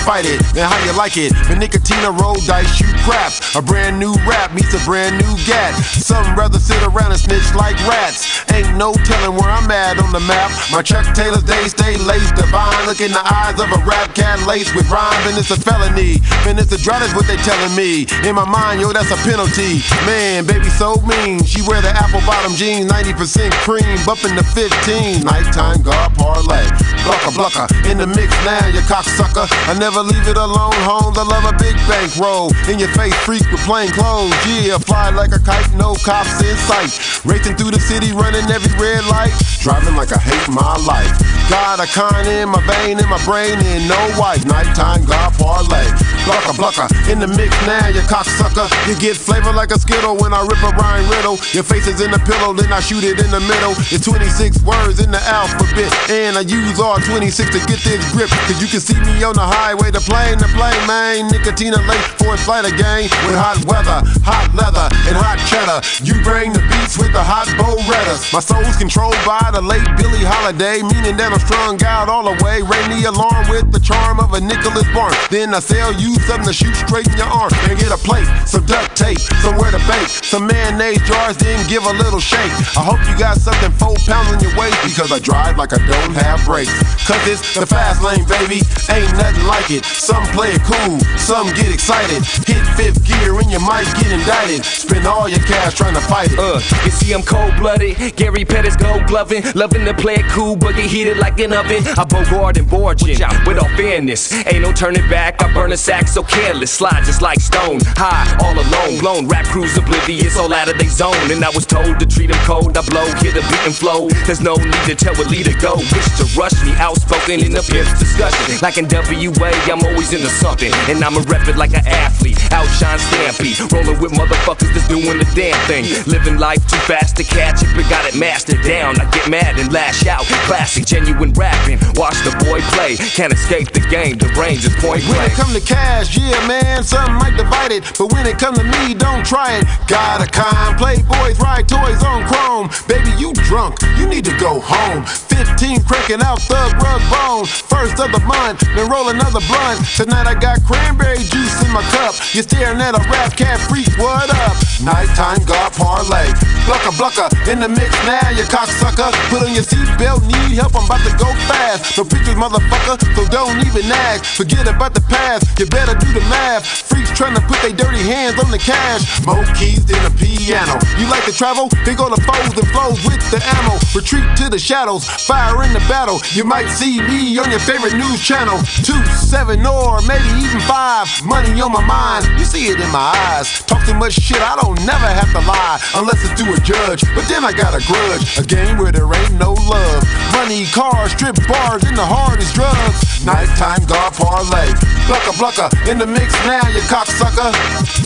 Fight 0.08 0.26
it. 0.26 0.40
And 0.56 0.64
how 0.64 0.80
you 0.86 0.96
like 0.96 1.18
it? 1.18 1.36
The 1.52 1.56
Nicotina 1.60 2.18
roll 2.18 2.40
dice, 2.48 2.72
shoot 2.80 2.96
crap. 3.04 3.34
A 3.56 3.62
brand 3.62 4.00
new 4.00 4.16
rap 4.24 4.54
meets 4.54 4.74
a 4.74 4.80
brand 4.86 5.20
new 5.20 5.36
gat. 5.44 5.76
Some 5.84 6.24
rather 6.34 6.60
sit 6.60 6.82
around 6.84 7.12
and 7.12 7.20
snitch 7.20 7.54
like 7.54 7.76
rats. 7.84 8.37
Ain't 8.54 8.78
no 8.78 8.94
telling 8.94 9.36
where 9.38 9.50
I'm 9.50 9.70
at 9.72 10.00
on 10.00 10.12
the 10.12 10.20
map. 10.22 10.52
My 10.72 10.82
Chuck 10.82 11.06
Taylor's 11.14 11.44
days 11.44 11.72
stay 11.72 11.98
laced 11.98 12.36
divine. 12.36 12.86
Look 12.86 13.02
in 13.02 13.12
the 13.12 13.24
eyes 13.24 13.60
of 13.60 13.70
a 13.72 13.80
rap 13.86 14.14
cat 14.16 14.40
laced 14.48 14.76
with 14.76 14.90
rhymes, 14.90 15.26
and 15.28 15.38
it's 15.38 15.52
a 15.52 15.60
felony. 15.60 16.22
And 16.48 16.60
it's 16.60 16.72
a 16.72 16.78
drought 16.78 17.02
is 17.02 17.14
what 17.14 17.28
they 17.28 17.38
telling 17.38 17.76
me. 17.76 18.08
In 18.28 18.36
my 18.36 18.46
mind, 18.46 18.82
yo, 18.82 18.94
that's 18.94 19.12
a 19.12 19.20
penalty. 19.28 19.82
Man, 20.06 20.46
baby, 20.46 20.70
so 20.70 20.96
mean. 21.04 21.44
She 21.44 21.62
wear 21.64 21.82
the 21.82 21.90
apple 21.90 22.22
bottom 22.26 22.54
jeans, 22.54 22.92
90% 22.92 23.52
cream, 23.66 23.98
bumping 24.06 24.36
the 24.36 24.44
15. 24.56 25.24
Nighttime 25.24 25.82
guard 25.82 26.14
parlay. 26.16 26.66
Blucker, 27.04 27.34
blucker. 27.34 27.68
In 27.90 27.98
the 27.98 28.08
mix 28.08 28.30
now, 28.44 28.66
you 28.68 28.82
cocksucker. 28.88 29.48
I 29.68 29.78
never 29.78 30.02
leave 30.02 30.28
it 30.28 30.38
alone, 30.38 30.76
homes. 30.84 31.18
I 31.18 31.24
love 31.24 31.46
a 31.46 31.56
big 31.58 31.76
bank 31.88 32.16
roll. 32.18 32.52
In 32.68 32.80
your 32.80 32.92
face, 32.94 33.16
freak 33.26 33.44
with 33.52 33.62
plain 33.64 33.90
clothes. 33.92 34.36
Yeah, 34.46 34.78
fly 34.78 35.10
like 35.10 35.32
a 35.32 35.40
kite, 35.40 35.72
no 35.74 35.96
cops 36.04 36.42
in 36.44 36.56
sight. 36.68 36.92
Racing 37.26 37.56
through 37.56 37.72
the 37.72 37.80
city, 37.80 38.12
running 38.12 38.37
every 38.46 38.70
red 38.78 39.06
light. 39.10 39.34
Driving 39.60 39.96
like 39.96 40.14
I 40.14 40.20
hate 40.22 40.48
my 40.54 40.78
life. 40.86 41.10
Got 41.50 41.80
a 41.80 41.88
con 41.88 42.28
in 42.28 42.50
my 42.50 42.62
vein, 42.68 43.00
in 43.00 43.10
my 43.10 43.18
brain, 43.26 43.58
and 43.58 43.88
no 43.88 43.98
wife. 44.20 44.46
Nighttime 44.46 45.06
guard 45.06 45.34
parlay. 45.36 45.88
Blucker, 46.28 46.54
blucker. 46.54 46.88
In 47.10 47.20
the 47.20 47.28
mix 47.28 47.50
now, 47.66 47.88
you 47.88 48.02
cocksucker. 48.06 48.68
You 48.88 48.96
get 49.00 49.18
flavor 49.18 49.52
like 49.52 49.72
a 49.72 49.80
skittle 49.80 50.16
when 50.18 50.34
I 50.34 50.42
rip 50.46 50.62
a 50.62 50.72
rhyme 50.76 51.08
riddle. 51.10 51.40
Your 51.56 51.64
face 51.64 51.88
is 51.88 52.02
in 52.02 52.12
the 52.12 52.20
pillow, 52.20 52.54
then 52.54 52.72
I 52.72 52.80
shoot 52.80 53.04
it 53.04 53.20
in 53.20 53.32
the 53.32 53.40
middle. 53.40 53.74
It's 53.90 54.06
26 54.06 54.62
words 54.64 55.00
in 55.00 55.12
the 55.12 55.24
alphabet, 55.24 55.92
and 56.10 56.38
I 56.38 56.42
use 56.42 56.80
all 56.80 57.00
26 57.00 57.50
to 57.56 57.60
get 57.66 57.80
this 57.82 58.04
grip. 58.12 58.30
Cause 58.46 58.62
you 58.62 58.68
can 58.68 58.80
see 58.80 59.00
me 59.02 59.24
on 59.24 59.34
the 59.34 59.48
highway, 59.48 59.90
the 59.92 60.04
plane, 60.04 60.38
the 60.38 60.52
plane, 60.54 60.84
man. 60.86 61.32
Nicotina 61.32 61.80
late 61.88 62.08
for 62.20 62.36
a 62.36 62.38
flight 62.38 62.66
again 62.66 63.10
with 63.26 63.36
hot 63.40 63.58
weather, 63.66 64.04
hot 64.24 64.52
leather, 64.54 64.88
and 65.08 65.16
hot 65.16 65.40
cheddar. 65.48 65.80
You 66.04 66.20
bring 66.24 66.54
the 66.54 66.62
beats 66.68 66.98
with 66.98 67.12
the 67.12 67.24
hot 67.24 67.48
Beretta. 67.58 68.27
My 68.34 68.42
soul's 68.42 68.76
controlled 68.76 69.16
by 69.24 69.40
the 69.56 69.64
late 69.64 69.88
Billie 69.96 70.20
Holiday, 70.20 70.84
meaning 70.84 71.16
that 71.16 71.32
I'm 71.32 71.40
strung 71.40 71.80
out 71.88 72.12
all 72.12 72.28
the 72.28 72.36
way. 72.44 72.60
Ring 72.60 73.00
the 73.00 73.08
alarm 73.08 73.48
with 73.48 73.72
the 73.72 73.80
charm 73.80 74.20
of 74.20 74.36
a 74.36 74.42
Nicholas 74.44 74.84
Barn. 74.92 75.16
Then 75.32 75.56
I 75.56 75.64
sell 75.64 75.96
you 75.96 76.12
something 76.28 76.52
to 76.52 76.52
shoot 76.52 76.76
straight 76.76 77.08
in 77.08 77.16
your 77.16 77.32
arm. 77.32 77.48
And 77.72 77.80
get 77.80 77.88
a 77.88 77.96
plate, 77.96 78.28
some 78.44 78.68
duct 78.68 79.00
tape, 79.00 79.24
somewhere 79.40 79.72
to 79.72 79.80
bake, 79.88 80.12
some 80.12 80.44
mayonnaise 80.44 81.00
jars, 81.08 81.40
then 81.40 81.56
give 81.72 81.88
a 81.88 81.94
little 81.96 82.20
shake. 82.20 82.52
I 82.76 82.84
hope 82.84 83.00
you 83.08 83.16
got 83.16 83.40
something 83.40 83.72
four 83.80 83.96
pounds 84.04 84.28
on 84.36 84.44
your 84.44 84.52
waist 84.60 84.76
because 84.84 85.08
I 85.08 85.24
drive 85.24 85.56
like 85.56 85.72
I 85.72 85.80
don't 85.88 86.16
have 86.20 86.44
brakes. 86.44 86.76
Cause 87.08 87.24
it's 87.32 87.56
the 87.56 87.64
fast 87.64 88.04
lane, 88.04 88.28
baby, 88.28 88.60
ain't 88.92 89.08
nothing 89.16 89.48
like 89.48 89.72
it. 89.72 89.88
Some 89.88 90.28
play 90.36 90.52
it 90.52 90.64
cool, 90.68 91.00
some 91.16 91.48
get 91.56 91.72
excited. 91.72 92.28
Hit 92.44 92.60
fifth 92.76 93.08
gear 93.08 93.40
and 93.40 93.48
you 93.48 93.64
might 93.64 93.88
get 94.04 94.12
indicted. 94.12 94.68
Spend 94.68 95.08
all 95.08 95.32
your 95.32 95.44
cash 95.48 95.80
trying 95.80 95.96
to 95.96 96.04
fight 96.04 96.36
it. 96.36 96.40
Uh, 96.40 96.60
you 96.84 96.92
see, 96.92 97.16
I'm 97.16 97.24
cold 97.24 97.56
blooded. 97.56 97.96
Gary 98.18 98.44
Pettis 98.44 98.76
gold 98.76 99.06
gloving. 99.06 99.44
Loving 99.54 99.86
to 99.86 99.94
play 99.94 100.16
it 100.16 100.26
cool, 100.34 100.56
but 100.56 100.76
get 100.76 100.90
heated 100.90 101.18
like 101.18 101.40
an 101.40 101.54
oven. 101.54 101.86
I 101.94 102.04
bogard 102.04 102.58
and 102.58 102.66
you 103.06 103.14
with 103.46 103.62
all 103.62 103.70
fairness. 103.78 104.34
Ain't 104.48 104.62
no 104.62 104.74
turning 104.74 105.08
back, 105.08 105.42
I 105.42 105.54
burn 105.54 105.72
a 105.72 105.78
sack 105.78 106.08
so 106.08 106.24
careless. 106.24 106.72
Slide 106.72 107.04
just 107.06 107.22
like 107.22 107.40
stone, 107.40 107.80
high, 107.96 108.26
all 108.42 108.58
alone. 108.58 109.00
Blown, 109.00 109.28
rap 109.28 109.46
crews 109.46 109.78
oblivious, 109.78 110.36
all 110.36 110.52
out 110.52 110.68
of 110.68 110.78
their 110.78 110.90
zone. 110.90 111.30
And 111.30 111.46
I 111.46 111.50
was 111.52 111.66
told 111.66 112.00
to 112.00 112.06
treat 112.06 112.28
them 112.28 112.42
cold, 112.44 112.76
I 112.76 112.82
blow, 112.90 113.06
hit 113.22 113.38
a 113.38 113.46
beat 113.46 113.66
and 113.70 113.76
flow. 113.76 114.10
There's 114.26 114.42
no 114.42 114.56
need 114.56 114.84
to 114.90 114.96
tell 114.96 115.14
a 115.14 115.26
leader 115.30 115.54
go. 115.62 115.78
Wish 115.78 116.10
to 116.18 116.26
rush 116.34 116.58
me, 116.66 116.74
outspoken 116.82 117.46
in 117.46 117.56
a 117.56 117.62
pimp's 117.62 118.00
discussion. 118.00 118.58
Like 118.62 118.78
in 118.82 118.90
WA, 118.90 119.54
I'm 119.70 119.86
always 119.86 120.12
into 120.12 120.30
something. 120.42 120.74
And 120.90 121.04
I'ma 121.04 121.22
rep 121.30 121.48
it 121.48 121.56
like 121.56 121.78
an 121.78 121.86
athlete, 121.86 122.42
outshine 122.52 122.98
Stampy. 122.98 123.54
Rolling 123.70 124.02
with 124.02 124.12
motherfuckers 124.18 124.74
that's 124.74 124.88
doing 124.88 125.22
the 125.22 125.30
damn 125.38 125.58
thing. 125.70 125.86
Living 126.10 126.38
life 126.38 126.66
too 126.66 126.82
fast 126.90 127.16
to 127.18 127.24
catch 127.24 127.62
it, 127.62 127.70
but 127.78 127.86
got 128.08 128.16
it 128.16 128.20
mastered 128.20 128.62
down. 128.64 129.00
I 129.00 129.10
get 129.12 129.30
mad 129.30 129.60
and 129.60 129.72
lash 129.72 130.06
out. 130.08 130.26
Classic, 130.48 130.86
genuine 130.86 131.34
rapping. 131.34 131.80
Watch 131.96 132.18
the 132.24 132.32
boy 132.46 132.62
play. 132.76 132.96
Can't 132.96 133.34
escape 133.34 133.72
the 133.72 133.82
game, 133.90 134.18
the 134.18 134.28
range 134.40 134.66
is 134.66 134.74
point 134.76 135.04
blank. 135.04 135.18
When 135.18 135.32
it 135.32 135.36
come 135.36 135.54
to 135.54 135.62
cash, 135.62 136.18
yeah, 136.18 136.48
man, 136.48 136.84
some 136.84 137.16
might 137.16 137.36
divide 137.36 137.72
it. 137.72 137.84
But 137.98 138.14
when 138.14 138.26
it 138.26 138.38
come 138.38 138.56
to 138.56 138.64
me, 138.64 138.94
don't 138.94 139.26
try 139.26 139.58
it. 139.60 139.66
Got 139.88 140.22
a 140.22 140.30
con, 140.30 140.78
playboys, 140.78 141.40
ride 141.40 141.68
toys 141.68 142.04
on 142.04 142.24
chrome. 142.28 142.70
Baby, 142.88 143.12
you 143.18 143.34
drunk, 143.48 143.80
you 143.98 144.08
need 144.08 144.26
to 144.26 144.36
go 144.38 144.60
home. 144.60 145.04
15 145.04 145.84
cranking 145.84 146.22
out 146.22 146.40
thug 146.44 146.74
rug 146.82 147.02
bone. 147.12 147.46
First 147.46 148.00
of 148.00 148.12
the 148.12 148.22
month, 148.26 148.62
then 148.76 148.90
roll 148.90 149.10
another 149.10 149.42
blunt. 149.48 149.84
Tonight 149.96 150.28
I 150.28 150.36
got 150.36 150.64
cranberry 150.64 151.24
juice 151.24 151.64
in 151.64 151.72
my 151.72 151.84
cup. 151.92 152.16
You're 152.34 152.44
staring 152.44 152.80
at 152.80 152.96
a 152.96 153.04
rap 153.10 153.36
cat 153.36 153.60
freak, 153.68 153.90
what 153.98 154.30
up? 154.30 154.56
Nighttime 154.84 155.44
God 155.46 155.74
parlay. 155.74 156.28
Blucka 156.68 156.92
blucka 156.96 157.26
in 157.52 157.60
the 157.60 157.70
mix 157.70 157.97
now, 158.06 158.30
you 158.30 158.44
cocksucker. 158.44 159.10
Put 159.30 159.44
on 159.44 159.54
your 159.54 159.64
seatbelt, 159.64 160.26
need 160.28 160.58
help, 160.58 160.76
I'm 160.76 160.86
about 160.86 161.02
to 161.08 161.14
go 161.18 161.30
fast. 161.48 161.98
No 161.98 162.04
pictures, 162.04 162.36
motherfucker, 162.36 163.00
so 163.16 163.24
don't 163.30 163.58
even 163.66 163.86
ask. 163.92 164.26
Forget 164.38 164.68
about 164.68 164.94
the 164.94 165.02
past, 165.02 165.48
you 165.60 165.66
better 165.68 165.96
do 165.98 166.12
the 166.14 166.22
math. 166.30 166.66
Freaks 166.66 167.12
trying 167.16 167.36
to 167.36 167.42
put 167.42 167.62
their 167.62 167.74
dirty 167.74 168.04
hands 168.04 168.38
on 168.44 168.52
the 168.52 168.60
cash. 168.60 169.26
More 169.26 169.46
keys 169.56 169.86
than 169.86 170.00
a 170.06 170.12
piano. 170.12 170.78
You 171.00 171.10
like 171.10 171.26
to 171.26 171.34
travel? 171.34 171.70
Then 171.86 171.96
go 171.96 172.10
to 172.14 172.20
foes 172.22 172.54
and 172.54 172.68
flows 172.76 173.00
with 173.06 173.24
the 173.32 173.40
ammo. 173.58 173.80
Retreat 173.96 174.28
to 174.38 174.50
the 174.50 174.60
shadows, 174.60 175.08
fire 175.26 175.64
in 175.64 175.74
the 175.74 175.84
battle. 175.88 176.20
You 176.34 176.44
might 176.44 176.68
see 176.68 177.02
me 177.02 177.38
on 177.40 177.50
your 177.50 177.64
favorite 177.64 177.96
news 177.96 178.22
channel. 178.22 178.60
Two, 178.84 179.00
seven, 179.16 179.66
or 179.66 180.02
maybe 180.04 180.28
even 180.44 180.62
five. 180.68 181.08
Money 181.24 181.60
on 181.62 181.72
my 181.72 181.86
mind, 181.86 182.28
you 182.38 182.46
see 182.46 182.68
it 182.68 182.80
in 182.80 182.92
my 182.92 183.16
eyes. 183.32 183.64
Talk 183.64 183.86
too 183.86 183.96
much 183.96 184.14
shit, 184.14 184.42
I 184.42 184.56
don't 184.60 184.80
never 184.86 185.08
have 185.08 185.32
to 185.32 185.42
lie. 185.48 185.80
Unless 185.96 186.24
it's 186.26 186.42
to 186.42 186.54
a 186.54 186.60
judge, 186.62 187.04
but 187.16 187.26
then 187.28 187.44
I 187.44 187.52
got 187.52 187.74
a 187.74 187.87
grudge. 187.88 188.38
A 188.38 188.44
game 188.44 188.78
where 188.78 188.92
there 188.92 189.08
ain't 189.08 189.40
no 189.40 189.54
love. 189.54 190.04
Money, 190.34 190.66
cars, 190.68 191.12
strip 191.14 191.36
bars, 191.48 191.84
and 191.84 191.98
the 191.98 192.06
hardest 192.06 192.54
drugs. 192.54 193.26
Nighttime 193.26 193.84
God 193.88 194.14
parlay. 194.14 194.68
Blucka 195.08 195.34
blucka 195.40 195.68
in 195.90 195.98
the 195.98 196.06
mix 196.06 196.34
now, 196.46 196.68
you 196.70 196.82
cocksucker. 196.92 197.52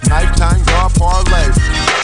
Nighttime 0.08 0.64
God 0.66 0.94
parlay. 0.94 2.01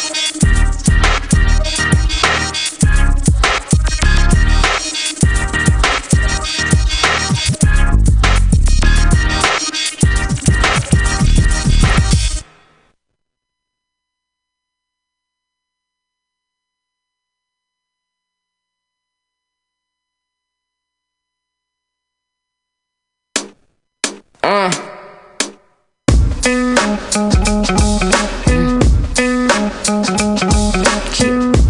Uh. 24.49 24.72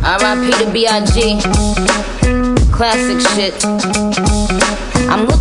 R.I.P. 0.04 0.52
to 0.64 0.72
B.I.G. 0.72 1.42
Classic 2.72 3.20
shit. 3.34 4.27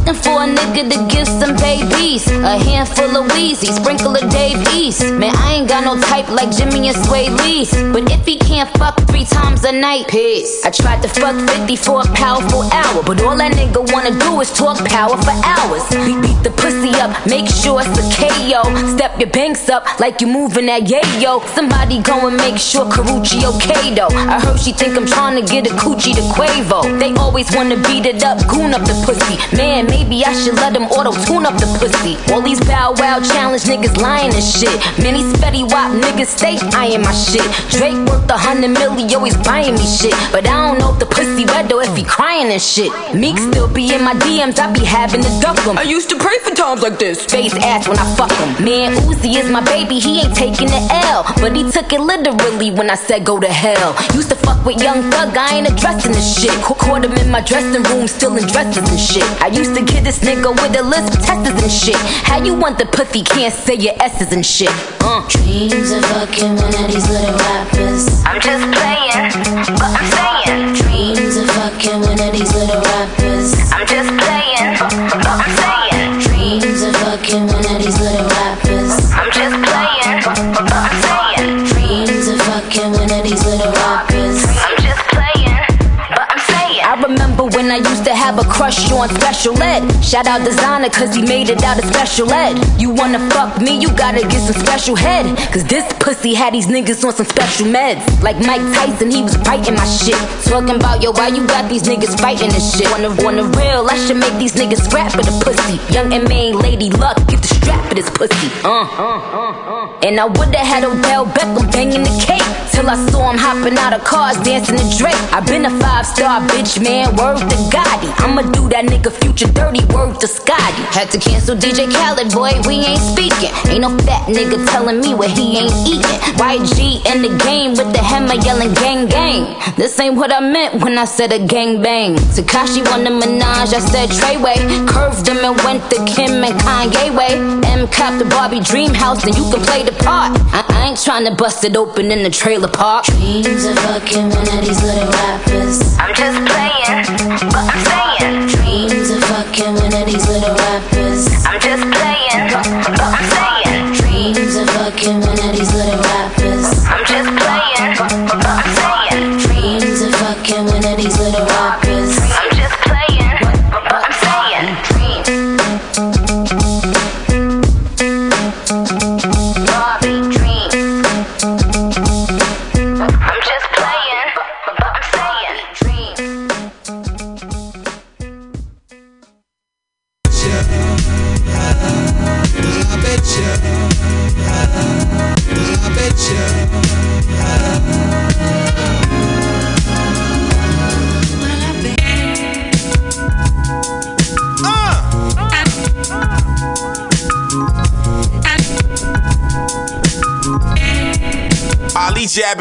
Looking 0.06 0.22
for 0.22 0.42
a 0.44 0.46
nigga 0.46 0.86
to 0.86 0.98
give 1.12 1.26
some 1.26 1.56
babies. 1.56 2.30
A 2.30 2.56
handful 2.62 3.10
of 3.16 3.26
Weezy, 3.32 3.74
sprinkle 3.74 4.14
of 4.14 4.30
Dave 4.30 4.62
East. 4.72 5.02
Man, 5.02 5.34
I 5.34 5.54
ain't 5.54 5.68
got 5.68 5.82
no 5.82 6.00
type 6.00 6.28
like 6.28 6.54
Jimmy 6.56 6.86
and 6.86 6.96
Swae 6.96 7.26
Lee. 7.42 7.66
But 7.92 8.12
if 8.12 8.24
he 8.24 8.38
can't 8.38 8.70
fuck 8.78 8.94
three 9.08 9.24
times 9.24 9.64
a 9.64 9.72
night, 9.72 10.06
piss. 10.06 10.64
I 10.64 10.70
tried 10.70 11.02
to 11.02 11.08
fuck 11.08 11.34
50 11.34 11.74
for 11.74 12.02
a 12.02 12.06
powerful 12.14 12.62
hour. 12.70 13.02
But 13.02 13.20
all 13.24 13.36
that 13.36 13.50
nigga 13.58 13.82
wanna 13.92 14.16
do 14.20 14.40
is 14.40 14.52
talk 14.52 14.78
power 14.86 15.16
for 15.16 15.34
hours. 15.42 15.82
Beat, 15.90 16.22
beat 16.22 16.40
the 16.46 16.54
pussy 16.54 16.94
up, 17.02 17.10
make 17.26 17.48
sure 17.48 17.82
it's 17.82 17.98
a 17.98 18.06
KO. 18.14 18.62
Step 18.94 19.18
your 19.18 19.30
banks 19.30 19.68
up 19.68 19.98
like 19.98 20.20
you 20.20 20.28
moving 20.28 20.66
that 20.66 20.82
yayo. 20.82 21.42
Somebody 21.56 22.00
go 22.00 22.28
and 22.28 22.36
make 22.36 22.58
sure 22.58 22.86
Karrueche 22.86 23.42
okay 23.42 23.92
though. 23.94 24.14
I 24.14 24.38
heard 24.38 24.60
she 24.60 24.70
think 24.70 24.96
I'm 24.96 25.06
trying 25.06 25.34
to 25.34 25.52
get 25.52 25.66
a 25.66 25.74
coochie 25.74 26.14
to 26.14 26.22
Quavo. 26.30 26.96
They 27.00 27.12
always 27.14 27.50
wanna 27.56 27.76
beat 27.88 28.06
it 28.06 28.22
up, 28.22 28.38
goon 28.46 28.72
up 28.72 28.82
the 28.86 28.94
pussy. 29.04 29.34
Man, 29.56 29.95
maybe 29.96 30.24
I 30.24 30.32
should 30.32 30.54
let 30.56 30.72
them 30.74 30.84
auto 30.92 31.12
tune 31.24 31.46
up 31.46 31.56
the 31.56 31.66
pussy. 31.80 32.14
All 32.32 32.42
these 32.42 32.60
bow 32.68 32.92
wow 33.00 33.18
challenge 33.20 33.64
niggas 33.64 33.96
lying 33.96 34.32
and 34.34 34.44
shit. 34.44 34.76
Many 35.00 35.22
spetty 35.32 35.64
wop 35.72 35.90
niggas 36.04 36.36
stay 36.36 36.58
eyeing 36.76 37.02
my 37.02 37.12
shit. 37.12 37.46
Drake 37.72 37.96
worth 38.08 38.28
a 38.30 38.36
hundred 38.36 38.70
million, 38.76 39.08
always 39.14 39.36
buying 39.48 39.74
me 39.74 39.86
shit. 39.86 40.12
But 40.32 40.44
I 40.46 40.56
don't 40.68 40.78
know 40.78 40.92
if 40.92 40.98
the 41.00 41.06
pussy 41.06 41.44
wet 41.46 41.68
though 41.68 41.80
if 41.80 41.96
he 41.96 42.04
crying 42.04 42.50
and 42.52 42.60
shit. 42.60 42.92
Meek 43.14 43.38
still 43.38 43.68
be 43.72 43.94
in 43.94 44.02
my 44.04 44.14
DMs, 44.14 44.58
I 44.58 44.72
be 44.72 44.84
having 44.84 45.22
to 45.22 45.32
duck 45.40 45.58
him. 45.64 45.78
I 45.78 45.82
used 45.82 46.10
to 46.10 46.16
pray 46.18 46.38
for 46.44 46.52
times 46.54 46.82
like 46.82 46.98
this. 46.98 47.24
Face 47.24 47.54
ass 47.56 47.88
when 47.88 47.98
I 47.98 48.06
fuck 48.16 48.32
him. 48.32 48.64
Man, 48.64 48.92
Uzi 49.08 49.36
is 49.40 49.50
my 49.50 49.64
baby, 49.64 49.98
he 49.98 50.20
ain't 50.20 50.34
taking 50.36 50.68
the 50.68 50.82
L. 51.08 51.24
But 51.40 51.56
he 51.56 51.64
took 51.70 51.92
it 51.92 52.00
literally 52.00 52.70
when 52.70 52.90
I 52.90 52.94
said 52.96 53.24
go 53.24 53.40
to 53.40 53.48
hell. 53.48 53.96
Used 54.14 54.28
to 54.30 54.36
fuck 54.36 54.64
with 54.66 54.82
young 54.82 55.10
thug, 55.10 55.36
I 55.36 55.56
ain't 55.56 55.68
addressing 55.70 56.12
this 56.12 56.28
shit. 56.40 56.52
Ca- 56.62 56.74
Caught 56.74 57.04
him 57.04 57.12
in 57.12 57.30
my 57.30 57.40
dressing 57.40 57.82
room, 57.84 58.06
still 58.06 58.36
in 58.36 58.46
dresses 58.46 58.88
and 58.88 59.00
shit. 59.00 59.24
I 59.40 59.48
used 59.48 59.74
to 59.74 59.82
get 59.86 60.04
this 60.04 60.18
nigga 60.20 60.50
with 60.50 60.78
a 60.78 60.82
list 60.82 61.16
of 61.16 61.22
testers 61.24 61.62
and 61.62 61.72
shit. 61.72 61.96
How 62.26 62.42
you 62.42 62.54
want 62.54 62.78
the 62.78 62.86
pussy, 62.86 63.22
can't 63.22 63.54
say 63.54 63.74
your 63.74 63.94
S's 64.00 64.32
and 64.32 64.44
shit. 64.44 64.70
Uh. 65.00 65.22
Dreams 65.28 65.90
of 65.92 66.04
fucking 66.04 66.56
one 66.56 66.74
of 66.74 66.86
these 66.90 67.08
little 67.08 67.36
rappers. 67.38 68.22
I'm 68.26 68.40
just 68.40 68.64
playing, 68.74 69.30
but 69.78 69.90
I'm 69.94 70.06
saying. 70.12 70.74
Dreams 70.74 71.36
of 71.36 71.46
fucking 71.50 72.00
one 72.02 72.20
of 72.20 72.30
these 72.34 72.52
little 72.54 72.82
rappers. 72.82 73.54
I'm 73.72 73.86
just 73.86 74.10
playing, 74.10 74.74
but 75.10 75.26
I'm 75.26 75.44
saying. 75.56 76.20
Dreams 76.26 76.82
of 76.82 76.94
fucking 76.96 77.46
one 77.46 77.66
of 77.66 77.78
these 77.78 77.98
little 78.00 78.26
rappers. 78.26 78.92
I'm 79.14 79.30
just 79.30 79.56
playing, 79.62 80.20
but 80.52 80.72
I'm 80.72 80.94
saying. 81.06 81.64
Dreams 81.70 82.28
of 82.28 82.38
fucking 82.42 82.90
one 82.92 83.10
of 83.10 83.22
these 83.22 83.44
little 83.46 83.72
rappers. 83.72 84.38
I'm 84.46 84.76
just 84.82 85.02
playing, 85.14 85.62
but 86.10 86.26
I'm 86.26 86.42
saying. 86.50 86.80
I 86.82 86.94
remember 87.02 87.44
when 87.44 87.70
I 87.70 87.76
used 87.76 88.04
to 88.04 88.14
have 88.14 88.38
a 88.38 88.44
crush 88.66 88.90
on 88.90 89.08
special 89.20 89.62
ed. 89.62 89.82
Shout 90.02 90.26
out 90.26 90.40
Desiigner, 90.40 90.92
cause 90.92 91.14
he 91.14 91.22
made 91.22 91.50
it 91.50 91.62
out 91.62 91.78
of 91.78 91.84
special 91.84 92.32
ed. 92.32 92.58
You 92.80 92.90
wanna 92.90 93.20
fuck 93.30 93.60
me, 93.60 93.78
you 93.78 93.88
gotta 93.94 94.22
get 94.22 94.40
some 94.40 94.60
special 94.60 94.96
head. 94.96 95.24
Cause 95.52 95.64
this 95.64 95.84
pussy 96.00 96.34
had 96.34 96.52
these 96.52 96.66
niggas 96.66 97.04
on 97.04 97.12
some 97.12 97.26
special 97.26 97.66
meds. 97.66 98.02
Like 98.22 98.38
Mike 98.38 98.66
Tyson, 98.74 99.10
he 99.10 99.22
was 99.22 99.36
biting 99.36 99.74
my 99.74 99.86
shit. 99.86 100.18
Talking 100.44 100.76
about, 100.76 101.00
yo, 101.00 101.12
why 101.12 101.28
you 101.28 101.46
got 101.46 101.68
these 101.68 101.84
niggas 101.84 102.18
fighting 102.20 102.50
this 102.50 102.76
shit? 102.76 102.88
The, 102.96 103.10
on 103.26 103.36
the 103.36 103.44
real, 103.56 103.86
I 103.88 103.96
should 104.04 104.16
make 104.16 104.36
these 104.38 104.54
niggas 104.54 104.82
scrap 104.86 105.12
for 105.12 105.22
the 105.22 105.34
pussy. 105.44 105.78
Young 105.94 106.12
and 106.12 106.28
main 106.28 106.58
lady 106.58 106.90
luck, 106.90 107.16
get 107.28 107.40
the 107.42 107.48
strap 107.48 107.88
for 107.88 107.94
this 107.94 108.10
pussy. 108.10 108.50
Uh. 108.64 110.02
And 110.02 110.18
I 110.18 110.26
would've 110.26 110.54
had 110.54 110.84
Odell 110.84 111.26
Beckham 111.26 111.70
banging 111.70 112.02
the 112.02 112.14
cake. 112.26 112.42
Till 112.76 112.90
I 112.90 112.96
saw 113.08 113.30
him 113.30 113.38
hopping 113.38 113.78
out 113.78 113.94
of 113.94 114.04
cars, 114.04 114.36
dancing 114.44 114.76
to 114.76 114.86
Drake. 114.98 115.16
i 115.32 115.40
been 115.40 115.64
a 115.64 115.70
five 115.80 116.04
star 116.04 116.40
bitch, 116.42 116.82
man, 116.82 117.16
word 117.16 117.38
to 117.38 117.56
Gotti. 117.72 118.12
I'ma 118.20 118.42
do 118.56 118.68
that 118.72 118.84
nigga 118.88 119.12
future 119.12 119.52
dirty, 119.52 119.84
word 119.92 120.18
to 120.20 120.26
Scotty. 120.26 120.82
Had 120.96 121.10
to 121.12 121.18
cancel 121.18 121.54
DJ 121.54 121.92
Khaled, 121.92 122.32
boy, 122.32 122.56
we 122.64 122.80
ain't 122.88 123.04
speaking. 123.12 123.52
Ain't 123.68 123.84
no 123.84 123.92
fat 124.08 124.24
nigga 124.32 124.56
telling 124.72 125.00
me 125.00 125.14
what 125.14 125.30
he 125.30 125.60
ain't 125.60 125.76
eating. 125.84 126.16
YG 126.40 127.04
in 127.12 127.20
the 127.20 127.32
game 127.44 127.76
with 127.76 127.92
the 127.92 128.00
hammer 128.00 128.34
yelling 128.40 128.72
gang 128.74 129.06
gang. 129.06 129.44
This 129.76 129.98
ain't 130.00 130.16
what 130.16 130.32
I 130.32 130.40
meant 130.40 130.82
when 130.82 130.96
I 130.96 131.04
said 131.04 131.32
a 131.32 131.38
gang 131.38 131.82
bang. 131.82 132.16
Tekashi 132.32 132.80
won 132.88 133.04
the 133.04 133.10
Minaj, 133.10 133.76
I 133.76 133.80
said 133.92 134.08
Treyway. 134.08 134.56
Curved 134.88 135.28
him 135.28 135.44
and 135.44 135.56
went 135.60 135.82
the 135.90 136.00
Kim 136.08 136.42
and 136.42 136.56
Kanye 136.60 137.12
way. 137.12 137.36
M 137.68 137.86
cop 137.88 138.18
the 138.18 138.24
Barbie 138.24 138.60
dream 138.60 138.94
house, 138.94 139.22
then 139.22 139.34
you 139.34 139.44
can 139.52 139.60
play 139.68 139.82
the 139.82 139.92
part. 140.04 140.32
I, 140.56 140.64
I 140.68 140.88
ain't 140.88 141.02
trying 141.02 141.26
to 141.26 141.34
bust 141.34 141.64
it 141.64 141.76
open 141.76 142.10
in 142.10 142.22
the 142.22 142.30
trailer 142.30 142.68
park. 142.68 143.04
Dreams 143.04 143.64
of 143.64 143.76
fucking 143.84 144.30
one 144.30 144.48
of 144.48 144.60
these 144.64 144.82
little 144.82 145.10
rappers. 145.12 145.96
I'm 146.00 146.14
just 146.14 146.38
playing, 146.48 147.50
but 147.52 147.64
I'm 147.68 147.84
saying. 147.84 148.35
Dreams 148.44 149.08
of 149.10 149.24
fucking 149.24 149.74
one 149.74 149.94
of 149.94 150.04
these 150.04 150.28
little 150.28 150.54
rappers. 150.54 151.26
I'm 151.46 151.58
just 151.58 151.82
playing, 151.88 153.35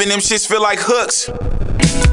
jabbing, 0.06 0.10
them 0.10 0.20
shits 0.20 0.48
feel 0.48 0.62
like 0.62 0.80
hooks. 0.80 1.30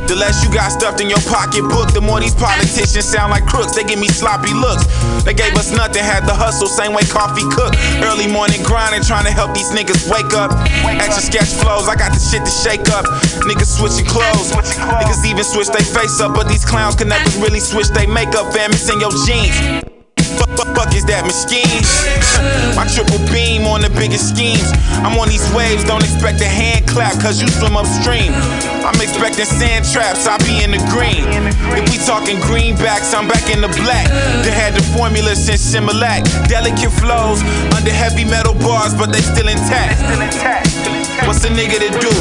The 0.09 0.17
less 0.17 0.45
you 0.45 0.53
got 0.53 0.73
stuffed 0.73 1.01
in 1.01 1.09
your 1.09 1.21
pocketbook, 1.25 1.95
the 1.95 2.01
more 2.01 2.21
these 2.21 2.35
politicians 2.35 3.05
sound 3.05 3.31
like 3.31 3.47
crooks. 3.47 3.75
They 3.75 3.85
give 3.85 3.99
me 3.99 4.09
sloppy 4.09 4.53
looks. 4.53 4.85
They 5.25 5.33
gave 5.33 5.55
us 5.57 5.71
nothing, 5.73 6.03
had 6.03 6.27
the 6.27 6.35
hustle, 6.35 6.67
same 6.67 6.93
way 6.93 7.03
coffee 7.05 7.47
cook. 7.49 7.73
Early 8.05 8.27
morning 8.27 8.63
grinding, 8.63 9.03
trying 9.03 9.25
to 9.25 9.33
help 9.33 9.55
these 9.55 9.71
niggas 9.71 10.11
wake 10.11 10.35
up. 10.35 10.53
Extra 10.85 11.23
sketch 11.23 11.53
flows, 11.63 11.89
I 11.89 11.97
got 11.97 12.13
the 12.13 12.21
shit 12.21 12.45
to 12.45 12.53
shake 12.53 12.91
up. 12.93 13.07
Niggas 13.47 13.79
switching 13.79 14.09
clothes. 14.09 14.53
Niggas 14.53 15.25
even 15.25 15.45
switch 15.45 15.69
their 15.69 15.87
face 15.87 16.21
up, 16.21 16.35
but 16.35 16.49
these 16.49 16.65
clowns 16.65 16.95
can 16.97 17.09
never 17.09 17.31
really 17.41 17.61
switch 17.61 17.89
their 17.89 18.09
makeup, 18.09 18.53
fam. 18.53 18.73
It's 18.73 18.89
in 18.91 19.01
your 19.01 19.13
jeans. 19.25 19.92
Is 21.03 21.11
that 21.11 21.27
machine? 21.27 21.83
My 22.79 22.87
triple 22.87 23.19
beam 23.35 23.67
on 23.67 23.83
the 23.83 23.91
biggest 23.91 24.31
schemes. 24.31 24.71
I'm 25.03 25.19
on 25.19 25.27
these 25.27 25.43
waves, 25.51 25.83
don't 25.83 26.07
expect 26.07 26.39
a 26.39 26.47
hand 26.47 26.87
clap, 26.87 27.19
cause 27.19 27.43
you 27.43 27.51
swim 27.51 27.75
upstream. 27.75 28.31
I'm 28.87 28.95
expecting 29.03 29.43
sand 29.43 29.83
traps, 29.83 30.31
I 30.31 30.39
be 30.47 30.63
in 30.63 30.71
the 30.71 30.79
green. 30.95 31.27
If 31.75 31.91
we 31.91 31.99
talking 32.07 32.39
greenbacks, 32.39 33.11
I'm 33.19 33.27
back 33.27 33.51
in 33.51 33.59
the 33.59 33.73
black. 33.83 34.07
They 34.47 34.55
had 34.55 34.79
the 34.79 34.85
formula 34.95 35.35
since 35.35 35.75
Similac. 35.75 36.23
Delicate 36.47 36.95
flows 36.95 37.43
under 37.75 37.91
heavy 37.91 38.23
metal 38.23 38.55
bars, 38.63 38.95
but 38.95 39.11
they 39.11 39.27
still 39.27 39.51
intact. 39.51 39.99
What's 41.27 41.43
a 41.43 41.51
nigga 41.51 41.83
to 41.83 41.91
do? 41.99 42.15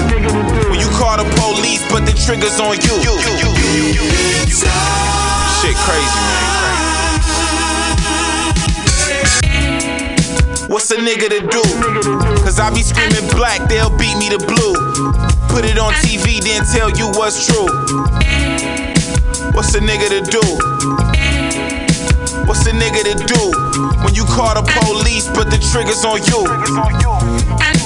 When 0.73 0.81
you 0.81 0.89
call 0.97 1.21
the 1.21 1.29
police, 1.37 1.85
but 1.93 2.09
the 2.09 2.17
trigger's 2.17 2.57
on 2.57 2.81
you. 2.81 2.97
Shit 5.61 5.77
crazy, 5.85 6.21
man. 6.33 6.70
What's 10.71 10.89
a 10.89 10.95
nigga 10.95 11.27
to 11.27 11.41
do? 11.41 11.61
Cause 12.43 12.57
I 12.57 12.69
be 12.73 12.81
screaming 12.81 13.29
black, 13.35 13.67
they'll 13.67 13.89
beat 13.97 14.15
me 14.15 14.29
to 14.29 14.37
blue. 14.37 14.71
Put 15.51 15.65
it 15.65 15.77
on 15.77 15.91
TV, 15.99 16.39
then 16.39 16.63
tell 16.63 16.89
you 16.89 17.11
what's 17.11 17.45
true. 17.45 17.67
What's 19.51 19.75
a 19.75 19.81
nigga 19.81 20.07
to 20.07 20.21
do? 20.31 20.39
What's 22.47 22.65
a 22.67 22.71
nigga 22.71 23.03
to 23.03 23.15
do? 23.19 23.51
When 24.05 24.15
you 24.15 24.23
call 24.23 24.55
the 24.55 24.63
police, 24.87 25.27
but 25.27 25.51
the 25.51 25.59
trigger's 25.59 26.05
on 26.05 26.23
you. 26.31 27.80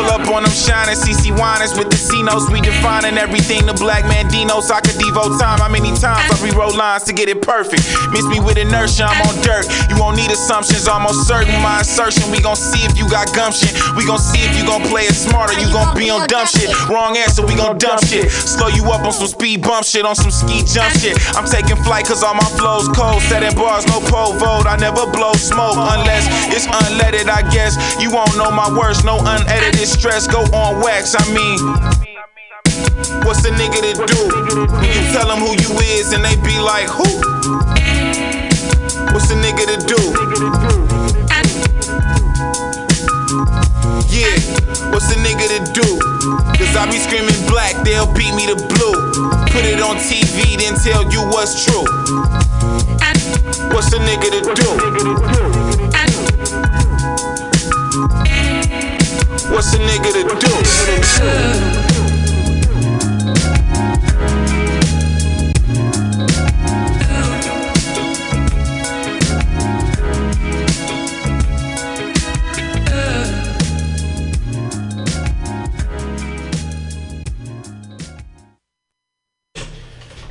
Pull 0.00 0.16
up 0.16 0.32
on 0.32 0.48
them 0.48 0.56
shining 0.56 0.96
CC 0.96 1.28
whiners 1.28 1.76
with 1.76 1.92
the 1.92 2.00
C 2.00 2.24
notes. 2.24 2.48
We 2.48 2.64
defining 2.64 3.20
everything 3.20 3.68
the 3.68 3.76
black 3.76 4.08
man 4.08 4.32
Dinos. 4.32 4.72
I 4.72 4.80
could 4.80 4.96
devote 4.96 5.36
time. 5.36 5.60
How 5.60 5.68
many 5.68 5.92
times 5.92 6.24
I 6.24 6.40
rewrote 6.40 6.72
lines 6.72 7.04
to 7.04 7.12
get 7.12 7.28
it 7.28 7.44
perfect? 7.44 7.84
Miss 8.08 8.24
me 8.24 8.40
with 8.40 8.56
inertia, 8.56 9.04
I'm 9.04 9.20
on 9.28 9.36
dirt. 9.44 9.68
You 9.92 10.00
won't 10.00 10.16
need 10.16 10.32
assumptions, 10.32 10.88
almost 10.88 11.28
certain. 11.28 11.52
My 11.60 11.84
assertion, 11.84 12.32
we 12.32 12.40
gon' 12.40 12.56
see 12.56 12.80
if 12.88 12.96
you 12.96 13.04
got 13.12 13.28
gumption. 13.36 13.68
We 13.92 14.08
gon' 14.08 14.16
see 14.16 14.40
if 14.40 14.56
you 14.56 14.64
gon' 14.64 14.80
play 14.88 15.04
it 15.04 15.12
smarter. 15.12 15.52
You 15.60 15.68
gon' 15.68 15.92
be 15.92 16.08
on 16.08 16.24
dumb 16.32 16.48
shit. 16.48 16.72
Wrong 16.88 17.12
answer, 17.20 17.44
we 17.44 17.52
gon' 17.52 17.76
dump 17.76 18.00
shit. 18.00 18.32
Slow 18.32 18.72
you 18.72 18.88
up 18.88 19.04
on 19.04 19.12
some 19.12 19.28
speed 19.28 19.60
bump 19.60 19.84
shit, 19.84 20.08
on 20.08 20.16
some 20.16 20.32
ski 20.32 20.64
jump 20.64 20.96
shit. 20.96 21.20
I'm 21.36 21.44
taking 21.44 21.76
flight 21.84 22.08
cause 22.08 22.24
all 22.24 22.32
my 22.32 22.48
flows 22.56 22.88
cold. 22.96 23.20
Setting 23.28 23.52
bars, 23.52 23.84
no 23.84 24.00
pole 24.08 24.32
vote. 24.40 24.64
I 24.64 24.80
never 24.80 25.04
blow 25.12 25.36
smoke 25.36 25.76
unless 25.76 26.24
it's 26.48 26.64
unleaded, 26.88 27.28
I 27.28 27.44
guess. 27.52 27.76
You 28.00 28.08
won't 28.08 28.32
know 28.40 28.48
my 28.48 28.72
words, 28.72 29.04
no 29.04 29.20
unedited 29.20 29.89
stress. 29.90 30.26
Go 30.26 30.40
on 30.54 30.80
wax, 30.80 31.14
I 31.18 31.24
mean. 31.34 31.58
What's 33.26 33.44
a 33.44 33.50
nigga 33.50 33.80
to 33.82 33.94
do? 34.06 34.20
When 34.78 34.90
you 34.94 35.02
tell 35.12 35.28
them 35.28 35.40
who 35.40 35.52
you 35.58 35.78
is 35.98 36.12
and 36.12 36.24
they 36.24 36.36
be 36.46 36.58
like, 36.60 36.88
who? 36.88 37.08
What's 39.12 39.30
a 39.30 39.36
nigga 39.36 39.66
to 39.66 39.76
do? 39.86 40.00
Yeah, 44.08 44.36
what's 44.90 45.10
a 45.10 45.16
nigga 45.18 45.46
to 45.54 45.60
do? 45.72 45.98
Cause 46.56 46.76
I 46.76 46.86
be 46.90 46.98
screaming 46.98 47.34
black, 47.48 47.76
they'll 47.84 48.12
beat 48.14 48.34
me 48.34 48.46
to 48.46 48.56
blue. 48.56 48.94
Put 49.50 49.64
it 49.64 49.80
on 49.80 49.96
TV, 49.96 50.56
then 50.58 50.74
tell 50.78 51.02
you 51.10 51.22
what's 51.30 51.64
true. 51.64 51.84
What's 53.72 53.92
a 53.92 53.98
nigga 53.98 54.30
to 54.30 54.40
do? 54.54 54.70
What's 59.50 59.74
a 59.74 59.78
nigga 59.78 60.12
to 60.12 60.22
do? 60.38 60.50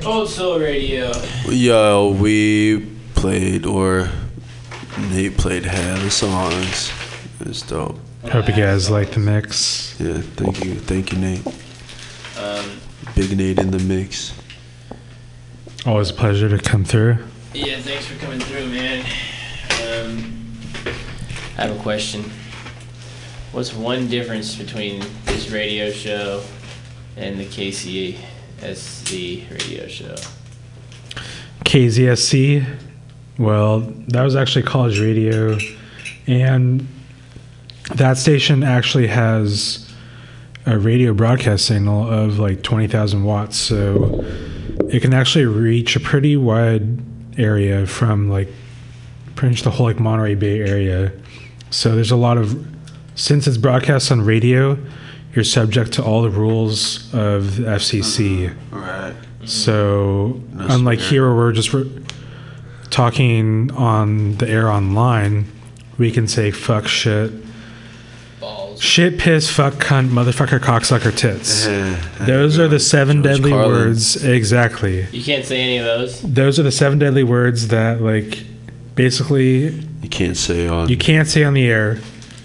Old 0.06 0.28
Soul 0.28 0.58
Radio. 0.60 1.12
Yo, 1.46 2.16
we 2.18 2.86
played 3.14 3.66
or 3.66 4.08
Nate 5.10 5.36
played 5.36 5.64
half 5.66 6.02
the 6.02 6.10
songs. 6.10 6.90
It's 7.40 7.62
dope. 7.62 7.98
Hope 8.24 8.48
you 8.48 8.54
guys 8.54 8.90
like 8.90 9.12
the 9.12 9.18
mix. 9.18 9.98
Yeah, 9.98 10.18
thank 10.20 10.62
you, 10.64 10.74
thank 10.74 11.12
you, 11.12 11.18
Nate. 11.18 11.46
Um, 12.38 12.78
Big 13.16 13.36
Nate 13.36 13.58
in 13.58 13.70
the 13.70 13.78
mix. 13.78 14.34
Always 15.86 16.10
a 16.10 16.14
pleasure 16.14 16.48
to 16.48 16.58
come 16.58 16.84
through. 16.84 17.18
yeah, 17.54 17.80
thanks 17.80 18.06
for 18.06 18.18
coming 18.24 18.38
through, 18.40 18.66
man. 18.68 19.00
Um, 19.82 20.36
I 21.56 21.62
have 21.66 21.76
a 21.76 21.82
question. 21.82 22.30
What's 23.52 23.74
one 23.74 24.06
difference 24.06 24.54
between 24.54 25.02
this 25.24 25.50
radio 25.50 25.90
show 25.90 26.42
and 27.16 27.40
the 27.40 27.46
KCSC 27.46 29.50
radio 29.50 29.88
show? 29.88 30.14
KZSC. 31.64 32.64
Well, 33.38 33.80
that 34.08 34.22
was 34.22 34.36
actually 34.36 34.62
college 34.62 35.00
radio, 35.00 35.56
and 36.26 36.86
that 37.94 38.16
station 38.18 38.62
actually 38.62 39.06
has 39.08 39.86
a 40.66 40.78
radio 40.78 41.12
broadcast 41.14 41.66
signal 41.66 42.08
of 42.10 42.38
like 42.38 42.62
20,000 42.62 43.24
watts, 43.24 43.56
so 43.56 44.20
it 44.88 45.00
can 45.00 45.14
actually 45.14 45.46
reach 45.46 45.96
a 45.96 46.00
pretty 46.00 46.36
wide 46.36 46.98
area 47.38 47.86
from 47.86 48.28
like 48.30 48.48
pretty 49.34 49.54
much 49.54 49.62
the 49.62 49.70
whole 49.70 49.86
like 49.86 49.98
Monterey 49.98 50.34
Bay 50.34 50.60
area. 50.60 51.12
So 51.70 51.94
there's 51.94 52.10
a 52.10 52.16
lot 52.16 52.36
of 52.38 52.66
since 53.14 53.46
it's 53.46 53.56
broadcast 53.56 54.10
on 54.12 54.22
radio, 54.22 54.78
you're 55.34 55.44
subject 55.44 55.92
to 55.92 56.02
all 56.04 56.22
the 56.22 56.30
rules 56.30 57.12
of 57.14 57.56
the 57.56 57.64
FCC. 57.64 58.54
Right. 58.70 59.14
So 59.44 60.40
That's 60.52 60.74
unlike 60.74 60.98
weird. 60.98 61.10
here, 61.10 61.26
where 61.28 61.36
we're 61.36 61.52
just 61.52 61.72
re- 61.72 61.90
talking 62.90 63.70
on 63.72 64.36
the 64.36 64.48
air 64.48 64.68
online, 64.70 65.46
we 65.98 66.10
can 66.10 66.26
say 66.28 66.50
fuck 66.50 66.86
shit. 66.86 67.32
Shit, 68.80 69.18
piss, 69.18 69.50
fuck, 69.50 69.74
cunt, 69.74 70.08
motherfucker, 70.08 70.58
cocksucker, 70.58 71.14
tits. 71.14 71.66
Those 72.26 72.58
are 72.58 72.66
the 72.66 72.80
seven 72.80 73.20
deadly 73.20 73.50
Carlin. 73.50 73.70
words. 73.70 74.24
Exactly. 74.24 75.06
You 75.12 75.22
can't 75.22 75.44
say 75.44 75.60
any 75.60 75.76
of 75.76 75.84
those. 75.84 76.22
Those 76.22 76.58
are 76.58 76.62
the 76.62 76.72
seven 76.72 76.98
deadly 76.98 77.22
words 77.22 77.68
that, 77.68 78.00
like, 78.00 78.42
basically 78.94 79.68
You 80.02 80.08
can't 80.08 80.34
say 80.36 80.66
on. 80.66 80.88
you 80.88 80.96
can't 80.96 81.28
say 81.28 81.44
on 81.44 81.52
the 81.52 81.66
air. 81.66 81.98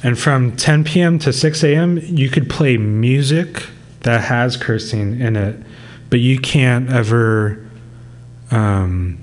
And 0.03 0.20
from 0.20 0.57
10 0.57 0.84
p.m. 0.84 1.20
to 1.20 1.32
6 1.32 1.64
a.m., 1.64 1.99
you 2.03 2.30
could 2.30 2.49
play 2.49 2.76
music 2.76 3.68
that 4.02 4.20
has 4.26 4.57
cursing 4.57 5.22
in 5.22 5.38
it, 5.38 5.56
but 6.10 6.20
you 6.20 6.38
can't 6.38 6.90
ever 6.91 7.66
um, 8.52 9.18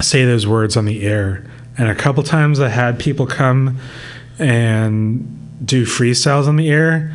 say 0.00 0.24
those 0.24 0.46
words 0.46 0.78
on 0.78 0.86
the 0.86 1.02
air. 1.02 1.44
And 1.76 1.88
a 1.88 1.94
couple 1.94 2.22
times 2.22 2.58
I 2.58 2.70
had 2.70 2.98
people 2.98 3.26
come 3.26 3.78
and 4.38 5.43
do 5.62 5.84
freestyles 5.84 6.48
on 6.48 6.56
the 6.56 6.70
air, 6.70 7.14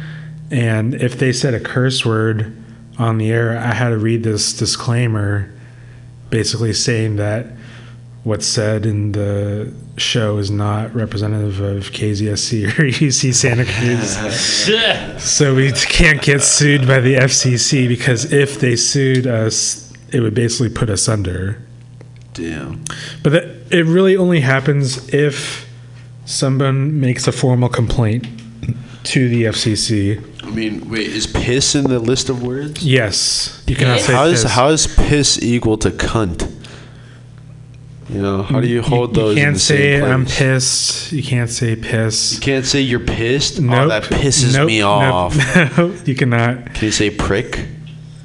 and 0.51 0.93
if 0.95 1.17
they 1.17 1.33
said 1.33 1.53
a 1.53 1.59
curse 1.59 2.05
word 2.05 2.55
on 2.97 3.17
the 3.17 3.31
air, 3.31 3.57
I 3.57 3.73
had 3.73 3.89
to 3.89 3.97
read 3.97 4.23
this 4.23 4.53
disclaimer 4.53 5.51
basically 6.29 6.73
saying 6.73 7.15
that 7.15 7.47
what's 8.23 8.45
said 8.45 8.85
in 8.85 9.11
the 9.13 9.73
show 9.97 10.37
is 10.37 10.51
not 10.51 10.93
representative 10.93 11.59
of 11.59 11.91
KZSC 11.91 12.67
or 12.67 12.83
UC 12.89 13.33
Santa 13.33 13.65
Cruz. 13.65 15.23
so 15.23 15.55
we 15.55 15.71
can't 15.71 16.21
get 16.21 16.41
sued 16.41 16.87
by 16.87 16.99
the 16.99 17.15
FCC 17.15 17.87
because 17.87 18.31
if 18.31 18.59
they 18.59 18.75
sued 18.75 19.25
us, 19.27 19.91
it 20.11 20.19
would 20.19 20.33
basically 20.33 20.69
put 20.69 20.89
us 20.89 21.07
under. 21.07 21.61
Damn. 22.33 22.83
But 23.23 23.31
that, 23.31 23.43
it 23.71 23.85
really 23.85 24.17
only 24.17 24.41
happens 24.41 25.13
if 25.13 25.68
someone 26.29 26.99
makes 26.99 27.27
a 27.27 27.31
formal 27.31 27.69
complaint 27.69 28.27
to 29.03 29.27
the 29.29 29.43
FCC. 29.45 30.23
I 30.43 30.49
mean, 30.51 30.89
wait, 30.89 31.07
is 31.07 31.27
piss 31.27 31.75
in 31.75 31.85
the 31.85 31.99
list 31.99 32.29
of 32.29 32.43
words? 32.43 32.83
Yes, 32.85 33.63
you 33.67 33.75
cannot 33.75 33.99
say 33.99 34.13
How 34.13 34.25
is 34.25 34.43
piss. 34.43 34.51
how 34.51 34.67
is 34.69 34.87
piss 34.87 35.41
equal 35.41 35.77
to 35.79 35.89
cunt? 35.91 36.51
You 38.09 38.21
know, 38.23 38.41
how 38.41 38.59
do 38.59 38.67
you 38.67 38.81
hold 38.81 39.15
you, 39.15 39.21
those? 39.21 39.37
You 39.37 39.43
can't 39.43 39.53
the 39.55 39.59
say 39.59 39.99
same 39.99 40.03
I'm 40.11 40.25
pissed. 40.25 41.11
You 41.11 41.21
can't 41.23 41.49
say 41.49 41.75
piss. 41.75 42.33
You 42.35 42.39
can't 42.39 42.65
say 42.65 42.81
you're 42.81 42.99
pissed. 42.99 43.59
Oh, 43.59 43.63
nope. 43.63 43.79
Oh, 43.85 43.87
that 43.89 44.03
pisses 44.03 44.53
Nope. 44.55 44.67
me 44.67 44.81
off. 44.81 45.35
No, 45.77 45.93
you 46.05 46.15
cannot. 46.15 46.73
Can 46.73 46.85
you 46.85 46.91
say 46.91 47.11
prick? 47.11 47.65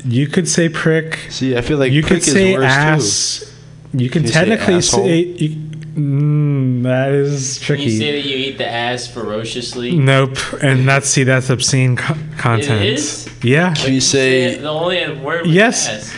You 0.07 0.27
could 0.27 0.49
say 0.49 0.69
prick. 0.71 1.19
See, 1.31 1.55
I 1.57 1.61
feel 1.61 1.77
like 1.79 1.93
you 1.93 2.01
prick 2.03 2.21
could 2.23 2.29
is 2.29 2.33
say 2.33 2.55
worse, 2.55 2.63
too. 2.63 2.67
ass. 2.67 3.51
You 3.93 4.09
can 4.09 4.23
Can 4.23 4.29
you 4.29 4.29
say 4.29 4.45
technically 4.47 4.75
asshole? 4.77 5.05
say. 5.05 5.19
you, 5.23 5.64
mm, 5.95 6.83
that 6.83 7.13
is 7.13 7.59
Can 7.59 7.67
tricky. 7.67 7.85
you 7.85 7.99
say 7.99 8.13
that 8.21 8.29
you 8.29 8.37
eat 8.37 8.59
the 8.59 8.69
ass 8.69 9.07
ferociously? 9.07 9.93
Nope, 9.97 10.37
and 10.63 10.89
that's 10.89 11.09
see 11.09 11.25
that's 11.25 11.51
obscene 11.51 11.97
co- 11.97 12.17
content. 12.39 12.83
It 12.83 12.95
is? 12.95 13.29
Yeah. 13.43 13.75
Can 13.75 13.93
you 13.95 14.01
say? 14.01 14.57
The 14.57 14.69
only 14.69 15.07
word 15.21 15.47
was 15.47 15.55
Yes. 15.55 15.89
ass. 15.89 16.15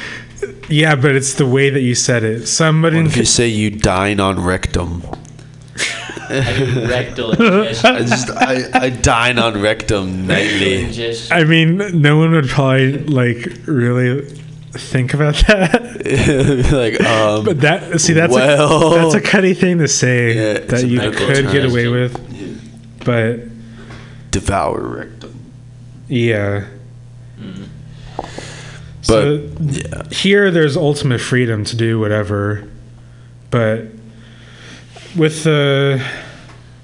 Yeah, 0.69 0.95
but 0.97 1.15
it's 1.17 1.35
the 1.35 1.47
way 1.47 1.71
that 1.71 1.81
you 1.81 1.95
said 1.95 2.23
it. 2.25 2.47
Somebody. 2.47 2.97
What 2.99 3.07
if 3.07 3.17
you 3.17 3.25
say 3.25 3.49
you 3.49 3.71
dine 3.71 4.21
on 4.21 4.43
rectum? 4.45 5.03
rectal 6.31 7.31
ingestion. 7.41 7.95
I 7.97 7.99
just 8.01 8.31
I, 8.31 8.69
I 8.75 8.91
dine 8.91 9.39
on 9.39 9.61
rectum 9.63 10.27
nightly. 10.27 10.87
I 11.31 11.45
mean, 11.45 12.01
no 12.01 12.17
one 12.19 12.33
would 12.33 12.49
probably 12.49 12.99
like 13.05 13.53
really 13.67 14.29
think 14.77 15.15
about 15.15 15.35
that. 15.47 15.83
like, 16.73 17.01
um, 17.05 17.45
but 17.45 17.61
that 17.61 18.01
see 18.01 18.13
that's 18.13 18.33
well- 18.33 18.93
a, 18.95 18.99
that's 18.99 19.15
a 19.15 19.21
cutty 19.21 19.55
thing 19.55 19.79
to 19.79 19.89
say 19.89 20.35
Yeah, 20.35 20.59
that 20.67 20.87
you 20.87 21.01
could 21.01 21.51
get 21.51 21.65
away 21.65 21.89
with. 21.89 22.15
But 23.05 23.41
devour 24.31 24.81
rectum. 24.81 25.39
yeah. 26.09 26.67
But 28.17 28.25
So 29.03 29.35
yeah, 29.61 30.03
here 30.11 30.51
there's 30.51 30.77
ultimate 30.77 31.21
freedom 31.21 31.65
to 31.65 31.77
do 31.77 32.01
whatever, 32.01 32.69
but 33.51 33.85
with 35.17 35.45
the 35.45 36.05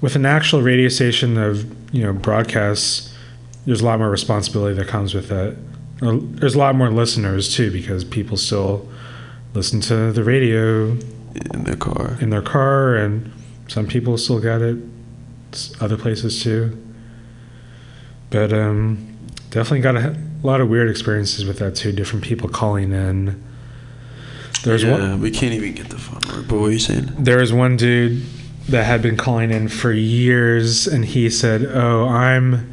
with 0.00 0.14
an 0.16 0.24
actual 0.26 0.62
radio 0.62 0.88
station 0.88 1.36
of 1.36 1.64
you 1.94 2.04
know 2.04 2.12
broadcasts, 2.12 3.12
there's 3.66 3.80
a 3.80 3.84
lot 3.84 3.98
more 3.98 4.10
responsibility 4.10 4.74
that 4.76 4.86
comes 4.86 5.14
with 5.14 5.28
that. 5.28 5.56
There's 6.02 6.54
a 6.54 6.58
lot 6.58 6.74
more 6.74 6.90
listeners 6.90 7.54
too 7.54 7.70
because 7.70 8.04
people 8.04 8.36
still 8.36 8.88
listen 9.54 9.80
to 9.82 10.12
the 10.12 10.24
radio 10.24 10.96
in 11.54 11.64
their 11.64 11.76
car. 11.76 12.18
in 12.20 12.30
their 12.30 12.42
car, 12.42 12.96
and 12.96 13.32
some 13.68 13.86
people 13.86 14.18
still 14.18 14.40
got 14.40 14.60
it 14.60 14.78
other 15.80 15.96
places 15.96 16.42
too. 16.42 16.76
But 18.30 18.52
um, 18.52 19.16
definitely 19.50 19.80
got 19.80 19.96
a 19.96 20.16
a 20.42 20.46
lot 20.46 20.60
of 20.60 20.68
weird 20.68 20.90
experiences 20.90 21.44
with 21.44 21.58
that 21.58 21.76
too. 21.76 21.92
Different 21.92 22.24
people 22.24 22.48
calling 22.48 22.92
in. 22.92 23.42
There's 24.64 24.82
yeah, 24.82 24.98
one. 24.98 25.20
we 25.20 25.30
can't 25.30 25.54
even 25.54 25.74
get 25.74 25.88
the 25.88 25.98
phone 25.98 26.20
word. 26.34 26.48
But 26.48 26.58
what 26.58 26.66
are 26.66 26.72
you 26.72 26.78
saying? 26.78 27.10
There 27.18 27.38
was 27.38 27.52
one 27.52 27.76
dude 27.76 28.22
that 28.68 28.84
had 28.84 29.02
been 29.02 29.16
calling 29.16 29.50
in 29.50 29.68
for 29.68 29.92
years, 29.92 30.86
and 30.86 31.04
he 31.04 31.30
said, 31.30 31.64
"Oh, 31.64 32.08
I'm 32.08 32.72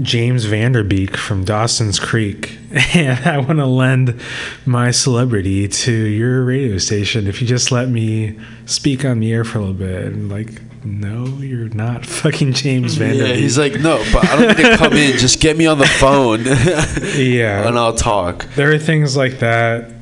James 0.00 0.44
Van 0.44 0.72
Der 0.72 0.84
Beek 0.84 1.16
from 1.16 1.44
Dawson's 1.44 1.98
Creek, 1.98 2.58
and 2.94 3.26
I 3.26 3.38
want 3.38 3.58
to 3.58 3.66
lend 3.66 4.20
my 4.64 4.90
celebrity 4.90 5.66
to 5.66 5.92
your 5.92 6.44
radio 6.44 6.78
station 6.78 7.26
if 7.26 7.40
you 7.40 7.46
just 7.46 7.72
let 7.72 7.88
me 7.88 8.38
speak 8.66 9.04
on 9.04 9.20
the 9.20 9.32
air 9.32 9.44
for 9.44 9.58
a 9.58 9.60
little 9.62 9.74
bit." 9.74 10.06
And 10.06 10.28
like, 10.28 10.60
no, 10.84 11.26
you're 11.38 11.68
not 11.70 12.06
fucking 12.20 12.52
James 12.52 12.94
Van 12.94 13.16
Der 13.16 13.24
Beek. 13.24 13.28
Yeah, 13.28 13.34
he's 13.34 13.58
like, 13.58 13.80
no, 13.80 14.04
but 14.12 14.28
I 14.28 14.36
don't 14.36 14.56
need 14.56 14.64
to 14.64 14.76
come 14.76 14.92
in. 14.92 15.18
Just 15.18 15.40
get 15.40 15.56
me 15.56 15.66
on 15.66 15.78
the 15.78 15.86
phone, 15.86 16.44
yeah, 17.16 17.66
and 17.66 17.78
I'll 17.78 17.94
talk. 17.94 18.46
there 18.54 18.72
are 18.72 18.78
things 18.78 19.16
like 19.16 19.40
that. 19.40 19.92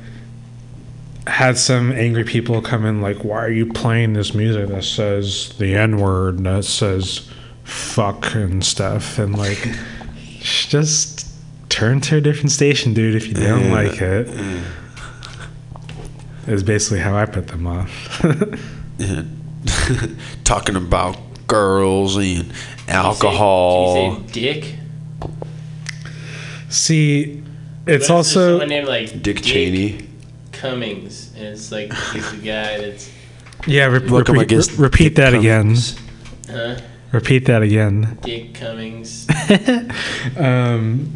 Had 1.25 1.57
some 1.57 1.91
angry 1.91 2.23
people 2.23 2.61
come 2.61 2.85
in, 2.85 3.01
like, 3.01 3.17
why 3.23 3.43
are 3.43 3.51
you 3.51 3.65
playing 3.65 4.13
this 4.13 4.33
music 4.33 4.69
that 4.69 4.83
says 4.85 5.53
the 5.57 5.75
N 5.75 5.97
word, 5.97 6.37
that 6.45 6.63
says 6.63 7.29
fuck 7.67 8.33
and 8.33 8.63
stuff? 8.63 9.19
And, 9.19 9.37
like, 9.37 9.67
just 10.39 11.27
turn 11.69 12.01
to 12.01 12.17
a 12.17 12.21
different 12.21 12.51
station, 12.51 12.93
dude, 12.93 13.15
if 13.15 13.27
you 13.27 13.33
don't 13.33 13.65
Yeah. 13.65 13.73
like 13.73 14.01
it. 14.01 14.27
Is 16.47 16.63
basically 16.63 16.99
how 16.99 17.15
I 17.15 17.25
put 17.25 17.47
them 17.47 17.67
off. 17.67 18.23
Yeah. 18.99 19.21
Talking 20.43 20.75
about 20.75 21.17
girls 21.45 22.15
and 22.15 22.25
Did 22.25 22.45
you 22.47 22.51
alcohol. 22.87 24.15
say 24.15 24.21
dick? 24.31 24.75
See, 26.69 27.43
it's 27.85 28.09
also. 28.09 28.51
someone 28.53 28.69
named 28.69 28.87
like 28.87 29.21
Dick 29.21 29.43
Cheney. 29.43 30.07
Cummings, 30.51 31.31
and 31.35 31.45
it's 31.49 31.71
like 31.71 31.93
he's 32.11 32.31
the 32.31 32.37
guy 32.37 32.79
that's 32.81 33.11
Yeah, 33.67 33.85
re- 33.85 33.99
Look, 33.99 34.29
I'm 34.29 34.39
repeat, 34.39 34.55
re- 34.71 34.75
repeat 34.77 35.03
Dick 35.09 35.15
that 35.17 35.33
again. 35.35 35.75
Huh? 36.49 36.77
Repeat 37.11 37.45
that 37.45 37.61
again. 37.61 38.17
Dick 38.21 38.53
Cummings. 38.53 39.27
um, 40.37 41.15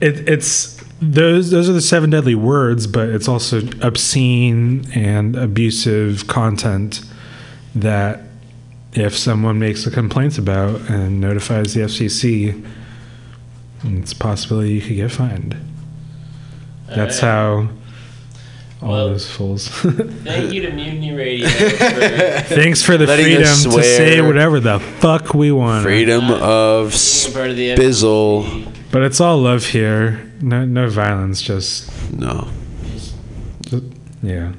it, 0.00 0.28
it's 0.28 0.82
those 1.00 1.50
those 1.50 1.68
are 1.68 1.74
the 1.74 1.80
seven 1.80 2.10
deadly 2.10 2.34
words, 2.34 2.86
but 2.86 3.08
it's 3.08 3.28
also 3.28 3.60
obscene 3.82 4.90
and 4.94 5.36
abusive 5.36 6.26
content 6.26 7.02
that 7.74 8.22
if 8.94 9.16
someone 9.16 9.58
makes 9.58 9.86
a 9.86 9.90
complaint 9.90 10.38
about 10.38 10.80
and 10.90 11.20
notifies 11.20 11.74
the 11.74 11.82
FCC, 11.82 12.66
it's 13.84 14.12
a 14.12 14.16
possibility 14.16 14.72
you 14.72 14.80
could 14.80 14.96
get 14.96 15.12
fined. 15.12 15.56
That's 16.86 17.20
how 17.20 17.68
all 18.82 18.90
Well- 18.90 19.08
those 19.10 19.28
fools. 19.28 19.68
Thank 19.68 20.52
you 20.52 20.62
to 20.62 20.72
Mutiny 20.72 21.12
Radio. 21.12 21.48
For, 21.48 21.64
Thanks 22.54 22.82
for 22.82 22.96
the 22.96 23.06
freedom 23.06 23.42
to 23.72 23.82
say 23.82 24.20
whatever 24.20 24.60
the 24.60 24.78
fuck 24.78 25.34
we 25.34 25.50
want. 25.52 25.82
Freedom 25.84 26.30
of 26.30 26.92
being 26.92 27.34
part 27.34 27.50
of 27.50 27.56
the 27.56 27.74
spizzle. 27.74 28.72
But 28.90 29.02
it's 29.02 29.20
all 29.20 29.38
love 29.38 29.66
here. 29.66 30.24
No, 30.40 30.64
no 30.64 30.88
violence. 30.88 31.42
Just 31.42 31.90
No, 32.12 32.48
yeah. 34.22 34.52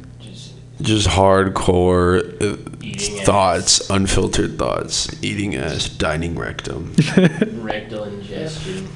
just 0.82 1.08
hardcore 1.08 2.20
uh, 2.42 2.58
Eating 2.82 3.26
thoughts, 3.26 3.90
unfiltered 3.90 4.58
thoughts, 4.58 5.10
eating 5.24 5.56
ass, 5.56 5.90
dining 5.90 6.36
rectum. 6.38 6.94
rectal 7.62 8.06
ingestion. 8.06 8.88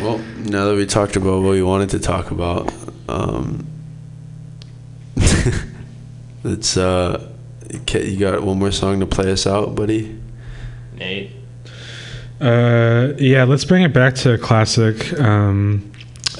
well, 0.00 0.18
now 0.38 0.66
that 0.66 0.76
we 0.76 0.86
talked 0.86 1.16
about 1.16 1.42
what 1.42 1.50
we 1.52 1.62
wanted 1.62 1.90
to 1.90 1.98
talk 1.98 2.30
about, 2.30 2.72
um, 3.08 3.66
it's 6.44 6.76
uh, 6.76 7.30
you 7.92 8.18
got 8.18 8.42
one 8.42 8.58
more 8.58 8.72
song 8.72 9.00
to 9.00 9.06
play 9.06 9.30
us 9.32 9.46
out, 9.46 9.74
buddy. 9.74 10.18
Nate. 10.96 11.32
Uh, 12.40 13.12
yeah, 13.18 13.44
let's 13.44 13.64
bring 13.64 13.82
it 13.82 13.92
back 13.92 14.14
to 14.14 14.34
a 14.34 14.38
classic. 14.38 15.18
Um, 15.20 15.92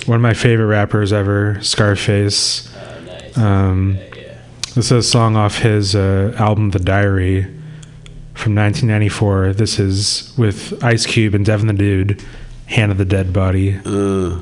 one 0.06 0.16
of 0.16 0.22
my 0.22 0.34
favorite 0.34 0.66
rappers 0.66 1.12
ever, 1.12 1.58
Scarface. 1.62 2.74
Oh, 2.74 3.00
nice. 3.00 3.38
Um, 3.38 3.98
yeah. 4.16 4.38
this 4.74 4.86
is 4.86 4.92
a 4.92 5.02
song 5.02 5.36
off 5.36 5.58
his 5.58 5.94
uh, 5.94 6.34
album, 6.38 6.70
The 6.70 6.78
Diary, 6.78 7.42
from 8.34 8.54
1994. 8.54 9.52
This 9.52 9.78
is 9.78 10.32
with 10.38 10.82
Ice 10.82 11.04
Cube 11.04 11.34
and 11.34 11.44
Devin 11.44 11.66
the 11.66 11.74
Dude, 11.74 12.24
Hand 12.66 12.90
of 12.92 12.98
the 12.98 13.04
Dead 13.04 13.32
Body. 13.32 13.78
Uh, 13.84 14.40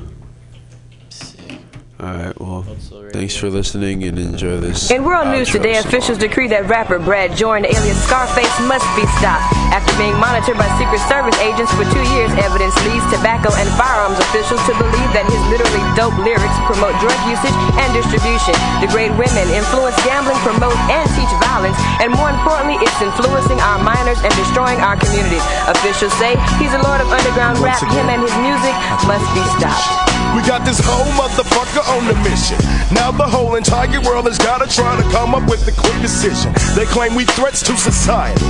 all 1.99 2.15
right, 2.15 2.31
well, 2.39 2.63
thanks 3.11 3.35
for 3.35 3.51
listening 3.51 4.07
and 4.07 4.15
enjoy 4.15 4.55
this. 4.63 4.87
In 4.87 5.03
world 5.03 5.35
news 5.35 5.51
today, 5.51 5.75
song. 5.75 5.83
officials 5.83 6.15
decree 6.15 6.47
that 6.47 6.63
rapper 6.71 6.95
Brad 6.95 7.35
Jordan, 7.35 7.67
alias 7.67 7.99
Scarface, 8.07 8.55
must 8.71 8.87
be 8.95 9.03
stopped. 9.19 9.51
After 9.75 9.91
being 9.99 10.15
monitored 10.15 10.55
by 10.55 10.71
Secret 10.79 11.03
Service 11.11 11.35
agents 11.43 11.67
for 11.75 11.83
two 11.91 12.05
years, 12.15 12.31
evidence 12.39 12.71
leads 12.87 13.03
tobacco 13.11 13.51
and 13.59 13.67
firearms 13.75 14.15
officials 14.31 14.63
to 14.71 14.79
believe 14.79 15.11
that 15.11 15.27
his 15.27 15.43
literally 15.51 15.83
dope 15.99 16.15
lyrics 16.23 16.55
promote 16.71 16.95
drug 17.03 17.19
usage 17.27 17.57
and 17.75 17.91
distribution, 17.91 18.55
degrade 18.79 19.11
women, 19.19 19.51
influence 19.51 19.99
gambling, 20.07 20.39
promote 20.39 20.79
and 20.87 21.03
teach 21.19 21.33
violence, 21.51 21.75
and 21.99 22.15
more 22.15 22.31
importantly, 22.31 22.79
it's 22.79 22.99
influencing 23.03 23.59
our 23.59 23.75
minors 23.83 24.23
and 24.23 24.31
destroying 24.39 24.79
our 24.79 24.95
communities. 24.95 25.43
Officials 25.67 26.15
say 26.15 26.39
he's 26.63 26.71
a 26.71 26.79
lord 26.79 27.03
of 27.03 27.11
underground 27.11 27.59
rap. 27.59 27.83
Him 27.91 28.07
and 28.07 28.23
his 28.23 28.35
music 28.39 28.71
must 29.03 29.27
be 29.35 29.43
stopped. 29.59 30.08
We 30.35 30.45
got 30.45 30.65
this 30.65 30.79
whole 30.81 31.09
motherfucker 31.17 31.83
on 31.97 32.07
the 32.07 32.15
mission. 32.23 32.57
Now 32.93 33.11
the 33.11 33.27
whole 33.27 33.55
entire 33.55 34.01
world 34.01 34.25
has 34.25 34.37
gotta 34.37 34.67
try 34.67 34.95
to 34.95 35.05
come 35.11 35.35
up 35.35 35.49
with 35.49 35.67
a 35.67 35.75
quick 35.75 35.99
decision. 36.01 36.53
They 36.75 36.85
claim 36.85 37.15
we 37.15 37.25
threats 37.25 37.61
to 37.63 37.75
society. 37.77 38.45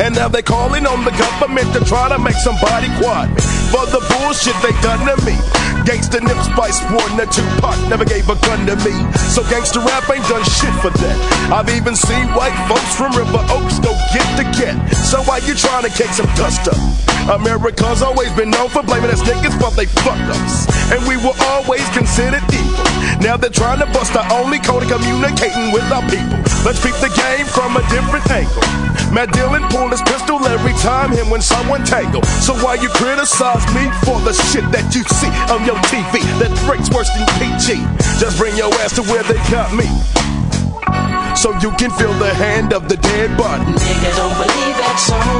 And 0.00 0.14
now 0.14 0.28
they 0.28 0.42
calling 0.42 0.86
on 0.86 1.04
the 1.04 1.12
government 1.12 1.72
to 1.74 1.80
try 1.84 2.08
to 2.08 2.18
make 2.18 2.36
somebody 2.36 2.88
quiet 2.98 3.30
me. 3.34 3.42
For 3.70 3.84
the 3.90 4.02
bullshit 4.16 4.56
they 4.62 4.74
done 4.80 5.02
to 5.06 5.16
me. 5.26 5.36
Gangsta 5.84 6.16
Nip 6.22 6.40
Spice 6.48 6.80
Warden 6.88 7.20
and 7.20 7.30
Tupac 7.30 7.76
never 7.92 8.04
gave 8.04 8.24
a 8.32 8.36
gun 8.40 8.64
to 8.64 8.76
me. 8.80 8.94
So 9.28 9.44
gangsta 9.44 9.84
rap 9.84 10.08
ain't 10.08 10.24
done 10.32 10.42
shit 10.48 10.72
for 10.80 10.88
that. 10.88 11.16
I've 11.52 11.68
even 11.68 11.94
seen 11.94 12.24
white 12.32 12.56
folks 12.70 12.96
from 12.96 13.12
River 13.12 13.44
Oaks 13.52 13.78
go 13.84 13.92
get 14.16 14.24
to 14.40 14.44
get. 14.56 14.80
So 14.96 15.20
why 15.28 15.44
you 15.44 15.54
trying 15.54 15.84
to 15.84 15.92
kick 15.92 16.08
some 16.16 16.30
dust 16.40 16.72
up. 16.72 16.80
America's 17.28 18.02
always 18.02 18.32
been 18.32 18.50
known 18.50 18.68
for 18.68 18.82
blaming 18.82 19.10
us 19.10 19.22
niggas 19.22 19.56
for 19.60 19.74
they 19.76 19.86
fucked 19.86 20.28
us. 20.40 20.68
And 20.92 21.00
we 21.08 21.13
were 21.16 21.36
always 21.52 21.84
considered 21.90 22.42
evil. 22.52 22.84
Now 23.20 23.36
they're 23.36 23.52
trying 23.52 23.80
to 23.80 23.86
bust 23.92 24.16
our 24.16 24.26
only 24.32 24.58
code 24.58 24.82
of 24.82 24.90
communicating 24.90 25.72
with 25.72 25.86
our 25.92 26.02
people. 26.10 26.38
Let's 26.64 26.80
peep 26.82 26.96
the 26.98 27.12
game 27.14 27.46
from 27.46 27.76
a 27.76 27.82
different 27.88 28.26
angle. 28.30 28.64
Matt 29.14 29.30
Dillon 29.32 29.62
pulled 29.70 29.92
his 29.92 30.02
pistol 30.02 30.42
every 30.46 30.74
time 30.82 31.12
him 31.12 31.30
when 31.30 31.40
someone 31.40 31.84
tangle. 31.84 32.22
So 32.42 32.54
why 32.58 32.74
you 32.74 32.88
criticize 32.88 33.62
me 33.70 33.86
for 34.02 34.18
the 34.26 34.32
shit 34.50 34.66
that 34.74 34.90
you 34.94 35.06
see 35.06 35.30
on 35.54 35.62
your 35.62 35.78
TV 35.86 36.18
that 36.42 36.50
breaks 36.66 36.90
worse 36.90 37.10
than 37.14 37.26
PG? 37.38 37.78
Just 38.18 38.38
bring 38.38 38.56
your 38.56 38.72
ass 38.82 38.94
to 38.96 39.02
where 39.06 39.22
they 39.24 39.38
got 39.50 39.70
me. 39.74 39.86
So 41.36 41.52
you 41.60 41.70
can 41.76 41.90
feel 41.90 42.12
the 42.14 42.32
hand 42.34 42.72
of 42.72 42.88
the 42.88 42.96
dead 42.96 43.36
body. 43.36 43.64
Nigga 43.64 44.10
don't 44.16 44.34
believe 44.34 44.76
that 44.82 44.96
song. 44.98 45.33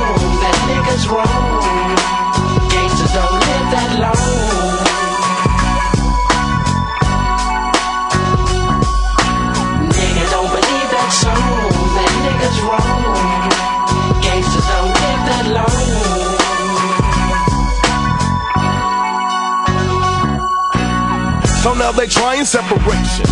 Separation 22.55 23.27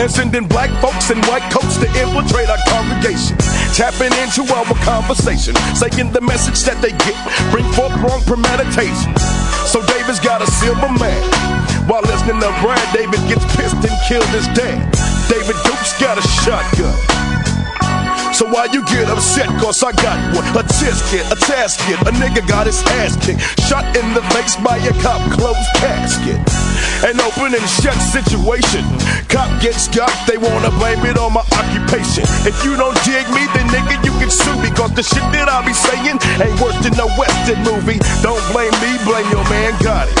and 0.00 0.08
sending 0.08 0.48
black 0.48 0.72
folks 0.80 1.12
in 1.12 1.20
white 1.28 1.44
coats 1.52 1.76
to 1.76 1.84
infiltrate 2.00 2.48
our 2.48 2.56
congregation, 2.72 3.36
tapping 3.76 4.08
into 4.24 4.48
our 4.48 4.64
conversation, 4.80 5.52
saying 5.76 6.08
the 6.16 6.24
message 6.24 6.56
that 6.64 6.80
they 6.80 6.96
get 7.04 7.12
bring 7.52 7.68
forth 7.76 7.92
wrong 8.00 8.24
premeditations. 8.24 9.20
So 9.68 9.84
David's 9.84 10.24
got 10.24 10.40
a 10.40 10.48
silver 10.56 10.88
man. 10.96 11.20
While 11.84 12.00
listening 12.08 12.40
to 12.40 12.48
Brad, 12.64 12.80
David 12.96 13.20
gets 13.28 13.44
pissed 13.60 13.76
and 13.76 13.96
killed 14.08 14.32
his 14.32 14.48
dad. 14.56 14.80
David 15.28 15.60
Duke's 15.68 15.92
got 16.00 16.16
a 16.16 16.24
shotgun. 16.40 16.96
So 18.32 18.48
why 18.48 18.72
you 18.72 18.80
get 18.88 19.04
upset? 19.12 19.52
Cause 19.60 19.84
I 19.84 19.92
got 20.00 20.16
one. 20.32 20.48
A 20.56 20.64
tisket, 20.64 21.28
a 21.28 21.36
tasket. 21.36 22.00
A 22.08 22.12
nigga 22.16 22.40
got 22.48 22.64
his 22.64 22.80
ass 23.04 23.20
kicked. 23.20 23.44
Shot 23.68 23.84
in 23.92 24.16
the 24.16 24.24
face 24.32 24.56
by 24.64 24.80
a 24.80 24.92
cop, 25.04 25.20
closed 25.36 25.60
casket. 25.76 26.40
An 27.02 27.18
open 27.18 27.50
and 27.50 27.68
shut 27.82 27.98
situation. 27.98 28.86
Cop 29.26 29.50
gets 29.60 29.88
got, 29.90 30.14
they 30.30 30.38
wanna 30.38 30.70
blame 30.78 31.02
it 31.02 31.18
on 31.18 31.34
my 31.34 31.42
occupation. 31.58 32.22
If 32.46 32.54
you 32.62 32.76
don't 32.78 32.94
dig 33.02 33.26
me, 33.34 33.42
then 33.58 33.66
nigga, 33.74 33.98
you 34.06 34.14
can 34.22 34.30
sue 34.30 34.54
me. 34.62 34.70
Cause 34.70 34.94
the 34.94 35.02
shit 35.02 35.26
that 35.34 35.50
I 35.50 35.66
be 35.66 35.74
saying 35.74 36.22
ain't 36.38 36.58
worse 36.62 36.78
than 36.78 36.94
a 36.94 37.10
Western 37.18 37.58
movie. 37.66 37.98
Don't 38.22 38.38
blame 38.54 38.70
me, 38.78 38.94
blame 39.02 39.26
your 39.34 39.42
man, 39.50 39.74
got 39.82 40.06
it. 40.06 40.14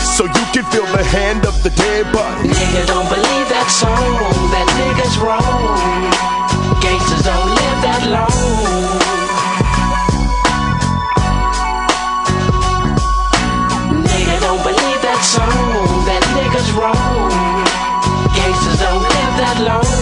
So 0.00 0.24
you 0.24 0.44
can 0.56 0.64
feel 0.72 0.88
the 0.96 1.04
hand 1.04 1.44
of 1.44 1.52
the 1.62 1.68
dead 1.68 2.08
body. 2.08 2.48
Nigga 2.48 2.86
don't 2.88 3.08
believe 3.12 3.48
that 3.52 3.68
song. 3.68 4.16
That 4.56 4.68
nigga's 4.80 5.16
wrong. 5.20 6.16
Gangsters 6.80 7.20
don't 7.20 7.50
live 7.52 7.78
that 7.84 8.02
long. 8.08 9.05
Gangsters 16.94 18.78
don't 18.78 19.02
live 19.02 19.36
that 19.40 19.58
long. 19.66 19.95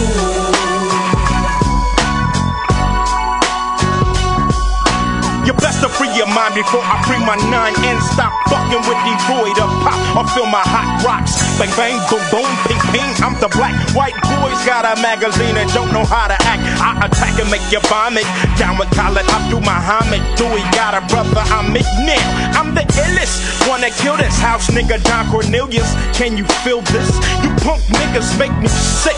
To 5.85 5.93
free 6.01 6.09
your 6.17 6.25
mind 6.25 6.57
before 6.57 6.81
I 6.81 6.97
free 7.05 7.21
my 7.21 7.37
nine 7.53 7.77
and 7.85 8.01
stop 8.01 8.33
fucking 8.49 8.81
with 8.89 8.97
Detroit 9.05 9.53
or 9.61 9.69
pop 9.85 10.01
or 10.17 10.25
feel 10.33 10.49
my 10.49 10.65
hot 10.65 10.97
rocks. 11.05 11.37
Bang 11.61 11.69
bang, 11.77 12.01
boom 12.09 12.25
boom, 12.33 12.49
ping 12.65 12.81
ping. 12.89 13.05
I'm 13.21 13.37
the 13.37 13.53
black 13.53 13.77
white 13.93 14.17
boys 14.25 14.57
got 14.65 14.81
a 14.81 14.97
magazine 14.97 15.53
and 15.53 15.69
don't 15.77 15.93
know 15.93 16.01
how 16.01 16.25
to 16.25 16.33
act. 16.49 16.65
I 16.81 17.05
attack 17.05 17.37
and 17.37 17.53
make 17.53 17.61
you 17.69 17.77
vomit. 17.85 18.25
Down 18.57 18.81
with 18.81 18.89
Khalid 18.97 19.29
Abdul 19.29 19.61
Muhammad. 19.61 20.25
Dewey 20.33 20.65
got 20.73 20.97
a 20.97 21.05
brother, 21.05 21.45
I'm 21.53 21.69
McNair. 21.69 22.25
I'm 22.57 22.73
the 22.73 22.81
illest. 23.05 23.69
Wanna 23.69 23.93
kill 23.93 24.17
this 24.17 24.41
house 24.41 24.73
nigga 24.73 24.97
Don 25.05 25.29
Cornelius? 25.29 25.93
Can 26.17 26.33
you 26.33 26.49
feel 26.65 26.81
this? 26.89 27.13
You 27.45 27.53
punk 27.61 27.85
niggas 27.93 28.33
make 28.41 28.57
me 28.57 28.73
sick. 28.73 29.13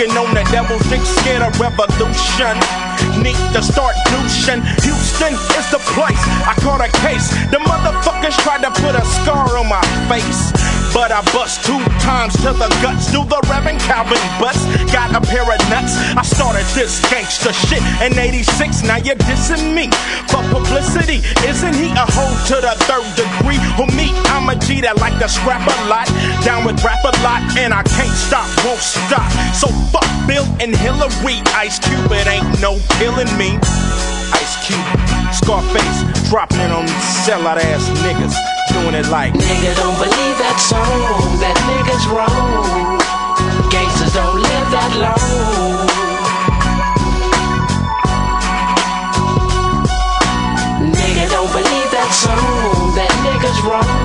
Sucking 0.00 0.16
on 0.16 0.34
the 0.34 0.42
devil's 0.50 0.80
dick, 0.88 1.02
scared 1.02 1.42
of 1.42 1.60
revolution. 1.60 2.56
Need 3.22 3.36
to 3.52 3.62
start 3.62 3.94
douching. 4.06 4.62
Houston 4.82 5.34
is 5.34 5.70
the 5.70 5.78
place. 5.92 6.16
I 6.48 6.54
caught 6.60 6.80
a 6.80 6.88
case. 7.04 7.28
The 7.50 7.58
motherfuckers 7.58 8.36
tried 8.40 8.62
to 8.62 8.70
put 8.80 8.94
a 8.94 9.04
scar 9.04 9.58
on 9.58 9.68
my 9.68 9.82
face. 10.08 10.79
But 10.92 11.12
I 11.14 11.22
bust 11.30 11.62
two 11.64 11.78
times 12.02 12.34
to 12.42 12.50
the 12.50 12.66
guts. 12.82 13.12
Do 13.14 13.22
the 13.22 13.38
Reverend 13.46 13.78
Calvin 13.86 14.18
bust. 14.42 14.66
Got 14.90 15.14
a 15.14 15.22
pair 15.22 15.46
of 15.46 15.60
nuts. 15.70 15.94
I 16.18 16.22
started 16.22 16.66
this 16.74 16.98
gangster 17.10 17.52
shit 17.52 17.82
in 18.02 18.18
86. 18.18 18.82
Now 18.82 18.98
you're 18.98 19.14
dissing 19.14 19.74
me 19.74 19.86
for 20.26 20.42
publicity. 20.50 21.22
Isn't 21.46 21.74
he 21.78 21.94
a 21.94 22.06
hoe 22.10 22.34
to 22.50 22.56
the 22.58 22.74
third 22.90 23.06
degree? 23.14 23.62
Who 23.78 23.86
me? 23.94 24.10
I'm 24.34 24.50
a 24.50 24.56
G 24.58 24.80
that 24.82 24.98
like 24.98 25.18
to 25.22 25.28
scrap 25.28 25.62
a 25.62 25.76
lot. 25.86 26.10
Down 26.42 26.66
with 26.66 26.82
rap 26.82 27.02
a 27.06 27.14
lot. 27.22 27.42
And 27.54 27.72
I 27.72 27.82
can't 27.86 28.16
stop, 28.18 28.50
won't 28.66 28.82
stop. 28.82 29.30
So 29.54 29.70
fuck 29.94 30.10
Bill 30.26 30.46
and 30.58 30.74
Hillary. 30.74 31.38
Ice 31.54 31.78
Cube, 31.78 32.10
it 32.10 32.26
ain't 32.26 32.60
no 32.60 32.82
killing 32.98 33.30
me. 33.38 33.58
Ice 34.34 34.54
Cube, 34.66 34.90
Scarface, 35.30 36.28
dropping 36.28 36.60
it 36.60 36.70
on 36.70 36.86
these 36.86 37.10
sellout 37.22 37.62
ass 37.62 37.86
niggas 38.02 38.49
doing 38.68 38.94
it 38.94 39.08
like 39.08 39.32
Nigga 39.34 39.74
don't 39.76 39.96
believe 39.98 40.36
that 40.38 40.58
song, 40.60 41.38
that 41.40 41.56
nigga's 41.68 42.06
wrong. 42.08 42.98
Gangsters 43.70 44.12
don't 44.14 44.36
live 44.36 44.68
that 44.76 44.92
long. 45.04 45.86
Nigga 50.92 51.24
don't 51.30 51.52
believe 51.52 51.90
that 51.96 52.10
song, 52.12 52.94
that 52.96 53.12
nigga's 53.24 53.60
wrong. 53.62 53.99